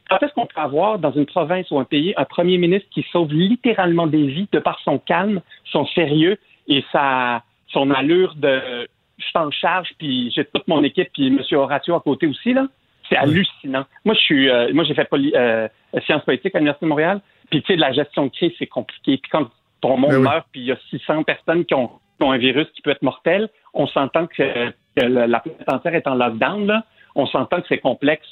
Quand 0.09 0.23
est-ce 0.23 0.33
qu'on 0.33 0.47
peut 0.47 0.61
avoir 0.61 0.99
dans 0.99 1.13
une 1.13 1.27
province 1.27 1.71
ou 1.71 1.79
un 1.79 1.85
pays 1.85 2.15
un 2.17 2.25
premier 2.25 2.59
ministre 2.59 2.89
qui 2.91 3.07
sauve 3.13 3.33
littéralement 3.33 4.07
des 4.07 4.27
vies 4.27 4.49
de 4.51 4.59
par 4.59 4.81
son 4.81 4.99
calme, 4.99 5.41
son 5.65 5.87
sérieux 5.87 6.37
et 6.67 6.85
sa, 6.93 7.43
son 7.69 7.91
allure 7.91 8.35
de 8.35 8.89
je 9.21 9.27
suis 9.27 9.39
en 9.39 9.51
charge, 9.51 9.89
puis 9.99 10.33
j'ai 10.35 10.45
toute 10.45 10.67
mon 10.67 10.83
équipe, 10.83 11.09
puis 11.13 11.29
M. 11.29 11.41
Horatio 11.53 11.95
à 11.95 12.01
côté 12.01 12.27
aussi, 12.27 12.53
là? 12.53 12.67
C'est 13.09 13.17
hallucinant. 13.17 13.85
Moi, 14.05 14.15
je 14.15 14.21
suis, 14.21 14.49
euh, 14.49 14.73
moi, 14.73 14.85
j'ai 14.85 14.95
fait 14.95 15.05
poli, 15.05 15.33
euh, 15.35 15.69
sciences 16.07 16.25
politiques 16.25 16.55
à 16.55 16.59
l'Université 16.59 16.87
de 16.87 16.89
Montréal. 16.89 17.21
Puis, 17.51 17.61
tu 17.63 17.73
sais, 17.73 17.77
la 17.77 17.93
gestion 17.93 18.27
de 18.27 18.31
crise, 18.31 18.53
c'est 18.59 18.69
compliqué. 18.69 19.19
Puis, 19.19 19.31
quand 19.31 19.51
ton 19.81 19.97
monde 19.97 20.13
Ben 20.13 20.17
oui. 20.19 20.23
meurt, 20.23 20.47
puis 20.53 20.61
il 20.61 20.67
y 20.69 20.73
a 20.73 20.79
600 20.91 21.25
personnes 21.25 21.65
qui 21.65 21.75
ont, 21.75 21.91
ont 22.23 22.33
un 22.33 22.39
virus 22.39 22.67
qui 22.75 22.83
peut 22.83 22.91
être 22.91 23.03
mortel, 23.03 23.49
on 23.75 23.87
s'entend 23.87 24.27
que, 24.27 24.73
la 24.97 25.41
planète 25.41 25.69
entière 25.69 25.95
est 25.95 26.07
en 26.07 26.15
lockdown, 26.15 26.67
là. 26.67 26.85
On 27.15 27.27
s'entend 27.27 27.61
que 27.61 27.67
c'est 27.69 27.79
complexe. 27.79 28.27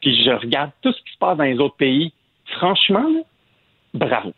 Puis, 0.00 0.24
je 0.24 0.30
regarde 0.30 0.70
tout 0.82 0.92
ce 0.92 0.98
qui 1.02 1.12
se 1.12 1.18
passe 1.18 1.36
dans 1.36 1.44
les 1.44 1.58
autres 1.58 1.76
pays. 1.76 2.12
Franchement, 2.56 3.08
là, 3.08 3.20
bravo. 3.94 4.32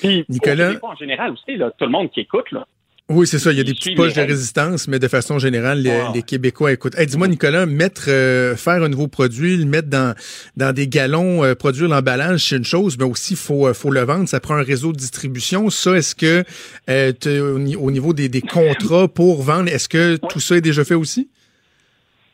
Puis, 0.00 0.24
Nicolas- 0.28 0.72
en 0.82 0.96
général 0.96 1.32
aussi, 1.32 1.56
là, 1.56 1.70
tout 1.70 1.84
le 1.84 1.90
monde 1.90 2.10
qui 2.10 2.20
écoute, 2.20 2.50
là. 2.52 2.66
Oui, 3.08 3.24
c'est 3.28 3.38
ça. 3.38 3.52
Il 3.52 3.58
y 3.58 3.60
a 3.60 3.64
des 3.64 3.72
petites 3.74 3.96
poches 3.96 4.14
de 4.14 4.20
résistance, 4.20 4.88
mais 4.88 4.98
de 4.98 5.06
façon 5.06 5.38
générale, 5.38 5.78
les, 5.80 5.90
Wow. 5.90 6.12
les 6.12 6.22
Québécois 6.22 6.72
écoutent. 6.72 6.96
Hey, 6.98 7.06
dis-moi, 7.06 7.28
Nicolas, 7.28 7.64
mettre, 7.64 8.06
euh, 8.08 8.56
faire 8.56 8.82
un 8.82 8.88
nouveau 8.88 9.06
produit, 9.06 9.56
le 9.56 9.64
mettre 9.64 9.88
dans, 9.88 10.16
dans 10.56 10.72
des 10.74 10.88
galons, 10.88 11.44
euh, 11.44 11.54
produire 11.54 11.88
l'emballage, 11.88 12.40
c'est 12.48 12.56
une 12.56 12.64
chose, 12.64 12.98
mais 12.98 13.04
aussi 13.04 13.36
faut, 13.36 13.68
euh, 13.68 13.74
faut 13.74 13.90
le 13.92 14.00
vendre. 14.00 14.28
Ça 14.28 14.40
prend 14.40 14.56
un 14.56 14.62
réseau 14.64 14.90
de 14.92 14.96
distribution. 14.96 15.70
Ça, 15.70 15.92
est-ce 15.92 16.16
que 16.16 16.42
euh, 16.90 17.12
au, 17.54 17.58
ni- 17.60 17.76
au 17.76 17.92
niveau 17.92 18.12
des, 18.12 18.28
des 18.28 18.40
contrats 18.42 19.06
pour 19.06 19.40
vendre, 19.40 19.68
est-ce 19.68 19.88
que 19.88 20.16
tout 20.28 20.40
ça 20.40 20.56
est 20.56 20.60
déjà 20.60 20.84
fait 20.84 20.94
aussi? 20.94 21.28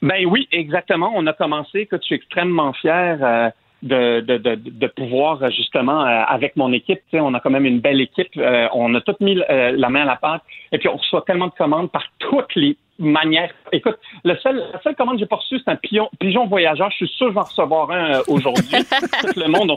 Ben 0.00 0.24
oui, 0.26 0.48
exactement. 0.52 1.12
On 1.14 1.26
a 1.26 1.34
commencé. 1.34 1.80
Écoute, 1.80 2.00
je 2.00 2.06
suis 2.06 2.14
extrêmement 2.14 2.72
fier 2.72 3.18
euh, 3.22 3.50
de, 3.82 4.20
de, 4.20 4.36
de, 4.38 4.54
de 4.54 4.86
pouvoir 4.86 5.42
euh, 5.42 5.50
justement 5.50 6.02
euh, 6.02 6.22
avec 6.26 6.56
mon 6.56 6.72
équipe. 6.72 7.00
Tu 7.10 7.16
sais, 7.16 7.20
on 7.20 7.34
a 7.34 7.40
quand 7.40 7.50
même 7.50 7.66
une 7.66 7.80
belle 7.80 8.00
équipe. 8.00 8.30
Euh, 8.36 8.68
on 8.72 8.94
a 8.94 9.00
tout 9.00 9.16
mis 9.20 9.38
euh, 9.50 9.72
la 9.76 9.88
main 9.88 10.02
à 10.02 10.06
la 10.06 10.16
pâte. 10.16 10.42
Et 10.72 10.78
puis 10.78 10.88
on 10.88 10.96
reçoit 10.96 11.22
tellement 11.22 11.48
de 11.48 11.54
commandes 11.54 11.90
par 11.90 12.04
toutes 12.18 12.54
les 12.54 12.76
manières. 12.98 13.52
Écoute, 13.72 13.98
le 14.24 14.36
seul, 14.36 14.62
la 14.72 14.80
seule 14.82 14.94
commande 14.94 15.14
que 15.14 15.20
j'ai 15.20 15.26
pas 15.26 15.36
reçue, 15.36 15.58
c'est 15.58 15.70
un 15.70 15.76
pigeon, 15.76 16.08
pigeon 16.18 16.46
voyageur. 16.46 16.90
Je 16.90 16.96
suis 16.96 17.08
sûr 17.08 17.26
que 17.26 17.32
je 17.32 17.34
vais 17.34 17.40
en 17.40 17.44
recevoir 17.44 17.90
un 17.90 18.14
euh, 18.14 18.22
aujourd'hui. 18.28 18.64
tout 19.34 19.40
le 19.40 19.48
monde 19.48 19.72
on 19.72 19.76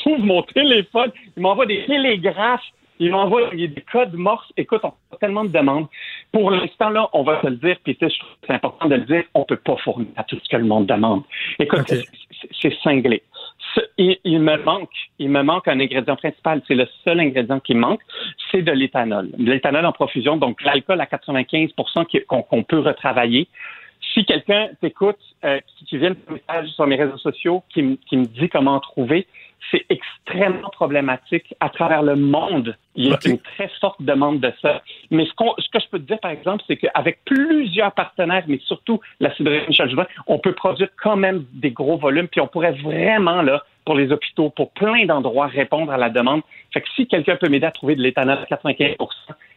trouve 0.00 0.24
mon 0.24 0.42
téléphone. 0.42 1.10
Il 1.36 1.42
m'envoie 1.42 1.66
des 1.66 1.84
télégraphes. 1.86 2.64
Il 2.98 3.12
m'envoie 3.12 3.48
il 3.54 3.60
y 3.60 3.64
a 3.64 3.66
des 3.68 3.80
codes 3.80 4.12
morse. 4.12 4.46
Écoute, 4.58 4.82
on 4.84 4.88
a 4.88 5.16
tellement 5.18 5.44
de 5.44 5.48
demandes. 5.48 5.86
Pour 6.32 6.50
l'instant, 6.50 6.90
là, 6.90 7.08
on 7.14 7.22
va 7.22 7.40
se 7.40 7.46
le 7.46 7.56
dire, 7.56 7.76
puis 7.82 7.96
tu 7.96 8.06
sais, 8.06 8.12
je 8.12 8.18
trouve 8.18 8.32
que 8.32 8.46
c'est 8.46 8.52
important 8.52 8.88
de 8.88 8.94
le 8.94 9.02
dire, 9.02 9.24
on 9.32 9.44
peut 9.44 9.56
pas 9.56 9.76
fournir 9.76 10.08
à 10.16 10.24
tout 10.24 10.38
ce 10.42 10.48
que 10.48 10.56
le 10.56 10.66
monde 10.66 10.84
demande. 10.86 11.22
Écoute, 11.58 11.90
c'est 12.60 12.74
cinglé. 12.82 13.22
Il, 13.98 14.40
me 14.40 14.56
manque, 14.64 14.90
il 15.18 15.28
me 15.30 15.42
manque 15.42 15.68
un 15.68 15.78
ingrédient 15.78 16.16
principal. 16.16 16.62
C'est 16.66 16.74
le 16.74 16.86
seul 17.04 17.20
ingrédient 17.20 17.60
qui 17.60 17.74
manque, 17.74 18.00
c'est 18.50 18.62
de 18.62 18.72
l'éthanol. 18.72 19.30
De 19.36 19.52
l'éthanol 19.52 19.84
en 19.86 19.92
profusion, 19.92 20.36
donc 20.36 20.62
l'alcool 20.62 21.00
à 21.00 21.06
95 21.06 21.70
qui- 22.08 22.20
qu'on 22.26 22.42
qu'on 22.42 22.62
peut 22.62 22.80
retravailler. 22.80 23.46
Si 24.14 24.24
quelqu'un 24.24 24.70
t'écoute, 24.80 25.18
euh, 25.44 25.60
qui, 25.66 25.84
qui 25.84 25.98
vient 25.98 26.10
de 26.10 26.16
message 26.28 26.68
sur 26.70 26.86
mes 26.86 26.96
réseaux 26.96 27.18
sociaux, 27.18 27.62
qui, 27.68 27.98
qui 28.08 28.16
me 28.16 28.24
dit 28.26 28.48
comment 28.48 28.74
en 28.74 28.80
trouver, 28.80 29.26
c'est 29.70 29.84
extrêmement 29.88 30.70
problématique 30.70 31.54
à 31.60 31.68
travers 31.68 32.02
le 32.02 32.16
monde. 32.16 32.76
Il 32.96 33.08
y 33.08 33.12
a 33.12 33.18
une 33.30 33.38
très 33.38 33.68
forte 33.80 34.02
demande 34.02 34.40
de 34.40 34.52
ça. 34.62 34.82
Mais 35.10 35.24
ce, 35.26 35.32
qu'on- 35.34 35.54
ce 35.58 35.68
que 35.70 35.78
je 35.78 35.88
peux 35.88 35.98
te 35.98 36.04
dire, 36.06 36.18
par 36.20 36.30
exemple, 36.30 36.62
c'est 36.66 36.76
qu'avec 36.76 37.24
plusieurs 37.24 37.92
partenaires, 37.92 38.44
mais 38.48 38.58
surtout 38.64 39.00
la 39.20 39.34
cidrerie 39.34 39.62
Michel 39.68 39.88
Jouvin, 39.90 40.06
on 40.26 40.38
peut 40.38 40.52
produire 40.54 40.88
quand 41.02 41.16
même 41.16 41.44
des 41.52 41.70
gros 41.70 41.96
volumes, 41.98 42.28
puis 42.28 42.40
on 42.40 42.46
pourrait 42.48 42.72
vraiment, 42.72 43.42
là, 43.42 43.62
pour 43.84 43.94
les 43.94 44.12
hôpitaux, 44.12 44.50
pour 44.50 44.72
plein 44.72 45.04
d'endroits, 45.06 45.46
répondre 45.46 45.92
à 45.92 45.96
la 45.96 46.10
demande. 46.10 46.42
Fait 46.72 46.80
que 46.80 46.88
si 46.96 47.06
quelqu'un 47.06 47.36
peut 47.36 47.48
m'aider 47.48 47.66
à 47.66 47.70
trouver 47.70 47.96
de 47.96 48.02
l'éthanol 48.02 48.38
à 48.38 48.46
95 48.46 48.96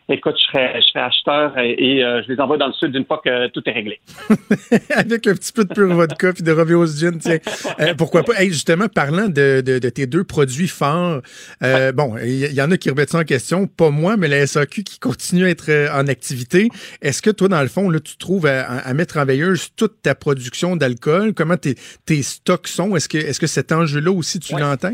écoute, 0.10 0.36
je 0.38 0.44
serais 0.52 0.84
acheteur 0.96 1.58
et, 1.58 1.72
et, 1.98 2.04
euh, 2.04 2.22
je 2.28 2.32
les 2.34 2.40
envoie 2.40 2.58
dans 2.58 2.68
le 2.68 2.74
sud 2.74 2.94
une 2.96 3.06
fois 3.06 3.22
que 3.24 3.48
tout 3.50 3.62
est 3.66 3.72
réglé. 3.72 4.00
Avec 4.92 5.28
un 5.28 5.34
petit 5.34 5.52
peu 5.52 5.66
de 5.66 5.74
pure 5.74 5.94
vodka 5.94 6.34
puis 6.34 6.44
de 6.44 6.52
Romeo's 6.52 7.00
Gin, 7.00 7.18
tiens. 7.20 7.38
Euh, 7.80 7.94
pourquoi 7.96 8.24
pas? 8.24 8.34
Hey, 8.42 8.50
justement, 8.50 8.88
parlant 8.88 9.28
de, 9.28 9.62
de, 9.66 9.80
de 9.80 9.90
tes 9.90 10.06
deux 10.08 10.24
produits 10.24 10.68
forts, 10.68 11.22
euh, 11.64 11.92
bon, 11.92 12.16
il 12.24 12.30
y, 12.52 12.54
y 12.56 12.62
en 12.62 12.72
a 12.72 12.78
qui 12.78 12.90
remettent 12.90 13.12
ça 13.12 13.20
en 13.20 13.24
question, 13.24 13.68
pas 13.68 13.90
moi, 13.90 14.18
mais 14.18 14.28
la 14.28 14.46
SAQ 14.46 14.84
qui 14.84 15.00
continue 15.00 15.46
à 15.46 15.50
être 15.50 15.90
en 15.94 16.08
activité. 16.08 16.70
Est-ce 17.02 17.22
que 17.22 17.30
toi, 17.30 17.48
dans 17.48 17.62
le 17.62 17.68
fond, 17.68 17.90
là, 17.90 18.00
tu 18.00 18.18
trouves 18.18 18.46
à, 18.46 18.64
à 18.64 18.94
mettre 18.94 19.18
en 19.18 19.26
veilleuse 19.26 19.70
toute 19.76 20.02
ta 20.02 20.16
production 20.16 20.76
d'alcool? 20.76 21.34
Comment 21.34 21.58
tes, 21.58 21.76
tes 22.06 22.22
stocks 22.24 22.68
sont? 22.68 22.96
Est-ce 22.96 23.10
que, 23.10 23.18
est-ce 23.18 23.40
que 23.40 23.48
cet 23.48 23.72
enjeu-là 23.72 24.12
aussi, 24.12 24.40
tu 24.40 24.54
Ouais. 24.56 24.62
l'entends? 24.62 24.94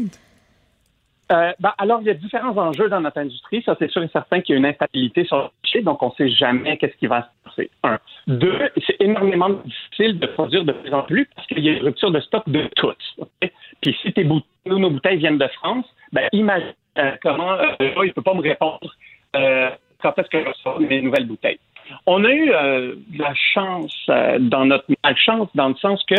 Euh, 1.31 1.53
ben, 1.59 1.73
alors, 1.77 2.01
il 2.01 2.07
y 2.07 2.09
a 2.09 2.15
différents 2.15 2.57
enjeux 2.57 2.89
dans 2.89 3.01
notre 3.01 3.19
industrie. 3.19 3.61
Ça, 3.63 3.75
c'est 3.77 3.89
sûr 3.91 4.01
et 4.01 4.07
certain 4.07 4.41
qu'il 4.41 4.53
y 4.53 4.57
a 4.57 4.59
une 4.59 4.65
instabilité 4.65 5.25
sur 5.25 5.37
le 5.37 5.43
marché, 5.43 5.81
donc 5.81 6.01
on 6.01 6.07
ne 6.07 6.11
sait 6.17 6.29
jamais 6.29 6.77
qu'est-ce 6.77 6.97
qui 6.97 7.07
va 7.07 7.21
se 7.21 7.49
passer. 7.49 7.69
Un. 7.83 7.99
Deux, 8.27 8.57
c'est 8.87 8.99
énormément 8.99 9.49
difficile 9.49 10.19
de 10.19 10.27
produire 10.27 10.63
de 10.65 10.71
plus 10.71 10.93
en 10.93 11.03
plus 11.03 11.27
parce 11.35 11.47
qu'il 11.47 11.59
y 11.59 11.69
a 11.69 11.73
une 11.73 11.83
rupture 11.83 12.11
de 12.11 12.19
stock 12.21 12.43
de 12.47 12.67
toutes. 12.75 12.97
ok? 13.17 13.51
Puis 13.81 13.97
si 14.01 14.13
tes 14.13 14.23
bouteilles, 14.23 14.49
nos 14.65 14.89
bouteilles 14.89 15.17
viennent 15.17 15.37
de 15.37 15.47
France, 15.47 15.85
ben 16.11 16.27
imagine 16.31 16.73
euh, 16.97 17.11
comment 17.21 17.53
euh, 17.53 17.65
il 17.79 18.07
ne 18.07 18.11
peut 18.11 18.21
pas 18.21 18.33
me 18.33 18.41
répondre 18.41 18.95
euh, 19.35 19.69
quand 20.01 20.17
est-ce 20.17 20.29
que 20.29 20.41
je 20.41 20.47
reçois 20.47 20.79
mes 20.79 21.01
nouvelles 21.01 21.27
bouteilles. 21.27 21.59
On 22.05 22.23
a 22.23 22.29
eu 22.31 22.51
euh, 22.51 22.95
de 23.07 23.19
la 23.21 23.33
chance 23.33 23.95
euh, 24.09 24.37
dans 24.39 24.65
notre 24.65 24.85
malchance, 25.03 25.47
dans 25.55 25.69
le 25.69 25.75
sens 25.75 26.03
que 26.05 26.15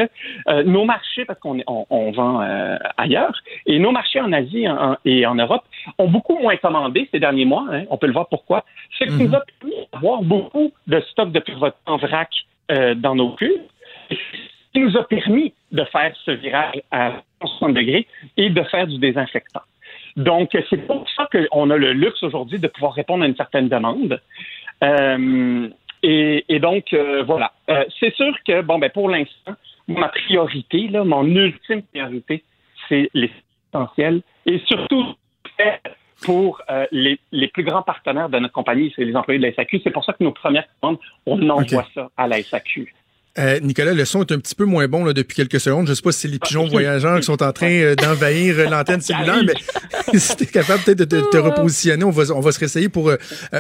euh, 0.49 0.63
nos 0.65 0.85
marchés, 0.85 1.25
parce 1.25 1.39
qu'on 1.41 1.61
on, 1.67 1.87
on 1.91 2.11
vend 2.13 2.43
euh, 2.43 2.77
ailleurs, 2.97 3.35
et 3.67 3.79
nos 3.79 3.93
marchés 3.93 4.21
en 4.21 4.33
Asie 4.33 4.69
en- 4.69 4.93
en- 4.93 4.97
et 5.05 5.27
en 5.27 5.35
Europe 5.37 5.65
ont 5.99 6.09
beaucoup 6.09 6.39
moins 6.39 6.57
commandé 6.57 7.09
ces 7.13 7.21
derniers 7.21 7.45
mois. 7.45 7.67
hein. 7.71 7.85
on 7.91 7.97
peut 7.97 8.07
le 8.07 8.13
voir 8.13 8.29
pourquoi. 8.29 8.65
Ce 8.99 9.05
qui 9.05 9.11
nous 9.25 9.35
a 9.35 9.43
permis 9.61 9.75
d'avoir 9.93 10.23
beaucoup 10.23 10.73
de 10.87 11.01
stocks 11.11 11.33
de 11.33 11.41
pure 11.41 11.73
en 11.87 11.97
vrac 11.97 12.31
euh, 12.73 12.95
dans 12.95 13.15
nos 13.15 13.31
cuves, 13.31 13.61
ce 14.11 14.17
qui 14.73 14.81
nous 14.81 14.97
a 14.97 15.05
permis 15.05 15.53
de 15.73 15.85
faire 15.85 16.13
ce 16.25 16.31
virage 16.33 16.81
à 16.91 17.13
60 17.43 17.75
degrés 17.75 18.07
et 18.37 18.51
de 18.51 18.63
faire 18.65 18.87
du 18.87 18.99
désinfectant. 18.99 19.61
Donc, 20.17 20.51
c'est 20.69 20.87
pour 20.87 21.09
ça 21.17 21.29
qu'on 21.33 21.71
a 21.71 21.77
le 21.77 21.93
luxe 21.93 22.23
aujourd'hui 22.23 22.59
de 22.59 22.67
pouvoir 22.67 22.93
répondre 22.95 23.23
à 23.23 23.27
une 23.29 23.37
certaine 23.37 23.69
demande. 23.69 24.21
Euh, 24.83 25.69
et, 26.03 26.45
et 26.49 26.59
donc, 26.59 26.93
euh, 26.93 27.23
voilà. 27.25 27.53
Euh, 27.69 27.85
c'est 27.99 28.15
sûr 28.15 28.35
que, 28.47 28.63
bon, 28.63 28.79
ben, 28.79 28.91
pour 28.91 29.09
l'instant, 29.09 29.55
ma 29.89 30.09
priorité, 30.09 30.89
là, 30.89 31.05
mon 31.05 31.25
ultime 31.25 31.83
priorité, 31.83 32.45
c'est 32.89 33.11
l'essentiel. 33.15 34.23
Et 34.47 34.59
surtout, 34.67 35.15
pour 36.23 36.61
euh, 36.71 36.87
les, 36.93 37.19
les 37.33 37.49
plus 37.49 37.65
grands 37.65 37.83
partenaires 37.83 38.29
de 38.29 38.39
notre 38.39 38.53
compagnie, 38.53 38.93
c'est 38.95 39.05
les 39.05 39.17
employés 39.17 39.41
de 39.41 39.47
la 39.47 39.53
SAQ. 39.53 39.81
C'est 39.83 39.91
pour 39.91 40.05
ça 40.05 40.13
que 40.13 40.25
nos 40.25 40.33
premières 40.33 40.67
commandes, 40.81 40.99
on 41.27 41.49
envoie 41.49 41.87
ça 41.95 42.11
à 42.17 42.27
la 42.27 42.43
SAQ. 42.43 42.95
Euh, 43.39 43.61
Nicolas, 43.61 43.95
le 43.95 44.05
son 44.05 44.23
est 44.25 44.33
un 44.33 44.39
petit 44.41 44.57
peu 44.57 44.65
moins 44.65 44.89
bon 44.89 45.05
là, 45.05 45.13
depuis 45.13 45.37
quelques 45.37 45.61
secondes. 45.61 45.87
Je 45.87 45.95
sais 45.95 46.03
pas 46.03 46.11
si 46.11 46.21
c'est 46.21 46.29
les 46.29 46.41
pigeons 46.41 46.65
ok. 46.65 46.71
voyageurs 46.73 47.21
qui 47.21 47.27
sont 47.27 47.41
en 47.43 47.53
train 47.53 47.71
euh, 47.71 47.95
d'envahir 47.95 48.59
euh, 48.59 48.65
l'antenne 48.69 49.01
cellulaire, 49.01 49.43
mais 49.45 49.55
si 50.19 50.35
tu 50.37 50.43
es 50.43 50.47
capable 50.47 50.83
peut-être 50.83 50.99
de, 50.99 51.05
te- 51.05 51.31
te 51.31 51.37
repositionner, 51.37 52.03
on 52.05 52.11
va, 52.11 52.25
on 52.35 52.41
va 52.41 52.51
se 52.51 52.59
réessayer 52.59 52.89
pour, 52.89 53.09
euh, 53.11 53.17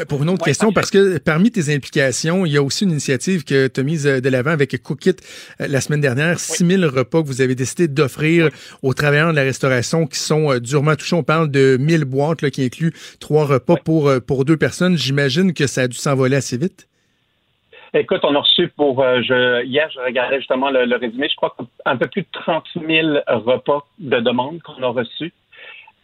pour 0.09 0.23
une 0.25 0.29
autre 0.31 0.43
Ouais, 0.43 0.51
question, 0.51 0.73
parce 0.73 0.91
que 0.91 1.19
parmi 1.19 1.53
tes 1.53 1.73
implications, 1.73 2.45
il 2.47 2.53
y 2.53 2.57
a 2.57 2.63
aussi 2.65 2.83
une 2.83 2.91
initiative 2.91 3.45
que 3.45 3.69
tu 3.69 3.79
as 3.81 3.83
mise 3.85 4.03
de 4.05 4.29
l'avant 4.29 4.51
avec 4.51 4.77
Cookit 4.83 5.15
la 5.61 5.81
semaine 5.81 6.01
dernière, 6.01 6.41
6000 6.41 6.85
repas 6.87 7.23
que 7.23 7.29
vous 7.29 7.41
avez 7.41 7.55
décidé 7.55 7.87
d'offrir 7.87 8.51
aux 8.83 8.93
travailleurs 8.93 9.31
de 9.31 9.37
la 9.37 9.43
restauration 9.45 10.07
qui 10.07 10.19
sont 10.19 10.59
durement 10.59 10.97
touchés. 10.97 11.15
On 11.15 11.23
parle 11.23 11.49
de 11.51 11.77
1000 11.81 12.05
boîtes 12.07 12.43
là, 12.43 12.51
qui 12.51 12.65
incluent 12.65 12.93
trois 13.21 13.45
repas 13.45 13.77
pour, 13.77 14.11
pour 14.27 14.45
deux 14.45 14.57
personnes. 14.57 14.99
J'imagine 14.99 15.53
que 15.55 15.69
ça 15.69 15.83
a 15.83 15.89
dû 15.89 15.97
s'envoler 15.97 16.35
assez 16.37 16.57
vite. 16.57 16.89
Écoute, 17.93 18.21
on 18.25 18.35
a 18.35 18.39
reçu 18.41 18.69
pour 18.69 19.03
euh, 19.03 19.21
je, 19.23 19.65
hier, 19.65 19.91
je 19.91 19.99
regardais 20.01 20.39
justement 20.39 20.71
le, 20.71 20.85
le 20.85 20.97
résumé. 20.97 21.29
Je 21.29 21.35
crois 21.37 21.55
qu'un 21.59 21.97
peu 21.97 22.07
plus 22.07 22.23
de 22.23 22.29
30 22.33 22.65
000 22.75 23.09
repas 23.27 23.85
de 23.99 24.21
demandes 24.21 24.61
qu'on 24.63 24.83
a 24.83 24.89
reçus. 24.89 25.33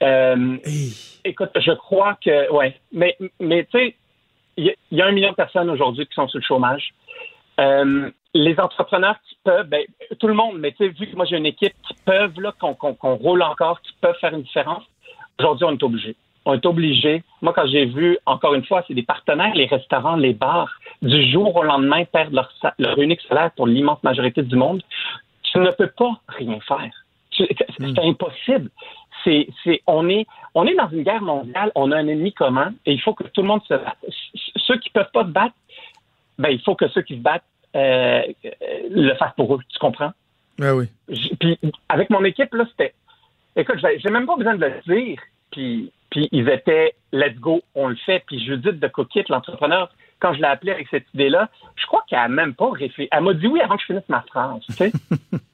Euh, 0.02 0.56
Hey. 0.64 0.92
écoute, 1.24 1.50
je 1.56 1.72
crois 1.72 2.18
que 2.22 2.50
ouais, 2.52 2.78
mais 2.92 3.16
mais 3.40 3.64
tu 3.64 3.78
sais, 3.78 3.96
il 4.56 4.64
y, 4.66 4.70
a- 4.70 4.74
il 4.90 4.98
y 4.98 5.02
a 5.02 5.06
un 5.06 5.12
million 5.12 5.30
de 5.30 5.34
personnes 5.36 5.70
aujourd'hui 5.70 6.06
qui 6.06 6.14
sont 6.14 6.28
sur 6.28 6.38
le 6.38 6.44
chômage. 6.44 6.92
Euh, 7.60 8.10
les 8.34 8.58
entrepreneurs 8.60 9.16
qui 9.26 9.38
peuvent, 9.44 9.66
ben, 9.66 9.82
tout 10.18 10.26
le 10.26 10.34
monde, 10.34 10.58
mais 10.58 10.72
tu 10.72 10.78
sais, 10.78 10.88
vu 10.88 11.06
que 11.06 11.16
moi 11.16 11.24
j'ai 11.24 11.36
une 11.38 11.46
équipe 11.46 11.72
qui 11.86 11.94
peuvent 12.04 12.38
là, 12.40 12.52
qu'on 12.58 13.14
roule 13.14 13.42
encore, 13.42 13.80
qui 13.80 13.92
peuvent 14.00 14.18
faire 14.20 14.34
une 14.34 14.42
différence. 14.42 14.82
Aujourd'hui, 15.38 15.64
on 15.66 15.72
est 15.72 15.82
obligé. 15.82 16.16
On 16.46 16.54
est 16.54 16.64
obligé. 16.64 17.22
Moi, 17.42 17.52
quand 17.54 17.66
j'ai 17.66 17.84
vu, 17.86 18.16
encore 18.24 18.54
une 18.54 18.64
fois, 18.64 18.84
c'est 18.86 18.94
des 18.94 19.02
partenaires, 19.02 19.52
les 19.54 19.66
restaurants, 19.66 20.14
les 20.16 20.32
bars, 20.32 20.72
du 21.02 21.28
jour 21.30 21.54
au 21.56 21.62
lendemain 21.64 22.04
perdre 22.04 22.36
leur, 22.36 22.50
leur 22.78 22.98
unique 22.98 23.20
salaire 23.28 23.50
pour 23.56 23.66
l'immense 23.66 24.02
majorité 24.04 24.42
du 24.42 24.54
monde. 24.56 24.80
Tu 25.42 25.58
ne 25.58 25.70
peux 25.72 25.88
pas 25.88 26.12
rien 26.28 26.58
faire. 26.60 26.92
Tu- 27.30 27.48
C'est 27.78 27.98
impossible. 27.98 28.70
C'est, 29.24 29.48
c'est, 29.64 29.82
on 29.88 30.08
est, 30.08 30.24
on 30.54 30.66
est 30.66 30.74
dans 30.76 30.88
une 30.88 31.02
guerre 31.02 31.20
mondiale. 31.20 31.72
On 31.74 31.90
a 31.90 31.96
un 31.96 32.06
ennemi 32.06 32.32
commun 32.32 32.72
et 32.86 32.92
il 32.92 33.00
faut 33.00 33.12
que 33.12 33.24
tout 33.24 33.42
le 33.42 33.48
monde 33.48 33.62
se 33.64 33.74
batte. 33.74 33.98
Ceux 34.56 34.78
qui 34.78 34.90
peuvent 34.90 35.10
pas 35.12 35.24
se 35.24 35.30
battre, 35.30 35.54
ben 36.38 36.50
il 36.50 36.60
faut 36.60 36.76
que 36.76 36.86
ceux 36.88 37.02
qui 37.02 37.14
se 37.16 37.22
battent 37.22 37.42
euh, 37.74 38.22
euh, 38.44 38.50
le 38.90 39.14
fassent 39.16 39.34
pour 39.36 39.52
eux. 39.56 39.60
Tu 39.68 39.78
comprends? 39.80 40.12
Ah 40.62 40.74
oui. 40.76 40.86
Puis 41.40 41.58
avec 41.88 42.08
mon 42.10 42.24
équipe 42.24 42.54
là, 42.54 42.64
c'était, 42.70 42.94
écoute, 43.56 43.78
j'ai 43.98 44.10
même 44.10 44.26
pas 44.26 44.36
besoin 44.36 44.54
de 44.54 44.64
le 44.64 44.94
dire. 44.94 45.18
Puis, 45.50 45.90
puis 46.10 46.28
ils 46.32 46.48
étaient, 46.48 46.94
let's 47.12 47.36
go, 47.36 47.62
on 47.74 47.88
le 47.88 47.96
fait. 47.96 48.22
Puis 48.26 48.44
Judith 48.44 48.78
de 48.78 48.88
Cookit, 48.88 49.24
l'entrepreneur, 49.28 49.90
quand 50.20 50.34
je 50.34 50.40
l'ai 50.40 50.46
appelée 50.46 50.72
avec 50.72 50.88
cette 50.88 51.06
idée-là, 51.14 51.48
je 51.76 51.86
crois 51.86 52.04
qu'elle 52.08 52.18
a 52.18 52.28
même 52.28 52.54
pas 52.54 52.70
réfléchi. 52.70 53.08
Elle 53.12 53.22
m'a 53.22 53.34
dit 53.34 53.46
oui 53.46 53.60
avant 53.60 53.76
que 53.76 53.82
je 53.82 53.86
finisse 53.86 54.08
ma 54.08 54.22
phrase, 54.22 54.60
tu 54.66 54.72
sais. 54.72 54.92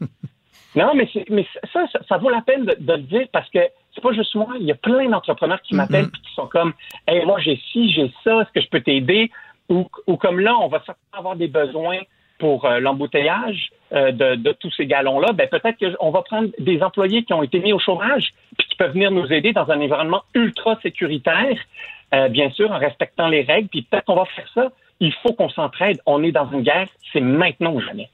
non, 0.77 0.93
mais, 0.95 1.09
mais 1.31 1.47
ça, 1.73 1.87
ça, 2.09 2.17
vaut 2.19 2.31
la 2.31 2.43
peine 2.43 2.65
de, 2.65 2.93
le 2.93 2.99
dire 2.99 3.27
parce 3.33 3.49
que 3.51 3.61
c'est 3.95 4.01
pas 4.01 4.13
juste 4.13 4.35
moi. 4.35 4.49
Il 4.61 4.67
y 4.67 4.73
a 4.73 4.77
plein 4.77 5.09
d'entrepreneurs 5.09 5.61
qui 5.63 5.75
m'appellent 5.75 6.07
et 6.07 6.27
qui 6.27 6.35
sont 6.35 6.47
comme, 6.47 6.73
hey, 7.09 7.25
moi 7.25 7.41
j'ai 7.41 7.61
ci, 7.73 7.91
j'ai 7.93 8.13
ça, 8.25 8.41
est-ce 8.41 8.53
que 8.53 8.61
je 8.61 8.69
peux 8.69 8.81
t'aider? 8.81 9.31
Ou, 9.69 9.89
ou 10.07 10.17
comme 10.17 10.41
là, 10.41 10.57
on 10.57 10.69
va 10.69 10.79
certainement 10.79 11.19
avoir 11.19 11.37
des 11.37 11.49
besoins 11.49 12.01
pour 12.43 12.65
euh, 12.65 12.81
l'embouteillage 12.81 13.71
euh, 13.93 14.11
de, 14.11 14.51
tous 14.53 14.73
ces 14.73 14.87
galons-là, 14.87 15.33
ben 15.33 15.49
peut-être 15.49 15.79
qu'on 15.79 16.11
va 16.11 16.23
prendre 16.23 16.49
des 16.59 16.83
employés 16.83 17.23
qui 17.23 17.33
ont 17.33 17.43
été 17.45 17.61
mis 17.61 17.73
au 17.73 17.79
chômage 17.79 18.35
puis 18.59 18.67
qui 18.73 18.77
peuvent 18.79 18.93
venir 18.93 19.11
nous 19.11 19.31
aider 19.33 19.53
dans 19.53 19.71
un 19.71 19.81
environnement 19.81 20.23
ultra 20.35 20.79
sécuritaire, 20.83 21.57
euh, 22.15 22.29
bien 22.29 22.51
sûr, 22.51 22.71
en 22.71 22.79
respectant 22.79 23.29
les 23.29 23.43
règles. 23.43 23.69
Puis 23.69 23.83
peut-être 23.83 24.07
qu'on 24.07 24.17
va 24.17 24.25
faire 24.25 24.49
ça. 24.55 24.73
Il 25.01 25.13
faut 25.23 25.33
qu'on 25.35 25.51
s'entraide. 25.51 25.99
On 26.07 26.23
est 26.23 26.33
dans 26.33 26.51
une 26.51 26.63
guerre. 26.63 26.89
C'est 27.13 27.21
maintenant 27.21 27.75
ou 27.75 27.81
jamais. 27.81 28.09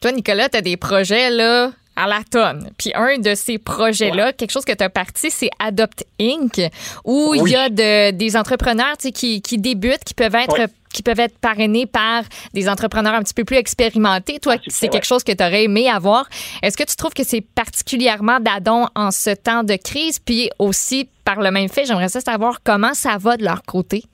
Toi, 0.00 0.12
Nicolas, 0.12 0.48
tu 0.48 0.58
as 0.58 0.60
des 0.60 0.76
projets 0.76 1.30
là 1.30 1.70
à 1.96 2.06
la 2.06 2.20
tonne. 2.30 2.70
Puis 2.76 2.92
un 2.94 3.18
de 3.18 3.34
ces 3.34 3.58
projets-là, 3.58 4.32
quelque 4.32 4.50
chose 4.50 4.64
que 4.64 4.72
tu 4.72 4.82
as 4.82 4.90
parti, 4.90 5.30
c'est 5.30 5.50
Adopt 5.58 6.04
Inc., 6.20 6.60
où 7.04 7.34
il 7.34 7.48
y 7.48 7.56
a 7.56 7.68
des 7.70 8.36
entrepreneurs 8.36 8.96
qui, 8.96 9.40
qui 9.40 9.58
débutent, 9.58 10.04
qui 10.04 10.14
peuvent 10.14 10.34
être 10.34 10.68
qui 10.94 11.02
peuvent 11.02 11.20
être 11.20 11.38
parrainés 11.38 11.86
par 11.86 12.22
des 12.54 12.68
entrepreneurs 12.68 13.14
un 13.14 13.22
petit 13.22 13.34
peu 13.34 13.44
plus 13.44 13.56
expérimentés. 13.56 14.38
Toi, 14.38 14.54
ah, 14.56 14.62
c'est 14.68 14.88
quelque 14.88 15.06
chose 15.06 15.24
que 15.24 15.32
tu 15.32 15.44
aurais 15.44 15.64
aimé 15.64 15.90
avoir. 15.90 16.26
Est-ce 16.62 16.76
que 16.76 16.84
tu 16.84 16.96
trouves 16.96 17.12
que 17.12 17.24
c'est 17.24 17.44
particulièrement 17.54 18.40
d'adon 18.40 18.86
en 18.94 19.10
ce 19.10 19.30
temps 19.34 19.64
de 19.64 19.74
crise? 19.76 20.18
Puis 20.18 20.48
aussi, 20.58 21.08
par 21.24 21.40
le 21.40 21.50
même 21.50 21.68
fait, 21.68 21.84
j'aimerais 21.84 22.08
savoir 22.08 22.60
comment 22.62 22.94
ça 22.94 23.18
va 23.18 23.36
de 23.36 23.44
leur 23.44 23.62
côté. 23.62 24.04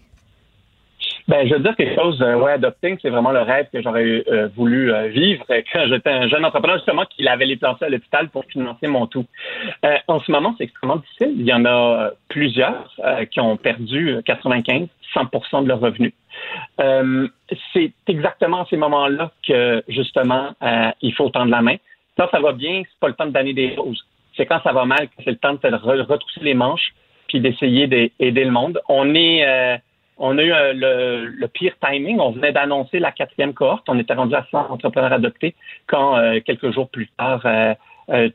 Ben, 1.30 1.46
je 1.46 1.54
veux 1.54 1.60
dire 1.60 1.76
quelque 1.76 1.94
chose, 1.94 2.20
euh, 2.22 2.34
ouais, 2.34 2.52
adopting, 2.52 2.98
c'est 3.00 3.08
vraiment 3.08 3.30
le 3.30 3.42
rêve 3.42 3.66
que 3.72 3.80
j'aurais 3.80 4.24
euh, 4.28 4.48
voulu 4.56 4.92
euh, 4.92 5.06
vivre 5.08 5.44
quand 5.48 5.86
j'étais 5.86 6.10
un 6.10 6.26
jeune 6.26 6.44
entrepreneur, 6.44 6.78
justement, 6.78 7.04
qui 7.04 7.28
avait 7.28 7.44
les 7.44 7.56
à 7.62 7.88
l'hôpital 7.88 8.28
pour 8.30 8.44
financer 8.46 8.88
mon 8.88 9.06
tout. 9.06 9.26
en 10.08 10.18
ce 10.18 10.32
moment, 10.32 10.56
c'est 10.58 10.64
extrêmement 10.64 10.96
difficile. 10.96 11.34
Il 11.36 11.46
y 11.46 11.52
en 11.52 11.64
a 11.66 12.10
plusieurs 12.28 12.92
qui 13.30 13.38
ont 13.38 13.56
perdu 13.56 14.16
95, 14.24 14.88
100% 15.14 15.62
de 15.62 15.68
leurs 15.68 15.80
revenus. 15.80 16.12
C'est 17.72 17.92
exactement 18.06 18.62
à 18.62 18.66
ces 18.70 18.76
moments-là 18.76 19.30
que, 19.46 19.82
justement, 19.88 20.54
il 21.02 21.14
faut 21.14 21.28
tendre 21.30 21.50
la 21.50 21.62
main. 21.62 21.76
Quand 22.16 22.28
ça 22.30 22.40
va 22.40 22.52
bien, 22.52 22.82
c'est 22.84 23.00
pas 23.00 23.08
le 23.08 23.14
temps 23.14 23.26
de 23.26 23.32
donner 23.32 23.52
des 23.52 23.74
roses. 23.76 24.04
C'est 24.36 24.46
quand 24.46 24.60
ça 24.62 24.72
va 24.72 24.84
mal 24.84 25.08
que 25.08 25.22
c'est 25.24 25.30
le 25.30 25.36
temps 25.36 25.54
de 25.54 26.02
retrousser 26.02 26.40
les 26.40 26.54
manches 26.54 26.92
puis 27.28 27.40
d'essayer 27.40 27.86
d'aider 27.86 28.44
le 28.44 28.50
monde. 28.50 28.80
On 28.88 29.14
est 29.14 29.80
on 30.20 30.36
a 30.36 30.42
eu 30.42 30.52
euh, 30.52 31.30
le, 31.34 31.46
pire 31.48 31.72
timing. 31.82 32.20
On 32.20 32.30
venait 32.30 32.52
d'annoncer 32.52 32.98
la 32.98 33.10
quatrième 33.10 33.54
cohorte. 33.54 33.88
On 33.88 33.98
était 33.98 34.12
rendu 34.12 34.34
à 34.34 34.46
100 34.50 34.70
entrepreneurs 34.70 35.14
adoptés 35.14 35.54
quand, 35.86 36.18
euh, 36.18 36.40
quelques 36.44 36.70
jours 36.72 36.90
plus 36.90 37.08
tard, 37.18 37.40
euh, 37.46 37.74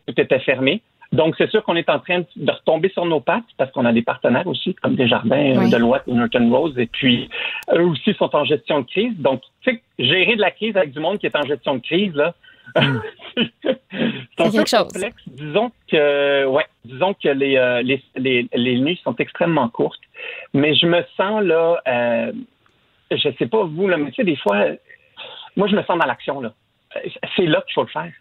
tout 0.08 0.20
était 0.20 0.40
fermé. 0.40 0.82
Donc, 1.16 1.36
c'est 1.38 1.50
sûr 1.50 1.64
qu'on 1.64 1.76
est 1.76 1.90
en 1.90 2.00
train 2.00 2.24
de 2.36 2.52
retomber 2.52 2.90
sur 2.90 3.06
nos 3.06 3.20
pattes 3.20 3.44
parce 3.58 3.72
qu'on 3.72 3.86
a 3.86 3.94
des 3.94 4.02
partenaires 4.02 4.48
aussi, 4.48 4.74
comme 4.76 4.96
Desjardins, 4.96 5.58
oui. 5.58 5.70
Deloitte 5.70 6.08
Norton 6.08 6.50
Rose, 6.52 6.78
et 6.78 6.88
puis 6.88 7.30
eux 7.74 7.86
aussi 7.86 8.14
sont 8.16 8.36
en 8.36 8.44
gestion 8.44 8.82
de 8.82 8.86
crise. 8.86 9.18
Donc, 9.18 9.42
tu 9.62 9.72
sais, 9.72 9.82
gérer 9.98 10.36
de 10.36 10.42
la 10.42 10.52
crise 10.52 10.76
avec 10.76 10.92
du 10.92 11.00
monde 11.00 11.18
qui 11.18 11.26
est 11.26 11.36
en 11.36 11.44
gestion 11.44 11.76
de 11.76 11.82
crise, 11.82 12.14
là, 12.14 12.34
c'est 12.76 13.52
quelque 14.38 14.68
chose. 14.68 14.92
complexe. 14.92 15.24
Disons 15.28 15.72
que, 15.90 16.46
ouais, 16.46 16.66
disons 16.84 17.14
que 17.14 17.30
les, 17.30 17.82
les, 17.84 18.04
les, 18.16 18.48
les 18.54 18.80
nuits 18.80 19.00
sont 19.04 19.16
extrêmement 19.18 19.70
courtes. 19.70 20.02
Mais 20.54 20.76
je 20.76 20.88
me 20.88 21.02
sens 21.16 21.44
là, 21.44 21.82
euh, 21.88 22.32
je 23.12 23.30
sais 23.38 23.48
pas 23.48 23.64
vous, 23.64 23.88
là, 23.88 23.98
mais 23.98 24.10
tu 24.10 24.16
sais, 24.16 24.24
des 24.24 24.36
fois, 24.36 24.66
moi, 25.56 25.68
je 25.68 25.76
me 25.76 25.84
sens 25.84 25.98
dans 25.98 26.06
l'action. 26.06 26.42
là. 26.42 26.54
C'est 27.36 27.46
là 27.46 27.62
qu'il 27.66 27.74
faut 27.74 27.84
le 27.84 27.90
faire. 27.90 28.12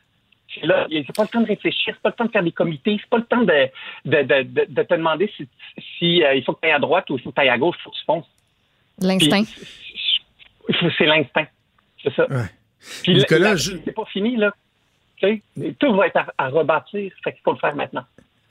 C'est 0.52 0.66
là, 0.66 0.86
c'est 0.90 1.16
pas 1.16 1.22
le 1.22 1.28
temps 1.28 1.40
de 1.40 1.46
réfléchir, 1.46 1.94
c'est 1.94 2.02
pas 2.02 2.10
le 2.10 2.14
temps 2.14 2.24
de 2.26 2.30
faire 2.30 2.42
des 2.42 2.52
comités, 2.52 2.96
c'est 3.00 3.08
pas 3.08 3.18
le 3.18 3.24
temps 3.24 3.42
de, 3.42 3.68
de, 4.04 4.22
de, 4.22 4.66
de 4.68 4.82
te 4.82 4.94
demander 4.94 5.32
si, 5.36 5.48
si 5.98 6.22
euh, 6.22 6.34
il 6.34 6.44
faut 6.44 6.52
que 6.52 6.60
tu 6.60 6.66
ailles 6.66 6.74
à 6.74 6.78
droite 6.78 7.08
ou 7.10 7.16
il 7.16 7.22
faut 7.22 7.30
que 7.30 7.34
tu 7.34 7.40
ailles 7.40 7.48
à 7.48 7.58
gauche, 7.58 7.76
il 7.80 7.82
faut 7.82 7.90
que 7.90 7.96
tu 7.96 8.04
fonces. 8.04 8.30
L'instinct. 9.00 9.44
C'est 10.96 11.06
l'instinct. 11.06 11.46
C'est 12.02 12.14
ça. 12.14 12.30
Ouais. 12.30 12.46
Puis 13.02 13.14
Nicolas, 13.14 13.56
je... 13.56 13.78
c'est 13.84 13.92
pas 13.92 14.04
fini, 14.04 14.36
là. 14.36 14.52
Tu 15.16 15.42
sais, 15.56 15.74
tout 15.78 15.94
va 15.94 16.06
être 16.06 16.16
à, 16.18 16.26
à 16.38 16.48
rebâtir. 16.48 17.12
Fait 17.22 17.32
qu'il 17.32 17.42
faut 17.42 17.52
le 17.52 17.58
faire 17.58 17.74
maintenant. 17.74 18.04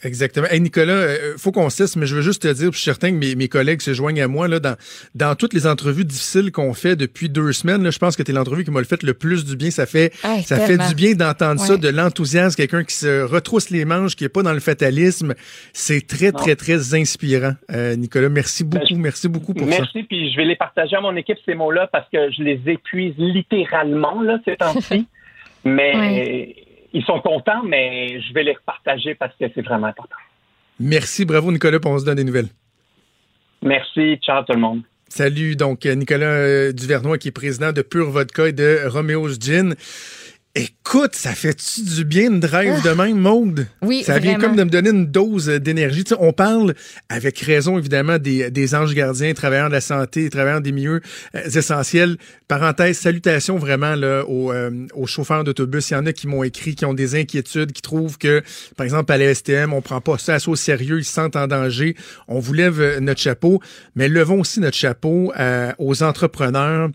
Exactement. 0.04 0.48
Hey 0.50 0.60
Nicolas, 0.60 0.94
euh, 0.94 1.34
faut 1.38 1.52
qu'on 1.52 1.70
cesse, 1.70 1.96
mais 1.96 2.06
je 2.06 2.16
veux 2.16 2.22
juste 2.22 2.42
te 2.42 2.48
dire, 2.48 2.70
puis 2.70 2.78
je 2.78 2.82
suis 2.82 2.92
certain 2.92 3.12
que 3.12 3.18
mes, 3.18 3.36
mes 3.36 3.48
collègues 3.48 3.82
se 3.82 3.94
joignent 3.94 4.22
à 4.22 4.28
moi, 4.28 4.48
là, 4.48 4.60
dans, 4.60 4.76
dans 5.16 5.36
toutes 5.36 5.54
les 5.54 5.66
entrevues 5.66 6.04
difficiles 6.04 6.52
qu'on 6.52 6.74
fait 6.74 6.96
depuis 6.96 7.30
deux 7.30 7.54
semaines, 7.54 7.84
là, 7.84 7.90
je 7.90 8.00
pense 8.00 8.16
que 8.16 8.24
tu 8.24 8.32
es 8.32 8.34
l'entrevue 8.34 8.64
qui 8.64 8.72
m'a 8.72 8.80
le 8.80 8.86
fait 8.86 9.02
le 9.04 9.14
plus 9.14 9.46
du 9.46 9.56
bien. 9.56 9.72
Ça 9.72 9.86
fait, 9.86 10.14
ça 10.44 10.60
fait 10.60 10.78
du 10.78 10.96
bien 10.96 11.14
d'entendre 11.14 11.60
ça, 11.60 11.78
de 11.78 11.88
l'enthousiasme, 11.88 12.56
quelqu'un 12.56 12.84
qui 12.84 12.96
se 12.96 13.24
retrousse 13.24 13.70
les 13.70 13.86
manches, 13.86 14.16
qui 14.16 14.26
est 14.26 14.30
pas 14.30 14.44
dans 14.44 14.54
le 14.54 14.60
fatalisme. 14.60 15.34
C'est 15.72 16.06
très, 16.06 16.32
très, 16.32 16.56
très 16.56 16.96
inspirant. 16.96 17.54
Euh, 17.72 17.96
Nicolas, 17.96 18.30
merci 18.30 18.64
ben, 18.64 18.80
beaucoup, 18.80 18.96
merci 18.96 19.30
beaucoup 19.30 19.54
pour 19.54 19.70
ça. 19.70 19.78
Merci, 19.80 20.04
puis 20.04 20.32
je 20.32 20.38
vais 20.38 20.46
les 20.46 20.56
partager 20.56 20.96
à 20.96 21.02
mon 21.02 21.16
équipe, 21.16 21.38
ces 21.46 21.56
mots-là, 21.56 21.88
parce 21.88 22.10
que 22.10 22.32
je 22.32 22.44
les 22.44 22.62
épuise 22.68 23.14
littéralement, 23.18 24.22
là, 24.22 24.40
ces 24.46 24.58
temps-ci. 24.58 25.08
mais 25.64 26.56
ils 26.94 27.04
sont 27.04 27.20
contents, 27.20 27.64
mais 27.64 28.22
je 28.22 28.34
vais 28.34 28.44
les 28.44 28.54
repartager 28.54 29.16
parce 29.16 29.34
que 29.38 29.46
c'est 29.54 29.62
vraiment 29.62 29.88
important. 29.88 30.16
Merci, 30.80 31.26
bravo 31.26 31.52
Nicolas, 31.52 31.80
on 31.86 32.00
se 32.00 32.06
donne 32.06 32.16
des 32.16 32.24
nouvelles. 32.24 32.50
Merci, 33.62 34.18
ciao 34.18 34.44
tout 34.44 34.54
le 34.54 34.60
monde. 34.60 34.82
Salut, 35.10 35.56
donc 35.56 35.86
Nicolas 35.86 36.26
euh, 36.26 36.72
Duvernois 36.72 37.18
qui 37.18 37.28
est 37.28 37.32
président 37.32 37.72
de 37.72 37.82
Pure 37.82 38.10
Vodka 38.10 38.48
et 38.48 38.52
de 38.52 38.80
Romeo's 38.88 39.40
Gin. 39.40 39.76
Écoute, 40.56 41.16
ça 41.16 41.32
fait-tu 41.32 41.82
du 41.82 42.06
bien 42.06 42.30
de 42.30 42.38
drive 42.38 42.84
de 42.84 42.92
même, 42.92 43.18
Maude? 43.18 43.66
Oui, 43.82 44.04
Ça 44.04 44.20
vient 44.20 44.38
comme 44.38 44.56
de 44.56 44.64
me 44.64 44.70
donner 44.70 44.92
une 44.92 45.08
dose 45.08 45.48
d'énergie. 45.48 46.04
on 46.20 46.32
parle 46.32 46.76
avec 47.10 47.40
raison, 47.40 47.80
évidemment, 47.80 48.20
des, 48.20 48.52
des, 48.52 48.76
anges 48.76 48.94
gardiens, 48.94 49.34
travailleurs 49.34 49.70
de 49.70 49.74
la 49.74 49.82
santé, 49.82 50.30
travailleurs 50.30 50.62
des 50.62 50.72
milieux 50.72 51.02
euh, 51.34 51.42
essentiels. 51.46 52.18
Parenthèse, 52.48 53.00
salutations 53.00 53.58
vraiment 53.58 53.96
là, 53.96 54.26
aux, 54.28 54.52
euh, 54.52 54.86
aux 54.94 55.08
chauffeurs 55.08 55.44
d'autobus. 55.44 55.90
Il 55.90 55.94
y 55.94 55.98
en 55.98 56.06
a 56.06 56.14
qui 56.14 56.28
m'ont 56.28 56.44
écrit, 56.44 56.76
qui 56.76 56.86
ont 56.86 56.94
des 56.94 57.16
inquiétudes, 57.16 57.72
qui 57.72 57.82
trouvent 57.82 58.20
que, 58.20 58.44
par 58.78 58.84
exemple, 58.84 59.12
à 59.12 59.18
la 59.18 59.34
STM, 59.34 59.74
on 59.74 59.82
prend 59.82 60.02
pas 60.02 60.20
ça 60.20 60.36
assez 60.36 60.52
au 60.52 60.56
sérieux, 60.56 61.00
ils 61.00 61.06
se 61.06 61.14
sentent 61.14 61.36
en 61.36 61.48
danger. 61.48 61.96
On 62.28 62.38
vous 62.38 62.54
lève 62.54 62.80
euh, 62.80 63.00
notre 63.00 63.22
chapeau, 63.22 63.60
mais 63.96 64.08
levons 64.08 64.42
aussi 64.42 64.60
notre 64.60 64.78
chapeau 64.78 65.34
aux 65.80 66.04
entrepreneurs 66.04 66.90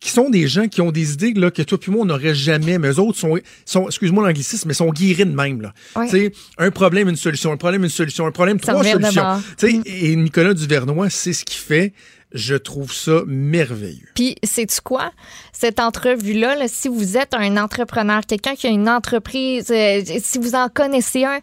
qui 0.00 0.10
sont 0.10 0.30
des 0.30 0.48
gens 0.48 0.66
qui 0.66 0.80
ont 0.80 0.90
des 0.90 1.12
idées 1.12 1.34
là, 1.34 1.50
que 1.50 1.62
toi 1.62 1.78
puis 1.78 1.92
moi, 1.92 2.02
on 2.02 2.06
n'aurait 2.06 2.34
jamais, 2.34 2.78
mais 2.78 2.88
eux 2.88 2.98
autres 2.98 3.18
sont, 3.18 3.38
sont 3.66 3.86
excuse-moi 3.86 4.26
l'anglicisme, 4.26 4.68
mais 4.68 4.74
sont 4.74 4.90
guéris 4.90 5.26
de 5.26 5.34
même. 5.34 5.60
Là. 5.60 5.74
sais 6.08 6.32
Un 6.58 6.70
problème, 6.70 7.08
une 7.08 7.16
solution, 7.16 7.52
un 7.52 7.58
problème, 7.58 7.84
une 7.84 7.90
solution, 7.90 8.26
un 8.26 8.32
problème, 8.32 8.58
trois 8.58 8.82
solutions. 8.82 9.42
sais 9.58 9.72
mm. 9.72 9.82
Et 9.84 10.16
Nicolas 10.16 10.54
Duvernois, 10.54 11.10
c'est 11.10 11.34
ce 11.34 11.44
qu'il 11.44 11.60
fait. 11.60 11.92
Je 12.32 12.54
trouve 12.54 12.92
ça 12.92 13.22
merveilleux. 13.26 14.08
Puis, 14.14 14.36
sais-tu 14.44 14.80
quoi? 14.82 15.10
Cette 15.52 15.80
entrevue-là, 15.80 16.54
là, 16.54 16.66
si 16.68 16.88
vous 16.88 17.16
êtes 17.16 17.34
un 17.34 17.56
entrepreneur, 17.56 18.24
quelqu'un 18.24 18.54
qui 18.54 18.68
a 18.68 18.70
une 18.70 18.88
entreprise, 18.88 19.66
euh, 19.70 20.00
si 20.22 20.38
vous 20.38 20.54
en 20.54 20.68
connaissez 20.68 21.24
un, 21.24 21.40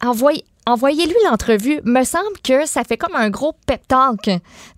envoyez, 0.00 0.44
envoyez-lui 0.64 1.16
l'entrevue. 1.28 1.80
Me 1.84 2.04
semble 2.04 2.38
que 2.42 2.66
ça 2.66 2.84
fait 2.84 2.96
comme 2.96 3.16
un 3.16 3.30
gros 3.30 3.54
pep 3.66 3.86
talk 3.88 4.26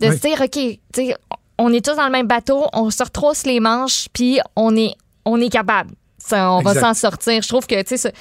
de 0.01 0.11
se 0.11 0.16
dire, 0.16 0.40
OK, 0.40 1.05
on 1.59 1.72
est 1.72 1.84
tous 1.84 1.96
dans 1.96 2.06
le 2.06 2.12
même 2.12 2.26
bateau, 2.26 2.66
on 2.72 2.90
se 2.90 3.02
retrousse 3.02 3.44
les 3.44 3.61
manches, 3.61 4.09
puis 4.12 4.40
on 4.56 4.76
est, 4.76 4.94
on 5.24 5.40
est 5.40 5.50
capable. 5.50 5.90
Ça, 6.18 6.52
on 6.52 6.61
va 6.61 6.74
s'en 6.74 6.94
sortir. 6.94 7.42
Je 7.42 7.48
trouve 7.48 7.66
que, 7.66 7.82
tu 7.82 7.96
sais, 7.96 8.12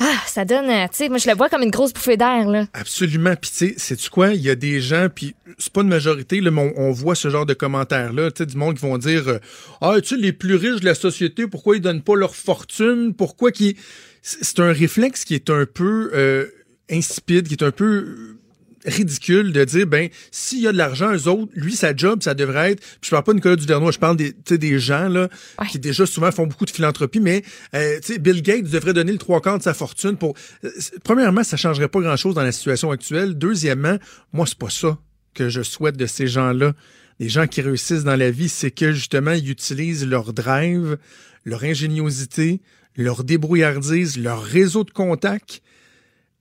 ah, 0.00 0.16
ça 0.26 0.44
donne, 0.44 0.66
tu 0.66 0.96
sais, 0.96 1.08
moi 1.08 1.18
je 1.18 1.28
le 1.28 1.36
vois 1.36 1.48
comme 1.48 1.62
une 1.62 1.70
grosse 1.70 1.92
bouffée 1.92 2.16
d'air 2.16 2.48
là. 2.48 2.66
Absolument. 2.72 3.34
Puis 3.36 3.50
tu 3.50 3.56
sais, 3.56 3.74
sais-tu 3.76 4.10
quoi, 4.10 4.30
il 4.30 4.40
y 4.40 4.50
a 4.50 4.54
des 4.54 4.80
gens, 4.80 5.08
puis 5.14 5.34
c'est 5.58 5.72
pas 5.72 5.82
une 5.82 5.88
majorité, 5.88 6.40
là, 6.40 6.50
mais 6.50 6.72
on, 6.76 6.90
voit 6.92 7.14
ce 7.14 7.28
genre 7.28 7.46
de 7.46 7.54
commentaires 7.54 8.12
là, 8.12 8.30
tu 8.30 8.38
sais, 8.38 8.46
du 8.46 8.56
monde 8.56 8.76
qui 8.76 8.82
vont 8.82 8.98
dire, 8.98 9.28
euh, 9.28 9.38
ah, 9.80 9.94
tu 10.00 10.08
sais, 10.08 10.16
les 10.16 10.32
plus 10.32 10.56
riches 10.56 10.80
de 10.80 10.86
la 10.86 10.94
société, 10.94 11.46
pourquoi 11.46 11.76
ils 11.76 11.82
donnent 11.82 12.02
pas 12.02 12.16
leur 12.16 12.34
fortune, 12.34 13.14
pourquoi 13.14 13.52
qui, 13.52 13.76
c'est 14.22 14.60
un 14.60 14.72
réflexe 14.72 15.24
qui 15.24 15.34
est 15.34 15.50
un 15.50 15.66
peu 15.66 16.10
euh, 16.14 16.46
insipide, 16.90 17.46
qui 17.46 17.54
est 17.54 17.64
un 17.64 17.70
peu 17.70 18.38
ridicule 18.84 19.52
de 19.52 19.64
dire 19.64 19.86
ben 19.86 20.08
s'il 20.30 20.60
y 20.60 20.66
a 20.66 20.72
de 20.72 20.76
l'argent 20.76 21.12
eux 21.14 21.28
autres 21.28 21.52
lui 21.54 21.74
sa 21.74 21.94
job 21.94 22.22
ça 22.22 22.34
devrait 22.34 22.72
être 22.72 22.80
puis 22.80 22.98
je 23.04 23.10
parle 23.10 23.24
pas 23.24 23.32
de 23.32 23.36
Nicolas 23.36 23.56
Duvernois 23.56 23.92
je 23.92 23.98
parle 23.98 24.16
des 24.16 24.34
des 24.50 24.78
gens 24.78 25.08
là 25.08 25.28
qui 25.70 25.78
déjà 25.78 26.04
souvent 26.06 26.32
font 26.32 26.46
beaucoup 26.46 26.64
de 26.64 26.70
philanthropie 26.70 27.20
mais 27.20 27.42
euh, 27.74 28.00
Bill 28.20 28.42
Gates 28.42 28.64
devrait 28.64 28.92
donner 28.92 29.12
le 29.12 29.18
trois 29.18 29.40
quarts 29.40 29.58
de 29.58 29.62
sa 29.62 29.74
fortune 29.74 30.16
pour 30.16 30.34
euh, 30.64 30.70
premièrement 31.04 31.44
ça 31.44 31.56
changerait 31.56 31.88
pas 31.88 32.00
grand 32.00 32.16
chose 32.16 32.34
dans 32.34 32.42
la 32.42 32.52
situation 32.52 32.90
actuelle. 32.90 33.38
Deuxièmement 33.38 33.96
moi 34.32 34.46
c'est 34.46 34.58
pas 34.58 34.70
ça 34.70 34.98
que 35.34 35.48
je 35.48 35.62
souhaite 35.62 35.96
de 35.96 36.06
ces 36.06 36.26
gens 36.26 36.52
là 36.52 36.72
les 37.20 37.28
gens 37.28 37.46
qui 37.46 37.60
réussissent 37.60 38.04
dans 38.04 38.16
la 38.16 38.30
vie 38.30 38.48
c'est 38.48 38.70
que 38.70 38.92
justement 38.92 39.32
ils 39.32 39.50
utilisent 39.50 40.06
leur 40.06 40.32
drive 40.32 40.98
leur 41.44 41.62
ingéniosité 41.62 42.60
leur 42.96 43.22
débrouillardise 43.22 44.18
leur 44.18 44.42
réseau 44.42 44.82
de 44.84 44.90
contacts 44.90 45.62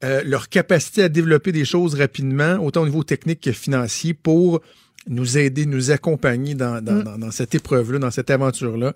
euh, 0.04 0.22
leur 0.26 0.50
capacité 0.50 1.04
à 1.04 1.10
développer 1.10 1.52
des 1.52 1.66
choses 1.66 1.96
rapidement, 1.96 2.58
autant 2.58 2.82
au 2.82 2.86
niveau 2.86 3.04
technique 3.04 3.42
que 3.42 3.52
financier, 3.52 4.14
pour 4.14 4.62
nous 5.10 5.38
aider, 5.38 5.66
nous 5.66 5.90
accompagner 5.92 6.54
dans, 6.54 6.82
dans, 6.82 6.92
Mm. 6.94 7.20
dans 7.20 7.32
cette 7.32 7.56
épreuve-là, 7.56 7.98
dans 8.00 8.12
cette 8.12 8.30
aventure-là. 8.30 8.94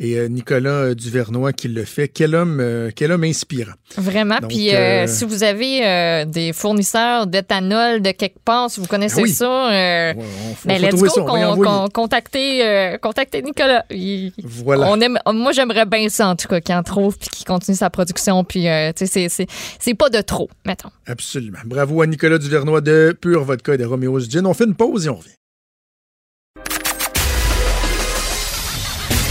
Et 0.00 0.18
euh, 0.18 0.26
Nicolas 0.28 0.70
euh, 0.70 0.94
Duvernois 0.96 1.52
qui 1.52 1.68
le 1.68 1.84
fait. 1.84 2.08
Quel 2.08 2.34
homme, 2.34 2.58
euh, 2.60 2.90
quel 2.94 3.12
homme 3.12 3.22
inspirant. 3.22 3.72
Vraiment. 3.96 4.38
Donc, 4.40 4.50
Puis 4.50 4.74
euh, 4.74 5.06
si 5.06 5.24
vous 5.24 5.44
avez 5.44 6.24
des 6.26 6.52
fournisseurs 6.52 7.28
d'éthanol 7.28 8.02
de 8.02 8.10
quelque 8.10 8.40
part, 8.44 8.68
si 8.70 8.80
vous 8.80 8.86
connaissez 8.86 9.22
oui. 9.22 9.30
ça, 9.30 9.68
Ouais, 9.68 10.14
on- 10.16 10.68
ben, 10.68 10.82
let's 10.82 10.94
go, 11.00 11.08
ça, 11.08 11.22
on 11.22 11.26
con- 11.56 11.62
con- 11.62 11.88
contactez, 11.92 12.96
contactez 13.00 13.42
Nicolas. 13.42 13.84
Il- 13.90 14.32
Voilà. 14.42 14.88
on 14.90 15.00
aime, 15.00 15.18
moi, 15.32 15.52
j'aimerais 15.52 15.86
bien 15.86 16.08
ça, 16.08 16.28
en 16.28 16.34
tout 16.36 16.48
cas, 16.48 16.60
qu'il 16.60 16.74
en 16.74 16.82
trouve 16.82 17.16
puis 17.16 17.28
qu'il 17.28 17.46
continue 17.46 17.76
sa 17.76 17.90
production. 17.90 18.42
Puis, 18.42 18.66
tu 18.96 19.06
sais, 19.06 19.28
c'est 19.28 19.94
pas 19.94 20.10
de 20.10 20.20
trop, 20.20 20.50
mettons. 20.66 20.90
Absolument. 21.06 21.58
Bravo 21.64 22.02
à 22.02 22.06
Nicolas 22.08 22.38
Duvernois 22.38 22.80
de 22.80 23.16
Pure 23.20 23.44
Vodka 23.44 23.74
et 23.74 23.78
de 23.78 23.84
Romeo's 23.84 24.28
Gin. 24.28 24.46
On 24.46 24.54
fait 24.54 24.64
une 24.64 24.74
pause 24.74 25.06
et 25.06 25.10
on 25.10 25.14
revient. 25.16 25.30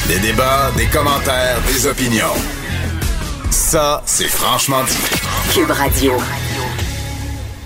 Des 0.08 0.20
débats, 0.20 0.70
des 0.76 0.86
commentaires, 0.88 1.62
des 1.66 1.88
opinions. 1.88 2.36
Ça, 3.52 4.04
c'est 4.06 4.28
franchement 4.28 4.84
dit. 4.84 4.98
Cube 5.54 5.72
Radio. 5.72 6.12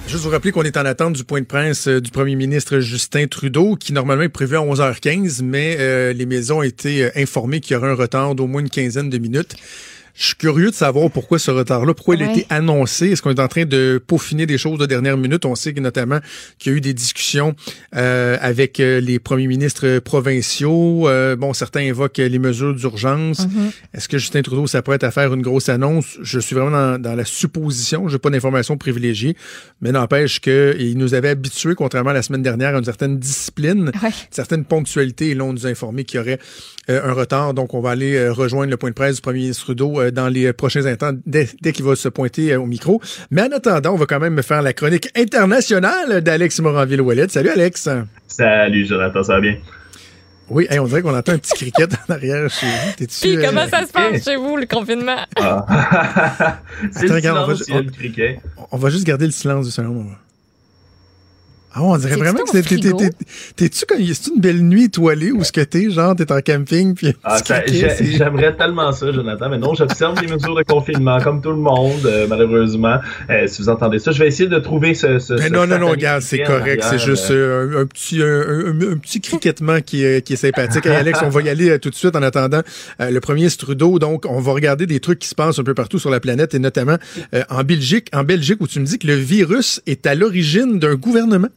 Juste 0.08 0.24
vous 0.24 0.30
rappeler 0.30 0.52
qu'on 0.52 0.62
est 0.62 0.78
en 0.78 0.86
attente 0.86 1.14
du 1.14 1.24
point 1.24 1.42
de 1.42 1.48
presse 1.48 1.88
euh, 1.88 2.00
du 2.00 2.12
premier 2.12 2.36
ministre 2.36 2.80
Justin 2.80 3.26
Trudeau, 3.26 3.76
qui 3.76 3.92
normalement 3.92 4.24
est 4.24 4.30
prévu 4.30 4.56
à 4.56 4.60
11h15, 4.60 5.42
mais 5.44 5.78
euh, 5.80 6.14
les 6.14 6.28
maisons 6.28 6.60
ont 6.60 6.64
été 6.64 7.06
euh, 7.06 7.10
informées 7.16 7.60
qu'il 7.60 7.74
y 7.74 7.78
aurait 7.78 7.90
un 7.90 7.96
retard 7.96 8.36
d'au 8.36 8.46
moins 8.46 8.62
une 8.62 8.70
quinzaine 8.70 9.10
de 9.10 9.18
minutes. 9.18 9.56
Je 10.18 10.26
suis 10.26 10.36
curieux 10.36 10.72
de 10.72 10.76
savoir 10.76 11.11
pourquoi 11.11 11.38
ce 11.38 11.51
retard-là, 11.51 11.93
pourquoi 11.93 12.15
il 12.15 12.24
a 12.24 12.32
été 12.32 12.47
annoncé. 12.49 13.11
Est-ce 13.11 13.22
qu'on 13.22 13.30
est 13.30 13.39
en 13.39 13.47
train 13.47 13.65
de 13.65 14.01
peaufiner 14.05 14.47
des 14.47 14.57
choses 14.57 14.80
de 14.80 14.88
dernière 14.88 15.15
minute? 15.15 15.45
On 15.45 15.53
sait 15.53 15.74
que 15.74 15.80
notamment 15.80 16.20
qu'il 16.57 16.72
y 16.72 16.76
a 16.76 16.78
eu 16.80 16.82
des 16.82 16.95
discussions 16.95 17.55
euh, 17.95 18.36
avec 18.41 18.80
euh, 18.80 18.99
les 18.99 19.20
premiers 19.20 19.45
ministres 19.45 19.99
provinciaux. 19.99 21.07
Euh, 21.07 21.36
bon, 21.36 21.53
certains 21.53 21.82
évoquent 21.82 22.18
les 22.18 22.39
mesures 22.39 22.74
d'urgence. 22.74 23.45
Mhm. 23.45 23.70
Est-ce 23.93 24.09
que 24.09 24.18
Justin 24.18 24.41
Trudeau 24.41 24.65
s'apprête 24.65 25.03
à 25.03 25.11
faire 25.11 25.32
une 25.36 25.43
grosse 25.43 25.70
annonce? 25.70 26.18
Je 26.24 26.39
suis 26.39 26.55
vraiment 26.55 26.72
dans, 26.72 26.99
dans 26.99 27.15
la 27.15 27.26
supposition. 27.26 28.07
Je 28.07 28.13
n'ai 28.13 28.20
pas 28.20 28.32
d'informations 28.32 28.76
privilégiées, 28.76 29.36
mais 29.82 29.91
n'empêche 29.91 30.41
qu'il 30.41 30.97
nous 30.97 31.13
avait 31.13 31.30
habitués, 31.30 31.76
contrairement 31.76 32.09
à 32.09 32.13
la 32.13 32.24
semaine 32.24 32.41
dernière, 32.41 32.74
à 32.74 32.80
une 32.80 32.86
certaine 32.86 33.20
discipline, 33.20 33.91
Ouais. 34.01 34.09
une 34.09 34.13
certaine 34.32 34.65
ponctualité. 34.65 35.30
Et 35.30 35.36
là, 35.36 35.43
on 35.43 35.53
nous 35.53 35.68
a 35.68 35.70
informé 35.70 36.05
qu'il 36.05 36.18
y 36.18 36.22
aurait 36.22 36.39
euh, 36.89 37.07
un 37.07 37.13
retard. 37.13 37.53
Donc, 37.53 37.76
on 37.76 37.82
va 37.82 37.91
aller 37.91 38.15
euh, 38.15 38.34
rejoindre 38.34 38.72
le 38.72 38.78
point 38.78 38.89
de 38.89 38.95
presse 38.95 39.18
du 39.18 39.22
premier 39.22 39.41
ministre 39.41 39.65
Trudeau 39.65 40.07
euh, 40.08 40.12
dans 40.12 40.28
les 40.28 40.47
euh, 40.47 40.53
prochains 40.53 40.86
instants, 40.86 41.12
dès, 41.26 41.47
dès 41.62 41.72
qu'il 41.72 41.86
va 41.86 41.95
se 41.95 42.10
pointer 42.10 42.53
euh, 42.53 42.60
au 42.60 42.66
micro. 42.66 43.01
Mais 43.32 43.43
en 43.43 43.51
attendant, 43.51 43.93
on 43.93 43.97
va 43.97 44.05
quand 44.05 44.20
même 44.20 44.41
faire 44.41 44.62
la 44.62 44.74
chronique 44.74 45.10
internationale 45.16 46.22
d'Alex 46.22 46.60
Moranville-Ouellet. 46.60 47.28
Salut, 47.30 47.49
Alex. 47.49 47.89
Salut 48.28 48.86
Jonathan, 48.86 49.24
ça 49.24 49.34
va 49.36 49.41
bien? 49.41 49.58
Oui, 50.49 50.66
hey, 50.70 50.80
on 50.80 50.86
dirait 50.86 51.01
qu'on 51.01 51.16
entend 51.16 51.34
un 51.34 51.38
petit 51.38 51.53
cricket 51.53 51.89
en 52.08 52.14
arrière 52.14 52.49
chez 52.49 52.66
vous. 52.68 52.93
T'es-tu, 52.97 53.20
Puis, 53.22 53.38
euh, 53.38 53.45
comment 53.45 53.68
ça 53.68 53.86
se 53.86 53.91
passe 53.91 54.24
chez 54.24 54.38
vous, 54.38 54.55
le 54.55 54.66
confinement? 54.66 55.18
Ah. 55.36 56.60
C'est 56.91 57.08
le 57.08 57.16
regarde, 57.16 57.49
on 57.49 57.53
va 57.53 57.82
le. 57.82 58.36
On 58.72 58.78
va 58.78 58.89
juste 58.89 59.05
garder 59.05 59.26
le 59.26 59.32
silence 59.32 59.66
du 59.66 59.72
salon. 59.72 59.91
on 59.91 60.03
va. 60.10 60.18
Ah, 61.74 61.84
on 61.84 61.97
dirait 61.97 62.15
vraiment 62.15 62.39
que 62.43 62.49
c'est. 62.49 62.63
t'es- 62.63 62.76
t'es- 62.78 62.82
frigo? 62.89 62.97
t'es- 62.97 63.09
T'es-tu 63.55 63.86
comme. 63.86 63.99
C'est 64.03 64.28
une 64.34 64.41
belle 64.41 64.61
nuit 64.63 64.86
étoilée 64.86 65.32
où 65.32 65.43
ce 65.43 65.51
que 65.51 65.61
t'es, 65.61 65.91
genre, 65.91 66.15
t'es 66.15 66.32
en 66.32 66.41
camping, 66.41 66.95
puis. 66.95 67.13
Ah, 67.24 67.38
c'est- 67.45 68.05
J'aimerais 68.18 68.55
tellement 68.55 68.91
ça, 68.93 69.11
Jonathan, 69.11 69.49
mais 69.49 69.59
non, 69.59 69.76
j'observe 69.76 70.20
les 70.22 70.28
mesures 70.28 70.55
de 70.55 70.63
confinement, 70.63 71.20
comme 71.20 71.41
tout 71.41 71.51
le 71.51 71.57
monde, 71.57 72.05
euh, 72.05 72.26
malheureusement. 72.28 72.97
Euh, 73.30 73.45
si 73.47 73.61
vous 73.61 73.70
entendez 73.70 73.99
ça, 73.99 74.11
je 74.11 74.18
vais 74.20 74.28
essayer 74.28 74.49
de 74.49 74.57
trouver 74.57 74.95
ce. 74.95 75.20
ce 75.20 75.34
Mais 75.34 75.49
ce 75.49 75.53
non, 75.53 75.68
non, 75.68 75.78
non, 75.78 75.89
regarde, 75.91 76.22
c'est 76.24 76.39
correct. 76.41 76.84
C'est 76.89 76.97
juste 76.99 77.30
euh, 77.32 77.78
un, 77.78 77.82
un 77.82 77.86
petit, 77.86 78.24
un, 78.24 78.26
un- 78.26 78.93
un 78.93 78.97
petit 78.97 79.22
criquettement 79.22 79.82
qui, 79.82 80.03
est- 80.03 80.26
qui 80.26 80.34
est 80.34 80.38
sympathique. 80.38 80.86
Hey, 80.86 80.95
Alex, 80.95 81.20
on 81.24 81.30
va 81.30 81.41
y 81.41 81.49
aller 81.49 81.70
euh, 81.70 81.78
tout 81.78 81.89
de 81.91 81.95
suite 81.95 82.15
en 82.15 82.24
attendant 82.24 82.61
euh, 83.01 83.11
le 83.11 83.20
premier 83.20 83.47
Trudeau. 83.51 83.99
Donc, 83.99 84.26
on 84.28 84.39
va 84.39 84.51
regarder 84.53 84.88
des 84.88 84.99
trucs 84.99 85.20
qui 85.20 85.28
se 85.28 85.36
passent 85.36 85.59
un 85.59 85.63
peu 85.63 85.74
partout 85.76 85.99
sur 85.99 86.09
la 86.09 86.20
planète 86.20 86.55
et 86.55 86.59
notamment 86.59 86.97
euh, 87.36 87.43
en 87.49 87.63
Belgique, 87.63 88.07
en 88.13 88.24
Belgique 88.24 88.57
où 88.61 88.68
tu 88.68 88.80
me 88.80 88.86
dis 88.86 88.97
que 88.97 89.05
le 89.07 89.13
virus 89.15 89.82
est 89.86 90.07
à 90.07 90.15
l'origine 90.15 90.80
d'un 90.80 90.95
gouvernement? 90.95 91.49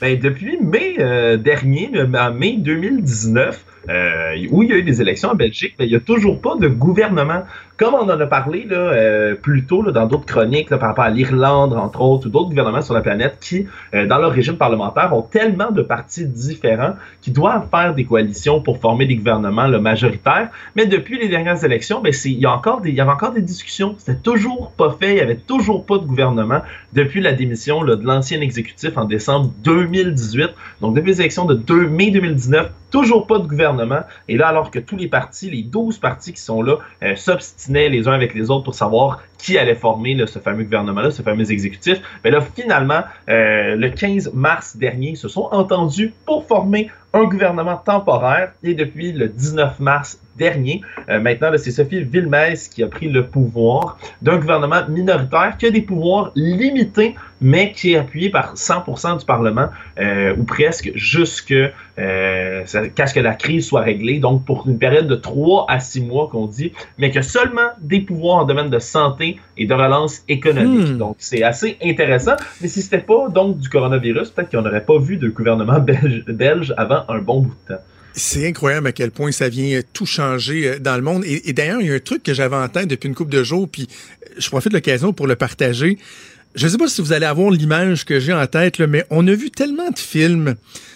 Ben, 0.00 0.18
depuis 0.18 0.58
mai 0.60 0.96
euh, 1.00 1.36
dernier, 1.36 1.90
en 2.14 2.32
mai 2.32 2.56
2019, 2.58 3.64
euh, 3.88 4.36
où 4.50 4.62
il 4.62 4.70
y 4.70 4.72
a 4.72 4.76
eu 4.76 4.82
des 4.82 5.00
élections 5.00 5.30
en 5.30 5.34
Belgique, 5.34 5.74
ben, 5.78 5.84
il 5.84 5.90
n'y 5.90 5.96
a 5.96 6.00
toujours 6.00 6.40
pas 6.40 6.56
de 6.56 6.68
gouvernement. 6.68 7.42
Comme 7.78 7.94
on 7.94 8.10
en 8.10 8.20
a 8.20 8.26
parlé 8.26 8.64
là, 8.68 8.76
euh, 8.76 9.34
plus 9.36 9.64
tôt 9.64 9.82
là, 9.82 9.92
dans 9.92 10.06
d'autres 10.06 10.26
chroniques 10.26 10.68
par 10.68 10.80
rapport 10.80 11.04
à 11.04 11.10
l'Irlande, 11.10 11.72
entre 11.74 12.00
autres, 12.00 12.26
ou 12.26 12.30
d'autres 12.30 12.48
gouvernements 12.48 12.82
sur 12.82 12.92
la 12.92 13.02
planète 13.02 13.38
qui, 13.40 13.66
euh, 13.94 14.04
dans 14.06 14.18
leur 14.18 14.32
régime 14.32 14.56
parlementaire, 14.56 15.14
ont 15.14 15.22
tellement 15.22 15.70
de 15.70 15.82
partis 15.82 16.26
différents 16.26 16.94
qui 17.22 17.30
doivent 17.30 17.68
faire 17.70 17.94
des 17.94 18.04
coalitions 18.04 18.60
pour 18.60 18.78
former 18.78 19.06
des 19.06 19.14
gouvernements 19.14 19.68
majoritaires. 19.80 20.48
Mais 20.74 20.86
depuis 20.86 21.18
les 21.18 21.28
dernières 21.28 21.64
élections, 21.64 22.00
ben, 22.00 22.12
il 22.24 22.32
y, 22.32 22.46
a 22.46 22.52
encore 22.52 22.80
des, 22.80 22.90
il 22.90 22.96
y 22.96 23.00
avait 23.00 23.12
encore 23.12 23.32
des 23.32 23.42
discussions. 23.42 23.94
C'était 23.98 24.18
toujours 24.18 24.72
pas 24.72 24.96
fait. 24.98 25.10
Il 25.10 25.14
n'y 25.14 25.20
avait 25.20 25.36
toujours 25.36 25.86
pas 25.86 25.98
de 25.98 26.04
gouvernement 26.04 26.62
depuis 26.92 27.20
la 27.20 27.32
démission 27.32 27.84
de 27.84 27.98
l'ancien 28.04 28.40
exécutif 28.40 28.98
en 28.98 29.04
décembre 29.04 29.52
2018. 29.62 30.50
Donc, 30.80 30.94
depuis 30.94 31.12
les 31.12 31.20
élections 31.20 31.44
de 31.44 31.54
2 31.54 31.88
mai 31.88 32.10
2019, 32.10 32.70
toujours 32.90 33.26
pas 33.26 33.38
de 33.38 33.46
gouvernement. 33.46 33.77
Et 34.28 34.36
là, 34.36 34.48
alors 34.48 34.70
que 34.70 34.78
tous 34.78 34.96
les 34.96 35.08
partis, 35.08 35.50
les 35.50 35.62
12 35.62 35.98
partis 35.98 36.32
qui 36.32 36.40
sont 36.40 36.62
là, 36.62 36.76
euh, 37.02 37.14
s'obstinaient 37.16 37.88
les 37.88 38.08
uns 38.08 38.12
avec 38.12 38.34
les 38.34 38.50
autres 38.50 38.64
pour 38.64 38.74
savoir 38.74 39.22
qui 39.38 39.56
allait 39.56 39.74
former 39.74 40.16
ce 40.26 40.38
fameux 40.38 40.64
gouvernement-là, 40.64 41.10
ce 41.10 41.22
fameux 41.22 41.50
exécutif, 41.50 42.00
mais 42.24 42.30
là, 42.30 42.40
finalement, 42.40 43.02
euh, 43.28 43.76
le 43.76 43.88
15 43.90 44.32
mars 44.34 44.76
dernier, 44.76 45.10
ils 45.10 45.16
se 45.16 45.28
sont 45.28 45.48
entendus 45.52 46.12
pour 46.26 46.44
former 46.46 46.90
un 47.12 47.24
gouvernement 47.24 47.76
temporaire. 47.76 48.52
Et 48.62 48.74
depuis 48.74 49.12
le 49.12 49.28
19 49.28 49.80
mars 49.80 50.20
dernier, 50.36 50.82
euh, 51.08 51.20
maintenant, 51.20 51.50
c'est 51.56 51.70
Sophie 51.70 52.02
Villemès 52.02 52.68
qui 52.68 52.82
a 52.82 52.86
pris 52.86 53.08
le 53.08 53.26
pouvoir 53.26 53.98
d'un 54.22 54.38
gouvernement 54.38 54.86
minoritaire 54.88 55.56
qui 55.58 55.66
a 55.66 55.70
des 55.70 55.82
pouvoirs 55.82 56.32
limités, 56.34 57.14
mais 57.40 57.72
qui 57.72 57.92
est 57.92 57.96
appuyé 57.96 58.30
par 58.30 58.54
100% 58.54 59.18
du 59.18 59.24
Parlement, 59.24 59.68
euh, 60.00 60.34
ou 60.36 60.44
presque, 60.44 60.90
jusque 60.94 61.52
euh, 61.52 62.64
qu'à 62.94 63.06
ce 63.06 63.14
que 63.14 63.20
la 63.20 63.34
crise 63.34 63.66
soit 63.66 63.82
réglée. 63.82 64.18
Donc, 64.18 64.44
pour 64.44 64.66
une 64.68 64.78
période 64.78 65.08
de 65.08 65.14
3 65.14 65.66
à 65.68 65.80
6 65.80 66.02
mois 66.02 66.28
qu'on 66.28 66.46
dit, 66.46 66.72
mais 66.98 67.10
que 67.10 67.22
seulement 67.22 67.70
des 67.80 68.00
pouvoirs 68.00 68.38
en 68.38 68.44
domaine 68.44 68.70
de 68.70 68.78
santé 68.78 69.38
et 69.56 69.66
de 69.66 69.74
relance 69.74 70.22
économique. 70.28 70.90
Hmm. 70.90 70.98
Donc, 70.98 71.16
c'est 71.18 71.42
assez 71.42 71.76
intéressant. 71.82 72.36
Mais 72.60 72.68
si 72.68 72.82
c'était 72.82 72.98
pas 72.98 73.28
donc 73.28 73.58
du 73.58 73.68
coronavirus, 73.68 74.30
peut-être 74.30 74.50
qu'on 74.50 74.62
n'aurait 74.62 74.84
pas 74.84 74.98
vu 74.98 75.16
de 75.16 75.28
gouvernement 75.28 75.78
belge, 75.80 76.24
belge 76.26 76.74
avant 76.76 77.04
un 77.08 77.18
bon 77.18 77.40
bout 77.40 77.54
de 77.68 77.74
temps. 77.74 77.82
C'est 78.14 78.48
incroyable 78.48 78.88
à 78.88 78.92
quel 78.92 79.12
point 79.12 79.30
ça 79.30 79.48
vient 79.48 79.80
tout 79.92 80.06
changer 80.06 80.68
euh, 80.68 80.78
dans 80.78 80.96
le 80.96 81.02
monde. 81.02 81.24
Et, 81.24 81.48
et 81.48 81.52
d'ailleurs, 81.52 81.80
il 81.80 81.86
y 81.86 81.90
a 81.90 81.94
un 81.94 82.00
truc 82.00 82.22
que 82.22 82.34
j'avais 82.34 82.56
en 82.56 82.68
tête 82.68 82.88
depuis 82.88 83.08
une 83.08 83.14
couple 83.14 83.30
de 83.30 83.44
jours, 83.44 83.68
puis 83.68 83.86
euh, 84.24 84.34
je 84.38 84.48
profite 84.48 84.72
de 84.72 84.76
l'occasion 84.76 85.12
pour 85.12 85.26
le 85.26 85.36
partager. 85.36 85.98
Je 86.54 86.66
ne 86.66 86.70
sais 86.72 86.78
pas 86.78 86.88
si 86.88 87.00
vous 87.02 87.12
allez 87.12 87.26
avoir 87.26 87.50
l'image 87.50 88.04
que 88.04 88.18
j'ai 88.20 88.32
en 88.32 88.46
tête, 88.46 88.78
là, 88.78 88.86
mais 88.86 89.04
on 89.10 89.26
a 89.28 89.32
vu 89.34 89.50
tellement 89.50 89.90
de 89.90 89.98
films. 89.98 90.54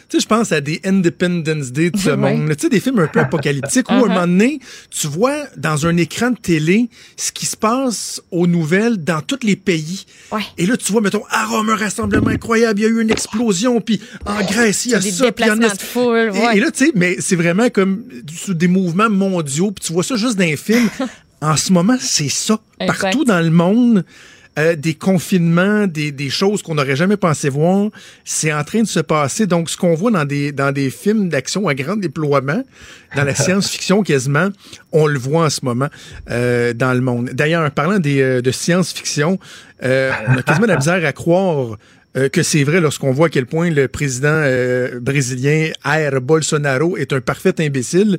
Tu 0.09 0.19
sais, 0.19 0.23
je 0.25 0.27
pense 0.29 0.51
à 0.53 0.61
des 0.61 0.81
Independence 0.85 1.73
Day 1.73 1.91
de 1.91 1.97
ce 1.99 2.11
monde. 2.17 2.49
Tu 2.57 2.63
sais, 2.63 2.69
des 2.69 2.81
films 2.81 2.99
un 2.99 3.07
peu 3.07 3.21
apocalyptiques 3.21 3.89
où, 3.89 3.93
à 3.93 3.97
un 3.97 4.01
moment 4.01 4.21
donné, 4.27 4.59
tu 4.91 5.07
vois 5.07 5.37
dans 5.57 5.87
un 5.87 5.97
écran 5.97 6.31
de 6.33 6.37
télé 6.37 6.89
ce 7.17 7.33
qui 7.33 7.47
se 7.47 7.57
passe 7.57 8.21
aux 8.31 8.47
nouvelles 8.47 9.03
dans 9.03 9.21
tous 9.23 9.39
les 9.43 9.57
pays. 9.57 10.05
Ouais. 10.33 10.41
Et 10.59 10.67
là, 10.67 10.77
tu 10.77 10.91
vois, 10.93 11.01
mettons, 11.01 11.23
à 11.31 11.47
Rome, 11.47 11.71
un 11.71 11.77
rassemblement 11.77 12.29
incroyable, 12.29 12.81
il 12.81 12.83
y 12.83 12.87
a 12.87 12.89
eu 12.91 13.01
une 13.01 13.11
explosion, 13.11 13.81
puis 13.81 14.01
en 14.27 14.43
Grèce, 14.43 14.85
il 14.87 14.93
y 14.93 14.95
a 14.95 14.99
des 14.99 15.11
ça, 15.13 15.31
puis 15.33 15.45
en 15.51 15.57
déplacements 15.57 15.75
Est- 15.75 15.81
de 15.81 15.83
foule. 15.87 16.31
et, 16.35 16.47
ouais. 16.47 16.57
et 16.57 16.61
là, 16.61 16.71
tu 16.71 16.87
sais, 16.87 16.93
mais 16.95 17.17
c'est 17.21 17.37
vraiment 17.37 17.69
comme 17.71 18.05
des 18.49 18.69
mouvements 18.69 19.09
mondiaux, 19.11 19.71
puis 19.71 19.87
tu 19.87 19.93
vois 19.93 20.03
ça 20.05 20.17
juste 20.17 20.37
dans 20.37 20.45
les 20.45 20.57
films. 20.57 20.89
en 21.41 21.57
ce 21.57 21.73
moment, 21.73 21.97
c'est 22.01 22.29
ça. 22.29 22.59
Exact. 22.81 23.01
Partout 23.01 23.25
dans 23.25 23.41
le 23.41 23.51
monde, 23.51 24.05
euh, 24.59 24.77
des 24.77 24.95
confinements, 24.95 25.87
des, 25.87 26.13
des 26.13 26.31
choses 26.31 26.63
qu'on 26.63 26.75
n'aurait 26.75 26.97
jamais 26.97 27.17
pensé 27.17 27.49
voir, 27.49 27.89
c'est 28.25 28.53
en 28.53 28.65
train 28.65 28.83
de 28.83 28.87
se 28.87 29.01
passer. 29.01 29.47
Donc, 29.47 29.71
ce 29.71 29.77
qu'on 29.77 29.95
voit 29.95 30.11
dans 30.11 30.25
des, 30.25 30.53
dans 30.53 30.73
des 30.73 30.91
films 30.91 31.29
d'action 31.29 31.69
à 31.69 31.75
grand 31.75 31.97
déploiement, 31.97 32.63
dans 33.17 33.25
la 33.25 33.35
science-fiction 33.35 34.03
quasiment, 34.03 34.49
on 34.93 35.07
le 35.07 35.19
voit 35.19 35.47
en 35.47 35.51
ce 35.51 35.65
moment 35.65 35.89
euh, 36.31 36.73
dans 36.73 36.93
le 36.93 37.01
monde. 37.01 37.31
D'ailleurs, 37.33 37.71
parlant 37.71 37.99
des, 37.99 38.21
euh, 38.21 38.43
de 38.43 38.51
science-fiction, 38.51 39.39
euh, 39.85 40.13
on 40.29 40.37
a 40.37 40.43
quasiment 40.43 40.67
la 40.67 40.77
misère 40.77 41.05
à 41.05 41.13
croire 41.13 41.77
euh, 42.17 42.29
que 42.29 42.43
c'est 42.43 42.63
vrai 42.65 42.81
lorsqu'on 42.81 43.11
voit 43.13 43.27
à 43.27 43.31
quel 43.31 43.47
point 43.47 43.71
le 43.71 43.89
président 43.89 44.29
euh, 44.33 45.01
brésilien 45.01 45.71
Jair 45.85 46.21
Bolsonaro 46.21 46.97
est 46.97 47.13
un 47.13 47.21
parfait 47.21 47.55
imbécile. 47.61 48.19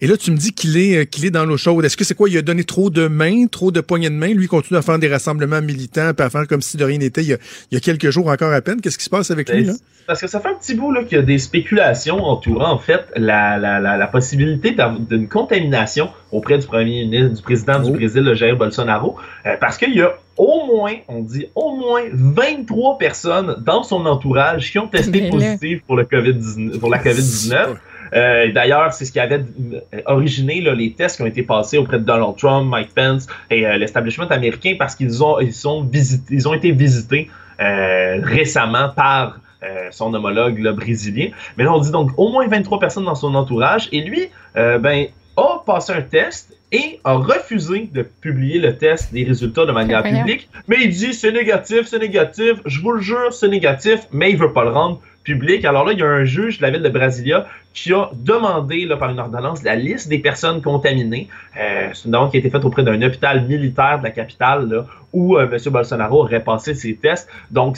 Et 0.00 0.06
là, 0.06 0.16
tu 0.16 0.30
me 0.30 0.36
dis 0.36 0.52
qu'il 0.52 0.76
est, 0.76 0.96
euh, 0.98 1.04
qu'il 1.04 1.24
est 1.24 1.30
dans 1.30 1.44
l'eau 1.44 1.56
chaude. 1.56 1.84
Est-ce 1.84 1.96
que 1.96 2.04
c'est 2.04 2.14
quoi? 2.14 2.28
Il 2.28 2.36
a 2.38 2.42
donné 2.42 2.64
trop 2.64 2.90
de 2.90 3.08
mains, 3.08 3.46
trop 3.46 3.70
de 3.72 3.80
poignées 3.80 4.10
de 4.10 4.14
main? 4.14 4.32
Lui, 4.34 4.46
continue 4.46 4.78
à 4.78 4.82
faire 4.82 4.98
des 4.98 5.08
rassemblements 5.08 5.60
militants, 5.62 6.12
puis 6.16 6.24
à 6.24 6.30
faire 6.30 6.46
comme 6.46 6.62
si 6.62 6.76
de 6.76 6.84
rien 6.84 6.98
n'était 6.98 7.22
il, 7.22 7.28
y 7.28 7.32
a- 7.34 7.38
il 7.70 7.74
y 7.74 7.76
a 7.76 7.80
quelques 7.80 8.10
jours 8.10 8.28
encore 8.28 8.52
à 8.52 8.60
peine. 8.60 8.80
Qu'est-ce 8.80 8.98
qui 8.98 9.04
se 9.04 9.10
passe 9.10 9.30
avec 9.30 9.50
lui, 9.50 9.64
là? 9.64 9.72
Parce 10.06 10.20
que 10.20 10.26
ça 10.26 10.40
fait 10.40 10.48
un 10.48 10.54
petit 10.54 10.74
bout 10.74 10.90
là, 10.92 11.04
qu'il 11.04 11.16
y 11.16 11.20
a 11.20 11.24
des 11.24 11.38
spéculations 11.38 12.24
entourant 12.24 12.72
en 12.72 12.78
fait 12.78 13.02
la, 13.16 13.56
la, 13.58 13.78
la, 13.78 13.96
la 13.96 14.06
possibilité 14.08 14.74
d'une 15.08 15.28
contamination 15.28 16.10
auprès 16.32 16.58
du 16.58 16.66
premier 16.66 17.04
ministre, 17.04 17.36
du 17.36 17.42
président 17.42 17.74
Oh. 17.80 17.84
du 17.86 17.92
Brésil, 17.92 18.22
le 18.22 18.34
Jair 18.34 18.56
Bolsonaro, 18.56 19.16
euh, 19.46 19.50
parce 19.60 19.78
qu'il 19.78 19.94
y 19.94 20.02
a 20.02 20.12
au 20.36 20.66
moins, 20.66 20.94
on 21.08 21.20
dit 21.20 21.46
au 21.54 21.76
moins 21.76 22.02
23 22.12 22.98
personnes 22.98 23.56
dans 23.64 23.82
son 23.82 24.06
entourage 24.06 24.70
qui 24.70 24.78
ont 24.78 24.88
testé 24.88 25.20
Mais 25.20 25.30
là. 25.30 25.30
positif 25.30 25.82
pour, 25.86 25.96
le 25.96 26.04
COVID 26.04 26.78
pour 26.78 26.90
la 26.90 26.98
COVID-19. 26.98 27.76
Euh, 28.14 28.52
D'ailleurs, 28.52 28.92
c'est 28.92 29.06
ce 29.06 29.12
qui 29.12 29.20
avait 29.20 29.40
euh, 29.40 30.00
originé 30.06 30.60
là, 30.60 30.74
les 30.74 30.92
tests 30.92 31.16
qui 31.16 31.22
ont 31.22 31.26
été 31.26 31.42
passés 31.42 31.78
auprès 31.78 31.98
de 31.98 32.04
Donald 32.04 32.36
Trump, 32.36 32.68
Mike 32.68 32.94
Pence 32.94 33.26
et 33.50 33.66
euh, 33.66 33.78
l'establishment 33.78 34.26
américain 34.26 34.74
parce 34.78 34.94
qu'ils 34.94 35.24
ont, 35.24 35.40
ils 35.40 35.54
sont 35.54 35.82
visités, 35.82 36.34
ils 36.34 36.46
ont 36.46 36.54
été 36.54 36.72
visités 36.72 37.30
euh, 37.60 38.20
récemment 38.22 38.88
par 38.88 39.38
euh, 39.62 39.88
son 39.92 40.12
homologue 40.14 40.60
brésilien. 40.74 41.28
Mais 41.56 41.62
là, 41.64 41.72
on 41.72 41.78
dit 41.78 41.92
donc 41.92 42.10
au 42.16 42.30
moins 42.30 42.48
23 42.48 42.80
personnes 42.80 43.04
dans 43.04 43.14
son 43.14 43.34
entourage 43.36 43.88
et 43.92 44.00
lui, 44.00 44.28
euh, 44.56 44.78
ben, 44.78 45.06
a 45.36 45.62
passé 45.64 45.92
un 45.92 46.02
test 46.02 46.56
et 46.72 46.98
a 47.04 47.14
refusé 47.14 47.88
de 47.92 48.02
publier 48.02 48.58
le 48.58 48.76
test 48.76 49.12
des 49.12 49.24
résultats 49.24 49.66
de 49.66 49.72
manière 49.72 50.02
publique. 50.02 50.48
Mais 50.68 50.76
il 50.80 50.90
dit 50.90 51.12
c'est 51.14 51.32
négatif, 51.32 51.86
c'est 51.86 51.98
négatif, 51.98 52.54
je 52.64 52.80
vous 52.80 52.92
le 52.92 53.00
jure, 53.00 53.32
c'est 53.32 53.48
négatif, 53.48 54.00
mais 54.10 54.30
il 54.30 54.38
veut 54.38 54.52
pas 54.52 54.64
le 54.64 54.70
rendre 54.70 55.00
public. 55.24 55.64
Alors 55.64 55.84
là, 55.84 55.92
il 55.92 55.98
y 55.98 56.02
a 56.02 56.06
un 56.06 56.24
juge 56.24 56.58
de 56.58 56.62
la 56.62 56.70
ville 56.70 56.82
de 56.82 56.88
Brasilia 56.88 57.46
qui 57.74 57.92
a 57.92 58.10
demandé 58.14 58.84
là, 58.84 58.96
par 58.96 59.10
une 59.10 59.18
ordonnance 59.18 59.62
la 59.62 59.76
liste 59.76 60.08
des 60.08 60.18
personnes 60.18 60.60
contaminées. 60.60 61.28
Euh, 61.58 61.88
c'est 61.94 62.04
une 62.04 62.12
demande 62.12 62.30
qui 62.30 62.36
a 62.36 62.40
été 62.40 62.50
faite 62.50 62.64
auprès 62.64 62.82
d'un 62.82 63.00
hôpital 63.02 63.46
militaire 63.46 63.98
de 63.98 64.04
la 64.04 64.10
capitale 64.10 64.68
là, 64.68 64.84
où 65.12 65.36
euh, 65.36 65.48
M. 65.50 65.58
Bolsonaro 65.72 66.20
aurait 66.20 66.42
passé 66.42 66.74
ses 66.74 66.94
tests. 66.94 67.28
Donc, 67.50 67.76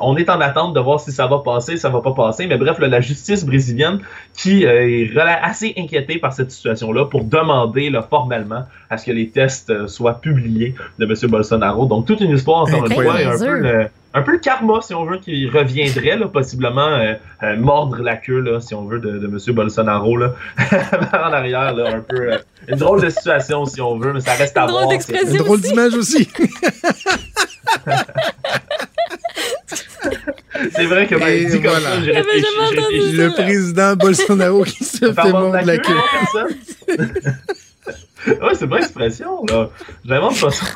on 0.00 0.16
est 0.16 0.28
en 0.28 0.40
attente 0.40 0.74
de 0.74 0.80
voir 0.80 1.00
si 1.00 1.12
ça 1.12 1.26
va 1.26 1.38
passer, 1.38 1.76
ça 1.76 1.88
va 1.88 2.00
pas 2.00 2.12
passer. 2.12 2.46
Mais 2.46 2.56
bref, 2.56 2.78
là, 2.78 2.88
la 2.88 3.00
justice 3.00 3.44
brésilienne 3.44 4.00
qui 4.34 4.66
euh, 4.66 5.04
est 5.04 5.18
assez 5.18 5.74
inquiétée 5.76 6.18
par 6.18 6.32
cette 6.32 6.50
situation-là 6.50 7.06
pour 7.06 7.24
demander 7.24 7.90
là, 7.90 8.02
formellement 8.02 8.64
à 8.90 8.98
ce 8.98 9.06
que 9.06 9.12
les 9.12 9.28
tests 9.28 9.70
euh, 9.70 9.86
soient 9.86 10.20
publiés 10.20 10.74
de 10.98 11.04
M. 11.04 11.30
Bolsonaro. 11.30 11.86
Donc, 11.86 12.06
toute 12.06 12.20
une 12.20 12.32
histoire, 12.32 12.62
encore 12.62 12.86
une 12.86 12.92
fois, 12.92 13.20
et 13.20 13.24
un 13.24 13.38
peu, 13.38 13.58
le, 13.58 13.86
un 14.12 14.22
peu 14.22 14.32
le 14.32 14.38
karma, 14.38 14.80
si 14.82 14.92
on 14.94 15.04
veut, 15.04 15.18
qui 15.18 15.48
reviendrait, 15.48 16.16
là, 16.16 16.26
possiblement 16.26 16.86
euh, 16.88 17.14
euh, 17.42 17.56
mordre 17.56 18.02
la 18.02 18.16
queue, 18.16 18.40
là, 18.40 18.60
si 18.60 18.74
on 18.74 18.84
veut, 18.84 18.98
de, 18.98 19.18
de 19.18 19.26
M. 19.26 19.38
Bolsonaro, 19.54 20.16
là, 20.16 20.34
en 21.12 21.32
arrière, 21.32 21.74
là, 21.74 21.96
un 21.96 22.00
peu. 22.00 22.32
euh, 22.32 22.38
une 22.68 22.78
drôle 22.78 23.00
de 23.02 23.10
situation, 23.10 23.64
si 23.66 23.80
on 23.80 23.98
veut, 23.98 24.12
mais 24.12 24.20
ça 24.20 24.34
reste 24.34 24.56
à 24.56 24.66
voir. 24.66 24.88
Une 24.90 25.36
drôle 25.36 25.60
d'image 25.60 25.94
aussi. 25.94 26.28
C'est 30.72 30.84
vrai 30.84 31.06
que 31.06 31.14
ben, 31.14 31.46
dit 31.48 31.60
comme 31.62 31.70
voilà. 31.70 31.80
ça, 31.80 32.02
j'ai 32.02 32.12
réfléchi. 32.12 32.44
réfléchi. 32.70 33.12
Le 33.12 33.30
président 33.30 33.96
Bolsonaro 33.96 34.64
qui 34.64 34.84
se 34.84 34.98
fait 34.98 35.14
mordre 35.14 35.40
mordre 35.40 35.66
la 35.66 35.78
queue. 35.78 35.96
ouais, 38.26 38.36
c'est 38.54 38.64
une 38.64 38.70
vraie 38.70 38.80
expression, 38.80 39.44
là. 39.46 39.70
J'invente 40.04 40.40
pas 40.40 40.50
ça. 40.50 40.66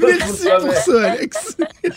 Merci 0.00 0.48
pour 0.60 0.72
ça, 0.72 1.10
Alex. 1.12 1.56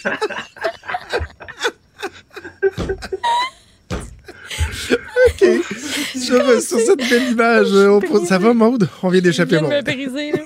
OK. 5.30 5.46
Sur, 6.16 6.62
sur 6.62 6.80
cette 6.80 7.10
belle 7.10 7.32
image, 7.32 7.68
euh, 7.72 8.00
on 8.12 8.26
ça 8.26 8.38
va, 8.38 8.54
Maude? 8.54 8.88
On 9.04 9.10
vient 9.10 9.22
d'échapper, 9.22 9.60
Maude. 9.62 9.84
briser, 9.84 10.32
là. 10.32 10.40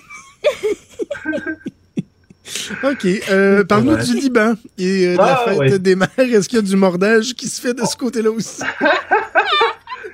OK. 2.92 3.06
Euh, 3.30 3.64
Parle-nous 3.64 3.94
Ouais. 3.94 4.04
du 4.04 4.14
Liban 4.16 4.56
et 4.78 5.08
euh, 5.08 5.12
de 5.14 5.18
la 5.18 5.40
Ah, 5.40 5.46
fête 5.50 5.58
oui. 5.60 5.80
des 5.80 5.96
mères. 5.96 6.10
Est-ce 6.18 6.50
qu'il 6.50 6.58
y 6.58 6.60
a 6.60 6.64
du 6.64 6.76
mordage 6.76 7.34
qui 7.36 7.48
se 7.48 7.62
fait 7.62 7.74
de 7.74 7.86
ce 7.86 7.96
côté-là 7.96 8.32
aussi? 8.32 8.62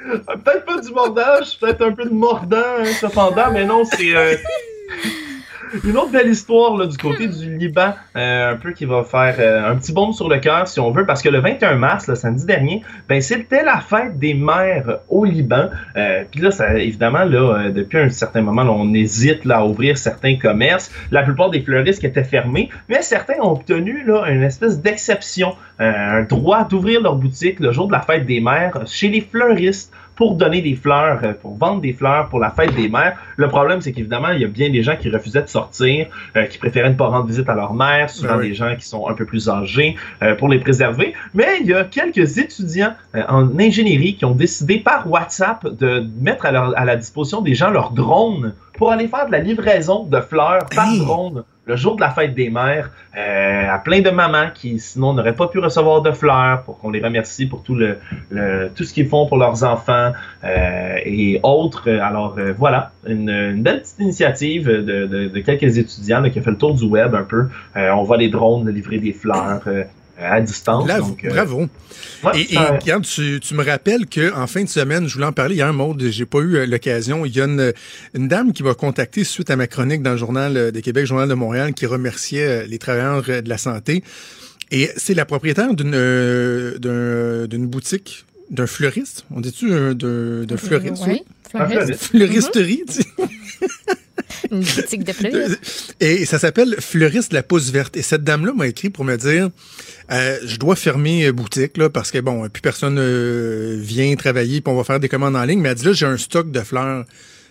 Peut-être 0.07 0.65
pas 0.65 0.79
du 0.79 0.91
mordage, 0.91 1.59
peut-être 1.59 1.81
un 1.81 1.91
peu 1.91 2.05
de 2.05 2.13
mordant, 2.13 2.57
hein, 2.57 2.85
cependant, 2.99 3.51
mais 3.51 3.65
non, 3.65 3.83
c'est 3.85 4.15
euh, 4.15 4.35
une 5.83 5.97
autre 5.97 6.11
belle 6.11 6.29
histoire 6.29 6.87
du 6.87 6.97
côté 6.97 7.27
du 7.27 7.57
Liban, 7.57 7.93
euh, 8.15 8.53
un 8.53 8.55
peu 8.55 8.71
qui 8.71 8.85
va 8.85 9.03
faire 9.03 9.35
euh, 9.39 9.71
un 9.71 9.75
petit 9.75 9.91
baume 9.91 10.13
sur 10.13 10.29
le 10.29 10.37
cœur, 10.37 10.67
si 10.67 10.79
on 10.79 10.91
veut, 10.91 11.05
parce 11.05 11.21
que 11.21 11.29
le 11.29 11.39
21 11.39 11.75
mars, 11.75 12.07
le 12.07 12.15
samedi 12.15 12.45
dernier, 12.45 12.81
ben, 13.07 13.21
c'était 13.21 13.63
la 13.63 13.79
fête 13.79 14.17
des 14.17 14.33
mères 14.33 14.99
au 15.09 15.25
Liban. 15.25 15.69
Euh, 15.95 16.23
Puis 16.31 16.41
là, 16.41 16.49
évidemment, 16.77 17.25
depuis 17.25 17.97
un 17.97 18.09
certain 18.09 18.41
moment, 18.41 18.63
on 18.63 18.93
hésite 18.93 19.49
à 19.49 19.65
ouvrir 19.65 19.97
certains 19.97 20.37
commerces. 20.37 20.91
La 21.11 21.23
plupart 21.23 21.49
des 21.49 21.61
fleuristes 21.61 22.03
étaient 22.03 22.23
fermés, 22.23 22.69
mais 22.87 23.01
certains 23.01 23.39
ont 23.41 23.51
obtenu 23.51 24.05
une 24.27 24.43
espèce 24.43 24.81
d'exception, 24.81 25.55
un 25.79 26.23
droit 26.23 26.67
d'ouvrir 26.67 27.01
leur 27.01 27.15
boutique 27.15 27.59
le 27.59 27.71
jour 27.71 27.87
de 27.87 27.93
la 27.93 28.01
fête 28.01 28.25
des 28.25 28.39
mères 28.39 28.79
chez 28.85 29.09
les 29.09 29.21
fleuristes 29.21 29.91
pour 30.17 30.35
donner 30.35 30.61
des 30.61 30.75
fleurs, 30.75 31.19
euh, 31.23 31.33
pour 31.41 31.55
vendre 31.57 31.79
des 31.81 31.93
fleurs 31.93 32.27
pour 32.27 32.39
la 32.39 32.49
fête 32.49 32.73
des 32.75 32.89
mères. 32.89 33.15
Le 33.37 33.47
problème, 33.47 33.79
c'est 33.81 33.93
qu'évidemment, 33.93 34.31
il 34.31 34.41
y 34.41 34.45
a 34.45 34.47
bien 34.47 34.69
des 34.69 34.83
gens 34.83 34.95
qui 34.99 35.09
refusaient 35.09 35.43
de 35.43 35.47
sortir, 35.47 36.07
euh, 36.35 36.43
qui 36.45 36.57
préféraient 36.57 36.89
ne 36.89 36.95
pas 36.95 37.07
rendre 37.07 37.27
visite 37.27 37.47
à 37.47 37.55
leur 37.55 37.73
mère, 37.73 38.09
souvent 38.09 38.37
oui. 38.37 38.49
des 38.49 38.55
gens 38.55 38.75
qui 38.75 38.85
sont 38.85 39.07
un 39.07 39.13
peu 39.13 39.25
plus 39.25 39.47
âgés, 39.47 39.95
euh, 40.23 40.35
pour 40.35 40.49
les 40.49 40.59
préserver. 40.59 41.13
Mais 41.33 41.59
il 41.61 41.67
y 41.67 41.73
a 41.73 41.83
quelques 41.83 42.37
étudiants 42.39 42.93
euh, 43.15 43.23
en 43.29 43.57
ingénierie 43.59 44.15
qui 44.15 44.25
ont 44.25 44.35
décidé 44.35 44.79
par 44.79 45.09
WhatsApp 45.09 45.65
de 45.67 46.03
mettre 46.19 46.45
à, 46.47 46.51
leur- 46.51 46.77
à 46.77 46.83
la 46.83 46.95
disposition 46.95 47.41
des 47.41 47.53
gens 47.53 47.69
leur 47.69 47.91
drone 47.91 48.53
pour 48.77 48.91
aller 48.91 49.07
faire 49.07 49.25
de 49.27 49.31
la 49.31 49.39
livraison 49.39 50.03
de 50.05 50.19
fleurs 50.21 50.65
par 50.75 50.87
Hey! 50.87 50.99
drone 50.99 51.43
le 51.65 51.75
jour 51.75 51.97
de 51.97 52.01
la 52.01 52.11
fête 52.11 52.33
des 52.33 52.49
mères 52.49 52.89
euh, 53.17 53.69
à 53.69 53.77
plein 53.79 53.99
de 53.99 54.09
mamans 54.09 54.47
qui 54.53 54.79
sinon 54.79 55.11
n'auraient 55.13 55.35
pas 55.35 55.47
pu 55.47 55.59
recevoir 55.59 56.01
de 56.01 56.11
fleurs 56.11 56.61
pour 56.63 56.79
qu'on 56.79 56.91
les 56.91 57.03
remercie 57.03 57.45
pour 57.45 57.61
tout 57.61 57.75
le, 57.75 57.97
le- 58.29 58.69
tout 58.73 58.85
ce 58.85 58.93
qu'ils 58.93 59.09
font 59.09 59.25
pour 59.27 59.37
leurs 59.37 59.65
enfants 59.65 60.13
euh, 60.45 60.95
et 61.03 61.41
autres. 61.43 61.89
Alors 61.91 62.35
euh, 62.37 62.53
voilà, 62.57 62.91
une, 63.05 63.29
une 63.29 63.63
belle 63.63 63.81
petite 63.81 63.99
initiative 63.99 64.67
de, 64.69 65.05
de- 65.07 65.27
de 65.27 65.39
quelques 65.41 65.77
étudiants 65.77 66.21
là, 66.21 66.29
qui 66.29 66.39
a 66.39 66.41
fait 66.41 66.51
le 66.51 66.57
tour 66.57 66.73
du 66.73 66.85
web 66.85 67.13
un 67.15 67.23
peu. 67.23 67.47
Euh, 67.75 67.89
on 67.91 68.03
voit 68.03 68.17
les 68.17 68.29
drones 68.29 68.69
livrer 68.69 68.99
des 68.99 69.11
fleurs 69.11 69.61
euh, 69.67 69.83
à 70.19 70.41
distance. 70.41 70.85
Bravo. 70.85 71.07
donc, 71.09 71.23
euh, 71.25 71.29
bravo. 71.29 71.67
ouais, 72.23 72.31
Et, 72.41 72.51
et 72.53 72.55
ça- 72.55 72.77
regarde, 72.79 73.03
tu, 73.05 73.39
tu 73.39 73.53
me 73.53 73.63
rappelles 73.63 74.05
qu'en 74.07 74.47
fin 74.47 74.63
de 74.63 74.69
semaine, 74.69 75.07
je 75.07 75.13
voulais 75.13 75.25
en 75.27 75.31
parler 75.33 75.55
hier, 75.55 75.71
Maude, 75.73 76.03
j'ai 76.09 76.25
pas 76.25 76.39
eu 76.39 76.55
euh, 76.55 76.65
l'occasion. 76.65 77.25
Il 77.25 77.35
y 77.35 77.41
a 77.41 77.45
une, 77.45 77.73
une 78.15 78.27
dame 78.27 78.53
qui 78.53 78.63
m'a 78.63 78.73
contacté 78.73 79.23
suite 79.23 79.49
à 79.49 79.55
ma 79.55 79.67
chronique 79.67 80.01
dans 80.01 80.11
le 80.11 80.17
Journal 80.17 80.57
euh, 80.57 80.71
de 80.71 80.79
Québec, 80.79 81.05
Journal 81.05 81.29
de 81.29 81.33
Montréal, 81.33 81.73
qui 81.73 81.85
remerciait 81.85 82.47
euh, 82.63 82.65
les 82.67 82.77
travailleurs 82.79 83.23
euh, 83.29 83.41
de 83.41 83.49
la 83.49 83.57
santé. 83.57 84.03
Et 84.71 84.89
c'est 84.97 85.13
la 85.13 85.25
propriétaire 85.25 85.73
d'une 85.73 85.93
euh, 85.95 86.77
d'un- 86.79 87.47
d'une 87.47 87.67
boutique, 87.67 88.25
d'un 88.51 88.67
fleuriste. 88.67 89.25
On 89.31 89.39
dit-tu 89.39 89.71
euh, 89.71 89.93
d'un 89.93 90.57
fleuriste? 90.57 91.03
Oui, 91.07 91.21
Un 91.53 91.67
fleuriste. 91.67 92.03
Fleuristerie, 92.05 92.83
tu 92.87 92.93
sais. 92.95 93.05
Une 94.51 94.59
boutique 94.61 95.03
de 95.03 95.11
fleuristes. 95.13 95.95
Et 95.99 96.25
ça 96.25 96.37
s'appelle 96.39 96.75
Fleuriste 96.79 97.33
la 97.33 97.43
pousse 97.43 97.69
verte. 97.71 97.95
Et 97.97 98.01
cette 98.01 98.23
dame-là 98.23 98.53
m'a 98.53 98.67
écrit 98.67 98.89
pour 98.89 99.05
me 99.05 99.15
dire 99.15 99.49
euh, 100.11 100.37
je 100.45 100.57
dois 100.57 100.75
fermer 100.75 101.25
euh, 101.25 101.31
boutique 101.31 101.77
là, 101.77 101.89
parce 101.89 102.11
que 102.11 102.19
bon, 102.19 102.47
plus 102.49 102.61
personne 102.61 102.97
euh, 102.99 103.77
vient 103.79 104.15
travailler, 104.15 104.61
puis 104.61 104.71
on 104.71 104.77
va 104.77 104.83
faire 104.83 104.99
des 104.99 105.09
commandes 105.09 105.35
en 105.35 105.43
ligne. 105.43 105.59
Mais 105.61 105.69
elle 105.69 105.75
dit 105.75 105.85
là, 105.85 105.93
j'ai 105.93 106.05
un 106.05 106.17
stock 106.17 106.51
de 106.51 106.59
fleurs 106.61 107.05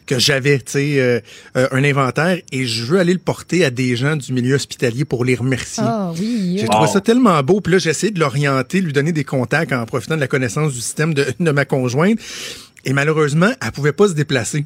que 0.07 0.20
j'avais, 0.20 0.59
tu 0.59 0.65
sais, 0.73 1.01
euh, 1.01 1.19
euh, 1.57 1.66
un 1.73 1.82
inventaire, 1.82 2.39
et 2.53 2.65
je 2.65 2.85
veux 2.85 3.01
aller 3.01 3.12
le 3.12 3.19
porter 3.19 3.65
à 3.65 3.70
des 3.70 3.97
gens 3.97 4.15
du 4.15 4.32
milieu 4.32 4.55
hospitalier 4.55 5.05
pour 5.05 5.24
les 5.24 5.35
remercier. 5.35 5.82
Ah 5.85 6.12
oui. 6.16 6.59
J'ai 6.61 6.66
trouvé 6.66 6.86
Wow. 6.86 6.93
ça 6.93 7.01
tellement 7.01 7.43
beau. 7.43 7.61
Puis 7.61 7.73
là, 7.73 7.78
j'ai 7.78 7.90
essayé 7.90 8.12
de 8.12 8.20
l'orienter, 8.20 8.81
lui 8.81 8.93
donner 8.93 9.11
des 9.11 9.24
contacts 9.24 9.73
en 9.73 9.85
profitant 9.85 10.15
de 10.15 10.20
la 10.20 10.28
connaissance 10.28 10.74
du 10.74 10.81
système 10.81 11.12
de, 11.12 11.27
de 11.40 11.51
ma 11.51 11.65
conjointe. 11.65 12.20
Et 12.85 12.93
malheureusement, 12.93 13.51
elle 13.61 13.73
pouvait 13.73 13.93
pas 13.93 14.07
se 14.07 14.12
déplacer. 14.12 14.65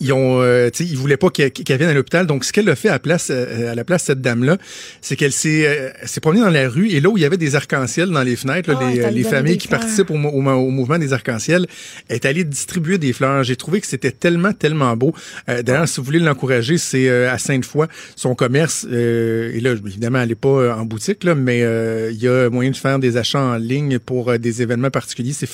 Ils 0.00 0.12
ont, 0.12 0.40
euh, 0.40 0.70
tu 0.70 0.84
sais, 0.84 0.90
ils 0.90 0.96
voulaient 0.96 1.16
pas 1.16 1.28
qu'elle 1.30 1.50
vienne 1.78 1.90
à 1.90 1.94
l'hôpital. 1.94 2.26
Donc, 2.26 2.44
ce 2.44 2.52
qu'elle 2.52 2.68
a 2.68 2.76
fait 2.76 2.88
à, 2.88 2.98
place, 2.98 3.28
euh, 3.30 3.72
à 3.72 3.74
la 3.74 3.84
place 3.84 4.02
de 4.02 4.06
cette 4.06 4.20
dame-là, 4.20 4.56
c'est 5.00 5.16
qu'elle 5.16 5.32
s'est, 5.32 5.66
euh, 5.66 5.90
promenée 6.20 6.40
dans 6.42 6.50
la 6.50 6.68
rue 6.68 6.88
et 6.90 7.00
là 7.00 7.08
où 7.08 7.16
il 7.18 7.22
y 7.22 7.24
avait 7.24 7.36
des 7.36 7.54
arcs-en-ciel 7.56 8.10
dans 8.10 8.22
les 8.22 8.36
fenêtres, 8.36 8.70
là, 8.70 8.78
Ah, 8.80 8.90
les, 8.90 9.00
t'a 9.00 9.10
les 9.10 9.22
familles 9.24 9.58
qui 9.58 9.68
fleurs. 9.68 9.80
participent 9.80 10.10
au, 10.10 10.14
au 10.14 10.40
mo- 10.40 10.52
au 10.52 10.70
mouvement 10.70 10.98
des 10.98 11.12
arcs-en-ciel, 11.12 11.66
est 12.08 12.24
allée 12.26 12.44
distribuer 12.44 12.98
des 12.98 13.12
fleurs. 13.12 13.42
J'ai 13.44 13.56
trouvé 13.56 13.80
que 13.80 13.86
c'était 13.86 14.12
tellement, 14.12 14.52
tellement 14.52 14.96
beau. 14.96 15.14
Euh, 15.48 15.62
D'ailleurs, 15.62 15.88
si 15.88 15.96
vous 15.98 16.04
voulez 16.04 16.18
l'encourager, 16.20 16.78
c'est 16.78 17.08
euh, 17.08 17.32
à 17.32 17.38
Sainte-Foy, 17.38 17.86
son 18.16 18.34
commerce. 18.34 18.86
euh, 18.90 19.52
et 19.54 19.60
là, 19.60 19.72
évidemment, 19.72 20.20
elle 20.20 20.28
n'est 20.28 20.34
pas 20.34 20.48
euh, 20.48 20.72
en 20.74 20.84
boutique, 20.84 21.24
là, 21.24 21.34
mais 21.34 21.62
euh, 21.62 22.10
il 22.12 22.22
y 22.22 22.28
a 22.28 22.48
moyen 22.50 22.70
de 22.70 22.76
faire 22.76 22.98
des 22.98 23.16
achats 23.16 23.40
en 23.40 23.56
ligne 23.56 23.98
pour 23.98 24.30
euh, 24.30 24.38
des 24.38 24.62
événements 24.62 24.90
particuliers. 24.90 25.32
C'est 25.32 25.46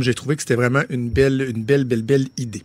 J'ai 0.00 0.14
trouvé 0.14 0.36
que 0.36 0.42
c'était 0.42 0.54
vraiment 0.54 0.82
une 0.90 1.08
belle, 1.08 1.46
une 1.54 1.64
belle, 1.64 1.84
belle, 1.84 2.02
belle 2.02 2.26
idée. 2.36 2.62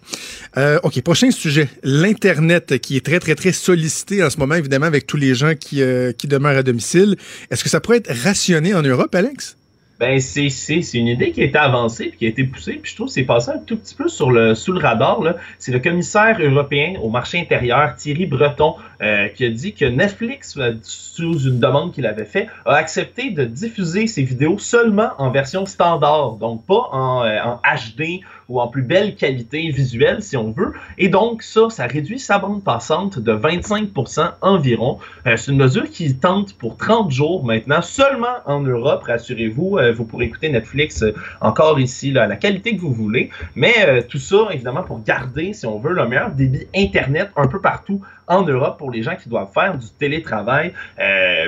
Euh, 0.58 0.80
OK, 0.84 1.02
prochain 1.02 1.32
sujet. 1.32 1.70
L'Internet 1.84 2.80
qui 2.80 2.98
est 2.98 3.06
très, 3.06 3.20
très, 3.20 3.36
très 3.36 3.52
sollicité 3.52 4.24
en 4.24 4.30
ce 4.30 4.38
moment, 4.38 4.56
évidemment, 4.56 4.86
avec 4.86 5.08
tous 5.08 5.18
les 5.18 5.36
gens 5.36 5.56
qui, 5.56 5.82
euh, 5.82 6.12
qui 6.12 6.28
demeurent 6.28 6.58
à 6.58 6.64
domicile. 6.64 7.16
Est-ce 7.50 7.64
que 7.64 7.70
ça 7.70 7.80
pourrait 7.80 7.98
être 7.98 8.14
rationné 8.24 8.74
en 8.74 8.82
Europe, 8.82 9.14
Alex? 9.16 9.56
Ben, 10.02 10.20
c'est, 10.20 10.50
c'est, 10.50 10.82
une 10.96 11.10
idée 11.10 11.32
qui 11.32 11.42
a 11.42 11.44
été 11.44 11.60
avancée 11.60 12.08
puis 12.08 12.18
qui 12.18 12.26
a 12.26 12.30
été 12.30 12.44
poussée, 12.44 12.80
puis 12.82 12.90
je 12.90 12.96
trouve 12.96 13.06
que 13.06 13.14
c'est 13.14 13.22
passé 13.22 13.52
un 13.52 13.60
tout 13.60 13.78
petit 13.78 13.94
peu 13.94 14.08
sur 14.08 14.32
le, 14.32 14.56
sous 14.56 14.72
le 14.72 14.80
radar. 14.80 15.22
C'est 15.60 15.72
le 15.72 15.78
commissaire 15.78 16.40
européen 16.42 16.96
au 17.04 17.10
marché 17.10 17.40
intérieur, 17.40 17.96
Thierry 17.96 18.26
Breton, 18.26 18.78
euh, 19.04 19.28
qui 19.28 19.46
a 19.46 19.52
dit 19.52 19.74
que 19.76 19.86
Netflix, 19.86 20.58
euh, 20.58 20.74
sous 20.82 21.38
une 21.48 21.60
demande 21.60 21.94
qu'il 21.94 22.08
avait 22.08 22.26
fait, 22.26 22.48
a 22.66 22.78
accepté 22.78 23.30
de 23.30 23.46
diffuser 23.46 24.08
ses 24.08 24.24
vidéos 24.24 24.58
seulement 24.58 25.12
en 25.20 25.30
version 25.30 25.68
standard, 25.68 26.38
donc 26.38 26.66
pas 26.66 26.90
en, 26.92 27.24
euh, 27.24 27.38
en 27.44 27.60
HD 27.62 28.22
ou 28.52 28.60
en 28.60 28.68
plus 28.68 28.82
belle 28.82 29.16
qualité 29.16 29.70
visuelle, 29.70 30.22
si 30.22 30.36
on 30.36 30.52
veut. 30.52 30.74
Et 30.98 31.08
donc, 31.08 31.42
ça, 31.42 31.70
ça 31.70 31.88
réduit 31.88 32.20
sa 32.20 32.38
bande 32.38 32.64
passante 32.64 33.18
de 33.18 33.32
25% 33.32 34.34
environ. 34.42 35.00
Euh, 35.26 35.38
c'est 35.38 35.52
une 35.52 35.58
mesure 35.58 35.90
qui 35.90 36.14
tente 36.16 36.54
pour 36.58 36.76
30 36.76 37.10
jours 37.12 37.46
maintenant, 37.46 37.82
seulement 37.82 38.36
en 38.46 38.60
Europe, 38.60 39.04
rassurez-vous. 39.04 39.78
Euh, 39.78 39.94
vous 39.94 40.04
pourrez 40.04 40.26
écouter 40.26 40.50
Netflix 40.50 41.02
euh, 41.02 41.14
encore 41.40 41.80
ici, 41.80 42.12
là, 42.12 42.24
à 42.24 42.28
la 42.28 42.36
qualité 42.36 42.76
que 42.76 42.82
vous 42.82 42.94
voulez. 42.94 43.30
Mais 43.56 44.04
tout 44.10 44.20
ça, 44.20 44.50
évidemment, 44.52 44.84
pour 44.84 45.02
garder, 45.02 45.54
si 45.54 45.66
on 45.66 45.80
veut, 45.80 45.94
le 45.94 46.06
meilleur 46.08 46.32
débit 46.32 46.68
Internet 46.76 47.30
un 47.38 47.48
peu 47.48 47.62
partout 47.62 48.02
en 48.32 48.44
Europe 48.44 48.78
pour 48.78 48.92
les 48.92 49.04
gens 49.04 49.16
qui 49.16 49.30
doivent 49.30 49.52
faire 49.54 49.78
du 49.78 49.88
télétravail. 50.00 50.74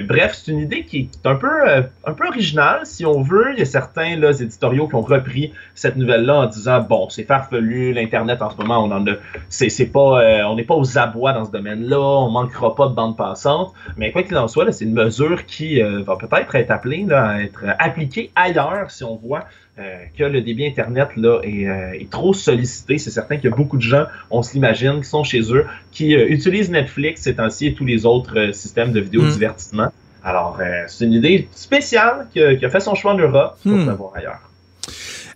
bref, 0.08 0.34
c'est 0.34 0.52
une 0.52 0.60
idée 0.60 0.84
qui 0.84 1.10
est 1.24 1.28
un 1.28 1.36
peu, 1.36 1.48
un 2.06 2.14
peu 2.14 2.28
originale, 2.28 2.82
si 2.84 3.06
on 3.06 3.22
veut. 3.22 3.54
Il 3.54 3.60
y 3.60 3.62
a 3.62 3.66
certains 3.66 4.16
là, 4.18 4.32
éditoriaux 4.32 4.88
qui 4.88 4.96
ont 4.96 5.02
repris 5.02 5.54
cette 5.76 5.96
nouvelle-là 5.96 6.36
en 6.36 6.46
disant 6.48 6.82
bon, 6.82 7.10
c'est 7.10 7.24
farfelu, 7.24 7.94
l'Internet 7.94 8.42
en 8.42 8.50
ce 8.50 8.58
moment, 8.58 8.84
on 8.84 8.92
en 8.92 9.06
pas, 9.86 10.22
euh, 10.22 10.56
n'est 10.56 10.64
pas 10.64 10.76
aux 10.76 10.98
abois 10.98 11.34
dans 11.34 11.46
ce 11.46 11.52
domaine-là, 11.52 12.00
on 12.00 12.30
manquera 12.30 12.76
pas 12.76 12.88
de 12.88 12.94
bande 12.94 13.18
passante. 13.18 13.74
Mais 13.98 14.12
quoi 14.12 14.24
qu'il 14.24 14.38
en 14.38 14.48
soit, 14.48 14.72
c'est 14.72 14.86
une 14.86 14.94
mesure 14.94 15.46
qui 15.46 15.82
euh, 15.82 16.04
va 16.04 16.16
peut-être 16.16 16.56
être 16.56 16.72
appelée 16.72 17.08
à 17.12 17.42
être 17.42 17.64
appliquée 17.80 18.32
ailleurs 18.36 18.92
si 18.92 19.04
on 19.04 19.16
voit 19.16 19.46
euh, 19.80 20.04
que 20.18 20.24
le 20.24 20.42
débit 20.42 20.66
Internet 20.66 21.10
là, 21.16 21.40
est, 21.44 22.10
trop 22.10 22.34
sollicité. 22.34 22.98
C'est 22.98 23.12
certain 23.12 23.38
qu'il 23.38 23.50
y 23.50 23.54
a 23.54 23.56
beaucoup 23.56 23.78
de 23.78 23.82
gens, 23.82 24.06
on 24.30 24.42
se 24.42 24.54
l'imagine, 24.54 25.02
qui 25.02 25.10
sont 25.10 25.24
chez 25.24 25.42
eux, 25.54 25.66
qui 25.92 26.14
utilisent 26.14 26.72
Netflix 26.72 27.22
ces 27.22 27.36
temps-ci 27.36 27.68
et 27.68 27.74
tous 27.74 27.86
les 27.86 28.06
autres 28.06 28.54
systèmes 28.54 28.92
de 28.92 29.00
vidéo-divertissement. 29.00 29.88
Hmm. 29.88 30.26
Alors, 30.26 30.60
c'est 30.88 31.06
une 31.06 31.14
idée 31.14 31.50
spéciale 31.52 32.28
qui 32.32 32.40
a, 32.42 32.70
fait 32.70 32.80
son 32.80 32.96
choix 32.96 33.14
en 33.14 33.18
Europe 33.18 33.58
pour 33.62 33.82
savoir 33.84 34.16
ailleurs. 34.16 34.53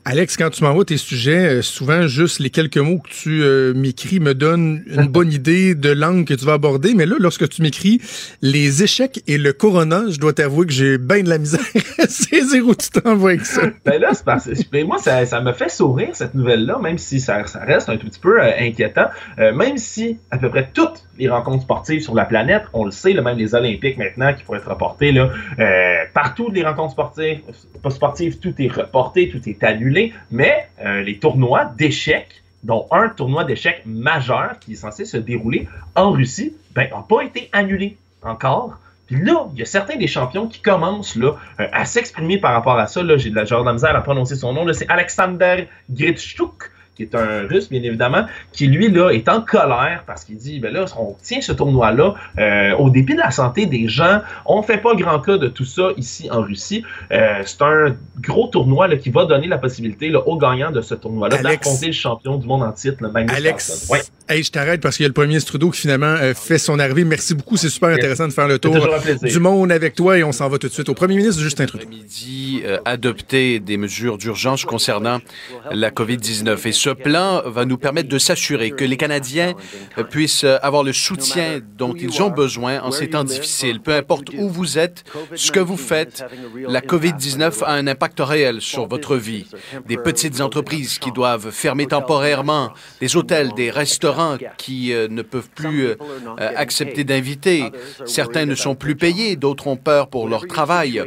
Alex, 0.10 0.38
quand 0.38 0.50
tu 0.50 0.64
m'envoies 0.64 0.86
tes 0.86 0.96
sujets, 0.96 1.58
euh, 1.58 1.62
souvent 1.62 2.08
juste 2.08 2.40
les 2.40 2.50
quelques 2.50 2.78
mots 2.78 3.00
que 3.00 3.10
tu 3.10 3.44
euh, 3.44 3.74
m'écris 3.74 4.22
me 4.22 4.34
donnent 4.34 4.82
une 4.88 5.08
bonne 5.08 5.34
idée 5.34 5.76
de 5.76 5.90
langue 5.90 6.26
que 6.26 6.34
tu 6.34 6.46
vas 6.46 6.54
aborder. 6.54 6.94
Mais 6.94 7.06
là, 7.06 7.18
lorsque 7.20 7.50
tu 7.50 7.62
m'écris 7.62 8.00
les 8.42 8.84
échecs 8.84 9.22
et 9.28 9.38
le 9.38 9.52
corona, 9.52 10.04
je 10.08 10.18
dois 10.18 10.32
t'avouer 10.32 10.66
que 10.66 10.72
j'ai 10.72 10.98
bien 10.98 11.24
de 11.24 11.30
la 11.30 11.38
misère 11.38 11.60
à 12.00 12.08
saisir 12.08 12.66
où 12.66 12.74
tu 12.74 12.90
t'envoies 12.90 13.32
avec 13.32 13.46
ça. 13.46 13.64
ben 13.84 14.00
là, 14.00 14.14
c'est 14.14 14.24
parce 14.24 14.46
que 14.46 14.84
moi, 14.86 14.98
ça, 14.98 15.26
ça, 15.26 15.42
me 15.42 15.52
fait 15.52 15.68
sourire 15.68 16.12
cette 16.14 16.36
nouvelle-là, 16.36 16.80
même 16.82 16.98
si 16.98 17.20
ça, 17.20 17.44
reste 17.56 17.90
un 17.90 17.98
tout 17.98 18.08
petit 18.08 18.22
peu 18.22 18.42
euh, 18.42 18.52
inquiétant. 18.62 19.08
même 19.38 19.78
si 19.78 20.20
à 20.32 20.38
peu 20.38 20.50
près 20.50 20.70
toutes 20.74 21.04
les 21.20 21.28
rencontres 21.28 21.64
sportives 21.64 22.00
sur 22.00 22.16
la 22.16 22.24
planète, 22.24 22.64
on 22.72 22.86
le 22.86 22.92
sait, 22.92 23.14
même 23.14 23.38
les 23.38 23.56
Olympiques 23.56 23.98
maintenant 23.98 24.34
qui 24.34 24.44
pourraient 24.44 24.60
être 24.60 24.70
reportés, 24.70 25.12
là, 25.12 25.32
partout 26.14 26.50
les 26.50 26.64
rencontres 26.64 26.94
sportives, 26.94 27.42
sportives, 27.90 28.40
tout 28.40 28.54
est 28.60 28.72
reporté, 28.72 29.28
tout 29.28 29.42
est 29.50 29.62
annulé 29.66 29.97
mais 30.32 30.68
euh, 30.84 31.02
les 31.02 31.18
tournois 31.18 31.66
d'échecs, 31.78 32.44
dont 32.64 32.88
un 32.92 33.10
tournoi 33.10 33.44
d'échecs 33.44 33.84
majeur 33.86 34.60
qui 34.60 34.74
est 34.74 34.76
censé 34.76 35.06
se 35.06 35.18
dérouler 35.18 35.68
en 35.96 36.12
Russie, 36.12 36.54
ben, 36.76 36.90
n'ont 36.90 37.04
pas 37.04 37.22
été 37.24 37.50
annulés 37.54 37.98
encore. 38.24 38.80
Puis 39.08 39.24
là, 39.24 39.48
il 39.54 39.60
y 39.60 39.62
a 39.62 39.66
certains 39.66 39.96
des 39.96 40.08
champions 40.08 40.48
qui 40.48 40.62
commencent 40.62 41.16
là, 41.16 41.36
euh, 41.60 41.68
à 41.72 41.86
s'exprimer 41.86 42.38
par 42.40 42.54
rapport 42.54 42.78
à 42.78 42.88
ça. 42.88 43.02
J'ai 43.18 43.30
de 43.30 43.36
la 43.36 43.46
genre 43.46 43.64
de 43.64 43.72
misère 43.72 43.96
à 43.96 44.02
prononcer 44.02 44.36
son 44.36 44.54
nom. 44.54 44.72
C'est 44.74 44.90
Alexander 44.90 45.68
Gritschuk 45.90 46.72
qui 46.98 47.04
est 47.04 47.16
un 47.16 47.48
russe, 47.48 47.70
bien 47.70 47.84
évidemment, 47.84 48.26
qui 48.52 48.68
lui, 48.68 48.90
là, 48.90 49.12
est 49.12 49.30
en 49.30 49.42
colère 49.42 50.04
parce 50.08 50.26
qu'il 50.26 50.38
dit, 50.38 50.60
ben 50.60 50.74
là, 50.74 50.86
on 50.98 51.16
tient 51.22 51.42
ce 51.42 51.52
tournoi-là 51.52 52.16
euh, 52.40 52.76
au 52.78 52.90
dépit 52.90 53.14
de 53.14 53.20
la 53.20 53.30
santé 53.30 53.68
des 53.68 53.88
gens. 53.88 54.22
On 54.48 54.64
fait 54.64 54.80
pas 54.80 54.96
grand 54.96 55.20
cas 55.20 55.38
de 55.38 55.48
tout 55.48 55.64
ça 55.64 55.90
ici 55.96 56.28
en 56.32 56.42
Russie. 56.42 56.84
Euh, 57.12 57.42
c'est 57.46 57.62
un 57.62 57.96
gros 58.20 58.48
tournoi 58.48 58.88
là, 58.88 58.98
qui 58.98 59.12
va 59.12 59.26
donner 59.26 59.48
la 59.48 59.60
possibilité 59.60 60.10
là, 60.10 60.28
aux 60.28 60.38
gagnants 60.38 60.72
de 60.72 60.82
ce 60.82 60.96
tournoi-là 60.96 61.38
d'affronter 61.38 61.88
le 61.88 61.92
champion 61.92 62.38
du 62.38 62.48
monde 62.48 62.64
en 62.64 62.72
titre, 62.72 62.98
le 63.02 63.12
Magnus 63.12 63.32
Alex, 63.32 63.92
hey, 64.28 64.44
je 64.44 64.52
t'arrête 64.52 64.82
parce 64.82 64.98
qu'il 64.98 65.04
y 65.04 65.06
a 65.06 65.10
le 65.10 65.14
premier 65.14 65.40
Trudeau 65.40 65.70
qui 65.70 65.82
finalement 65.82 66.08
euh, 66.08 66.34
fait 66.34 66.58
son 66.58 66.80
arrivée. 66.80 67.04
Merci 67.04 67.36
beaucoup, 67.36 67.58
c'est 67.58 67.70
super 67.70 67.90
intéressant 67.90 68.28
de 68.28 68.34
faire 68.34 68.48
le 68.48 68.58
tour 68.58 68.76
du 69.22 69.40
monde 69.40 69.72
avec 69.72 69.94
toi 69.94 70.18
et 70.18 70.24
on 70.24 70.32
s'en 70.32 70.50
va 70.50 70.58
tout 70.58 70.68
de 70.68 70.74
suite. 70.74 70.90
Au 70.90 70.96
premier 70.96 71.16
ministre 71.16 71.42
Justin 71.42 71.68
Trudeau. 71.68 71.88
Midi, 71.88 72.64
adopter 72.86 73.60
des 73.60 73.78
mesures 73.78 74.18
d'urgence 74.18 74.66
concernant 74.66 75.20
la 75.72 75.92
COVID-19. 75.92 76.68
Et 76.68 76.72
ce 76.72 76.87
plan 76.94 77.42
va 77.46 77.66
nous 77.66 77.78
permettre 77.78 78.10
de 78.10 78.20
s'assurer 78.20 78.72
que 78.72 78.86
les 78.86 78.98
Canadiens 78.98 79.54
puissent 80.10 80.44
avoir 80.44 80.84
le 80.84 80.94
soutien 80.94 81.60
dont 81.78 81.94
ils 81.94 82.22
ont 82.22 82.30
besoin 82.30 82.82
en 82.82 82.92
ces 82.92 83.10
temps 83.10 83.24
difficiles. 83.24 83.82
Peu 83.82 83.94
importe 83.94 84.30
où 84.38 84.50
vous 84.50 84.78
êtes, 84.78 85.04
ce 85.36 85.52
que 85.52 85.60
vous 85.60 85.78
faites, 85.78 86.26
la 86.68 86.82
COVID-19 86.82 87.64
a 87.64 87.74
un 87.74 87.88
impact 87.88 88.20
réel 88.20 88.62
sur 88.62 88.88
votre 88.88 89.16
vie. 89.16 89.46
Des 89.88 89.98
petites 89.98 90.42
entreprises 90.42 91.00
qui 91.00 91.12
doivent 91.12 91.52
fermer 91.52 91.88
temporairement, 91.88 92.72
des 93.02 93.16
hôtels, 93.16 93.54
des 93.56 93.70
restaurants 93.70 94.38
qui 94.58 94.94
euh, 94.94 95.08
ne 95.10 95.22
peuvent 95.22 95.50
plus 95.50 95.88
euh, 95.88 95.96
accepter 96.38 97.04
d'inviter. 97.04 97.64
Certains 98.06 98.46
ne 98.46 98.56
sont 98.56 98.76
plus 98.76 98.96
payés, 98.96 99.36
d'autres 99.36 99.68
ont 99.68 99.78
peur 99.78 100.08
pour 100.10 100.28
leur 100.28 100.48
travail. 100.48 101.04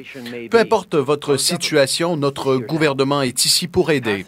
Peu 0.51 0.59
importe 0.59 0.95
votre 0.95 1.37
situation, 1.37 2.17
notre 2.17 2.57
gouvernement 2.57 3.23
est 3.23 3.45
ici 3.45 3.69
pour 3.69 3.91
aider. 3.91 4.25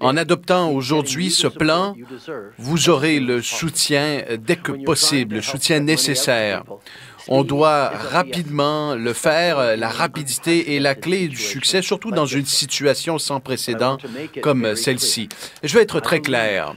En 0.00 0.16
adoptant 0.16 0.43
aujourd'hui 0.50 1.30
ce 1.30 1.46
plan, 1.46 1.94
vous 2.58 2.88
aurez 2.88 3.20
le 3.20 3.42
soutien 3.42 4.22
dès 4.38 4.56
que 4.56 4.72
possible, 4.72 5.36
le 5.36 5.42
soutien 5.42 5.80
nécessaire. 5.80 6.64
On 7.28 7.42
doit 7.42 7.88
rapidement 7.88 8.94
le 8.94 9.12
faire. 9.14 9.76
La 9.76 9.88
rapidité 9.88 10.76
est 10.76 10.80
la 10.80 10.94
clé 10.94 11.28
du 11.28 11.36
succès, 11.36 11.80
surtout 11.80 12.10
dans 12.10 12.26
une 12.26 12.44
situation 12.44 13.18
sans 13.18 13.40
précédent 13.40 13.96
comme 14.42 14.76
celle-ci. 14.76 15.28
Je 15.62 15.74
vais 15.74 15.82
être 15.82 16.00
très 16.00 16.20
clair. 16.20 16.74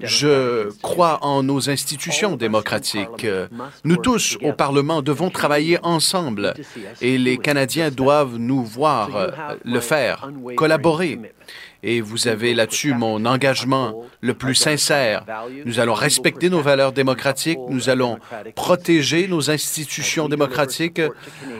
Je 0.00 0.70
crois 0.82 1.18
en 1.24 1.42
nos 1.42 1.68
institutions 1.68 2.36
démocratiques. 2.36 3.26
Nous 3.84 3.96
tous, 3.96 4.38
au 4.42 4.52
Parlement, 4.52 5.02
devons 5.02 5.30
travailler 5.30 5.78
ensemble 5.82 6.54
et 7.00 7.18
les 7.18 7.38
Canadiens 7.38 7.90
doivent 7.90 8.36
nous 8.38 8.62
voir 8.62 9.10
le 9.64 9.80
faire, 9.80 10.30
collaborer 10.56 11.18
et 11.82 12.00
vous 12.00 12.28
avez 12.28 12.54
là-dessus 12.54 12.94
mon 12.94 13.24
engagement 13.24 14.04
le 14.20 14.34
plus 14.34 14.54
sincère. 14.54 15.24
Nous 15.64 15.80
allons 15.80 15.94
respecter 15.94 16.50
nos 16.50 16.60
valeurs 16.60 16.92
démocratiques, 16.92 17.58
nous 17.68 17.88
allons 17.88 18.18
protéger 18.54 19.28
nos 19.28 19.50
institutions 19.50 20.28
démocratiques 20.28 21.02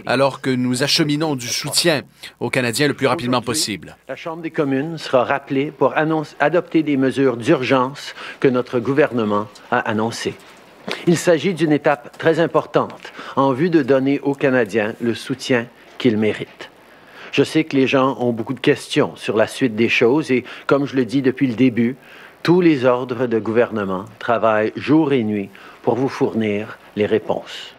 alors 0.07 0.41
que 0.41 0.51
nous 0.51 0.83
acheminons 0.83 1.37
du 1.37 1.49
soutien 1.49 2.03
aux 2.41 2.51
Canadiens 2.51 2.89
le 2.89 2.95
plus 2.95 3.07
rapidement 3.07 3.43
possible. 3.43 3.97
La 4.09 4.17
Chambre 4.17 4.43
des 4.43 4.51
communes 4.51 4.99
sera 4.99 5.25
rappelée 5.25 5.71
pour 5.71 5.95
adopter 6.41 6.83
des 6.83 6.97
mesures 6.97 7.37
d'urgence 7.37 8.15
que 8.41 8.49
notre 8.49 8.81
gouvernement 8.81 9.47
a 9.71 9.79
annoncées. 9.79 10.35
Il 11.07 11.17
s'agit 11.17 11.55
d'une 11.55 11.73
étape 11.73 12.17
très 12.19 12.41
importante 12.41 13.13
en 13.37 13.53
vue 13.53 13.71
de 13.71 13.83
donner 13.83 14.21
aux 14.21 14.35
Canadiens 14.35 14.95
le 15.01 15.15
soutien 15.15 15.67
qu'ils 15.99 16.17
méritent. 16.17 16.71
Je 17.33 17.43
sais 17.43 17.65
que 17.65 17.77
les 17.77 17.87
gens 17.87 18.17
ont 18.21 18.33
beaucoup 18.33 18.55
de 18.55 18.61
questions 18.61 19.17
sur 19.17 19.37
la 19.37 19.47
suite 19.47 19.77
des 19.77 19.89
choses 19.89 20.31
et, 20.31 20.45
comme 20.67 20.87
je 20.87 20.97
le 20.97 21.05
dis 21.05 21.23
depuis 21.23 21.47
le 21.47 21.55
début, 21.55 21.97
tous 22.43 22.61
les 22.61 22.85
ordres 22.85 23.27
de 23.27 23.39
gouvernement 23.39 24.05
travaillent 24.19 24.73
jour 24.77 25.13
et 25.13 25.23
nuit 25.23 25.51
pour 25.83 25.97
vous 25.97 26.09
fournir 26.09 26.79
les 26.97 27.07
réponses. 27.07 27.75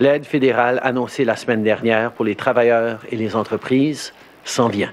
L'aide 0.00 0.24
fédérale 0.24 0.80
annoncée 0.82 1.24
la 1.24 1.36
semaine 1.36 1.62
dernière 1.62 2.12
pour 2.12 2.24
les 2.24 2.34
travailleurs 2.34 3.00
et 3.10 3.16
les 3.16 3.36
entreprises 3.36 4.14
s'en 4.44 4.68
vient. 4.68 4.92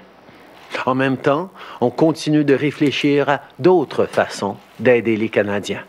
En 0.84 0.94
même 0.94 1.16
temps, 1.16 1.50
on 1.80 1.90
continue 1.90 2.44
de 2.44 2.54
réfléchir 2.54 3.28
à 3.28 3.40
d'autres 3.58 4.04
façons 4.04 4.56
d'aider 4.78 5.16
les 5.16 5.28
Canadiens. 5.28 5.82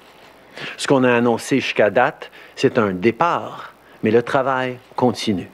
Ce 0.78 0.88
qu'on 0.88 1.04
a 1.04 1.14
annoncé 1.14 1.60
jusqu'à 1.60 1.90
date, 1.90 2.32
c'est 2.56 2.78
un 2.78 2.92
départ, 2.92 3.74
mais 4.04 4.12
le 4.12 4.24
travail 4.24 4.78
continue. 4.96 5.50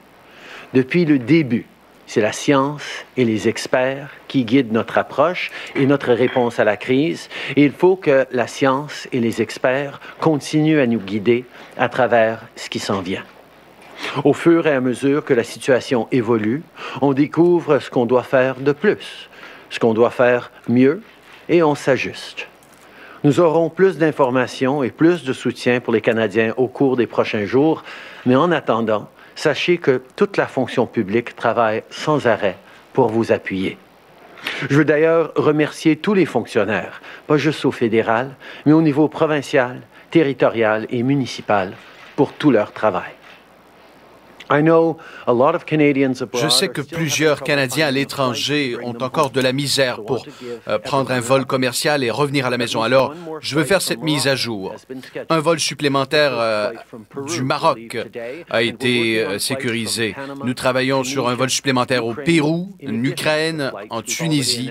Depuis 0.72 1.04
le 1.04 1.18
début, 1.18 1.66
c'est 2.14 2.20
la 2.20 2.30
science 2.30 2.84
et 3.16 3.24
les 3.24 3.48
experts 3.48 4.08
qui 4.28 4.44
guident 4.44 4.70
notre 4.70 4.98
approche 4.98 5.50
et 5.74 5.84
notre 5.84 6.12
réponse 6.12 6.60
à 6.60 6.64
la 6.64 6.76
crise. 6.76 7.28
Et 7.56 7.64
il 7.64 7.72
faut 7.72 7.96
que 7.96 8.24
la 8.30 8.46
science 8.46 9.08
et 9.10 9.18
les 9.18 9.42
experts 9.42 10.00
continuent 10.20 10.78
à 10.78 10.86
nous 10.86 11.00
guider 11.00 11.44
à 11.76 11.88
travers 11.88 12.46
ce 12.54 12.70
qui 12.70 12.78
s'en 12.78 13.00
vient. 13.00 13.24
Au 14.22 14.32
fur 14.32 14.68
et 14.68 14.72
à 14.74 14.80
mesure 14.80 15.24
que 15.24 15.34
la 15.34 15.42
situation 15.42 16.06
évolue, 16.12 16.62
on 17.02 17.14
découvre 17.14 17.80
ce 17.80 17.90
qu'on 17.90 18.06
doit 18.06 18.22
faire 18.22 18.60
de 18.60 18.70
plus, 18.70 19.28
ce 19.68 19.80
qu'on 19.80 19.92
doit 19.92 20.10
faire 20.10 20.52
mieux, 20.68 21.02
et 21.48 21.64
on 21.64 21.74
s'ajuste. 21.74 22.46
Nous 23.24 23.40
aurons 23.40 23.70
plus 23.70 23.98
d'informations 23.98 24.84
et 24.84 24.90
plus 24.90 25.24
de 25.24 25.32
soutien 25.32 25.80
pour 25.80 25.92
les 25.92 26.00
Canadiens 26.00 26.54
au 26.58 26.68
cours 26.68 26.96
des 26.96 27.08
prochains 27.08 27.44
jours, 27.44 27.82
mais 28.24 28.36
en 28.36 28.52
attendant, 28.52 29.08
sachez 29.34 29.78
que 29.78 30.02
toute 30.16 30.36
la 30.36 30.46
fonction 30.46 30.86
publique 30.86 31.36
travaille 31.36 31.82
sans 31.90 32.26
arrêt 32.26 32.56
pour 32.92 33.08
vous 33.08 33.32
appuyer. 33.32 33.78
Je 34.68 34.76
veux 34.76 34.84
d'ailleurs 34.84 35.32
remercier 35.36 35.96
tous 35.96 36.14
les 36.14 36.26
fonctionnaires, 36.26 37.00
pas 37.26 37.36
juste 37.36 37.64
au 37.64 37.72
fédéral, 37.72 38.34
mais 38.66 38.72
au 38.72 38.82
niveau 38.82 39.08
provincial, 39.08 39.80
territorial 40.10 40.86
et 40.90 41.02
municipal, 41.02 41.72
pour 42.16 42.32
tout 42.32 42.50
leur 42.50 42.72
travail. 42.72 43.12
Je 46.34 46.48
sais 46.48 46.68
que 46.68 46.80
plusieurs 46.80 47.42
Canadiens 47.42 47.86
à 47.86 47.90
l'étranger 47.90 48.76
ont 48.82 48.96
encore 49.00 49.30
de 49.30 49.40
la 49.40 49.52
misère 49.52 50.02
pour 50.02 50.26
euh, 50.68 50.78
prendre 50.78 51.10
un 51.10 51.20
vol 51.20 51.46
commercial 51.46 52.04
et 52.04 52.10
revenir 52.10 52.46
à 52.46 52.50
la 52.50 52.58
maison. 52.58 52.82
Alors, 52.82 53.14
je 53.40 53.54
veux 53.56 53.64
faire 53.64 53.82
cette 53.82 54.02
mise 54.02 54.28
à 54.28 54.34
jour. 54.34 54.74
Un 55.30 55.40
vol 55.40 55.58
supplémentaire 55.58 56.32
euh, 56.34 56.72
du 57.26 57.42
Maroc 57.42 57.96
a 58.50 58.62
été 58.62 59.20
euh, 59.20 59.38
sécurisé. 59.38 60.14
Nous 60.44 60.54
travaillons 60.54 61.04
sur 61.04 61.28
un 61.28 61.34
vol 61.34 61.50
supplémentaire 61.50 62.06
au 62.06 62.14
Pérou, 62.14 62.76
en 62.86 63.04
Ukraine, 63.04 63.72
en 63.90 64.02
Tunisie 64.02 64.70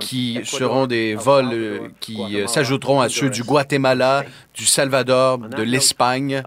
qui 0.00 0.40
seront 0.44 0.86
des 0.86 1.14
vols 1.14 1.52
euh, 1.52 1.78
qui 2.00 2.18
euh, 2.36 2.46
s'ajouteront 2.46 3.00
à 3.00 3.08
ceux 3.08 3.30
du 3.30 3.42
Guatemala, 3.42 4.24
du 4.54 4.66
Salvador, 4.66 5.38
de 5.38 5.62
l'Espagne. 5.62 6.42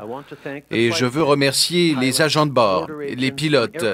Et 0.69 0.91
je 0.91 1.05
veux 1.05 1.23
remercier 1.23 1.95
les 1.99 2.21
agents 2.21 2.45
de 2.45 2.51
bord, 2.51 2.87
les 3.15 3.31
pilotes 3.31 3.85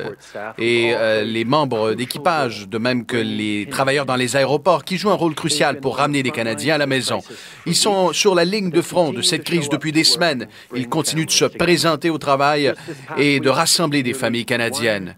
et 0.58 0.94
euh, 0.94 1.24
les 1.24 1.46
membres 1.46 1.94
d'équipage, 1.94 2.68
de 2.68 2.78
même 2.78 3.06
que 3.06 3.18
les 3.18 3.68
travailleurs 3.70 4.06
dans 4.06 4.16
les 4.16 4.36
aéroports 4.36 4.84
qui 4.84 4.98
jouent 4.98 5.12
un 5.12 5.16
rôle 5.16 5.36
crucial 5.36 5.80
pour 5.80 5.98
ramener 5.98 6.24
les 6.24 6.32
Canadiens 6.32 6.76
à 6.76 6.78
la 6.78 6.88
maison. 6.88 7.20
Ils 7.66 7.76
sont 7.76 8.14
sur 8.14 8.34
la 8.34 8.46
ligne 8.46 8.72
de 8.72 8.82
front 8.82 9.12
de 9.12 9.22
cette 9.22 9.44
crise 9.44 9.70
depuis 9.70 9.92
des 9.92 10.04
semaines. 10.04 10.48
Ils 10.76 10.90
continuent 10.90 11.26
de 11.26 11.32
se 11.32 11.46
présenter 11.46 12.10
au 12.10 12.18
travail 12.18 12.74
et 13.18 13.40
de 13.40 13.50
rassembler 13.50 14.04
des 14.04 14.14
familles 14.14 14.46
canadiennes. 14.46 15.16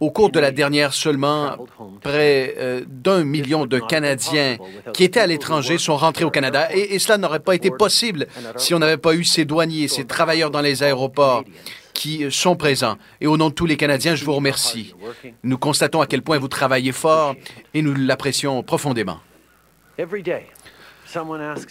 Au 0.00 0.10
cours 0.10 0.30
de 0.30 0.40
la 0.40 0.50
dernière 0.50 0.92
seulement, 0.92 1.56
près 2.02 2.54
d'un 2.88 3.24
millions 3.40 3.66
de 3.66 3.78
Canadiens 3.78 4.56
qui 4.92 5.04
étaient 5.04 5.20
à 5.20 5.26
l'étranger 5.26 5.78
sont 5.78 5.96
rentrés 5.96 6.24
au 6.24 6.30
Canada 6.30 6.68
et, 6.74 6.98
cela 6.98 7.18
n'aurait 7.18 7.40
pas 7.40 7.54
été 7.54 7.70
possible 7.70 8.26
si 8.56 8.74
on 8.74 8.78
n'avait 8.78 8.96
pas 8.96 9.14
eu 9.14 9.24
ces 9.24 9.44
douaniers, 9.44 9.88
ces 9.88 10.04
travailleurs 10.04 10.50
dans 10.50 10.60
les 10.60 10.82
aéroports 10.82 11.44
qui 11.94 12.26
sont 12.30 12.56
présents. 12.56 12.96
Et 13.20 13.26
au 13.26 13.36
nom 13.36 13.48
de 13.48 13.54
tous 13.54 13.66
les 13.66 13.76
Canadiens, 13.76 14.14
je 14.14 14.24
vous 14.24 14.34
remercie. 14.34 14.94
Nous 15.42 15.58
constatons 15.58 16.00
à 16.00 16.06
quel 16.06 16.22
point 16.22 16.38
vous 16.38 16.48
travaillez 16.48 16.92
fort 16.92 17.34
et 17.74 17.82
nous 17.82 17.94
l'apprécions 17.94 18.62
profondément. 18.62 19.20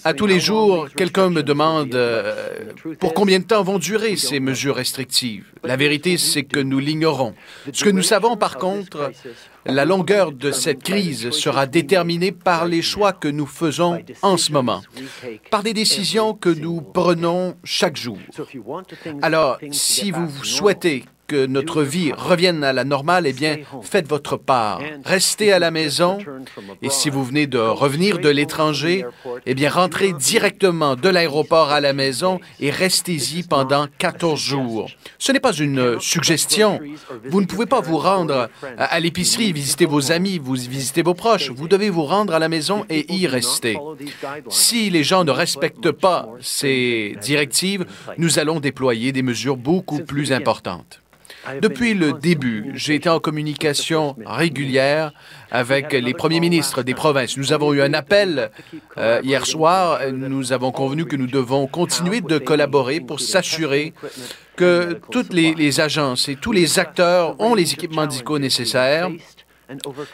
À 0.04 0.14
tous 0.14 0.26
les 0.26 0.40
jours, 0.40 0.88
quelqu'un 0.96 1.30
me 1.30 1.44
demande 1.44 1.94
euh, 1.94 2.74
pour 3.00 3.14
combien 3.14 3.40
de 3.40 3.44
temps 3.44 3.64
vont 3.64 3.78
durer 3.78 4.16
ces 4.16 4.40
mesures 4.40 4.76
restrictives? 4.76 5.46
La 5.64 5.76
vérité, 5.76 6.18
c'est 6.18 6.44
que 6.44 6.60
nous 6.60 6.80
l'ignorons. 6.80 7.36
Ce 7.72 7.84
que 7.84 7.90
nous 7.90 8.02
savons, 8.02 8.36
par 8.36 8.58
contre, 8.58 9.12
la 9.68 9.86
longueur 9.86 10.32
de 10.32 10.52
cette 10.52 10.84
crise 10.84 11.32
sera 11.32 11.66
déterminée 11.66 12.32
par 12.32 12.66
les 12.66 12.82
choix 12.82 13.14
que 13.14 13.28
nous 13.28 13.46
faisons 13.46 14.00
en 14.22 14.38
ce 14.38 14.52
moment, 14.52 14.82
par 15.52 15.64
des 15.64 15.74
décisions 15.74 16.34
que 16.34 16.50
nous 16.50 16.82
prenons 16.82 17.56
chaque 17.64 17.98
jour. 17.98 18.18
Alors, 19.22 19.60
si 19.72 20.12
vous 20.12 20.30
souhaitez 20.44 21.06
que 21.28 21.46
notre 21.46 21.84
vie 21.84 22.14
revienne 22.14 22.64
à 22.64 22.72
la 22.72 22.86
normale, 22.86 23.28
eh 23.28 23.34
bien, 23.34 23.58
faites 23.82 24.08
votre 24.08 24.38
part. 24.38 24.82
Restez 25.04 25.52
à 25.52 25.60
la 25.60 25.72
maison 25.72 26.20
et 26.82 26.90
si 26.90 27.10
vous 27.10 27.24
venez 27.24 27.48
de 27.48 27.60
revenir 27.60 28.20
de 28.20 28.30
l'étranger, 28.30 29.06
eh 29.46 29.54
bien, 29.54 29.70
rentrez 29.70 30.14
directement 30.14 30.96
de 30.96 31.10
l'aéroport 31.10 31.70
à 31.70 31.82
la 31.82 31.92
maison 31.94 32.40
et 32.60 32.72
restez-y 32.72 33.44
pendant 33.44 33.88
14 33.98 34.40
jours. 34.40 34.90
Ce 35.20 35.32
n'est 35.32 35.42
pas 35.42 35.54
une 35.54 36.00
suggestion. 36.00 36.80
Vous 37.26 37.42
ne 37.42 37.46
pouvez 37.46 37.66
pas 37.66 37.82
vous 37.82 37.98
rendre 37.98 38.50
à 38.78 39.00
l'épicerie, 39.00 39.52
visiter 39.52 39.86
vos 39.86 40.12
amis, 40.12 40.40
vous 40.40 40.54
visiter 40.54 41.02
vos 41.02 41.14
proches. 41.14 41.52
Vous 41.52 41.68
devez 41.68 41.90
vous 41.90 42.06
rendre 42.06 42.34
à 42.34 42.40
la 42.40 42.48
maison 42.48 42.86
et 42.90 43.14
y 43.14 43.28
rester. 43.28 43.78
Si 44.50 44.90
les 44.90 45.04
gens 45.04 45.26
ne 45.26 45.32
respectent 45.32 45.92
pas 45.92 46.30
ces 46.40 47.18
directives, 47.22 47.86
nous 48.18 48.40
allons 48.40 48.62
déployer 48.62 49.12
des 49.12 49.24
mesures 49.24 49.58
beaucoup 49.58 50.00
plus 50.00 50.32
importantes. 50.32 51.02
Depuis 51.62 51.94
le 51.94 52.14
début, 52.14 52.72
j'ai 52.76 52.96
été 52.96 53.10
en 53.10 53.20
communication 53.20 54.16
régulière 54.26 55.12
avec 55.52 55.94
les 55.94 56.14
premiers 56.14 56.40
ministres 56.40 56.84
des 56.84 56.94
provinces. 56.94 57.38
Nous 57.38 57.54
avons 57.54 57.74
eu 57.74 57.82
un 57.82 57.94
appel 57.94 58.52
euh, 58.98 59.22
hier 59.24 59.46
soir. 59.46 60.00
Nous 60.12 60.54
avons 60.54 60.72
convenu 60.72 61.06
que 61.06 61.16
nous 61.16 61.28
devons 61.28 61.68
continuer 61.68 62.22
de 62.22 62.38
collaborer 62.38 63.00
pour 63.00 63.20
s'assurer 63.20 63.94
que 64.56 65.00
toutes 65.12 65.34
les, 65.34 65.54
les 65.54 65.80
agences 65.80 66.28
et 66.30 66.36
tous 66.36 66.52
les 66.52 66.80
acteurs 66.80 67.40
ont 67.40 67.56
les 67.56 67.74
équipements 67.74 68.04
médicaux 68.04 68.40
nécessaires 68.40 69.10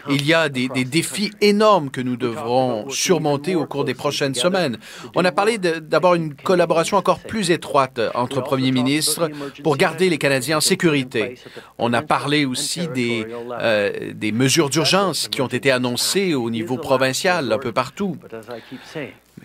il 0.09 0.25
y 0.25 0.33
a 0.33 0.49
des, 0.49 0.67
défis 0.67 1.31
énormes 1.41 1.89
que 1.89 2.01
nous 2.01 2.17
devrons 2.17 2.89
surmonter 2.89 3.55
au 3.55 3.65
cours 3.65 3.85
des 3.85 3.93
prochaines 3.93 4.35
semaines. 4.35 4.77
On 5.15 5.23
a 5.23 5.31
parlé 5.31 5.57
d'avoir 5.57 6.15
une 6.15 6.33
collaboration 6.33 6.97
encore 6.97 7.19
plus 7.19 7.51
étroite 7.51 7.99
entre 8.15 8.41
premiers 8.41 8.71
ministres 8.71 9.29
pour 9.63 9.77
garder 9.77 10.09
les 10.09 10.17
Canadiens 10.17 10.57
en 10.57 10.61
sécurité. 10.61 11.35
On 11.77 11.93
a 11.93 12.01
parlé 12.01 12.45
aussi 12.45 12.87
des, 12.87 13.25
euh, 13.61 14.13
des 14.13 14.31
mesures 14.31 14.69
d'urgence 14.69 15.27
qui 15.27 15.41
ont 15.41 15.47
été 15.47 15.71
annoncées 15.71 16.33
au 16.33 16.49
niveau 16.49 16.77
provincial 16.77 17.51
un 17.51 17.59
peu 17.59 17.71
partout. 17.71 18.17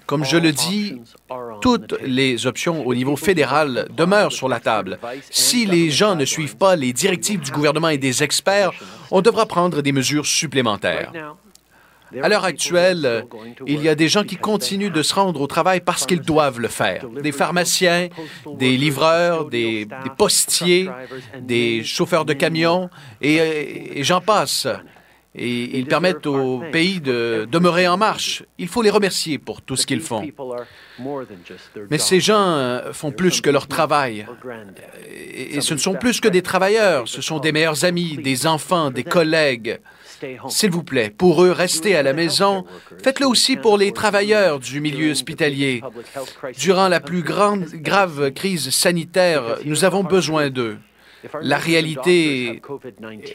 Comme 0.07 0.25
je 0.25 0.37
le 0.37 0.53
dis, 0.53 1.01
toutes 1.61 1.95
les 2.03 2.47
options 2.47 2.87
au 2.87 2.95
niveau 2.95 3.17
fédéral 3.17 3.89
demeurent 3.95 4.33
sur 4.33 4.49
la 4.49 4.61
table. 4.61 4.99
Si 5.31 5.67
les 5.67 5.91
gens 5.91 6.15
ne 6.15 6.25
suivent 6.25 6.57
pas 6.57 6.77
les 6.77 6.93
directives 6.93 7.41
du 7.41 7.51
gouvernement 7.51 7.89
et 7.89 7.99
des 7.99 8.23
experts, 8.23 8.73
on 9.11 9.21
devra 9.21 9.47
prendre 9.47 9.83
des 9.83 9.93
mesures 9.93 10.27
supplémentaires. 10.27 11.13
À 12.23 12.29
l'heure 12.29 12.45
actuelle, 12.45 13.27
il 13.67 13.83
y 13.83 13.89
a 13.89 13.95
des 13.95 14.09
gens 14.09 14.25
qui 14.25 14.37
continuent 14.37 14.91
de 14.91 15.03
se 15.03 15.15
rendre 15.15 15.43
au 15.43 15.47
travail 15.47 15.81
parce 15.81 16.07
qu'ils 16.07 16.23
doivent 16.23 16.59
le 16.59 16.69
faire. 16.69 17.07
Des 17.09 17.33
pharmaciens, 17.33 18.09
des 18.55 18.79
livreurs, 18.79 19.45
des, 19.47 19.87
postiers, 20.17 20.89
des 21.39 21.85
chauffeurs 21.85 22.25
de 22.25 22.33
camions, 22.33 22.89
et 23.21 24.03
j'en 24.03 24.23
passe 24.23 24.67
et 25.39 25.79
ils 25.79 25.87
permettent 25.87 26.27
au 26.27 26.63
pays 26.73 27.01
de 27.01 27.47
demeurer 27.51 27.87
en 27.89 27.97
marche. 27.97 28.43
Il 28.59 28.69
faut 28.69 28.83
les 28.83 28.91
remercier 28.91 29.39
pour 29.39 29.63
tout 29.63 29.77
ce 29.77 29.87
qu'ils 29.87 30.01
font. 30.01 30.23
Mais 31.91 31.99
ces 31.99 32.21
gens 32.21 32.47
euh, 32.57 32.93
font 32.93 33.13
plus 33.13 33.41
que 33.41 33.51
leur 33.51 33.67
travail. 33.67 34.27
Et 35.11 35.61
ce 35.61 35.75
ne 35.75 35.79
sont 35.79 35.95
plus 35.95 36.21
que 36.21 36.29
des 36.29 36.43
travailleurs, 36.43 37.09
ce 37.09 37.23
sont 37.23 37.39
des 37.39 37.53
meilleurs 37.53 37.85
amis, 37.85 38.17
des 38.17 38.47
enfants, 38.47 38.91
des 38.91 39.05
collègues. 39.05 39.81
S'il 40.49 40.71
vous 40.71 40.83
plaît, 40.83 41.11
pour 41.11 41.45
eux, 41.45 41.53
restez 41.53 41.95
à 41.95 42.03
la 42.03 42.13
maison. 42.13 42.65
Faites-le 43.03 43.27
aussi 43.27 43.57
pour 43.57 43.79
les 43.79 43.93
travailleurs 43.93 44.59
du 44.59 44.81
milieu 44.81 45.13
hospitalier. 45.13 45.83
Durant 46.59 46.89
la 46.89 47.01
plus 47.01 47.23
grande, 47.23 47.67
grave 47.75 48.33
crise 48.33 48.71
sanitaire, 48.71 49.59
nous 49.65 49.85
avons 49.85 50.03
besoin 50.03 50.51
d'eux. 50.51 50.79
La 51.43 51.59
réalité 51.59 52.63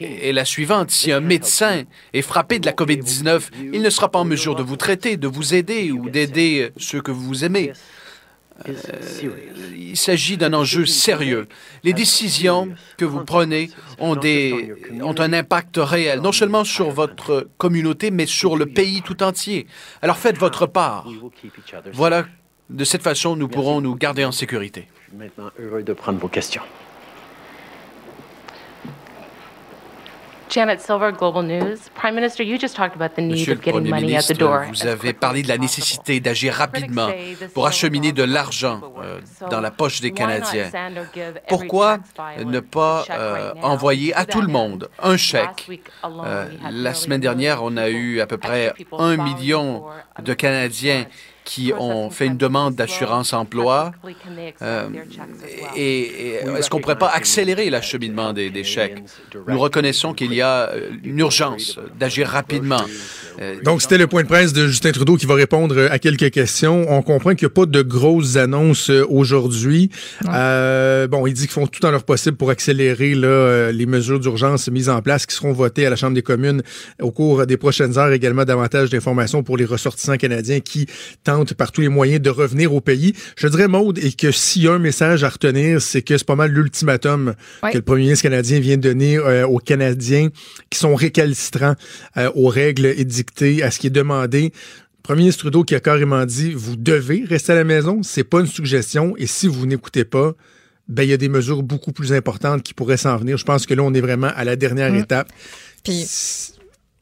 est 0.00 0.32
la 0.32 0.44
suivante. 0.44 0.90
Si 0.90 1.12
un 1.12 1.20
médecin 1.20 1.84
est 2.12 2.22
frappé 2.22 2.58
de 2.58 2.66
la 2.66 2.72
COVID-19, 2.72 3.50
il 3.72 3.82
ne 3.82 3.90
sera 3.90 4.10
pas 4.10 4.18
en 4.18 4.24
mesure 4.24 4.54
de 4.54 4.62
vous 4.62 4.76
traiter, 4.76 5.16
de 5.16 5.28
vous 5.28 5.54
aider 5.54 5.92
ou 5.92 6.08
d'aider 6.08 6.70
ceux 6.76 7.00
que 7.00 7.10
vous 7.10 7.44
aimez. 7.44 7.72
Euh, 8.68 8.72
il 9.76 9.96
s'agit 9.96 10.36
d'un 10.36 10.52
enjeu 10.52 10.86
sérieux. 10.86 11.48
Les 11.82 11.92
décisions 11.92 12.68
que 12.96 13.04
vous 13.04 13.24
prenez 13.24 13.70
ont, 13.98 14.14
des, 14.14 14.72
ont 15.02 15.14
un 15.18 15.32
impact 15.32 15.76
réel, 15.78 16.20
non 16.20 16.32
seulement 16.32 16.62
sur 16.62 16.90
votre 16.90 17.48
communauté, 17.58 18.10
mais 18.10 18.26
sur 18.26 18.56
le 18.56 18.66
pays 18.66 19.02
tout 19.02 19.22
entier. 19.22 19.66
Alors 20.02 20.18
faites 20.18 20.38
votre 20.38 20.66
part. 20.66 21.08
Voilà, 21.92 22.26
de 22.70 22.84
cette 22.84 23.02
façon, 23.02 23.36
nous 23.36 23.48
pourrons 23.48 23.80
nous 23.80 23.96
garder 23.96 24.24
en 24.24 24.32
sécurité. 24.32 24.88
Maintenant, 25.12 25.50
heureux 25.58 25.82
de 25.82 25.92
prendre 25.92 26.18
vos 26.18 26.28
questions. 26.28 26.62
Janet 30.48 30.80
Silver, 30.80 31.12
Global 31.12 31.42
News. 31.42 31.90
Prime 31.94 32.14
Minister, 32.14 32.42
you 32.42 32.58
just 32.58 32.76
talked 32.76 32.94
about 32.94 33.16
the 33.16 33.22
need 33.22 33.38
Monsieur 33.38 33.54
of 33.54 33.62
getting 33.62 33.88
money 33.88 34.06
ministre, 34.06 34.32
at 34.32 34.34
the 34.34 34.38
door. 34.38 34.66
Vous 34.68 34.86
avez 34.86 35.12
parlé 35.12 35.42
de 35.42 35.48
la 35.48 35.58
nécessité 35.58 36.20
d'agir 36.20 36.54
rapidement 36.54 37.10
pour 37.54 37.66
acheminer 37.66 38.12
de 38.12 38.22
l'argent 38.22 38.80
euh, 39.02 39.20
dans 39.50 39.60
la 39.60 39.70
poche 39.70 40.00
des 40.00 40.12
Canadiens. 40.12 40.70
Pourquoi 41.48 41.98
ne 42.44 42.60
pas 42.60 43.04
euh, 43.10 43.52
envoyer 43.62 44.14
à 44.14 44.24
tout 44.24 44.40
le 44.40 44.48
monde 44.48 44.88
un 45.02 45.16
chèque? 45.16 45.68
Euh, 46.04 46.46
la 46.70 46.94
semaine 46.94 47.20
dernière, 47.20 47.62
on 47.62 47.76
a 47.76 47.88
eu 47.88 48.20
à 48.20 48.26
peu 48.26 48.38
près 48.38 48.72
un 48.98 49.16
million 49.16 49.84
de 50.22 50.34
Canadiens 50.34 51.06
qui 51.44 51.72
ont 51.78 52.08
fait 52.08 52.26
une 52.26 52.38
demande 52.38 52.74
d'assurance 52.74 53.34
emploi. 53.34 53.92
Euh, 54.62 54.88
et, 55.76 56.36
est-ce 56.56 56.70
qu'on 56.70 56.78
ne 56.78 56.82
pourrait 56.82 56.98
pas 56.98 57.10
accélérer 57.10 57.68
l'acheminement 57.68 58.32
des, 58.32 58.48
des, 58.48 58.64
chèques? 58.64 59.02
Nous 59.46 59.58
reconnaissons 59.58 60.14
qu'il 60.14 60.32
y 60.32 60.40
a 60.40 60.70
euh, 60.70 60.90
une 61.02 61.18
urgence 61.18 61.78
d'agir 61.98 62.28
rapidement. 62.28 62.80
Euh, 63.40 63.56
Donc, 63.62 63.82
c'était 63.82 63.98
le 63.98 64.06
point 64.06 64.22
de 64.22 64.28
presse 64.28 64.54
de 64.54 64.66
Justin 64.66 64.92
Trudeau 64.92 65.16
qui 65.16 65.26
va 65.26 65.34
répondre 65.34 65.88
à 65.90 65.98
quelques 65.98 66.30
questions. 66.30 66.86
On 66.88 67.02
comprend 67.02 67.34
qu'il 67.34 67.46
n'y 67.46 67.52
a 67.52 67.54
pas 67.54 67.66
de 67.66 67.82
grosses 67.82 68.36
annonces 68.36 68.88
aujourd'hui. 68.88 69.90
Euh, 70.26 71.06
bon, 71.08 71.26
il 71.26 71.34
dit 71.34 71.42
qu'ils 71.42 71.50
font 71.50 71.66
tout 71.66 71.84
en 71.84 71.90
leur 71.90 72.04
possible 72.04 72.38
pour 72.38 72.48
accélérer 72.48 73.14
là, 73.14 73.70
les 73.70 73.86
mesures 73.86 74.18
d'urgence 74.18 74.68
mises 74.68 74.88
en 74.88 75.02
place 75.02 75.26
qui 75.26 75.34
seront 75.34 75.52
votées 75.52 75.86
à 75.86 75.90
la 75.90 75.96
Chambre 75.96 76.14
des 76.14 76.22
communes 76.22 76.62
au 77.02 77.10
cours 77.10 77.46
des 77.46 77.58
prochaines 77.58 77.98
heures. 77.98 78.12
Également, 78.12 78.44
davantage 78.44 78.88
d'informations 78.88 79.42
pour 79.42 79.58
les 79.58 79.66
ressortissants 79.66 80.16
canadiens 80.16 80.60
qui 80.60 80.86
tentent 81.22 81.33
tente 81.34 81.54
par 81.54 81.72
tous 81.72 81.80
les 81.80 81.88
moyens 81.88 82.20
de 82.22 82.30
revenir 82.30 82.72
au 82.74 82.80
pays. 82.80 83.12
Je 83.36 83.48
dirais, 83.48 83.68
Maude, 83.68 83.98
et 83.98 84.12
que 84.12 84.30
s'il 84.30 84.62
y 84.62 84.68
a 84.68 84.72
un 84.72 84.78
message 84.78 85.24
à 85.24 85.28
retenir, 85.28 85.82
c'est 85.82 86.02
que 86.02 86.16
c'est 86.16 86.26
pas 86.26 86.36
mal 86.36 86.50
l'ultimatum 86.52 87.34
que 87.62 87.76
le 87.76 87.82
premier 87.82 88.02
ministre 88.04 88.22
canadien 88.22 88.60
vient 88.60 88.76
de 88.76 88.82
donner 88.82 89.16
euh, 89.18 89.46
aux 89.46 89.58
Canadiens 89.58 90.28
qui 90.70 90.78
sont 90.78 90.94
récalcitrants 90.94 91.74
euh, 92.16 92.30
aux 92.34 92.48
règles 92.48 92.86
édictées, 92.86 93.62
à 93.62 93.70
ce 93.70 93.78
qui 93.78 93.88
est 93.88 93.90
demandé. 93.90 94.52
Le 94.52 95.02
premier 95.02 95.20
ministre 95.22 95.40
Trudeau 95.42 95.64
qui 95.64 95.74
a 95.74 95.80
carrément 95.80 96.24
dit, 96.24 96.52
vous 96.54 96.76
devez 96.76 97.24
rester 97.28 97.52
à 97.52 97.56
la 97.56 97.64
maison, 97.64 98.02
c'est 98.02 98.24
pas 98.24 98.40
une 98.40 98.46
suggestion, 98.46 99.14
et 99.18 99.26
si 99.26 99.48
vous 99.48 99.66
n'écoutez 99.66 100.04
pas, 100.04 100.32
ben, 100.88 101.02
il 101.02 101.10
y 101.10 101.12
a 101.12 101.16
des 101.16 101.28
mesures 101.28 101.62
beaucoup 101.62 101.92
plus 101.92 102.12
importantes 102.12 102.62
qui 102.62 102.74
pourraient 102.74 102.96
s'en 102.98 103.16
venir. 103.16 103.36
Je 103.38 103.44
pense 103.44 103.66
que 103.66 103.74
là, 103.74 103.82
on 103.82 103.92
est 103.94 104.00
vraiment 104.00 104.30
à 104.36 104.44
la 104.44 104.54
dernière 104.56 104.92
Mm. 104.92 104.96
étape. 104.96 105.28
Puis, 105.82 106.06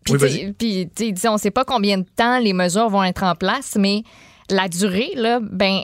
puis, 0.04 0.90
tu 0.94 1.14
sais, 1.16 1.28
on 1.28 1.34
ne 1.34 1.38
sait 1.38 1.50
pas 1.50 1.64
combien 1.64 1.98
de 1.98 2.06
temps 2.16 2.38
les 2.38 2.52
mesures 2.52 2.88
vont 2.88 3.04
être 3.04 3.22
en 3.22 3.34
place, 3.34 3.76
mais 3.78 4.02
la 4.51 4.69
durée, 4.69 5.10
là, 5.16 5.39
ben, 5.40 5.81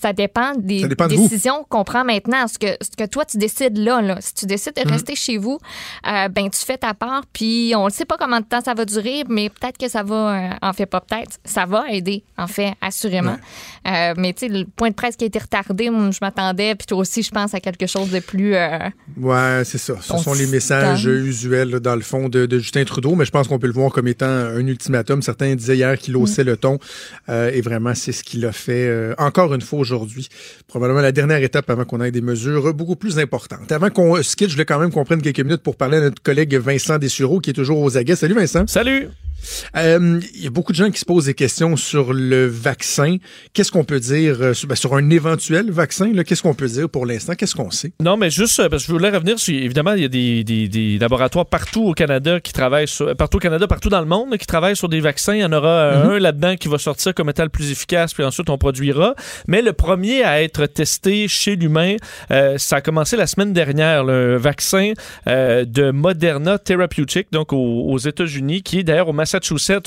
ça 0.00 0.12
dépend 0.12 0.52
des 0.56 0.80
Ça 0.80 0.88
dépend 0.88 1.06
de 1.08 1.14
vous. 1.14 1.28
décisions 1.28 1.64
qu'on 1.68 1.84
prend 1.84 2.04
maintenant. 2.04 2.46
Ce 2.48 2.58
que, 2.58 2.66
ce 2.80 2.96
que 2.96 3.08
toi, 3.08 3.24
tu 3.24 3.36
décides 3.38 3.76
là, 3.78 4.00
là. 4.00 4.16
Si 4.20 4.34
tu 4.34 4.46
décides 4.46 4.74
de 4.76 4.82
Mhm. 4.86 4.92
rester 4.92 5.14
chez 5.16 5.38
vous, 5.38 5.58
euh, 6.06 6.28
ben, 6.28 6.48
tu 6.50 6.64
fais 6.64 6.78
ta 6.78 6.94
part, 6.94 7.24
puis 7.32 7.72
on 7.76 7.86
ne 7.86 7.90
sait 7.90 8.04
pas 8.04 8.16
combien 8.18 8.40
de 8.40 8.46
temps 8.46 8.60
ça 8.64 8.74
va 8.74 8.84
durer, 8.84 9.24
mais 9.28 9.48
peut-être 9.50 9.76
que 9.78 9.88
ça 9.88 10.02
va, 10.02 10.14
euh, 10.34 10.50
en 10.62 10.72
fait, 10.72 10.86
pas 10.86 11.00
peut-être, 11.00 11.38
ça 11.44 11.66
va 11.66 11.84
aider, 11.90 12.22
en 12.38 12.46
fait, 12.46 12.72
assurément. 12.80 13.36
Euh, 13.86 14.14
mais, 14.16 14.32
tu 14.32 14.46
sais, 14.46 14.48
le 14.48 14.64
point 14.64 14.90
de 14.90 14.94
presse 14.94 15.16
qui 15.16 15.24
a 15.24 15.26
été 15.26 15.38
retardé, 15.38 15.86
je 15.86 16.18
m'attendais, 16.20 16.74
puis 16.74 16.86
toi 16.86 16.98
aussi, 16.98 17.22
je 17.22 17.30
pense 17.30 17.54
à 17.54 17.60
quelque 17.60 17.86
chose 17.86 18.10
de 18.10 18.20
plus. 18.20 18.54
Ouais, 18.54 19.62
c'est 19.64 19.78
ça. 19.78 19.94
Ce 20.00 20.12
On 20.12 20.18
sont 20.18 20.34
les 20.34 20.46
messages 20.46 21.06
usuels, 21.06 21.70
là, 21.70 21.80
dans 21.80 21.94
le 21.96 22.02
fond, 22.02 22.28
de, 22.28 22.46
de 22.46 22.58
Justin 22.58 22.84
Trudeau, 22.84 23.14
mais 23.14 23.24
je 23.24 23.30
pense 23.30 23.48
qu'on 23.48 23.58
peut 23.58 23.66
le 23.66 23.72
voir 23.72 23.90
comme 23.92 24.08
étant 24.08 24.26
un 24.26 24.66
ultimatum. 24.66 25.22
Certains 25.22 25.54
disaient 25.54 25.76
hier 25.76 25.98
qu'il 25.98 26.16
haussait 26.16 26.44
Mm. 26.44 26.46
le 26.46 26.56
ton, 26.56 26.78
et 27.28 27.60
vraiment, 27.60 27.94
c'est 27.96 28.12
ce 28.12 28.22
qu'il 28.22 28.44
a 28.46 28.52
fait 28.52 28.86
euh, 28.86 29.14
encore 29.18 29.52
une 29.54 29.60
fois 29.60 29.78
aujourd'hui. 29.78 30.28
Probablement 30.68 31.00
la 31.00 31.12
dernière 31.12 31.42
étape 31.42 31.68
avant 31.70 31.84
qu'on 31.84 32.00
ait 32.00 32.10
des 32.10 32.20
mesures 32.20 32.72
beaucoup 32.74 32.96
plus 32.96 33.18
importantes. 33.18 33.72
Avant 33.72 33.90
qu'on 33.90 34.22
se 34.22 34.36
quitte, 34.36 34.48
je 34.48 34.54
voulais 34.54 34.64
quand 34.64 34.78
même 34.78 34.92
qu'on 34.92 35.04
prenne 35.04 35.22
quelques 35.22 35.40
minutes 35.40 35.62
pour 35.62 35.76
parler 35.76 35.98
à 35.98 36.00
notre 36.00 36.22
collègue 36.22 36.54
Vincent 36.54 36.98
Dessureau, 36.98 37.40
qui 37.40 37.50
est 37.50 37.54
toujours 37.54 37.80
aux 37.80 37.96
aguets. 37.96 38.16
Salut 38.16 38.34
Vincent. 38.34 38.66
Salut. 38.66 39.08
Euh, 39.76 40.20
Il 40.34 40.44
y 40.44 40.46
a 40.46 40.50
beaucoup 40.50 40.72
de 40.72 40.76
gens 40.76 40.90
qui 40.90 40.98
se 41.00 41.04
posent 41.04 41.26
des 41.26 41.34
questions 41.34 41.76
sur 41.76 42.12
le 42.12 42.46
vaccin. 42.46 43.16
Qu'est-ce 43.52 43.70
qu'on 43.72 43.84
peut 43.84 44.00
dire 44.00 44.36
euh, 44.40 44.54
sur, 44.54 44.68
ben, 44.68 44.74
sur 44.74 44.94
un 44.94 45.10
éventuel 45.10 45.70
vaccin? 45.70 46.12
Qu'est-ce 46.24 46.42
qu'on 46.42 46.54
peut 46.54 46.66
dire 46.68 46.88
pour 46.88 47.06
l'instant? 47.06 47.34
Qu'est-ce 47.34 47.54
qu'on 47.54 47.70
sait? 47.70 47.92
Non, 48.00 48.16
mais 48.16 48.30
juste 48.30 48.58
euh, 48.60 48.68
parce 48.68 48.82
que 48.84 48.88
je 48.88 48.92
voulais 48.92 49.10
revenir 49.10 49.38
sur. 49.38 49.54
Évidemment, 49.54 49.92
il 49.94 50.02
y 50.02 50.04
a 50.04 50.08
des, 50.08 50.44
des- 50.44 50.68
des 50.68 50.98
laboratoires 50.98 51.46
partout 51.46 51.84
au 51.84 51.92
Canada 51.94 52.40
qui 52.40 52.52
travaillent 52.52 52.88
sur. 52.88 53.14
Partout 53.16 53.36
au 53.38 53.40
Canada, 53.40 53.66
partout 53.66 53.88
dans 53.88 54.00
le 54.00 54.06
monde, 54.06 54.36
qui 54.36 54.46
travaillent 54.46 54.76
sur 54.76 54.88
des 54.88 55.00
vaccins. 55.00 55.34
Il 55.34 55.40
y 55.40 55.44
en 55.44 55.52
aura 55.52 55.68
euh, 55.68 56.04
Mhm. 56.04 56.10
un 56.10 56.18
là-dedans 56.18 56.56
qui 56.56 56.68
va 56.68 56.78
sortir 56.78 57.14
comme 57.14 57.30
étant 57.30 57.42
le 57.44 57.48
plus 57.48 57.70
efficace, 57.70 58.12
puis 58.14 58.24
ensuite 58.24 58.50
on 58.50 58.58
produira. 58.58 59.14
Mais 59.48 59.62
le 59.62 59.72
premier 59.72 60.22
à 60.24 60.42
être 60.42 60.66
testé 60.66 61.28
chez 61.28 61.56
l'humain, 61.56 61.96
euh, 62.30 62.58
ça 62.58 62.76
a 62.76 62.80
commencé 62.80 63.16
la 63.16 63.26
semaine 63.26 63.52
dernière, 63.52 64.04
le 64.04 64.36
vaccin 64.36 64.92
euh, 65.28 65.64
de 65.64 65.90
Moderna 65.90 66.58
Therapeutic, 66.58 67.28
donc 67.32 67.52
aux, 67.52 67.84
aux 67.88 67.98
États-Unis, 67.98 68.62
qui 68.62 68.80
est 68.80 68.82
d'ailleurs 68.84 69.08
au 69.08 69.12
Massachusetts 69.12 69.35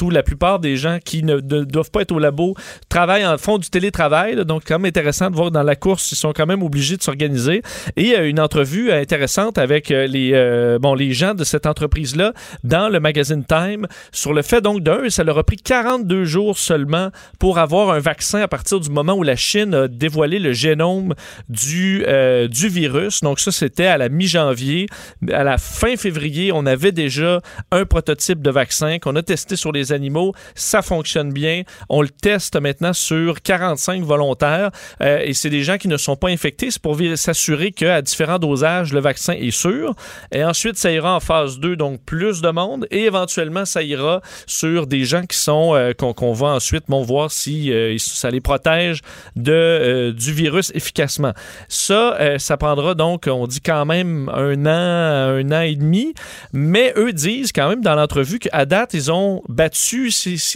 où 0.01 0.09
la 0.09 0.23
plupart 0.23 0.59
des 0.59 0.77
gens 0.77 0.99
qui 1.03 1.23
ne, 1.23 1.39
doivent 1.39 1.91
pas 1.91 2.01
être 2.01 2.11
au 2.11 2.19
labo 2.19 2.55
travaillent 2.89 3.25
en 3.25 3.37
font 3.37 3.57
du 3.57 3.69
télétravail. 3.69 4.45
donc, 4.45 4.63
quand 4.65 4.79
même 4.79 4.89
intéressant 4.89 5.29
de 5.29 5.35
voir 5.35 5.51
dans 5.51 5.63
la 5.63 5.75
course, 5.75 6.11
ils 6.11 6.15
sont 6.15 6.33
quand 6.33 6.45
même 6.45 6.63
obligés 6.63 6.97
de 6.97 7.03
s'organiser. 7.03 7.61
Et 7.95 8.15
euh, 8.15 8.29
une 8.29 8.39
entrevue 8.39 8.91
euh, 8.91 9.01
intéressante 9.01 9.57
avec 9.57 9.91
euh, 9.91 10.07
les, 10.07 10.77
bon, 10.79 10.93
les 10.93 11.13
gens 11.13 11.33
de 11.33 11.43
cette 11.43 11.65
entreprise-là 11.65 12.33
dans 12.63 12.89
le 12.89 12.99
magazine 12.99 13.43
Time 13.43 13.87
sur 14.11 14.33
le 14.33 14.41
fait, 14.41 14.61
donc, 14.61 14.81
d'un, 14.81 15.09
ça 15.09 15.23
leur 15.23 15.37
a 15.37 15.43
pris 15.43 15.57
42 15.57 16.25
jours 16.25 16.57
seulement 16.57 17.09
pour 17.39 17.57
avoir 17.59 17.91
un 17.91 17.99
vaccin 17.99 18.41
à 18.41 18.47
partir 18.47 18.79
du 18.79 18.89
moment 18.89 19.13
où 19.13 19.23
la 19.23 19.35
Chine 19.35 19.73
a 19.73 19.87
dévoilé 19.87 20.39
le 20.39 20.53
génome 20.53 21.13
du, 21.47 22.05
du 22.49 22.69
virus. 22.69 23.21
Donc, 23.21 23.39
ça, 23.39 23.51
c'était 23.51 23.85
à 23.85 23.97
la 23.97 24.09
mi-janvier. 24.09 24.87
À 25.31 25.43
la 25.43 25.57
fin 25.57 25.95
février, 25.95 26.51
on 26.53 26.65
avait 26.65 26.91
déjà 26.91 27.41
un 27.71 27.85
prototype 27.85 28.41
de 28.41 28.49
vaccin 28.49 28.99
qu'on 28.99 29.15
a 29.15 29.23
testé 29.29 29.55
sur 29.55 29.71
les 29.71 29.93
animaux. 29.93 30.33
Ça 30.55 30.81
fonctionne 30.81 31.31
bien. 31.31 31.61
On 31.87 32.01
le 32.01 32.09
teste 32.09 32.59
maintenant 32.59 32.93
sur 32.93 33.43
45 33.43 34.01
volontaires 34.01 34.71
euh, 35.01 35.19
et 35.23 35.35
c'est 35.35 35.51
des 35.51 35.61
gens 35.61 35.77
qui 35.77 35.87
ne 35.87 35.97
sont 35.97 36.15
pas 36.15 36.29
infectés. 36.29 36.71
C'est 36.71 36.81
pour 36.81 36.97
s'assurer 37.13 37.71
qu'à 37.71 38.01
différents 38.01 38.39
dosages, 38.39 38.91
le 38.91 38.99
vaccin 38.99 39.33
est 39.33 39.51
sûr. 39.51 39.93
Et 40.31 40.43
ensuite, 40.43 40.77
ça 40.77 40.91
ira 40.91 41.15
en 41.15 41.19
phase 41.19 41.59
2, 41.59 41.75
donc 41.75 42.01
plus 42.05 42.41
de 42.41 42.49
monde. 42.49 42.87
Et 42.89 43.03
éventuellement, 43.03 43.65
ça 43.65 43.83
ira 43.83 44.21
sur 44.47 44.87
des 44.87 45.05
gens 45.05 45.23
qui 45.27 45.37
sont 45.37 45.75
euh, 45.75 45.93
qu'on 45.93 46.33
va 46.33 46.47
ensuite 46.47 46.85
bon, 46.87 47.03
voir 47.03 47.29
si 47.29 47.71
euh, 47.71 47.95
ça 47.99 48.31
les 48.31 48.41
protège 48.41 49.01
de, 49.35 50.11
du 50.17 50.33
virus 50.33 50.71
efficacement. 50.73 51.33
Ça, 51.67 52.17
ça 52.39 52.57
prendra 52.57 52.95
donc, 52.95 53.27
on 53.27 53.45
dit 53.45 53.61
quand 53.61 53.85
même 53.85 54.27
un 54.33 54.65
an, 54.65 55.37
un 55.37 55.51
an 55.51 55.61
et 55.61 55.75
demi. 55.75 56.15
Mais 56.51 56.93
eux 56.97 57.13
disent 57.13 57.51
quand 57.51 57.69
même 57.69 57.81
dans 57.81 57.93
l'entrevue 57.93 58.39
qu'à 58.39 58.65
date, 58.65 58.95
ils 58.95 59.11
ont 59.11 59.18
battu 59.49 60.11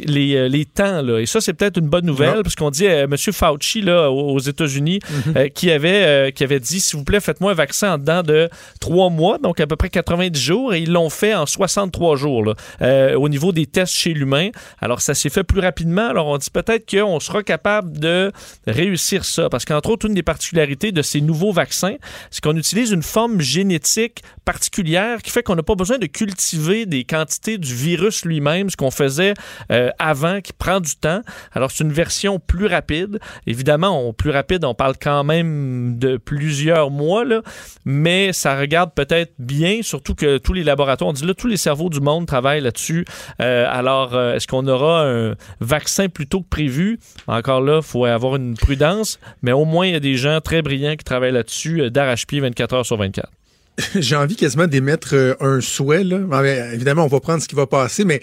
les, 0.05 0.35
euh, 0.35 0.47
les 0.47 0.65
temps. 0.65 1.01
Là. 1.01 1.19
Et 1.19 1.25
ça, 1.25 1.41
c'est 1.41 1.53
peut-être 1.53 1.77
une 1.77 1.87
bonne 1.89 2.05
nouvelle, 2.05 2.37
Ouais. 2.37 2.43
parce 2.43 2.55
qu'on 2.55 2.69
dit 2.71 2.85
euh, 2.87 3.03
M. 3.05 3.15
Fauci 3.17 3.81
là, 3.81 4.09
aux 4.11 4.39
États-Unis 4.39 4.99
euh, 5.35 5.47
qui, 5.49 5.71
avait, 5.71 6.03
euh, 6.03 6.31
qui 6.31 6.43
avait 6.43 6.59
dit 6.59 6.79
s'il 6.79 6.97
vous 6.99 7.03
plaît, 7.05 7.19
faites-moi 7.19 7.51
un 7.51 7.55
vaccin 7.55 7.93
en 7.93 7.97
dedans 7.97 8.23
de 8.23 8.49
trois 8.79 9.09
mois, 9.09 9.37
donc 9.37 9.59
à 9.59 9.67
peu 9.67 9.75
près 9.75 9.89
90 9.89 10.39
jours. 10.41 10.73
Et 10.73 10.81
ils 10.81 10.91
l'ont 10.91 11.09
fait 11.09 11.33
en 11.33 11.45
63 11.45 12.15
jours 12.17 12.43
là, 12.45 13.17
au 13.17 13.29
niveau 13.29 13.51
des 13.51 13.65
tests 13.65 13.93
chez 13.93 14.13
l'humain. 14.13 14.49
Alors, 14.81 15.01
ça 15.01 15.13
s'est 15.13 15.29
fait 15.29 15.43
plus 15.43 15.59
rapidement. 15.61 16.07
Alors, 16.09 16.27
on 16.27 16.37
dit 16.37 16.49
peut-être 16.51 16.89
qu'on 16.89 17.19
sera 17.19 17.43
capable 17.43 17.97
de 17.99 18.31
réussir 18.67 19.25
ça. 19.25 19.49
Parce 19.49 19.65
qu'entre 19.65 19.89
autres, 19.89 20.07
une 20.07 20.13
des 20.13 20.23
particularités 20.23 20.91
de 20.91 21.01
ces 21.01 21.21
nouveaux 21.21 21.51
vaccins, 21.51 21.95
c'est 22.31 22.43
qu'on 22.43 22.55
utilise 22.57 22.91
une 22.91 23.03
forme 23.03 23.41
génétique 23.41 24.21
particulière 24.45 25.21
qui 25.21 25.31
fait 25.31 25.43
qu'on 25.43 25.55
n'a 25.55 25.63
pas 25.63 25.75
besoin 25.75 25.97
de 25.97 26.05
cultiver 26.05 26.85
des 26.85 27.03
quantités 27.03 27.57
du 27.57 27.73
virus 27.73 28.25
lui-même, 28.25 28.43
ce 28.69 28.77
qu'on 28.77 28.91
faisait 28.91 29.33
euh, 29.71 29.89
avant, 29.99 30.41
qui 30.41 30.53
prend 30.53 30.79
du 30.79 30.95
temps. 30.95 31.21
Alors, 31.53 31.71
c'est 31.71 31.83
une 31.83 31.91
version 31.91 32.39
plus 32.39 32.67
rapide. 32.67 33.19
Évidemment, 33.47 34.07
on, 34.07 34.13
plus 34.13 34.31
rapide, 34.31 34.65
on 34.65 34.73
parle 34.73 34.95
quand 35.01 35.23
même 35.23 35.97
de 35.97 36.17
plusieurs 36.17 36.91
mois, 36.91 37.25
là, 37.25 37.41
mais 37.85 38.33
ça 38.33 38.57
regarde 38.57 38.91
peut-être 38.93 39.33
bien, 39.39 39.81
surtout 39.81 40.15
que 40.15 40.37
tous 40.37 40.53
les 40.53 40.63
laboratoires, 40.63 41.09
on 41.09 41.13
dit 41.13 41.25
là, 41.25 41.33
tous 41.33 41.47
les 41.47 41.57
cerveaux 41.57 41.89
du 41.89 41.99
monde 41.99 42.25
travaillent 42.25 42.61
là-dessus. 42.61 43.05
Euh, 43.41 43.65
alors, 43.69 44.15
euh, 44.15 44.35
est-ce 44.35 44.47
qu'on 44.47 44.67
aura 44.67 45.05
un 45.05 45.35
vaccin 45.59 46.09
plus 46.09 46.27
tôt 46.27 46.41
que 46.41 46.49
prévu? 46.49 46.99
Encore 47.27 47.61
là, 47.61 47.77
il 47.77 47.83
faut 47.83 48.05
avoir 48.05 48.35
une 48.35 48.55
prudence, 48.55 49.19
mais 49.41 49.51
au 49.51 49.65
moins, 49.65 49.87
il 49.87 49.93
y 49.93 49.97
a 49.97 49.99
des 49.99 50.15
gens 50.15 50.39
très 50.41 50.61
brillants 50.61 50.95
qui 50.95 51.03
travaillent 51.03 51.31
là-dessus 51.31 51.91
d'arrache-pied 51.91 52.39
24 52.39 52.73
heures 52.73 52.85
sur 52.85 52.97
24. 52.97 53.29
J'ai 53.95 54.15
envie 54.15 54.35
quasiment 54.35 54.67
d'émettre 54.67 55.13
euh, 55.15 55.33
un 55.39 55.61
souhait. 55.61 56.03
Là. 56.03 56.19
Ben, 56.19 56.73
évidemment, 56.73 57.05
on 57.05 57.07
va 57.07 57.19
prendre 57.19 57.41
ce 57.41 57.47
qui 57.47 57.55
va 57.55 57.65
passer, 57.67 58.05
mais 58.05 58.21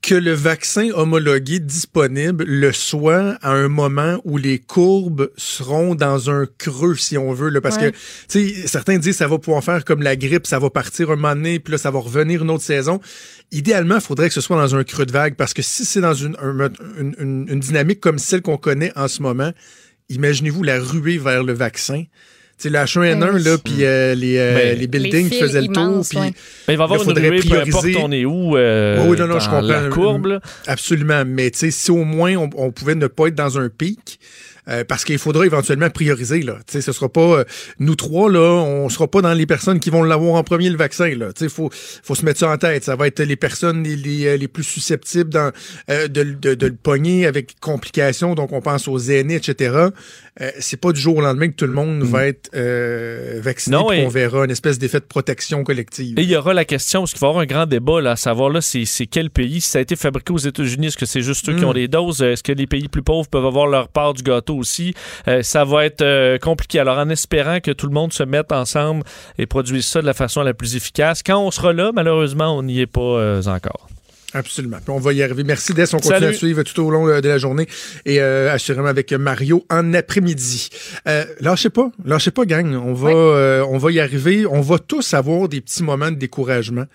que 0.00 0.14
le 0.14 0.32
vaccin 0.32 0.90
homologué 0.94 1.60
disponible 1.60 2.44
le 2.46 2.72
soit 2.72 3.38
à 3.40 3.52
un 3.52 3.68
moment 3.68 4.20
où 4.24 4.36
les 4.36 4.58
courbes 4.58 5.30
seront 5.38 5.94
dans 5.94 6.28
un 6.28 6.46
creux, 6.58 6.94
si 6.96 7.16
on 7.16 7.32
veut. 7.32 7.48
Là, 7.48 7.62
parce 7.62 7.76
Ouais. 7.78 7.92
que 7.92 7.96
tu 8.28 8.54
sais, 8.54 8.66
certains 8.66 8.98
disent 8.98 9.12
que 9.12 9.16
ça 9.18 9.28
va 9.28 9.38
pouvoir 9.38 9.64
faire 9.64 9.82
comme 9.82 10.02
la 10.02 10.14
grippe, 10.14 10.46
ça 10.46 10.58
va 10.58 10.68
partir 10.68 11.10
un 11.10 11.16
moment 11.16 11.34
donné, 11.34 11.58
puis 11.58 11.72
là, 11.72 11.78
ça 11.78 11.90
va 11.90 12.00
revenir 12.00 12.42
une 12.42 12.50
autre 12.50 12.62
saison. 12.64 13.00
Idéalement, 13.50 13.94
il 13.94 14.00
faudrait 14.02 14.28
que 14.28 14.34
ce 14.34 14.42
soit 14.42 14.56
dans 14.58 14.76
un 14.76 14.84
creux 14.84 15.06
de 15.06 15.12
vague, 15.12 15.36
parce 15.36 15.54
que 15.54 15.62
si 15.62 15.86
c'est 15.86 16.02
dans 16.02 16.12
une, 16.12 16.36
un- 16.42 16.70
une, 17.00 17.14
une- 17.18 17.46
une 17.48 17.60
dynamique 17.60 18.00
comme 18.00 18.18
celle 18.18 18.42
qu'on 18.42 18.58
connaît 18.58 18.92
en 18.96 19.08
ce 19.08 19.22
moment, 19.22 19.52
imaginez-vous 20.10 20.62
la 20.64 20.80
ruée 20.80 21.16
vers 21.16 21.42
le 21.44 21.54
vaccin. 21.54 22.04
Tu 22.56 22.68
sais, 22.68 22.70
le 22.70 22.78
H1N1, 22.78 23.34
Oui. 23.34 23.42
là, 23.42 23.58
puis 23.58 23.74
euh, 23.84 24.14
les, 24.14 24.38
euh, 24.38 24.54
Ben, 24.54 24.78
les 24.78 24.86
buildings 24.86 25.24
Les 25.28 25.30
qui 25.30 25.40
faisaient 25.40 25.60
le 25.62 25.68
tour, 25.68 26.04
puis. 26.08 26.18
Mais 26.18 26.74
il 26.74 26.76
va 26.76 26.84
y 26.84 26.86
avoir 26.86 26.98
Là, 27.04 27.04
une 27.04 27.18
ruée, 27.18 27.40
peu 27.40 27.54
importe 27.58 27.68
prioriser. 27.70 27.96
on 28.00 28.12
est 28.12 28.24
où 28.24 28.56
euh, 28.56 29.02
Oui, 29.02 29.08
oui, 29.10 29.16
non, 29.18 29.26
non, 29.26 29.38
je 29.40 29.44
comprends. 29.46 29.60
la 29.62 29.88
courbe. 29.88 30.26
là. 30.26 30.40
Absolument. 30.68 31.24
Mais 31.26 31.50
tu 31.50 31.58
sais, 31.58 31.70
si 31.72 31.90
au 31.90 32.04
moins 32.04 32.36
on, 32.36 32.48
on 32.56 32.70
pouvait 32.70 32.94
ne 32.94 33.08
pas 33.08 33.26
être 33.26 33.34
dans 33.34 33.58
un 33.58 33.68
pic, 33.68 34.20
euh, 34.68 34.84
parce 34.84 35.04
qu'il 35.04 35.18
faudra 35.18 35.44
éventuellement 35.46 35.90
prioriser. 35.90 36.40
Là. 36.42 36.56
Tu 36.66 36.72
sais, 36.74 36.80
ce 36.80 36.92
sera 36.92 37.08
pas 37.08 37.20
euh, 37.40 37.44
nous 37.78 37.94
trois, 37.96 38.30
là, 38.30 38.40
on 38.40 38.88
sera 38.88 39.06
pas 39.08 39.20
dans 39.22 39.32
les 39.34 39.46
personnes 39.46 39.80
qui 39.80 39.90
vont 39.90 40.02
l'avoir 40.02 40.34
en 40.34 40.42
premier 40.44 40.70
le 40.70 40.76
vaccin. 40.76 41.08
Là. 41.16 41.32
Tu 41.32 41.44
sais, 41.44 41.48
faut, 41.48 41.70
faut 41.72 42.14
se 42.14 42.24
mettre 42.24 42.40
ça 42.40 42.50
en 42.50 42.56
tête. 42.56 42.84
Ça 42.84 42.96
va 42.96 43.06
être 43.06 43.20
les 43.22 43.36
personnes 43.36 43.82
les, 43.82 43.96
les, 43.96 44.26
euh, 44.26 44.36
les 44.36 44.48
plus 44.48 44.64
susceptibles 44.64 45.30
dans, 45.30 45.52
euh, 45.90 46.08
de, 46.08 46.22
de, 46.22 46.54
de 46.54 46.66
le 46.66 46.74
pogner 46.76 47.26
avec 47.26 47.56
complications. 47.60 48.34
Donc, 48.34 48.52
on 48.52 48.60
pense 48.60 48.88
aux 48.88 48.98
aînés, 48.98 49.36
etc. 49.36 49.88
C'est 50.58 50.80
pas 50.80 50.90
du 50.92 51.00
jour 51.00 51.18
au 51.18 51.20
lendemain 51.20 51.48
que 51.48 51.54
tout 51.54 51.66
le 51.66 51.72
monde 51.72 52.02
va 52.02 52.26
être 52.26 52.50
vacciné. 53.40 53.76
Mm. 53.76 53.80
Non, 53.80 53.92
et- 53.92 54.02
qu'on 54.02 54.08
verra 54.08 54.44
une 54.44 54.50
espèce 54.50 54.78
d'effet 54.78 54.98
de 55.00 55.04
protection 55.04 55.62
collective. 55.64 56.18
Et 56.18 56.22
il 56.22 56.28
y 56.30 56.36
aura 56.36 56.54
la 56.54 56.64
question, 56.64 57.00
parce 57.02 57.12
qu'il 57.12 57.20
va 57.20 57.28
y 57.28 57.30
avoir 57.30 57.42
un 57.42 57.46
grand 57.46 57.66
débat, 57.66 58.00
là, 58.00 58.12
à 58.12 58.16
savoir 58.16 58.50
là, 58.50 58.60
c'est, 58.60 58.84
quel 59.06 59.30
pays, 59.30 59.60
si 59.60 59.68
ça 59.68 59.78
a 59.78 59.82
été 59.82 59.96
fabriqué 59.96 60.32
aux 60.32 60.38
États-Unis, 60.38 60.88
est-ce 60.88 60.96
que 60.98 61.06
c'est 61.06 61.20
juste 61.22 61.48
eux 61.48 61.54
qui 61.54 61.62
Mm. 61.64 61.68
ont 61.68 61.72
des 61.72 61.88
doses, 61.88 62.20
est-ce 62.22 62.42
que 62.42 62.52
les 62.52 62.66
pays 62.66 62.88
plus 62.88 63.02
pauvres 63.02 63.28
peuvent 63.28 63.46
avoir 63.46 63.66
leur 63.66 63.88
part 63.88 64.14
du 64.14 64.22
gâteau? 64.22 64.53
Aussi? 64.56 64.94
Euh, 65.28 65.42
ça 65.42 65.64
va 65.64 65.84
être 65.84 66.02
euh, 66.02 66.38
compliqué. 66.38 66.78
Alors, 66.78 66.98
en 66.98 67.08
espérant 67.08 67.60
que 67.60 67.70
tout 67.70 67.86
le 67.86 67.92
monde 67.92 68.12
se 68.12 68.22
mette 68.22 68.52
ensemble 68.52 69.02
et 69.38 69.46
produise 69.46 69.86
ça 69.86 70.00
de 70.00 70.06
la 70.06 70.14
façon 70.14 70.42
la 70.42 70.54
plus 70.54 70.76
efficace, 70.76 71.22
quand 71.22 71.38
on 71.38 71.50
sera 71.50 71.72
là, 71.72 71.92
malheureusement, 71.94 72.56
on 72.56 72.62
n'y 72.62 72.80
est 72.80 72.86
pas 72.86 73.00
euh, 73.00 73.42
encore. 73.44 73.88
Absolument. 74.34 74.78
Puis 74.84 74.90
on 74.90 74.98
va 74.98 75.12
y 75.12 75.22
arriver. 75.22 75.44
Merci, 75.44 75.72
Des. 75.74 75.94
On 75.94 75.98
continue 75.98 76.14
Salut. 76.14 76.26
à 76.26 76.32
suivre 76.32 76.62
tout 76.64 76.82
au 76.82 76.90
long 76.90 77.06
de 77.06 77.28
la 77.28 77.38
journée 77.38 77.68
et 78.04 78.20
euh, 78.20 78.52
assurément 78.52 78.88
avec 78.88 79.12
Mario 79.12 79.64
en 79.70 79.94
après-midi. 79.94 80.70
Euh, 81.06 81.24
lâchez 81.40 81.70
pas. 81.70 81.90
Lâchez 82.04 82.32
pas, 82.32 82.44
gang. 82.44 82.74
On 82.74 82.92
va, 82.92 83.10
euh, 83.10 83.64
on 83.70 83.78
va 83.78 83.92
y 83.92 84.00
arriver. 84.00 84.44
On 84.46 84.60
va 84.60 84.78
tous 84.80 85.14
avoir 85.14 85.48
des 85.48 85.60
petits 85.60 85.84
moments 85.84 86.10
de 86.10 86.16
découragement. 86.16 86.86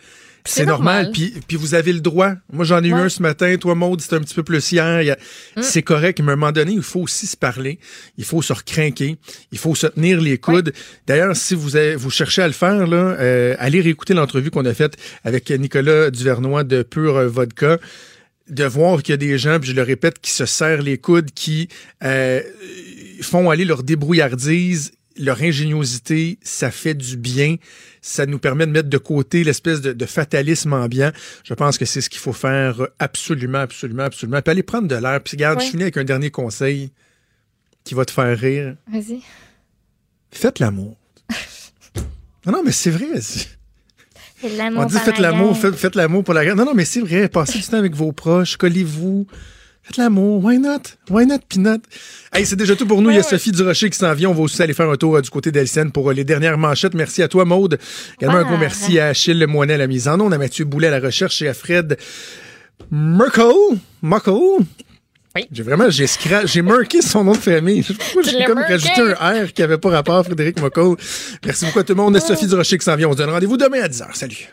C'est 0.50 0.66
normal. 0.66 1.04
normal. 1.06 1.12
Puis, 1.12 1.34
puis 1.48 1.58
vous 1.58 1.74
avez 1.76 1.94
le 1.94 2.00
droit. 2.02 2.34
Moi, 2.52 2.66
j'en 2.66 2.84
ai 2.84 2.88
eu 2.88 2.94
un 2.94 3.10
ce 3.10 3.22
matin. 3.22 3.56
Toi, 3.58 3.76
Maude, 3.76 4.02
c'était 4.02 4.16
un 4.16 4.22
petit 4.22 4.36
peu 4.36 4.44
plus 4.44 4.72
hier. 4.72 5.16
Mm. 5.56 5.62
C'est 5.62 5.84
correct. 5.84 6.20
Mais 6.22 6.32
à 6.32 6.34
un 6.34 6.36
moment 6.38 6.52
donné, 6.52 6.74
il 6.74 6.82
faut 6.82 7.02
aussi 7.02 7.28
se 7.28 7.38
parler. 7.38 7.80
Il 8.18 8.24
faut 8.26 8.42
se 8.42 8.54
recrinquer. 8.54 9.18
Il 9.52 9.58
faut 9.58 9.76
se 9.76 9.88
tenir 9.88 10.20
les 10.22 10.38
coudes. 10.38 10.74
D'ailleurs, 11.08 11.36
si 11.36 11.56
vous, 11.56 11.76
avez- 11.76 11.96
vous 11.96 12.10
cherchez 12.10 12.42
à 12.42 12.48
le 12.48 12.54
faire, 12.54 12.88
là, 12.88 13.16
euh, 13.20 13.56
allez 13.60 13.82
réécouter 13.82 14.14
l'entrevue 14.14 14.50
qu'on 14.52 14.66
a 14.66 14.74
faite 14.74 14.98
avec 15.24 15.50
Nicolas 15.52 16.10
Duvernois 16.12 16.64
de 16.64 16.84
Pure 16.84 17.30
Vodka 17.30 17.78
de 18.50 18.66
voir 18.66 19.04
qu'il 19.04 19.14
y 19.14 19.14
a 19.14 19.18
des 19.18 19.38
gens, 19.38 19.60
puis 19.60 19.70
je 19.70 19.76
le 19.76 19.84
répète, 19.84 20.18
qui 20.20 20.32
se 20.32 20.48
serrent 20.48 20.82
les 20.82 20.98
coudes, 20.98 21.30
qui 21.36 21.70
euh, 22.04 22.42
font 23.22 23.52
aller 23.52 23.64
leur 23.64 23.84
débrouillardise, 23.84 24.92
leur 25.20 25.42
ingéniosité, 25.42 26.40
ça 26.42 26.72
fait 26.72 26.96
du 26.96 27.18
bien. 27.18 27.58
Ça 28.02 28.26
nous 28.26 28.40
permet 28.40 28.66
de 28.66 28.72
mettre 28.72 28.90
de 28.90 28.98
côté 28.98 29.44
l'espèce 29.44 29.82
de, 29.82 29.94
de 29.94 30.06
fatalisme 30.06 30.74
ambiant. 30.74 31.12
Je 31.44 31.54
pense 31.54 31.78
que 31.78 31.86
c'est 31.86 32.02
ce 32.02 32.10
qu'il 32.10 32.20
faut 32.22 32.34
faire 32.34 32.88
absolument, 32.98 33.60
absolument, 33.60 34.04
absolument. 34.04 34.42
Puis 34.42 34.52
aller 34.52 34.64
prendre 34.64 34.88
de 34.88 34.96
l'air. 34.96 35.22
Puis 35.22 35.36
regarde, 35.36 35.60
Oui. 35.60 35.66
je 35.66 35.72
finis 35.72 35.84
avec 35.84 35.98
un 35.98 36.04
dernier 36.06 36.32
conseil 36.32 36.92
qui 37.84 37.94
va 37.94 38.06
te 38.06 38.12
faire 38.12 38.38
rire. 38.38 38.76
Vas-y. 38.92 39.22
Faites 40.32 40.60
l'amour. 40.60 40.98
non, 42.46 42.54
non, 42.54 42.62
mais 42.64 42.72
c'est 42.72 42.92
vrai. 42.92 43.08
On 44.76 44.86
dit 44.86 44.98
faites 44.98 45.20
la 45.20 45.32
l'amour, 45.32 45.58
faites, 45.58 45.76
faites 45.76 45.96
l'amour 45.96 46.24
pour 46.24 46.34
la 46.34 46.46
guerre. 46.46 46.56
Non, 46.56 46.66
non, 46.66 46.74
mais 46.74 46.86
c'est 46.86 47.02
vrai. 47.02 47.28
Passez 47.28 47.60
du 47.60 47.66
temps 47.66 47.78
avec 47.78 47.94
vos 47.94 48.12
proches, 48.14 48.56
collez-vous. 48.58 49.28
Faites 49.90 49.98
l'amour. 49.98 50.44
Why 50.46 50.60
not? 50.60 50.82
Why 51.10 51.26
not, 51.26 51.40
Pinot? 51.50 51.80
Hey, 52.32 52.46
c'est 52.46 52.56
déjà 52.56 52.76
tout 52.76 52.86
pour 52.86 53.02
nous. 53.02 53.10
Il 53.10 53.16
y 53.16 53.20
a 53.20 53.24
Sophie 53.24 53.52
Durocher 53.52 53.90
qui 53.90 53.98
s'en 53.98 54.14
vient. 54.14 54.30
On 54.30 54.34
va 54.36 54.42
aussi 54.44 54.62
aller 54.62 54.76
faire 54.76 54.88
un 54.88 54.96
tour 54.98 55.16
euh, 55.16 55.22
du 55.22 55.32
côté 55.32 55.52
d'Elsen 55.52 55.92
pour 55.92 56.12
euh, 56.12 56.14
les 56.14 56.24
dernières 56.24 56.60
manchettes. 56.60 56.94
Merci 56.94 57.24
à 57.24 57.28
toi, 57.28 57.44
Maude. 57.44 57.80
Également 58.22 58.38
un 58.38 58.44
gros 58.44 58.58
merci 58.58 59.00
à 59.00 59.08
Achille 59.08 59.44
Moinet 59.48 59.74
à 59.74 59.78
la 59.78 59.88
mise 59.88 60.08
en 60.08 60.20
onde, 60.20 60.32
à 60.32 60.38
Mathieu 60.38 60.66
Boulet 60.66 60.90
à 60.90 60.92
la 60.92 61.00
recherche 61.00 61.42
et 61.42 61.48
à 61.48 61.56
Fred 61.56 61.98
Merkel. 62.92 63.52
Merkel? 64.04 64.36
J'ai 65.52 65.64
vraiment, 65.64 65.90
j'ai 65.90 66.06
scra- 66.06 66.46
j'ai 66.46 66.62
marqué 66.62 67.02
son 67.02 67.24
nom 67.24 67.32
de 67.32 67.38
famille. 67.38 67.82
J'ai 67.84 68.44
comme 68.46 68.56
marqué. 68.60 68.74
rajouté 68.74 69.02
un 69.20 69.46
R 69.46 69.54
qui 69.54 69.64
avait 69.64 69.78
pas 69.80 69.90
rapport, 69.90 70.24
Frédéric 70.24 70.62
Mockel. 70.62 70.96
Merci 71.46 71.66
beaucoup 71.66 71.80
à 71.80 71.84
tout 71.84 71.94
le 71.94 72.02
monde. 72.02 72.20
Sophie 72.20 72.46
Durocher 72.48 72.78
qui 72.78 72.86
s'en 72.86 72.96
vient. 72.96 73.08
On 73.08 73.14
se 73.14 73.18
donne 73.18 73.30
rendez-vous 73.32 73.58
demain 73.58 73.82
à 73.82 73.88
10h. 73.88 74.06
Salut. 74.14 74.50